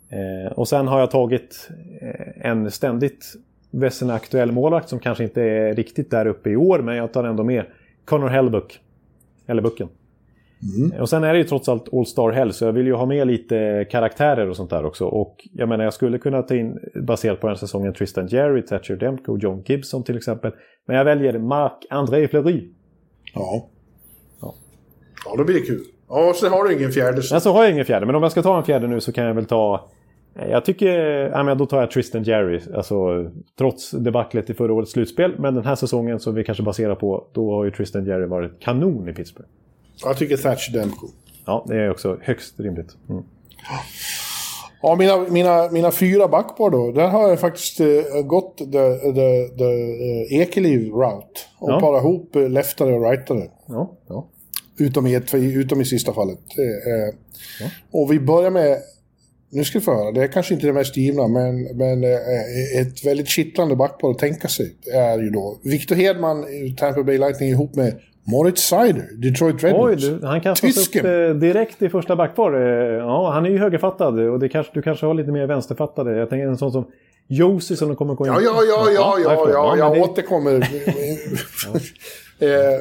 Eh, 0.09 0.53
och 0.53 0.69
sen 0.69 0.89
har 0.89 1.01
jag 1.01 1.11
tagit 1.11 1.71
eh, 2.03 2.51
en 2.51 2.71
ständigt 2.71 3.35
vässen 3.71 4.11
aktuell 4.11 4.53
målvakt 4.53 4.89
som 4.89 4.99
kanske 4.99 5.25
inte 5.25 5.43
är 5.43 5.75
riktigt 5.75 6.11
där 6.11 6.27
uppe 6.27 6.51
i 6.51 6.57
år, 6.57 6.79
men 6.79 6.97
jag 6.97 7.13
tar 7.13 7.25
ändå 7.25 7.45
med 7.45 7.65
Connor 8.05 8.29
Hellbuck. 8.29 8.81
Eller 9.47 9.63
Bucken. 9.63 9.89
Mm. 10.63 11.01
Och 11.01 11.09
sen 11.09 11.25
är 11.25 11.33
det 11.33 11.39
ju 11.39 11.45
trots 11.45 11.69
allt 11.69 11.95
All 11.95 12.07
Star 12.07 12.31
Hell, 12.31 12.53
så 12.53 12.65
jag 12.65 12.73
vill 12.73 12.87
ju 12.87 12.95
ha 12.95 13.07
med 13.07 13.27
lite 13.27 13.87
karaktärer 13.91 14.49
och 14.49 14.57
sånt 14.57 14.71
där 14.71 14.85
också. 14.85 15.07
Och 15.07 15.37
jag 15.53 15.69
menar, 15.69 15.85
jag 15.85 15.95
skulle 15.95 16.19
kunna 16.19 16.43
ta 16.43 16.55
in, 16.55 16.79
baserat 16.95 17.41
på 17.41 17.49
den 17.49 17.57
säsongen, 17.57 17.95
Tristan 17.95 18.27
Jerry, 18.27 18.63
Thatcher 18.63 18.97
Demko, 18.97 19.39
John 19.39 19.63
Gibson 19.67 20.05
till 20.05 20.17
exempel. 20.17 20.53
Men 20.87 20.97
jag 20.97 21.05
väljer 21.05 21.39
Marc-André 21.39 22.29
Fleury. 22.29 22.69
Ja. 23.35 23.69
ja. 24.41 24.55
Ja, 25.25 25.35
då 25.37 25.45
blir 25.45 25.55
det 25.55 25.67
kul. 25.67 25.85
Ja, 26.09 26.33
sen 26.37 26.53
har 26.53 26.65
du 26.65 26.75
ingen 26.75 26.91
fjärde. 26.91 27.23
Så. 27.23 27.41
så 27.41 27.53
har 27.53 27.63
jag 27.63 27.73
ingen 27.73 27.85
fjärde, 27.85 28.07
men 28.07 28.15
om 28.15 28.23
jag 28.23 28.33
ska 28.33 28.43
ta 28.43 28.59
en 28.59 28.65
fjärde 28.65 28.87
nu 28.87 29.01
så 29.01 29.13
kan 29.13 29.25
jag 29.25 29.35
väl 29.35 29.47
ta... 29.47 29.91
Jag 30.49 30.65
tycker... 30.65 30.99
Ja, 31.29 31.43
men 31.43 31.59
då 31.59 31.67
tar 31.67 31.81
jag 31.81 31.91
Tristan 31.91 32.23
Jerry. 32.23 32.61
Alltså, 32.75 32.97
trots 33.59 33.91
debaclet 33.91 34.51
i 34.51 34.55
förra 34.55 34.73
årets 34.73 34.93
slutspel. 34.93 35.35
Men 35.39 35.55
den 35.55 35.65
här 35.65 35.75
säsongen 35.75 36.21
som 36.21 36.35
vi 36.35 36.45
kanske 36.45 36.63
baserar 36.63 36.95
på, 36.95 37.27
då 37.33 37.55
har 37.55 37.65
ju 37.65 37.71
Tristan 37.71 38.07
Jerry 38.07 38.27
varit 38.27 38.61
kanon 38.61 39.09
i 39.09 39.13
Pittsburgh. 39.13 39.49
Jag 40.05 40.17
tycker 40.17 40.37
Thatcher 40.37 40.73
Demko. 40.73 41.09
Ja, 41.47 41.65
det 41.69 41.77
är 41.77 41.91
också 41.91 42.19
högst 42.23 42.61
rimligt. 42.61 42.97
Mm. 43.09 43.23
Ja, 44.83 44.97
mina, 44.97 45.19
mina, 45.19 45.71
mina 45.71 45.91
fyra 45.91 46.29
backpar 46.29 46.71
då. 46.71 46.93
Där 46.93 47.09
har 47.09 47.29
jag 47.29 47.41
faktiskt 47.41 47.81
uh, 47.81 48.23
gått 48.25 48.59
the, 48.59 48.65
the, 48.99 49.49
the 49.59 49.65
uh, 49.65 50.41
Ekeliv-route. 50.41 51.41
Och 51.59 51.71
ja. 51.71 51.81
parat 51.81 52.03
ihop 52.03 52.37
uh, 52.37 52.49
leftare 52.49 52.95
och 52.95 53.11
rightare. 53.11 53.49
Ja, 53.67 53.93
ja. 54.09 54.29
Utom, 54.79 55.07
i 55.07 55.15
ett, 55.15 55.35
utom 55.35 55.81
i 55.81 55.85
sista 55.85 56.13
fallet. 56.13 56.39
Uh, 56.59 56.65
ja. 57.61 57.71
Och 57.91 58.13
vi 58.13 58.21
börjar 58.21 58.51
med... 58.51 58.79
Nu 59.51 59.65
ska 59.65 59.79
vi 59.79 59.85
få 59.85 59.95
höra. 59.95 60.13
Det 60.13 60.23
är 60.23 60.29
kanske 60.29 60.55
inte 60.55 60.67
det 60.67 60.73
mest 60.73 60.97
givna, 60.97 61.29
men, 61.29 61.63
men 61.63 62.05
ett 62.81 63.05
väldigt 63.05 63.29
kittlande 63.29 63.77
backpar 63.77 64.11
att 64.11 64.19
tänka 64.19 64.49
sig 64.49 64.75
är 64.93 65.19
ju 65.19 65.31
då 65.31 65.59
Victor 65.63 65.97
Hedman, 65.97 66.47
Tampa 66.77 67.03
Bay 67.03 67.19
Lightning 67.19 67.49
ihop 67.49 67.75
med 67.75 68.01
Moritz 68.25 68.63
Seider, 68.63 69.09
Detroit 69.17 69.65
Red. 69.65 69.75
Oj, 69.77 70.19
han 70.23 70.41
kastas 70.41 70.89
upp 70.89 71.05
eh, 71.05 71.31
direkt 71.35 71.83
i 71.83 71.89
första 71.89 72.17
backpar. 72.17 72.55
Eh, 72.55 72.97
ja, 72.97 73.31
han 73.31 73.47
är 73.47 73.51
ju 73.51 73.59
högerfattad 73.59 74.19
och 74.19 74.39
det 74.39 74.49
kanske, 74.49 74.73
du 74.75 74.83
kanske 74.83 75.07
har 75.07 75.15
lite 75.15 75.33
mer 75.33 75.47
vänsterfattade. 75.47 76.17
Jag 76.17 76.31
tänker 76.31 76.47
en 76.47 76.59
sån 76.59 76.73
som 76.73 76.85
Josie 77.29 77.77
som 77.77 77.97
kommer 77.97 78.15
gå 78.15 78.27
in. 78.27 78.33
Ja, 78.33 78.41
ja, 78.41 78.63
ja, 78.69 78.91
ja, 78.95 79.19
ja, 79.25 79.49
ja, 79.53 79.77
jag 79.77 79.95
det... 79.95 80.01
återkommer. 80.01 80.53
eh, 82.39 82.81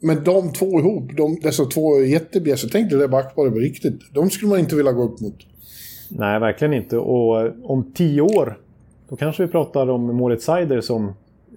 men 0.00 0.24
de 0.24 0.52
två 0.52 0.80
ihop, 0.80 1.16
de, 1.16 1.38
dessa 1.42 1.64
två 1.64 2.00
jättebjässor, 2.00 2.68
tänk 2.68 2.90
dig 2.90 2.98
det 2.98 3.08
backparet 3.08 3.52
på 3.52 3.58
riktigt. 3.58 4.14
De 4.14 4.30
skulle 4.30 4.48
man 4.48 4.58
inte 4.58 4.76
vilja 4.76 4.92
gå 4.92 5.02
upp 5.02 5.20
mot. 5.20 5.36
Nej, 6.10 6.40
verkligen 6.40 6.74
inte. 6.74 6.98
Och 6.98 7.40
eh, 7.40 7.52
om 7.62 7.92
tio 7.94 8.20
år, 8.20 8.58
då 9.08 9.16
kanske 9.16 9.46
vi 9.46 9.52
pratar 9.52 9.90
om 9.90 10.16
Moritz 10.16 10.44
Seider 10.44 10.80
som 10.80 11.12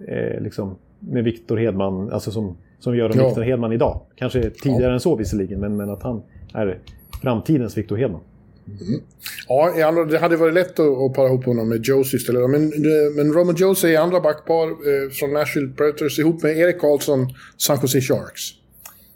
eh, 0.07 0.41
liksom 0.41 0.75
med 0.99 1.23
Viktor 1.23 1.57
Hedman, 1.57 2.11
alltså 2.11 2.31
som 2.31 2.57
som 2.79 2.97
gör 2.97 3.11
om 3.11 3.19
ja. 3.19 3.25
Victor 3.25 3.41
Hedman 3.41 3.71
idag. 3.71 4.01
Kanske 4.15 4.49
tidigare 4.49 4.83
ja. 4.83 4.93
än 4.93 4.99
så 4.99 5.15
visserligen, 5.15 5.59
men, 5.59 5.77
men 5.77 5.89
att 5.89 6.03
han 6.03 6.21
är 6.53 6.79
framtidens 7.21 7.77
Victor 7.77 7.97
Hedman. 7.97 8.21
Mm. 8.67 9.01
Ja, 9.47 10.05
det 10.05 10.17
hade 10.17 10.37
varit 10.37 10.53
lätt 10.53 10.79
att, 10.79 11.13
para 11.15 11.27
ihop 11.27 11.45
honom 11.45 11.69
med 11.69 11.85
Josie 11.85 12.17
istället. 12.17 12.49
Men, 12.49 12.71
men 13.15 13.33
Roman 13.33 13.55
Josie 13.57 13.97
är 13.97 14.01
andra 14.01 14.19
backpar 14.19 14.67
eh, 14.67 15.09
från 15.11 15.33
Nashville 15.33 15.73
Predators 15.73 16.19
ihop 16.19 16.43
med 16.43 16.57
Erik 16.57 16.79
Karlsson, 16.79 17.27
San 17.57 17.77
Jose 17.81 18.01
Sharks. 18.01 18.41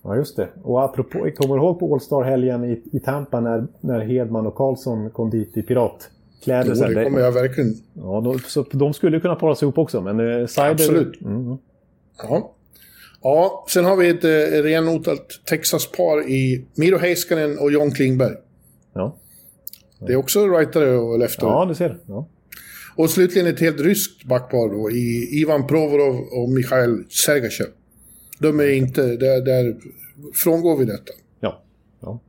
Ja, 0.04 0.16
just 0.16 0.36
det. 0.36 0.50
Och 0.64 0.84
apropå, 0.84 1.30
kommer 1.36 1.56
du 1.56 1.62
ihåg 1.62 1.80
på 1.80 1.94
All-Star-helgen 1.94 2.64
i, 2.64 2.84
i 2.92 3.00
Tampa 3.00 3.40
när, 3.40 3.68
när 3.82 4.00
Hedman 4.00 4.48
och 4.48 4.56
Karlsson 4.56 5.10
kom 5.10 5.30
dit 5.30 5.58
i 5.58 5.62
piratkläder? 5.62 6.76
Jo, 6.76 6.96
det 6.96 7.04
kommer 7.04 7.20
jag 7.20 7.32
verkligen. 7.32 7.74
Ja, 7.94 8.22
då, 8.24 8.40
så 8.40 8.66
de 8.72 8.94
skulle 8.94 9.20
kunna 9.20 9.36
paras 9.36 9.64
ihop 9.64 9.78
också, 9.78 10.02
men 10.02 10.20
eh, 10.20 10.48
Sider... 10.48 10.70
Absolut. 10.70 11.22
Mm. 11.22 11.58
Ja. 12.18 12.52
Ja, 13.24 13.66
sen 13.70 13.86
har 13.86 13.96
vi 13.96 14.10
ett 14.10 14.24
eh, 14.24 14.64
renodlat 14.64 15.28
Texas-par 15.46 16.30
i 16.30 16.66
Miro 16.76 16.98
Heiskanen 16.98 17.60
och 17.60 17.72
John 17.72 17.92
Klingberg. 17.92 18.36
Ja. 18.94 19.18
Det 20.00 20.14
är 20.14 20.16
också 20.16 20.48
rightare 20.48 20.98
och 20.98 21.20
leftare. 21.20 21.50
Ja, 21.50 21.66
det 21.66 21.76
ser 21.76 21.90
du. 21.90 22.00
Ja. 22.06 22.28
Och 22.96 23.10
slutligen 23.10 23.48
ett 23.48 23.60
helt 23.60 23.80
ryskt 23.82 24.24
backpar 24.24 24.70
då 24.70 24.92
i 24.92 25.30
Ivan 25.42 25.68
Provorov 25.68 26.16
och 26.16 26.50
Mikhail 26.50 27.06
Sergachev. 27.10 27.68
De 28.40 28.60
är 28.60 28.72
inte... 28.72 29.02
Där, 29.02 29.42
där 29.42 29.76
frångår 30.44 30.78
vi 30.78 30.86
detta. 30.86 31.14
Ja. 31.40 31.64
ja. 32.02 32.20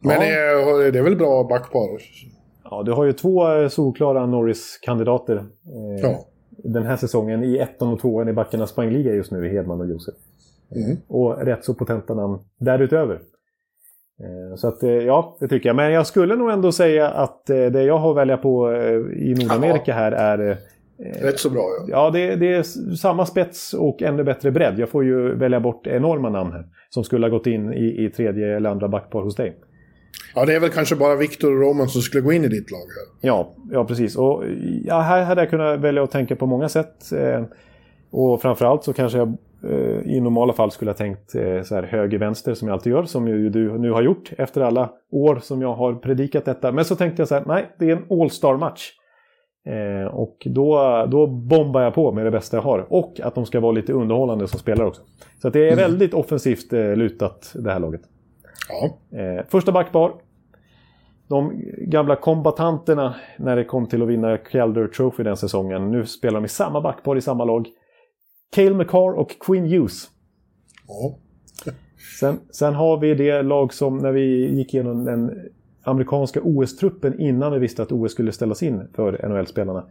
Men 0.00 0.12
ja. 0.12 0.20
Det, 0.20 0.26
är, 0.26 0.92
det 0.92 0.98
är 0.98 1.02
väl 1.02 1.16
bra 1.16 1.44
backpar? 1.44 1.88
Ja, 2.64 2.82
du 2.82 2.92
har 2.92 3.04
ju 3.04 3.12
två 3.12 3.52
eh, 3.52 3.68
solklara 3.68 4.26
Norris-kandidater. 4.26 5.36
Eh, 5.36 6.02
ja 6.02 6.28
den 6.64 6.86
här 6.86 6.96
säsongen 6.96 7.44
i 7.44 7.58
ettan 7.58 7.88
och 7.88 8.00
tvåan 8.00 8.28
i 8.28 8.32
backarnas 8.32 8.74
poängliga 8.74 9.14
just 9.14 9.32
nu 9.32 9.46
i 9.46 9.50
Hedman 9.50 9.80
och 9.80 9.88
Josef. 9.88 10.14
Mm. 10.76 10.96
Och 11.06 11.46
rätt 11.46 11.64
så 11.64 11.74
potenta 11.74 12.14
namn 12.14 12.38
därutöver. 12.58 13.20
Eh, 14.20 14.56
så 14.56 14.68
att, 14.68 14.82
eh, 14.82 14.90
ja, 14.90 15.36
det 15.40 15.48
tycker 15.48 15.68
jag. 15.68 15.76
Men 15.76 15.92
jag 15.92 16.06
skulle 16.06 16.36
nog 16.36 16.50
ändå 16.50 16.72
säga 16.72 17.08
att 17.08 17.50
eh, 17.50 17.66
det 17.66 17.82
jag 17.82 17.98
har 17.98 18.10
att 18.10 18.16
välja 18.16 18.36
på 18.36 18.72
i 19.16 19.34
Nordamerika 19.34 19.92
här 19.94 20.12
är... 20.12 20.58
Rätt 21.22 21.38
så 21.38 21.50
bra 21.50 21.60
ja. 21.60 21.84
Ja, 21.88 22.10
det, 22.10 22.36
det, 22.36 22.54
är 22.54 22.62
samma 22.96 23.26
spets 23.26 23.74
och 23.74 24.02
ännu 24.02 24.24
bättre 24.24 24.50
bredd. 24.50 24.78
Jag 24.78 24.88
får 24.88 25.04
ju 25.04 25.34
välja 25.34 25.60
bort 25.60 25.86
enorma 25.86 26.30
namn 26.30 26.52
här. 26.52 26.64
Som 26.90 27.04
skulle 27.04 27.26
ha 27.26 27.30
gått 27.30 27.46
in 27.46 27.72
i, 27.72 28.04
i 28.04 28.10
tredje 28.10 28.56
eller 28.56 28.70
andra 28.70 28.88
backpar 28.88 29.22
hos 29.22 29.36
dig. 29.36 29.56
Ja, 30.34 30.44
det 30.44 30.54
är 30.54 30.60
väl 30.60 30.70
kanske 30.70 30.96
bara 30.96 31.16
Viktor 31.16 31.52
och 31.52 31.60
Roman 31.60 31.88
som 31.88 32.02
skulle 32.02 32.22
gå 32.22 32.32
in 32.32 32.44
i 32.44 32.48
ditt 32.48 32.70
lag 32.70 32.78
här. 32.78 33.28
Ja, 33.28 33.54
ja 33.70 33.84
precis. 33.84 34.16
Och 34.16 34.44
ja, 34.84 35.00
här 35.00 35.24
hade 35.24 35.42
jag 35.42 35.50
kunnat 35.50 35.80
välja 35.80 36.02
att 36.02 36.10
tänka 36.10 36.36
på 36.36 36.46
många 36.46 36.68
sätt. 36.68 37.12
Eh, 37.12 37.44
och 38.10 38.42
framförallt 38.42 38.84
så 38.84 38.92
kanske 38.92 39.18
jag 39.18 39.36
eh, 39.64 40.14
i 40.14 40.20
normala 40.20 40.52
fall 40.52 40.70
skulle 40.70 40.90
ha 40.90 40.96
tänkt 40.96 41.34
eh, 41.34 41.62
så 41.62 41.74
här 41.74 41.82
höger-vänster 41.82 42.54
som 42.54 42.68
jag 42.68 42.74
alltid 42.74 42.92
gör. 42.92 43.04
Som 43.04 43.28
ju 43.28 43.50
du 43.50 43.78
nu 43.78 43.90
har 43.90 44.02
gjort 44.02 44.32
efter 44.38 44.60
alla 44.60 44.90
år 45.12 45.38
som 45.42 45.62
jag 45.62 45.74
har 45.74 45.94
predikat 45.94 46.44
detta. 46.44 46.72
Men 46.72 46.84
så 46.84 46.96
tänkte 46.96 47.20
jag 47.20 47.28
så 47.28 47.34
här, 47.34 47.44
nej, 47.46 47.66
det 47.78 47.90
är 47.90 47.96
en 47.96 48.20
All-Star-match. 48.20 48.92
Eh, 49.68 50.14
och 50.14 50.36
då, 50.44 51.06
då 51.10 51.26
bombar 51.26 51.82
jag 51.82 51.94
på 51.94 52.12
med 52.12 52.24
det 52.24 52.30
bästa 52.30 52.56
jag 52.56 52.62
har. 52.62 52.86
Och 52.88 53.20
att 53.20 53.34
de 53.34 53.46
ska 53.46 53.60
vara 53.60 53.72
lite 53.72 53.92
underhållande 53.92 54.48
som 54.48 54.58
spelare 54.58 54.86
också. 54.86 55.02
Så 55.42 55.50
det 55.50 55.60
är 55.60 55.72
mm. 55.72 55.78
väldigt 55.78 56.14
offensivt 56.14 56.72
eh, 56.72 56.96
lutat 56.96 57.52
det 57.54 57.72
här 57.72 57.80
laget. 57.80 58.00
Ja. 58.68 58.98
Eh, 59.18 59.46
första 59.48 59.72
backpar. 59.72 60.12
De 61.28 61.62
gamla 61.78 62.16
kombatanterna 62.16 63.14
när 63.38 63.56
det 63.56 63.64
kom 63.64 63.86
till 63.86 64.02
att 64.02 64.08
vinna 64.08 64.38
Calder 64.38 64.86
Trophy 64.86 65.22
den 65.22 65.36
säsongen. 65.36 65.90
Nu 65.90 66.06
spelar 66.06 66.40
de 66.40 66.44
i 66.44 66.48
samma 66.48 66.80
backpar 66.80 67.16
i 67.16 67.20
samma 67.20 67.44
lag. 67.44 67.68
Cale 68.54 68.74
McCarr 68.74 69.12
och 69.18 69.36
Quinn 69.40 69.64
Hughes. 69.64 70.08
Ja. 70.88 71.18
Sen, 72.20 72.40
sen, 72.50 72.74
har 72.74 72.98
vi 72.98 73.14
det 73.14 73.42
lag 73.42 73.74
som 73.74 73.98
när 73.98 74.12
vi 74.12 74.56
gick 74.56 74.74
igenom 74.74 75.04
den 75.04 75.50
amerikanska 75.82 76.40
OS-truppen 76.42 77.20
innan 77.20 77.52
vi 77.52 77.58
visste 77.58 77.82
att 77.82 77.92
OS 77.92 78.12
skulle 78.12 78.32
ställas 78.32 78.62
in 78.62 78.88
för 78.94 79.28
NHL-spelarna. 79.28 79.84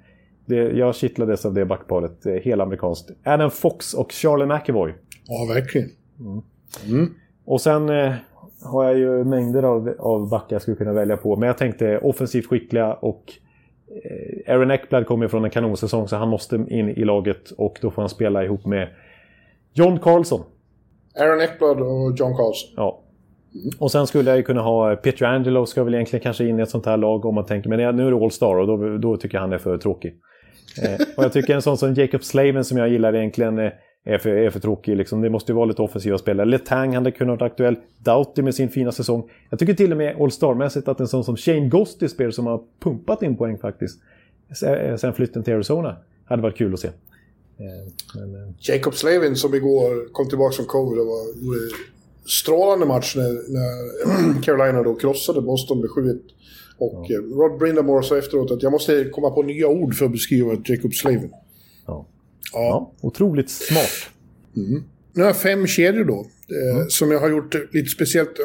Jag 0.74 0.96
kittlades 0.96 1.46
av 1.46 1.54
det 1.54 1.66
backparet, 1.66 2.26
eh, 2.26 2.34
helamerikanskt. 2.34 3.12
Adam 3.24 3.52
Fox 3.52 3.94
och 3.94 4.12
Charlie 4.12 4.46
McEvoy. 4.46 4.94
Ja, 5.26 5.54
verkligen. 5.54 5.90
Mm. 6.20 6.42
Mm. 6.86 7.14
Och 7.46 7.62
sen 7.62 7.90
eh, 7.90 8.14
har 8.64 8.84
jag 8.84 8.98
ju 8.98 9.24
mängder 9.24 9.64
av, 9.64 9.96
av 10.00 10.30
backar 10.30 10.56
jag 10.56 10.62
skulle 10.62 10.78
kunna 10.78 10.94
välja 10.94 11.18
på. 11.18 11.36
Men 11.36 11.48
jag 11.48 11.58
tänkte 11.58 11.98
offensivt 11.98 12.46
skickliga 12.46 12.94
och 12.94 13.24
eh, 14.04 14.54
Aaron 14.54 14.72
Eckblad 14.72 15.08
kommer 15.08 15.28
från 15.28 15.46
en 15.46 15.50
kanonsäsong 15.50 16.08
så 16.08 16.16
han 16.16 16.30
måste 16.30 16.56
in 16.56 16.90
i 16.90 17.06
laget 17.06 17.52
och 17.52 17.78
då 17.82 17.92
får 17.92 18.02
han 18.02 18.10
spela 18.10 18.44
ihop 18.44 18.66
med 18.66 18.90
John 19.74 20.00
Carlson. 20.00 20.44
Aaron 21.20 21.42
Eckblad 21.42 21.82
och 21.82 22.16
John 22.18 22.36
Carlson. 22.36 22.70
Ja. 22.76 23.04
Och 23.80 23.92
sen 23.92 24.08
skulle 24.08 24.30
jag 24.30 24.38
ju 24.38 24.44
kunna 24.44 24.62
ha 24.62 24.96
Peter 24.96 25.26
Angelo 25.26 25.66
ska 25.66 25.84
väl 25.84 25.94
egentligen 25.94 26.24
kanske 26.24 26.46
in 26.46 26.60
i 26.60 26.62
ett 26.62 26.70
sånt 26.70 26.86
här 26.86 26.98
lag 26.98 27.26
om 27.26 27.36
man 27.36 27.46
tänker 27.46 27.70
men 27.70 27.96
nu 27.96 28.08
är 28.08 28.12
det 28.12 28.18
All-Star 28.18 28.58
och 28.58 28.68
då, 28.68 28.98
då 28.98 29.18
tycker 29.18 29.36
jag 29.36 29.42
han 29.42 29.54
är 29.54 29.58
för 29.58 29.78
tråkig. 29.78 30.14
eh, 30.84 31.08
och 31.18 31.24
jag 31.24 31.34
tycker 31.34 31.56
en 31.56 31.62
sån 31.62 31.78
som 31.78 31.94
Jacob 31.94 32.24
Slaven 32.24 32.64
som 32.64 32.78
jag 32.78 32.90
gillar 32.90 33.16
egentligen 33.16 33.60
eh, 33.60 33.72
är 34.06 34.18
för, 34.18 34.30
är 34.30 34.50
för 34.50 34.60
tråkig. 34.60 34.98
Liksom. 34.98 35.22
Det 35.22 35.30
måste 35.30 35.52
ju 35.52 35.56
vara 35.56 35.66
lite 35.66 35.82
offensiva 35.82 36.18
spelare. 36.18 36.46
Letang 36.46 36.96
hade 36.96 37.12
kunnat 37.12 37.40
vara 37.40 37.50
aktuell. 37.50 37.76
Doughty 37.98 38.42
med 38.42 38.56
sin 38.56 38.70
fina 38.70 38.92
säsong. 38.92 39.30
Jag 39.50 39.60
tycker 39.60 39.74
till 39.74 39.92
och 39.92 39.98
med 39.98 40.22
All 40.22 40.32
Star-mässigt 40.32 40.88
att 40.88 41.00
en 41.00 41.08
sån 41.08 41.24
som 41.24 41.38
Shane 41.38 41.68
Gostis 41.68 42.12
spelar 42.12 42.32
som 42.32 42.46
har 42.46 42.64
pumpat 42.80 43.24
in 43.24 43.38
poäng 43.38 43.58
faktiskt. 43.58 44.00
Eh, 44.66 44.96
sen 44.96 45.14
flytten 45.14 45.44
till 45.44 45.54
Arizona. 45.54 45.96
Hade 46.26 46.42
varit 46.42 46.58
kul 46.58 46.74
att 46.74 46.80
se. 46.80 46.88
Eh, 46.88 46.94
men, 48.16 48.36
eh. 48.36 48.50
Jacob 48.60 48.96
Slavin 48.96 49.36
som 49.36 49.56
igår 49.56 50.14
kom 50.14 50.30
tillbaka 50.30 50.56
från 50.56 50.66
covid 50.66 51.00
och 51.00 51.08
var, 51.08 51.44
gjorde 51.44 51.60
strålande 52.26 52.86
match 52.86 53.16
när, 53.16 53.54
när 53.54 54.42
Carolina 54.44 54.84
då 54.84 54.96
krossade 54.96 55.42
Boston 55.42 55.82
med 55.82 55.90
7 55.90 56.20
Och 56.78 57.06
ja. 57.08 57.20
Rod 57.20 57.60
Brindamore 57.60 58.04
sa 58.04 58.18
efteråt 58.18 58.52
att 58.52 58.64
jag 58.64 58.72
måste 58.72 59.10
komma 59.10 59.30
på 59.30 59.44
nya 59.44 59.68
ord 59.68 59.96
för 59.96 60.06
att 60.06 60.12
beskriva 60.12 60.58
Jacob 60.66 60.94
Slavin. 60.94 61.34
Ja. 62.54 62.60
Ja. 62.60 63.08
otroligt 63.08 63.50
smart. 63.50 64.10
Mm. 64.56 64.84
Nu 65.14 65.22
har 65.22 65.30
jag 65.30 65.38
fem 65.38 65.68
kedjor 65.68 66.04
då. 66.04 66.28
Eh, 66.56 66.76
mm. 66.76 66.90
Som 66.90 67.12
jag 67.12 67.20
har 67.20 67.30
gjort 67.30 67.56
lite 67.74 67.90
speciellt. 67.90 68.40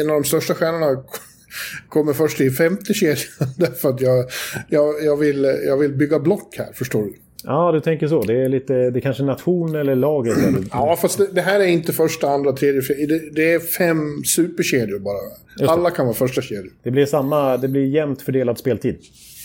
En 0.00 0.10
av 0.10 0.14
de 0.14 0.24
största 0.24 0.54
stjärnorna 0.54 1.04
kommer 1.88 2.12
först 2.12 2.40
i 2.40 2.50
femte 2.50 2.94
kedjan. 2.94 3.16
Därför 3.56 3.88
att 3.88 4.00
jag, 4.00 4.24
jag, 4.68 5.04
jag, 5.04 5.16
vill, 5.16 5.44
jag 5.66 5.76
vill 5.76 5.92
bygga 5.92 6.18
block 6.18 6.54
här, 6.58 6.72
förstår 6.72 7.02
du. 7.02 7.14
Ja, 7.44 7.72
du 7.72 7.80
tänker 7.80 8.08
så. 8.08 8.22
Det 8.22 8.44
är 8.44 8.48
lite, 8.48 8.90
det 8.90 8.98
är 8.98 9.00
kanske 9.00 9.22
nation 9.22 9.74
eller 9.74 9.94
laget. 9.94 10.36
Eller... 10.48 10.64
Ja, 10.70 10.96
fast 10.96 11.18
det, 11.18 11.26
det, 11.32 11.40
här 11.40 11.60
är 11.60 11.66
inte 11.66 11.92
första, 11.92 12.28
andra, 12.28 12.52
tredje, 12.52 12.82
fjärde. 12.82 13.06
Det, 13.06 13.30
det 13.30 13.52
är 13.52 13.58
fem 13.58 14.24
superkedjor 14.24 14.98
bara. 14.98 15.70
Alla 15.70 15.90
kan 15.90 16.06
vara 16.06 16.16
första 16.16 16.42
kedjor. 16.42 16.72
Det 16.82 16.90
blir 16.90 17.06
samma, 17.06 17.56
det 17.56 17.68
blir 17.68 17.86
jämnt 17.86 18.22
fördelad 18.22 18.58
speltid. 18.58 18.98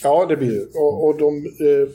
Ja, 0.04 0.26
det 0.30 0.38
blir 0.38 0.52
det. 0.52 0.66
Och, 0.80 1.08
och, 1.08 1.18
de, 1.18 1.46
eh, 1.46 1.90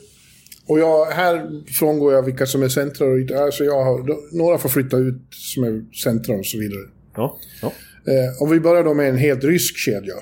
och 0.67 0.79
jag, 0.79 1.05
här 1.05 1.63
frångår 1.79 2.13
jag 2.13 2.23
vilka 2.23 2.45
som 2.45 2.63
är 2.63 2.67
centrar 2.67 3.07
och 3.11 3.19
inte. 3.19 3.43
Alltså 3.43 3.63
jag 3.63 3.83
har, 3.83 4.05
några 4.37 4.57
får 4.57 4.69
flytta 4.69 4.97
ut 4.97 5.21
som 5.31 5.63
är 5.63 5.83
centrar 6.03 6.39
och 6.39 6.45
så 6.45 6.59
vidare. 6.59 6.81
Ja, 7.15 7.39
ja. 7.61 7.67
Eh, 8.11 8.41
och 8.41 8.53
vi 8.53 8.59
börjar 8.59 8.83
då 8.83 8.93
med 8.93 9.09
en 9.09 9.17
helt 9.17 9.43
rysk 9.43 9.77
kedja. 9.77 10.13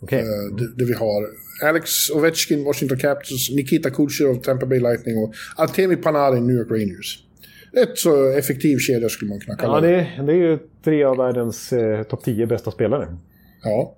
okej. 0.00 0.18
Eh, 0.18 0.56
det, 0.56 0.74
det 0.76 0.84
vi 0.84 0.92
har 0.92 1.26
Alex 1.68 2.10
Ovechkin, 2.10 2.64
Washington 2.64 2.98
Capitals, 2.98 3.50
Nikita 3.50 3.90
Kucherov, 3.90 4.34
Tampa 4.42 4.66
Bay 4.66 4.80
Lightning 4.80 5.18
och 5.18 5.34
Artemi 5.56 5.96
Panarin, 5.96 6.46
New 6.46 6.56
York 6.56 6.70
Rangers. 6.70 7.24
Rätt 7.72 7.98
så 7.98 8.28
effektiv 8.32 8.78
kedja 8.78 9.08
skulle 9.08 9.28
man 9.28 9.40
kunna 9.40 9.56
kalla 9.56 9.74
Ja, 9.74 9.80
det. 9.80 9.96
det, 10.16 10.22
det 10.26 10.32
är 10.32 10.36
ju 10.36 10.58
tre 10.84 11.04
av 11.04 11.16
världens 11.16 11.72
eh, 11.72 12.02
topp 12.02 12.24
10 12.24 12.46
bästa 12.46 12.70
spelare. 12.70 13.16
Ja. 13.62 13.96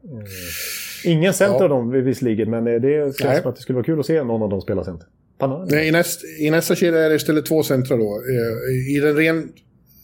Ingen 1.04 1.34
center 1.34 1.56
Ja. 1.58 1.62
av 1.64 1.68
dem 1.68 1.90
visserligen, 2.04 2.50
men 2.50 2.66
eh, 2.66 2.80
det 2.80 3.18
känns 3.18 3.24
Nej. 3.24 3.40
som 3.42 3.50
att 3.50 3.56
det 3.56 3.62
skulle 3.62 3.74
vara 3.76 3.84
kul 3.84 4.00
att 4.00 4.06
se 4.06 4.22
någon 4.24 4.42
av 4.42 4.50
dem 4.50 4.60
spela 4.60 4.84
center. 4.84 5.06
Nej, 5.70 5.88
I, 5.88 5.90
näst, 5.90 6.20
I 6.40 6.50
nästa 6.50 6.74
kedja 6.74 7.00
är 7.04 7.08
det 7.08 7.14
istället 7.14 7.46
två 7.46 7.62
centra 7.62 7.96
då. 7.96 8.02
Eh, 8.30 8.96
I 8.96 9.00
den 9.00 9.16
ren, 9.16 9.52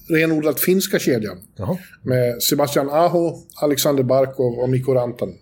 renodlat 0.09 0.61
finska 0.61 0.99
kedjan. 0.99 1.37
Jaha. 1.57 1.79
Med 2.03 2.43
Sebastian 2.43 2.89
Aho, 2.91 3.33
Alexander 3.63 4.03
Barkov 4.03 4.59
och 4.59 4.69
Mikko 4.71 4.95
Rantanen. 4.95 5.35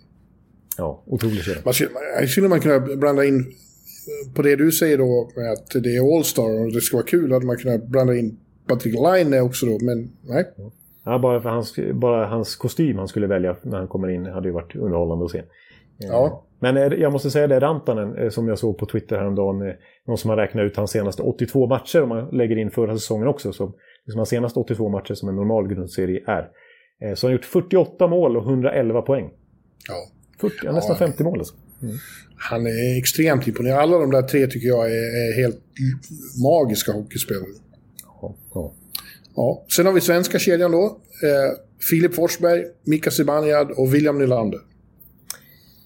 Ja, 0.79 1.03
otrolig 1.07 1.43
kedja. 1.45 1.63
Man 1.65 1.75
skulle, 1.75 1.91
man- 2.21 2.29
skulle 2.29 2.49
man 2.49 2.61
kunna 2.61 2.79
blanda 2.81 3.25
in 3.25 3.53
på 4.35 4.43
det 4.43 4.57
du 4.57 4.73
säger 4.73 4.99
då 4.99 5.31
med 5.37 5.53
att 5.53 5.71
det 5.83 5.97
är 5.97 6.17
All-Star 6.17 6.61
och 6.67 6.73
det 6.73 6.81
ska 6.81 6.97
vara 6.97 7.07
kul. 7.07 7.33
hade 7.33 7.47
man 7.47 7.57
kunnat 7.57 7.87
blanda 7.89 8.17
in 8.17 8.39
Patrick 8.69 8.95
Laine 8.95 9.41
också 9.41 9.67
då, 9.67 9.79
men 9.81 10.11
nej. 10.23 10.45
Ja, 11.05 11.19
bara, 11.19 11.41
för 11.43 11.49
hans, 11.49 11.75
bara 11.95 12.27
hans 12.27 12.57
kostym 12.57 12.99
han 12.99 13.09
skulle 13.09 13.27
välja 13.27 13.57
när 13.63 13.79
han 13.79 13.89
kommer 13.89 14.09
in 14.11 14.27
hade 14.27 14.49
ju 14.49 14.55
varit 14.55 14.77
underhållande 14.77 15.25
att 15.25 15.31
se. 15.31 15.43
Ja. 15.99 16.44
Men 16.61 16.77
eh, 16.77 16.83
jag 16.83 17.13
måste 17.13 17.31
säga 17.31 17.47
det, 17.47 17.61
Rantanen, 17.61 18.19
eh, 18.19 18.29
som 18.29 18.49
jag 18.49 18.59
såg 18.59 18.79
på 18.79 18.87
Twitter 18.87 19.17
häromdagen, 19.17 19.69
eh, 19.69 19.75
någon 20.07 20.19
som 20.19 20.31
har 20.31 20.37
räknat 20.37 20.65
ut 20.65 20.77
hans 20.77 20.91
senaste 20.91 21.23
82 21.23 21.67
matcher, 21.67 22.03
om 22.03 22.09
man 22.09 22.29
lägger 22.33 22.59
in 22.59 22.71
förra 22.71 22.95
säsongen 22.95 23.29
också, 23.29 23.53
som 23.53 23.75
liksom 24.05 24.19
hans 24.19 24.29
senaste 24.29 24.59
82 24.59 24.89
matcher 24.89 25.15
som 25.15 25.29
en 25.29 25.37
normal 25.37 25.69
grundserie 25.69 26.21
är. 26.27 26.51
Så 27.15 27.27
han 27.27 27.33
har 27.33 27.39
gjort 27.39 27.45
48 27.45 28.07
mål 28.07 28.37
och 28.37 28.43
111 28.43 29.03
poäng. 29.03 29.31
Ja. 29.89 29.95
40, 30.41 30.55
ja, 30.63 30.73
nästan 30.73 30.97
50 30.97 31.25
mål 31.25 31.39
alltså. 31.39 31.55
Han 32.37 32.67
är 32.67 32.99
extremt 32.99 33.47
imponerande. 33.47 33.83
Alla 33.83 33.99
de 33.99 34.11
där 34.11 34.23
tre 34.23 34.47
tycker 34.47 34.69
jag 34.69 34.87
är, 34.87 35.31
är 35.31 35.43
helt 35.43 35.61
magiska 36.43 36.93
hockeyspelare. 36.93 37.49
Ja, 38.23 38.35
ja. 38.55 38.75
Ja. 39.37 39.65
Sen 39.77 39.87
har 39.87 39.93
vi 39.93 40.01
svenska 40.01 40.39
kedjan 40.39 40.73
då. 40.73 40.85
Eh, 41.23 41.59
Filip 41.91 42.15
Forsberg, 42.15 42.65
Mika 42.85 43.11
Zibanejad 43.11 43.71
och 43.71 43.95
William 43.95 44.19
Nylander. 44.19 44.61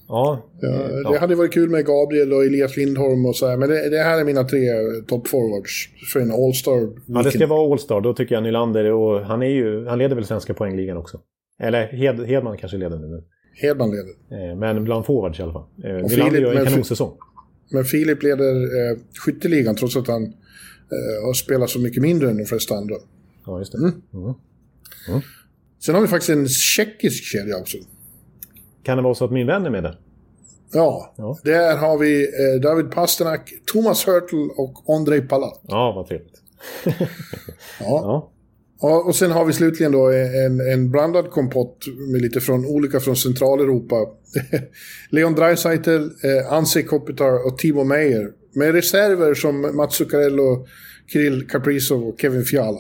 Ja, 0.09 0.51
Det 1.13 1.19
hade 1.19 1.35
varit 1.35 1.53
kul 1.53 1.71
med 1.71 1.87
Gabriel 1.87 2.33
och 2.33 2.45
Elias 2.45 2.77
Lindholm 2.77 3.27
och 3.27 3.37
så 3.37 3.47
här, 3.47 3.57
men 3.57 3.69
det, 3.69 3.89
det 3.91 3.99
här 3.99 4.21
är 4.21 4.25
mina 4.25 4.45
tre 4.45 4.61
toppforwards 5.07 5.89
för 6.13 6.21
en 6.21 6.31
All-Star. 6.33 6.89
ja, 7.07 7.23
det 7.23 7.31
ska 7.31 7.47
vara 7.47 7.73
All-Star. 7.73 8.01
Då 8.01 8.15
tycker 8.15 8.35
jag 8.35 8.43
Nylander, 8.45 8.93
och 8.93 9.21
han, 9.21 9.43
är 9.43 9.47
ju, 9.47 9.87
han 9.87 9.99
leder 9.99 10.15
väl 10.17 10.25
svenska 10.25 10.55
poängligan 10.55 10.97
också. 10.97 11.21
Eller 11.63 11.87
Hed, 11.87 12.27
Hedman 12.27 12.57
kanske 12.59 12.79
leder 12.79 12.99
nu. 12.99 13.25
Hedman 13.63 13.91
leder. 13.91 14.51
eh, 14.51 14.57
Men 14.59 14.85
bland 14.85 15.07
forwards 15.07 15.39
i 15.39 15.43
alla 15.43 15.53
fall. 15.53 15.65
Eh, 15.85 15.91
Nylander 15.91 16.09
Filip- 16.39 16.41
gör 16.43 16.55
en 16.55 16.67
kanonsäsong. 16.67 17.13
Men 17.73 17.85
Filip 17.85 18.23
leder 18.23 18.55
eh, 18.55 18.99
skytteligan 19.25 19.77
trots 19.77 19.97
att 19.97 20.07
han 20.09 20.23
eh, 20.25 21.27
har 21.27 21.33
spelat 21.35 21.71
så 21.71 21.79
mycket 21.81 22.03
mindre 22.03 22.31
än 22.31 22.37
de 22.37 22.45
flesta 22.45 22.75
andra. 22.75 22.95
Ja, 23.47 23.59
just 23.59 23.73
det. 23.73 23.79
Mm. 23.79 23.93
Mm. 24.15 24.35
Sen 25.85 25.95
har 25.95 26.03
vi 26.03 26.09
faktiskt 26.09 26.31
en 26.31 26.49
tjeckisk 26.49 27.25
kedja 27.25 27.57
också. 27.57 27.79
Kan 28.89 28.97
det 28.97 29.03
vara 29.03 29.15
så 29.15 29.25
att 29.25 29.31
min 29.31 29.47
vän 29.47 29.67
är 29.67 29.71
med 29.71 29.83
där? 29.83 29.99
Ja, 30.73 31.15
Ja. 31.17 31.39
där 31.45 31.77
har 31.77 31.99
vi 31.99 32.23
eh, 32.23 32.61
David 32.63 32.91
Pasternak, 32.91 33.53
Thomas 33.73 34.09
Hurtle 34.09 34.39
och 34.57 34.95
Andrei 34.97 35.21
Palat. 35.21 35.61
Ja, 35.63 35.93
vad 35.97 36.07
trevligt. 36.09 36.43
Ja. 36.95 37.07
Ja, 37.81 38.31
Ja, 38.81 39.03
och 39.07 39.15
sen 39.15 39.31
har 39.31 39.45
vi 39.45 39.53
slutligen 39.53 39.93
då 39.93 40.11
en, 40.47 40.61
en 40.73 40.91
blandad 40.91 41.31
kompott 41.31 41.85
med 42.13 42.23
lite 42.23 42.41
från 42.41 42.67
olika 42.67 43.01
från 43.01 43.17
Centraleuropa. 43.17 43.97
Leon 45.11 45.35
Draisaitl, 45.35 45.91
eh, 45.91 46.53
Anse 46.53 46.83
Kopitar 46.83 47.47
och 47.47 47.59
Timo 47.59 47.85
Meyer. 47.85 48.31
Med 48.53 48.75
reserver 48.75 49.35
som 49.35 49.77
Mats 49.77 49.95
Zuccarello, 49.97 50.67
Kirill 51.13 51.49
Kaprizov 51.49 52.09
och 52.09 52.21
Kevin 52.21 52.45
Fiala. 52.45 52.79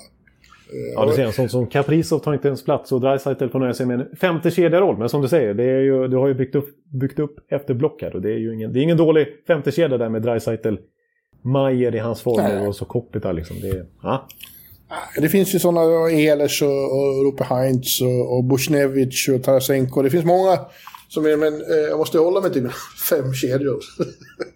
Ja 0.94 1.06
du 1.06 1.12
ser 1.12 1.24
en 1.24 1.32
sån 1.32 1.48
som 1.48 1.66
Kaprizov 1.66 2.18
tar 2.18 2.34
inte 2.34 2.48
ens 2.48 2.64
plats 2.64 2.92
och 2.92 3.00
Dreisaitl 3.00 3.48
får 3.48 3.58
nöja 3.58 3.74
sig 3.74 3.86
med 3.86 4.00
en 4.00 4.16
femte 4.16 4.50
kedjeroll. 4.50 4.98
Men 4.98 5.08
som 5.08 5.22
du 5.22 5.28
säger, 5.28 5.54
det 5.54 5.64
är 5.64 5.80
ju, 5.80 6.08
du 6.08 6.16
har 6.16 6.28
ju 6.28 6.34
byggt 6.34 6.54
upp, 6.54 6.68
byggt 6.92 7.18
upp 7.18 7.36
efter 7.48 7.74
block 7.74 8.02
här 8.02 8.16
och 8.16 8.22
det 8.22 8.30
är 8.30 8.38
ju 8.38 8.54
ingen, 8.54 8.72
det 8.72 8.80
är 8.80 8.82
ingen 8.82 8.96
dålig 8.96 9.26
femte 9.46 9.72
kedja 9.72 9.98
där 9.98 10.08
med 10.08 10.22
Dreisaitl, 10.22 10.74
Mayer 11.42 11.94
i 11.94 11.98
hans 11.98 12.22
form 12.22 12.66
och 12.68 12.76
så 12.76 12.84
Kopitar 12.84 13.32
liksom. 13.32 13.60
Det 13.60 13.86
ja. 14.02 14.28
Det 15.20 15.28
finns 15.28 15.54
ju 15.54 15.58
sådana, 15.58 16.10
Ehlers 16.10 16.62
och, 16.62 16.68
och 16.68 17.24
Rupe 17.24 17.44
Heinz 17.44 18.00
och, 18.00 18.36
och 18.36 18.44
Bushnevich 18.44 19.28
och 19.28 19.42
Tarasenko. 19.42 20.02
Det 20.02 20.10
finns 20.10 20.24
många 20.24 20.58
som 21.08 21.26
är, 21.26 21.36
men 21.36 21.54
eh, 21.54 21.88
jag 21.88 21.98
måste 21.98 22.18
hålla 22.18 22.40
mig 22.40 22.52
till 22.52 22.68
fem 23.10 23.34
kedjor. 23.34 23.78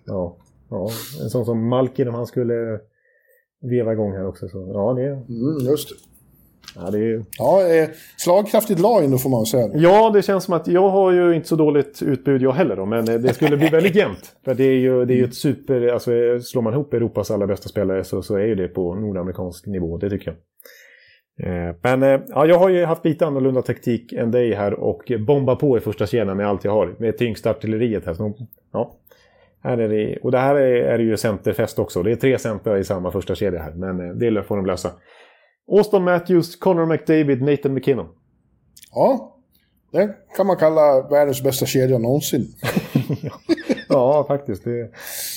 Ja, 0.06 0.36
ja. 0.70 0.90
En 1.22 1.30
sån 1.30 1.44
som 1.44 1.68
Malkin 1.68 2.08
om 2.08 2.14
han 2.14 2.26
skulle 2.26 2.80
veva 3.62 3.92
igång 3.92 4.12
här 4.12 4.26
också. 4.26 4.48
Så, 4.48 4.70
ja, 4.74 4.92
det, 4.92 5.02
Mm, 5.06 5.66
just 5.70 5.88
det. 5.88 5.94
ja, 6.76 6.90
det 6.90 6.98
är 6.98 7.24
Ja, 7.38 7.66
eh, 7.74 7.88
slagkraftigt 8.16 8.80
lag 8.80 9.04
ändå 9.04 9.18
får 9.18 9.30
man 9.30 9.46
säga. 9.46 9.70
Ja, 9.74 10.10
det 10.10 10.22
känns 10.22 10.44
som 10.44 10.54
att 10.54 10.68
jag 10.68 10.88
har 10.88 11.12
ju 11.12 11.34
inte 11.34 11.48
så 11.48 11.56
dåligt 11.56 12.02
utbud 12.02 12.42
jag 12.42 12.52
heller 12.52 12.76
då, 12.76 12.86
men 12.86 13.08
eh, 13.08 13.14
det 13.14 13.34
skulle 13.34 13.56
bli 13.56 13.68
väldigt 13.68 13.94
jämnt. 13.96 14.36
För 14.44 14.54
det 14.54 14.64
är 14.64 14.78
ju, 14.78 15.04
det 15.04 15.14
är 15.14 15.16
ju 15.16 15.24
ett 15.24 15.34
super, 15.34 15.86
alltså 15.88 16.14
eh, 16.14 16.38
slår 16.40 16.62
man 16.62 16.72
ihop 16.72 16.94
Europas 16.94 17.30
alla 17.30 17.46
bästa 17.46 17.68
spelare 17.68 18.04
så, 18.04 18.22
så 18.22 18.36
är 18.36 18.44
ju 18.46 18.54
det 18.54 18.68
på 18.68 18.94
nordamerikansk 18.94 19.66
nivå, 19.66 19.98
det 19.98 20.10
tycker 20.10 20.26
jag. 20.26 20.36
Eh, 21.46 21.74
Men 21.82 22.02
eh, 22.02 22.20
ja, 22.28 22.46
jag 22.46 22.58
har 22.58 22.68
ju 22.68 22.84
haft 22.84 23.04
lite 23.04 23.26
annorlunda 23.26 23.62
taktik 23.62 24.12
än 24.12 24.30
dig 24.30 24.54
här 24.54 24.74
och 24.74 25.12
bomba 25.26 25.56
på 25.56 25.76
i 25.76 25.80
första 25.80 26.06
kedjan 26.06 26.36
med 26.36 26.48
allt 26.48 26.64
jag 26.64 26.72
har. 26.72 26.94
Med 26.98 27.18
tyngsta 27.18 27.50
artilleriet 27.50 28.06
här. 28.06 28.14
Så, 28.14 28.34
ja. 28.72 28.96
Här 29.62 29.78
är 29.78 29.88
det, 29.88 30.16
och 30.16 30.30
det 30.30 30.38
här 30.38 30.54
är, 30.54 30.74
är 30.74 30.98
det 30.98 31.04
ju 31.04 31.16
centerfest 31.16 31.78
också. 31.78 32.02
Det 32.02 32.12
är 32.12 32.16
tre 32.16 32.38
center 32.38 32.76
i 32.76 32.84
samma 32.84 33.10
första 33.10 33.34
kedja 33.34 33.62
här, 33.62 33.72
men 33.72 34.00
eh, 34.00 34.14
det 34.14 34.42
får 34.42 34.56
de 34.56 34.66
lösa. 34.66 34.90
Austin 35.70 36.04
Matthews, 36.04 36.56
Connor 36.56 36.86
McDavid, 36.86 37.42
Nathan 37.42 37.74
McKinnon. 37.74 38.06
Ja, 38.94 39.36
det 39.92 40.16
kan 40.36 40.46
man 40.46 40.56
kalla 40.56 41.08
världens 41.08 41.42
bästa 41.42 41.66
kedja 41.66 41.98
någonsin. 41.98 42.46
Ja, 43.92 44.24
faktiskt. 44.28 44.64
Det, 44.64 44.90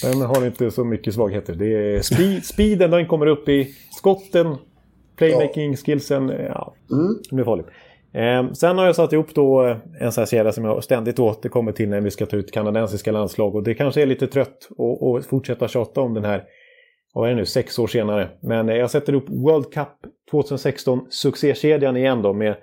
den 0.04 0.22
har 0.22 0.46
inte 0.46 0.72
så 0.72 0.84
mycket 0.84 1.14
svagheter. 1.14 1.56
Det 1.56 1.96
är 1.96 2.02
speed, 2.02 2.46
speeden, 2.54 2.92
den 2.92 3.08
kommer 3.08 3.26
upp 3.26 3.50
i 3.50 3.76
skotten, 3.98 4.56
playmaking, 5.16 5.76
skillsen. 5.78 6.30
Ja, 6.30 6.74
det 7.30 7.36
blir 7.36 7.46
farligt. 7.46 7.68
Eh, 8.16 8.52
sen 8.52 8.78
har 8.78 8.86
jag 8.86 8.96
satt 8.96 9.14
ihop 9.14 9.34
då 9.36 9.66
eh, 9.66 9.78
en 10.00 10.12
sån 10.12 10.22
här 10.22 10.26
kedja 10.26 10.52
som 10.52 10.66
jag 10.66 10.84
ständigt 10.84 11.20
återkommer 11.20 11.72
till 11.72 11.90
när 11.90 12.02
vi 12.02 12.12
ska 12.12 12.26
ta 12.26 12.38
ut 12.38 12.52
kanadensiska 12.52 13.12
landslag. 13.12 13.56
Och 13.56 13.64
det 13.64 13.74
kanske 13.74 14.02
är 14.02 14.06
lite 14.06 14.28
trött 14.28 14.70
att- 15.20 15.26
fortsätta 15.26 15.68
tjata 15.68 16.02
om 16.02 16.14
den 16.14 16.26
här, 16.26 16.44
vad 17.14 17.26
är 17.28 17.30
det 17.30 17.38
nu, 17.38 17.46
sex 17.46 17.80
år 17.80 17.88
senare. 17.88 18.30
Men 18.42 18.70
eh, 18.70 18.76
jag 18.76 18.92
sätter 18.92 19.14
upp 19.14 19.30
World 19.30 19.74
Cup 19.74 19.88
2016, 20.32 21.06
succékedjan 21.10 21.98
igen 21.98 22.22
då 22.22 22.34
med 22.34 22.56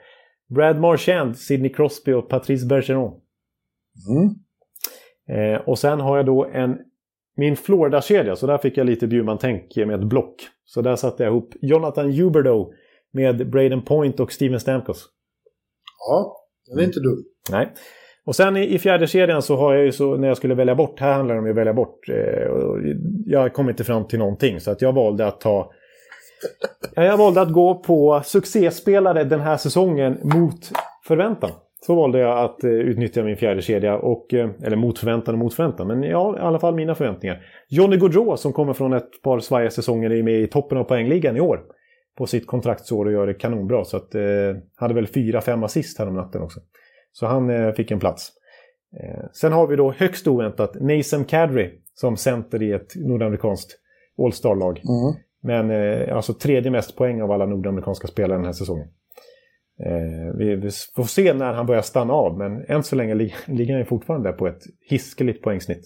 Brad 0.55 0.81
Marchand, 0.81 1.39
Sidney 1.39 1.73
Crosby 1.73 2.13
och 2.13 2.29
Patrice 2.29 2.65
Bergeron. 2.69 3.21
Mm. 4.09 4.35
Eh, 5.55 5.61
och 5.61 5.79
sen 5.79 6.01
har 6.01 6.17
jag 6.17 6.27
då 6.27 6.45
en 6.45 6.79
min 7.37 7.57
Florida-kedja, 7.57 8.37
så 8.37 8.47
där 8.47 8.59
fick 8.59 8.77
jag 8.77 8.87
lite 8.87 9.07
Bjurman-tänk 9.07 9.77
med 9.77 10.01
ett 10.01 10.07
block. 10.09 10.35
Så 10.65 10.83
där 10.83 10.97
satte 10.97 11.23
jag 11.23 11.31
ihop 11.31 11.55
Jonathan 11.61 12.13
Huberdeau 12.13 12.73
med 13.13 13.51
Braden 13.51 13.83
Point 13.83 14.21
och 14.21 14.33
Steven 14.33 14.61
Stamkos. 14.61 15.09
Ja, 16.09 16.37
den 16.67 16.79
är 16.79 16.85
inte 16.85 17.01
dum. 17.01 17.25
Nej. 17.51 17.73
Och 18.25 18.37
sen 18.37 18.57
i, 18.57 18.75
i 18.75 18.79
fjärde 18.79 19.07
kedjan 19.07 19.43
så 19.43 19.57
har 19.57 19.75
jag 19.75 19.85
ju 19.85 19.93
så 19.93 20.17
när 20.17 20.29
jag 20.29 20.37
skulle 20.37 20.55
välja 20.55 20.75
bort, 20.75 21.01
här 21.01 21.13
handlar 21.13 21.35
det 21.35 21.41
om 21.41 21.51
att 21.51 21.57
välja 21.57 21.75
bort. 21.75 22.09
Eh, 22.09 22.17
jag 23.27 23.53
kom 23.53 23.69
inte 23.69 23.85
fram 23.85 24.07
till 24.07 24.19
någonting 24.19 24.61
så 24.61 24.71
att 24.71 24.83
jag 24.83 24.93
valde 24.93 25.27
att 25.27 25.41
ta 25.41 25.73
Ja, 26.95 27.05
jag 27.05 27.17
valde 27.17 27.41
att 27.41 27.53
gå 27.53 27.75
på 27.75 28.21
succéspelare 28.25 29.25
den 29.25 29.41
här 29.41 29.57
säsongen 29.57 30.19
mot 30.23 30.71
förväntan. 31.07 31.51
Så 31.87 31.95
valde 31.95 32.19
jag 32.19 32.39
att 32.39 32.65
eh, 32.65 32.71
utnyttja 32.71 33.23
min 33.23 33.37
fjärde 33.37 33.63
kedja. 33.63 33.97
Och, 33.97 34.35
eh, 34.35 34.51
eller 34.63 34.77
mot 34.77 34.99
förväntan 34.99 35.35
och 35.35 35.39
mot 35.39 35.55
förväntan. 35.55 35.87
Men 35.87 36.03
ja, 36.03 36.37
i 36.39 36.41
alla 36.41 36.59
fall 36.59 36.75
mina 36.75 36.95
förväntningar. 36.95 37.43
Johnny 37.69 37.97
Gaudreau 37.97 38.37
som 38.37 38.53
kommer 38.53 38.73
från 38.73 38.93
ett 38.93 39.23
par 39.23 39.41
svajiga 39.41 39.71
säsonger 39.71 40.11
är 40.11 40.23
med 40.23 40.41
i 40.41 40.47
toppen 40.47 40.79
av 40.79 40.85
poängligan 40.85 41.37
i 41.37 41.41
år. 41.41 41.61
På 42.19 42.27
sitt 42.27 42.47
kontraktsår 42.47 43.07
och 43.07 43.13
gör 43.13 43.27
det 43.27 43.35
kanonbra. 43.35 43.85
Så 43.85 43.97
att, 43.97 44.15
eh, 44.15 44.23
hade 44.75 44.95
väl 44.95 45.07
4-5 45.07 45.65
assist 45.65 45.99
här 45.99 46.09
om 46.09 46.15
natten 46.15 46.43
också. 46.43 46.61
Så 47.13 47.27
han 47.27 47.51
eh, 47.51 47.73
fick 47.73 47.91
en 47.91 48.01
plats. 48.01 48.29
Eh, 49.01 49.25
sen 49.33 49.53
har 49.53 49.67
vi 49.67 49.77
då 49.77 49.93
högst 49.93 50.27
oväntat 50.27 50.75
Nason 50.81 51.25
Kadri 51.25 51.71
som 51.95 52.17
center 52.17 52.63
i 52.63 52.73
ett 52.73 52.97
nordamerikanskt 52.97 53.79
All-star-lag. 54.19 54.79
Mm. 54.79 55.23
Men 55.43 55.71
eh, 55.71 56.17
alltså 56.17 56.35
tredje 56.35 56.71
mest 56.71 56.97
poäng 56.97 57.23
av 57.23 57.31
alla 57.31 57.47
nordamerikanska 57.47 58.07
spelare 58.07 58.39
den 58.39 58.45
här 58.45 58.53
säsongen. 58.53 58.89
Eh, 59.85 60.37
vi, 60.39 60.57
vi 60.57 60.71
får 60.97 61.05
se 61.05 61.35
när 61.35 61.53
han 61.53 61.67
börjar 61.67 61.83
stanna 61.83 62.13
av, 62.13 62.39
men 62.39 62.65
än 62.69 62.83
så 62.83 62.97
länge 62.97 63.15
lig- 63.15 63.35
ligger 63.47 63.73
han 63.75 63.81
ju 63.81 63.87
fortfarande 63.87 64.29
där 64.29 64.37
på 64.37 64.47
ett 64.47 64.63
hiskeligt 64.91 65.43
poängsnitt. 65.43 65.85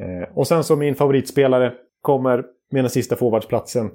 Eh, 0.00 0.36
och 0.36 0.46
sen 0.46 0.64
som 0.64 0.78
min 0.78 0.94
favoritspelare 0.94 1.72
kommer 2.00 2.44
med 2.70 2.84
den 2.84 2.90
sista 2.90 3.16
forwardsplatsen. 3.16 3.90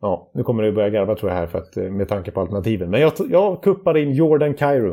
Ja, 0.00 0.30
nu 0.34 0.42
kommer 0.42 0.62
det 0.62 0.72
börja 0.72 0.90
garva 0.90 1.14
tror 1.16 1.30
jag 1.30 1.38
här 1.38 1.46
för 1.46 1.58
att, 1.58 1.76
eh, 1.76 1.84
med 1.84 2.08
tanke 2.08 2.30
på 2.30 2.40
alternativen. 2.40 2.90
Men 2.90 3.00
jag, 3.00 3.12
jag 3.30 3.62
kuppade 3.62 4.00
in 4.00 4.12
Jordan 4.12 4.54
Cairo. 4.54 4.90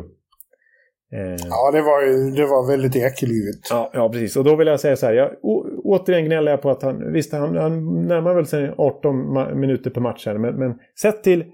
Eh, 1.12 1.46
Ja, 1.50 1.70
det 1.72 1.82
var, 1.82 2.02
ju- 2.02 2.30
det 2.30 2.46
var 2.46 2.70
väldigt 2.70 2.96
ekelivet. 2.96 3.60
Ja, 3.70 3.90
ja, 3.94 4.08
precis. 4.08 4.36
Och 4.36 4.44
då 4.44 4.56
vill 4.56 4.66
jag 4.66 4.80
säga 4.80 4.96
så 4.96 5.06
här. 5.06 5.12
Jag, 5.12 5.30
å, 5.42 5.66
återigen 5.84 6.24
gnäller 6.24 6.50
jag 6.50 6.62
på 6.62 6.70
att 6.70 6.82
han... 6.82 7.12
Visst, 7.12 7.32
han, 7.32 7.56
han 7.56 8.02
närmar 8.06 8.34
väl 8.34 8.46
sig 8.46 8.74
18 8.78 9.16
ma- 9.16 9.54
minuter 9.54 9.90
per 9.90 10.00
match 10.00 10.26
här. 10.26 10.38
Men, 10.38 10.54
men 10.54 10.78
sett 11.02 11.22
till 11.22 11.44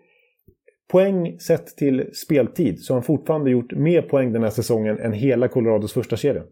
poäng, 0.93 1.39
sett 1.39 1.67
till 1.67 2.11
speltid, 2.15 2.81
så 2.81 2.93
har 2.93 2.97
han 2.97 3.03
fortfarande 3.05 3.51
gjort 3.51 3.73
mer 3.73 4.03
poäng 4.03 4.33
den 4.33 4.43
här 4.43 4.51
säsongen 4.51 4.99
än 4.99 5.13
hela 5.13 5.49
Colorados 5.49 5.93
första 5.93 6.17
kedja. 6.17 6.43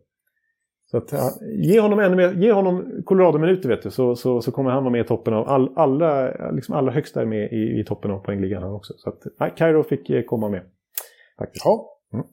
Så 0.93 0.98
att, 0.98 1.12
ja, 1.12 1.31
ge 1.64 1.81
honom 1.81 1.98
ännu 1.98 2.16
mer, 2.16 2.32
ge 2.32 2.52
honom 2.52 3.02
Colorado-minuter 3.05 3.69
vet 3.69 3.82
du, 3.82 3.90
så, 3.90 4.16
så, 4.16 4.43
så 4.43 4.52
kommer 4.52 4.70
han 4.70 4.82
vara 4.82 4.93
med 4.93 5.05
i 5.05 5.09
toppen 5.09 5.35
av 5.35 5.48
all, 5.48 5.73
alla, 5.77 6.31
liksom 6.51 6.74
alla 6.74 6.93
högst 6.93 7.14
där 7.14 7.27
med 7.27 7.52
i, 7.52 7.81
i 7.81 7.85
toppen 7.86 8.10
av 8.10 8.19
poängligan 8.19 8.62
han 8.62 8.73
också. 8.73 8.93
Så 8.97 9.09
att, 9.09 9.19
nej, 9.40 9.52
Cairo 9.56 9.82
fick 9.82 10.10
eh, 10.10 10.23
komma 10.23 10.48
med. 10.48 10.62
Faktiskt. 11.39 11.64
Ja. 11.64 11.98
Mm. 12.12 12.24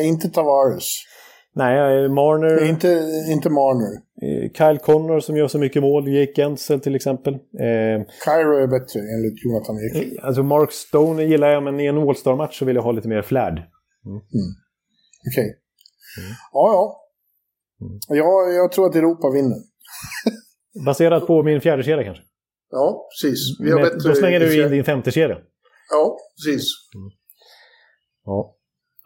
Eh, 0.00 0.08
inte 0.08 0.28
Tavares. 0.28 0.88
Nej, 1.54 2.04
eh, 2.04 2.10
Marner... 2.12 2.68
Inte, 2.68 2.88
inte 3.32 3.50
Marner. 3.50 3.92
Eh, 4.22 4.50
Kyle 4.52 4.78
Connor 4.78 5.20
som 5.20 5.36
gör 5.36 5.48
så 5.48 5.58
mycket 5.58 5.82
mål, 5.82 6.08
Jake 6.08 6.32
Gensel 6.36 6.80
till 6.80 6.94
exempel. 6.94 7.34
Eh, 7.34 8.06
Cairo 8.24 8.56
är 8.62 8.66
bättre 8.66 9.00
enligt 9.00 9.44
Jonathan 9.44 9.76
Ekliv. 9.86 10.18
alltså 10.22 10.42
Mark 10.42 10.72
Stone 10.72 11.24
gillar 11.24 11.48
jag, 11.48 11.62
men 11.62 11.80
i 11.80 11.86
en 11.86 11.98
All-Star-match 11.98 12.58
så 12.58 12.64
vill 12.64 12.76
jag 12.76 12.82
ha 12.82 12.92
lite 12.92 13.08
mer 13.08 13.22
flärd. 13.22 13.62
Okej. 15.28 15.58
Mm. 16.18 16.30
Ja, 16.52 16.72
ja. 16.72 17.01
Ja. 18.08 18.48
Jag 18.52 18.72
tror 18.72 18.86
att 18.86 18.94
Europa 18.96 19.30
vinner. 19.30 19.56
Baserat 20.86 21.26
på 21.26 21.42
min 21.42 21.60
fjärde 21.60 21.82
kedja 21.82 22.04
kanske. 22.04 22.24
Ja, 22.70 23.08
precis. 23.22 23.60
Vi 23.60 23.70
har 23.70 23.80
Men 23.80 23.88
bättre... 23.88 24.08
då 24.08 24.14
slänger 24.14 24.40
du 24.40 24.64
in 24.64 24.70
din 24.70 24.84
femte 24.84 25.10
kedja. 25.10 25.38
Ja, 25.90 26.16
precis. 26.36 26.64
Ja, 28.24 28.54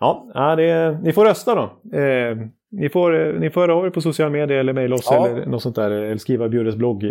ja 0.00 0.30
ja, 0.34 0.56
det, 0.56 1.00
ni 1.02 1.12
får 1.12 1.24
rösta 1.24 1.54
då. 1.54 1.62
Eh, 1.98 2.36
ni, 2.70 2.88
får, 2.88 3.26
eh, 3.34 3.40
ni 3.40 3.50
får 3.50 3.60
höra 3.60 3.74
av 3.74 3.86
er 3.86 3.90
på 3.90 4.00
sociala 4.00 4.30
medier 4.32 4.58
eller 4.58 4.72
mejla 4.72 4.94
oss 4.94 5.08
Ja. 5.10 5.28
eller 5.28 5.46
något 5.46 5.62
sånt 5.62 5.76
där. 5.76 5.90
Eller 5.90 6.16
skriva 6.18 6.48
Bjures 6.48 6.74
blogg. 6.74 7.04
Eh, 7.04 7.10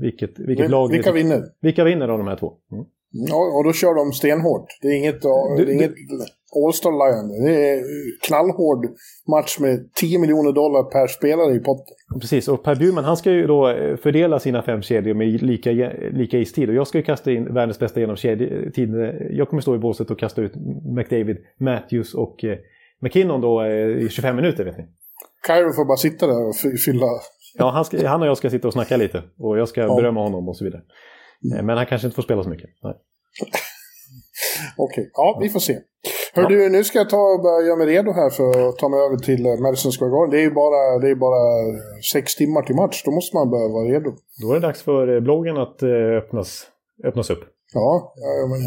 vilket 0.00 0.38
vilket 0.38 0.66
Vi- 0.66 0.70
lag 0.70 0.90
ni- 0.90 0.96
Vilka 0.96 1.12
vinner? 1.12 1.42
vilka 1.60 1.84
vinner 1.84 2.08
av 2.08 2.18
de 2.18 2.26
här 2.26 2.36
två? 2.36 2.52
Mm. 2.72 2.84
Ja, 3.12 3.36
och 3.56 3.64
då 3.64 3.72
kör 3.72 3.94
de 3.94 4.12
stenhårt. 4.12 4.66
Det 4.82 4.88
är 4.88 4.96
inget, 4.96 5.22
Du- 5.22 5.64
det 5.64 5.72
är 5.72 5.74
inget 5.74 5.92
All-Star 6.66 6.90
Lion. 6.90 7.44
Det 7.44 7.68
är 7.70 7.82
knallhård 8.26 8.86
match 9.30 9.58
med 9.60 9.92
10 9.94 10.18
miljoner 10.18 10.52
dollar 10.52 10.82
per 10.90 11.06
spelare 11.06 11.54
i 11.54 11.58
potten. 11.58 11.94
Precis, 12.20 12.48
och 12.48 12.62
Per 12.64 12.74
Bjurman 12.74 13.04
han 13.04 13.16
ska 13.16 13.30
ju 13.30 13.46
då 13.46 13.68
eh, 13.68 13.96
fördela 13.96 14.38
sina 14.38 14.62
fem 14.62 14.82
kedjor 14.82 15.14
med 15.14 15.42
lika, 15.42 15.70
lika 16.12 16.38
istid. 16.38 16.68
Och 16.68 16.74
jag 16.74 16.86
ska 16.86 16.98
ju 16.98 17.04
kasta 17.04 17.32
in 17.32 17.54
världens 17.54 17.78
bästa 17.78 18.00
genom 18.00 18.16
kedjetid. 18.16 18.90
Jag 19.30 19.48
kommer 19.48 19.60
stå 19.60 19.74
i 19.74 19.78
båset 19.78 20.10
och 20.10 20.18
kasta 20.18 20.42
ut 20.42 20.52
McDavid, 20.96 21.36
Matthews 21.60 22.14
och 22.14 22.44
eh, 22.44 22.58
McKinnon 23.00 23.40
då 23.40 23.62
eh, 23.62 24.04
i 24.04 24.08
25 24.10 24.36
minuter 24.36 24.64
vet 24.64 24.78
ni. 24.78 24.84
Cairo 25.46 25.72
får 25.72 25.84
bara 25.84 25.96
sitta 25.96 26.26
där 26.26 26.48
och 26.48 26.54
fy- 26.62 26.76
fylla... 26.76 27.06
Ja, 27.58 27.70
han, 27.70 27.84
ska, 27.84 28.08
han 28.08 28.22
och 28.22 28.28
jag 28.28 28.36
ska 28.36 28.50
sitta 28.50 28.68
och 28.68 28.72
snacka 28.72 28.96
lite. 28.96 29.22
Och 29.38 29.58
jag 29.58 29.68
ska 29.68 29.80
Ja. 29.80 29.96
berömma 29.96 30.22
honom 30.22 30.48
och 30.48 30.56
så 30.56 30.64
vidare. 30.64 30.82
Men 31.42 31.68
han 31.76 31.86
kanske 31.86 32.06
inte 32.06 32.14
får 32.14 32.22
spela 32.22 32.42
så 32.42 32.48
mycket. 32.48 32.70
Okej, 34.76 35.10
ja, 35.14 35.38
vi 35.42 35.48
får 35.48 35.60
se. 35.60 35.78
Hör 36.34 36.42
Ja. 36.42 36.48
du, 36.48 36.68
nu 36.68 36.84
ska 36.84 36.98
jag 36.98 37.10
ta 37.10 37.16
och 37.34 37.42
börja 37.42 37.66
göra 37.66 37.76
mig 37.76 37.86
redo 37.86 38.12
här 38.12 38.30
för 38.30 38.68
att 38.68 38.78
ta 38.78 38.88
mig 38.88 39.00
över 39.00 39.16
till 39.16 39.46
eh, 39.46 39.56
Madison 39.56 39.92
Square 39.92 40.10
Garden. 40.10 40.30
Det 40.30 40.38
är 40.38 40.42
ju 40.42 40.50
bara, 40.50 40.98
det 40.98 41.10
är 41.10 41.14
bara 41.14 41.40
sex 42.12 42.34
timmar 42.36 42.62
till 42.62 42.76
match. 42.76 43.02
Då 43.04 43.10
måste 43.10 43.36
man 43.36 43.50
börja 43.50 43.68
vara 43.68 43.84
redo. 43.84 44.12
Då 44.42 44.50
är 44.50 44.54
det 44.54 44.60
dags 44.66 44.82
för 44.82 45.14
eh, 45.14 45.20
bloggen 45.20 45.56
att 45.56 45.82
eh, 45.82 45.88
öppnas, 46.18 46.66
öppnas 47.04 47.30
upp. 47.30 47.44
Ja, 47.74 48.14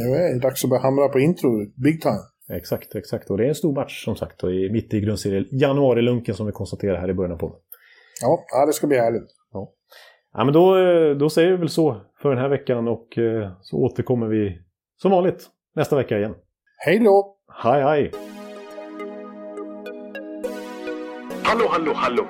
det 0.09 0.17
är 0.17 0.39
dags 0.39 0.63
att 0.63 0.69
börja 0.69 0.81
hamra 0.81 1.09
på 1.09 1.19
intro. 1.19 1.49
Big 1.83 2.01
time. 2.01 2.19
Exakt, 2.53 2.95
exakt. 2.95 3.29
Och 3.29 3.37
det 3.37 3.43
är 3.43 3.47
en 3.49 3.55
stor 3.55 3.73
match 3.75 4.05
som 4.05 4.15
sagt. 4.15 4.43
Och 4.43 4.51
i, 4.51 4.69
mitt 4.71 4.93
i 4.93 4.99
grundserien. 4.99 5.45
Januari-lunken 5.51 6.35
som 6.35 6.45
vi 6.45 6.51
konstaterade 6.51 6.99
här 6.99 7.09
i 7.09 7.13
början. 7.13 7.39
Ja, 8.21 8.45
ja, 8.51 8.65
det 8.65 8.73
ska 8.73 8.87
bli 8.87 8.97
härligt. 8.97 9.23
Ja, 10.37 10.43
men 10.43 10.53
då, 10.53 10.77
eh, 10.77 11.15
då 11.15 11.29
säger 11.29 11.51
vi 11.51 11.57
väl 11.57 11.69
så 11.69 12.01
för 12.21 12.29
den 12.29 12.37
här 12.37 12.49
veckan 12.49 12.87
och 12.87 13.17
eh, 13.17 13.51
så 13.61 13.77
återkommer 13.77 14.27
vi 14.27 14.59
som 15.01 15.11
vanligt 15.11 15.47
nästa 15.75 15.95
vecka 15.95 16.17
igen. 16.17 16.35
Hej 16.77 16.99
då! 16.99 17.37
Hej 17.63 17.81
hej! 17.81 18.11
Hallå, 21.43 21.65
hallå, 21.69 21.91
hallå. 21.95 22.25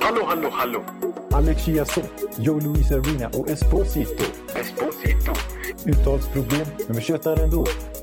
Hallå, 0.00 0.22
hallå, 0.26 0.48
hallå. 0.52 0.80
Alex 1.32 1.64
Chiazot, 1.64 2.38
Joe 2.38 2.60
Luis 2.60 2.92
Arena 2.92 3.28
och 3.38 3.48
Esposito. 3.48 4.24
Esposito. 4.60 5.32
Uttalsproblem, 5.86 6.66
men 6.86 6.96
vi 6.96 7.02
tjötar 7.02 7.44
ändå. 7.44 7.64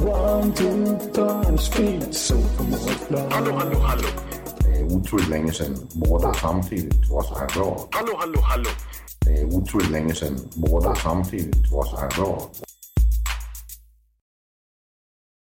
One, 0.00 0.52
two, 0.52 0.98
times 1.12 1.64
speed, 1.64 2.14
so 2.14 2.34
Hallå, 3.30 3.52
hallå, 3.52 3.78
hallå. 3.78 4.08
Det 4.60 4.78
är 4.78 4.84
otroligt 4.84 5.28
länge 5.28 5.52
sedan 5.52 5.76
båda 5.92 6.34
samtidigt 6.34 7.08
var 7.10 7.22
så 7.22 7.38
här 7.38 7.48
bra. 7.54 7.88
Hallå, 7.90 8.12
hallå, 8.18 8.40
hallå. 8.40 8.70
Det 9.20 9.40
är 9.40 9.44
otroligt 9.44 9.90
länge 9.90 10.14
sedan 10.14 10.38
båda 10.54 10.94
samtidigt 10.94 11.70
var 11.72 11.84
så 11.84 11.96
här 11.96 12.10
bra. 12.16 12.50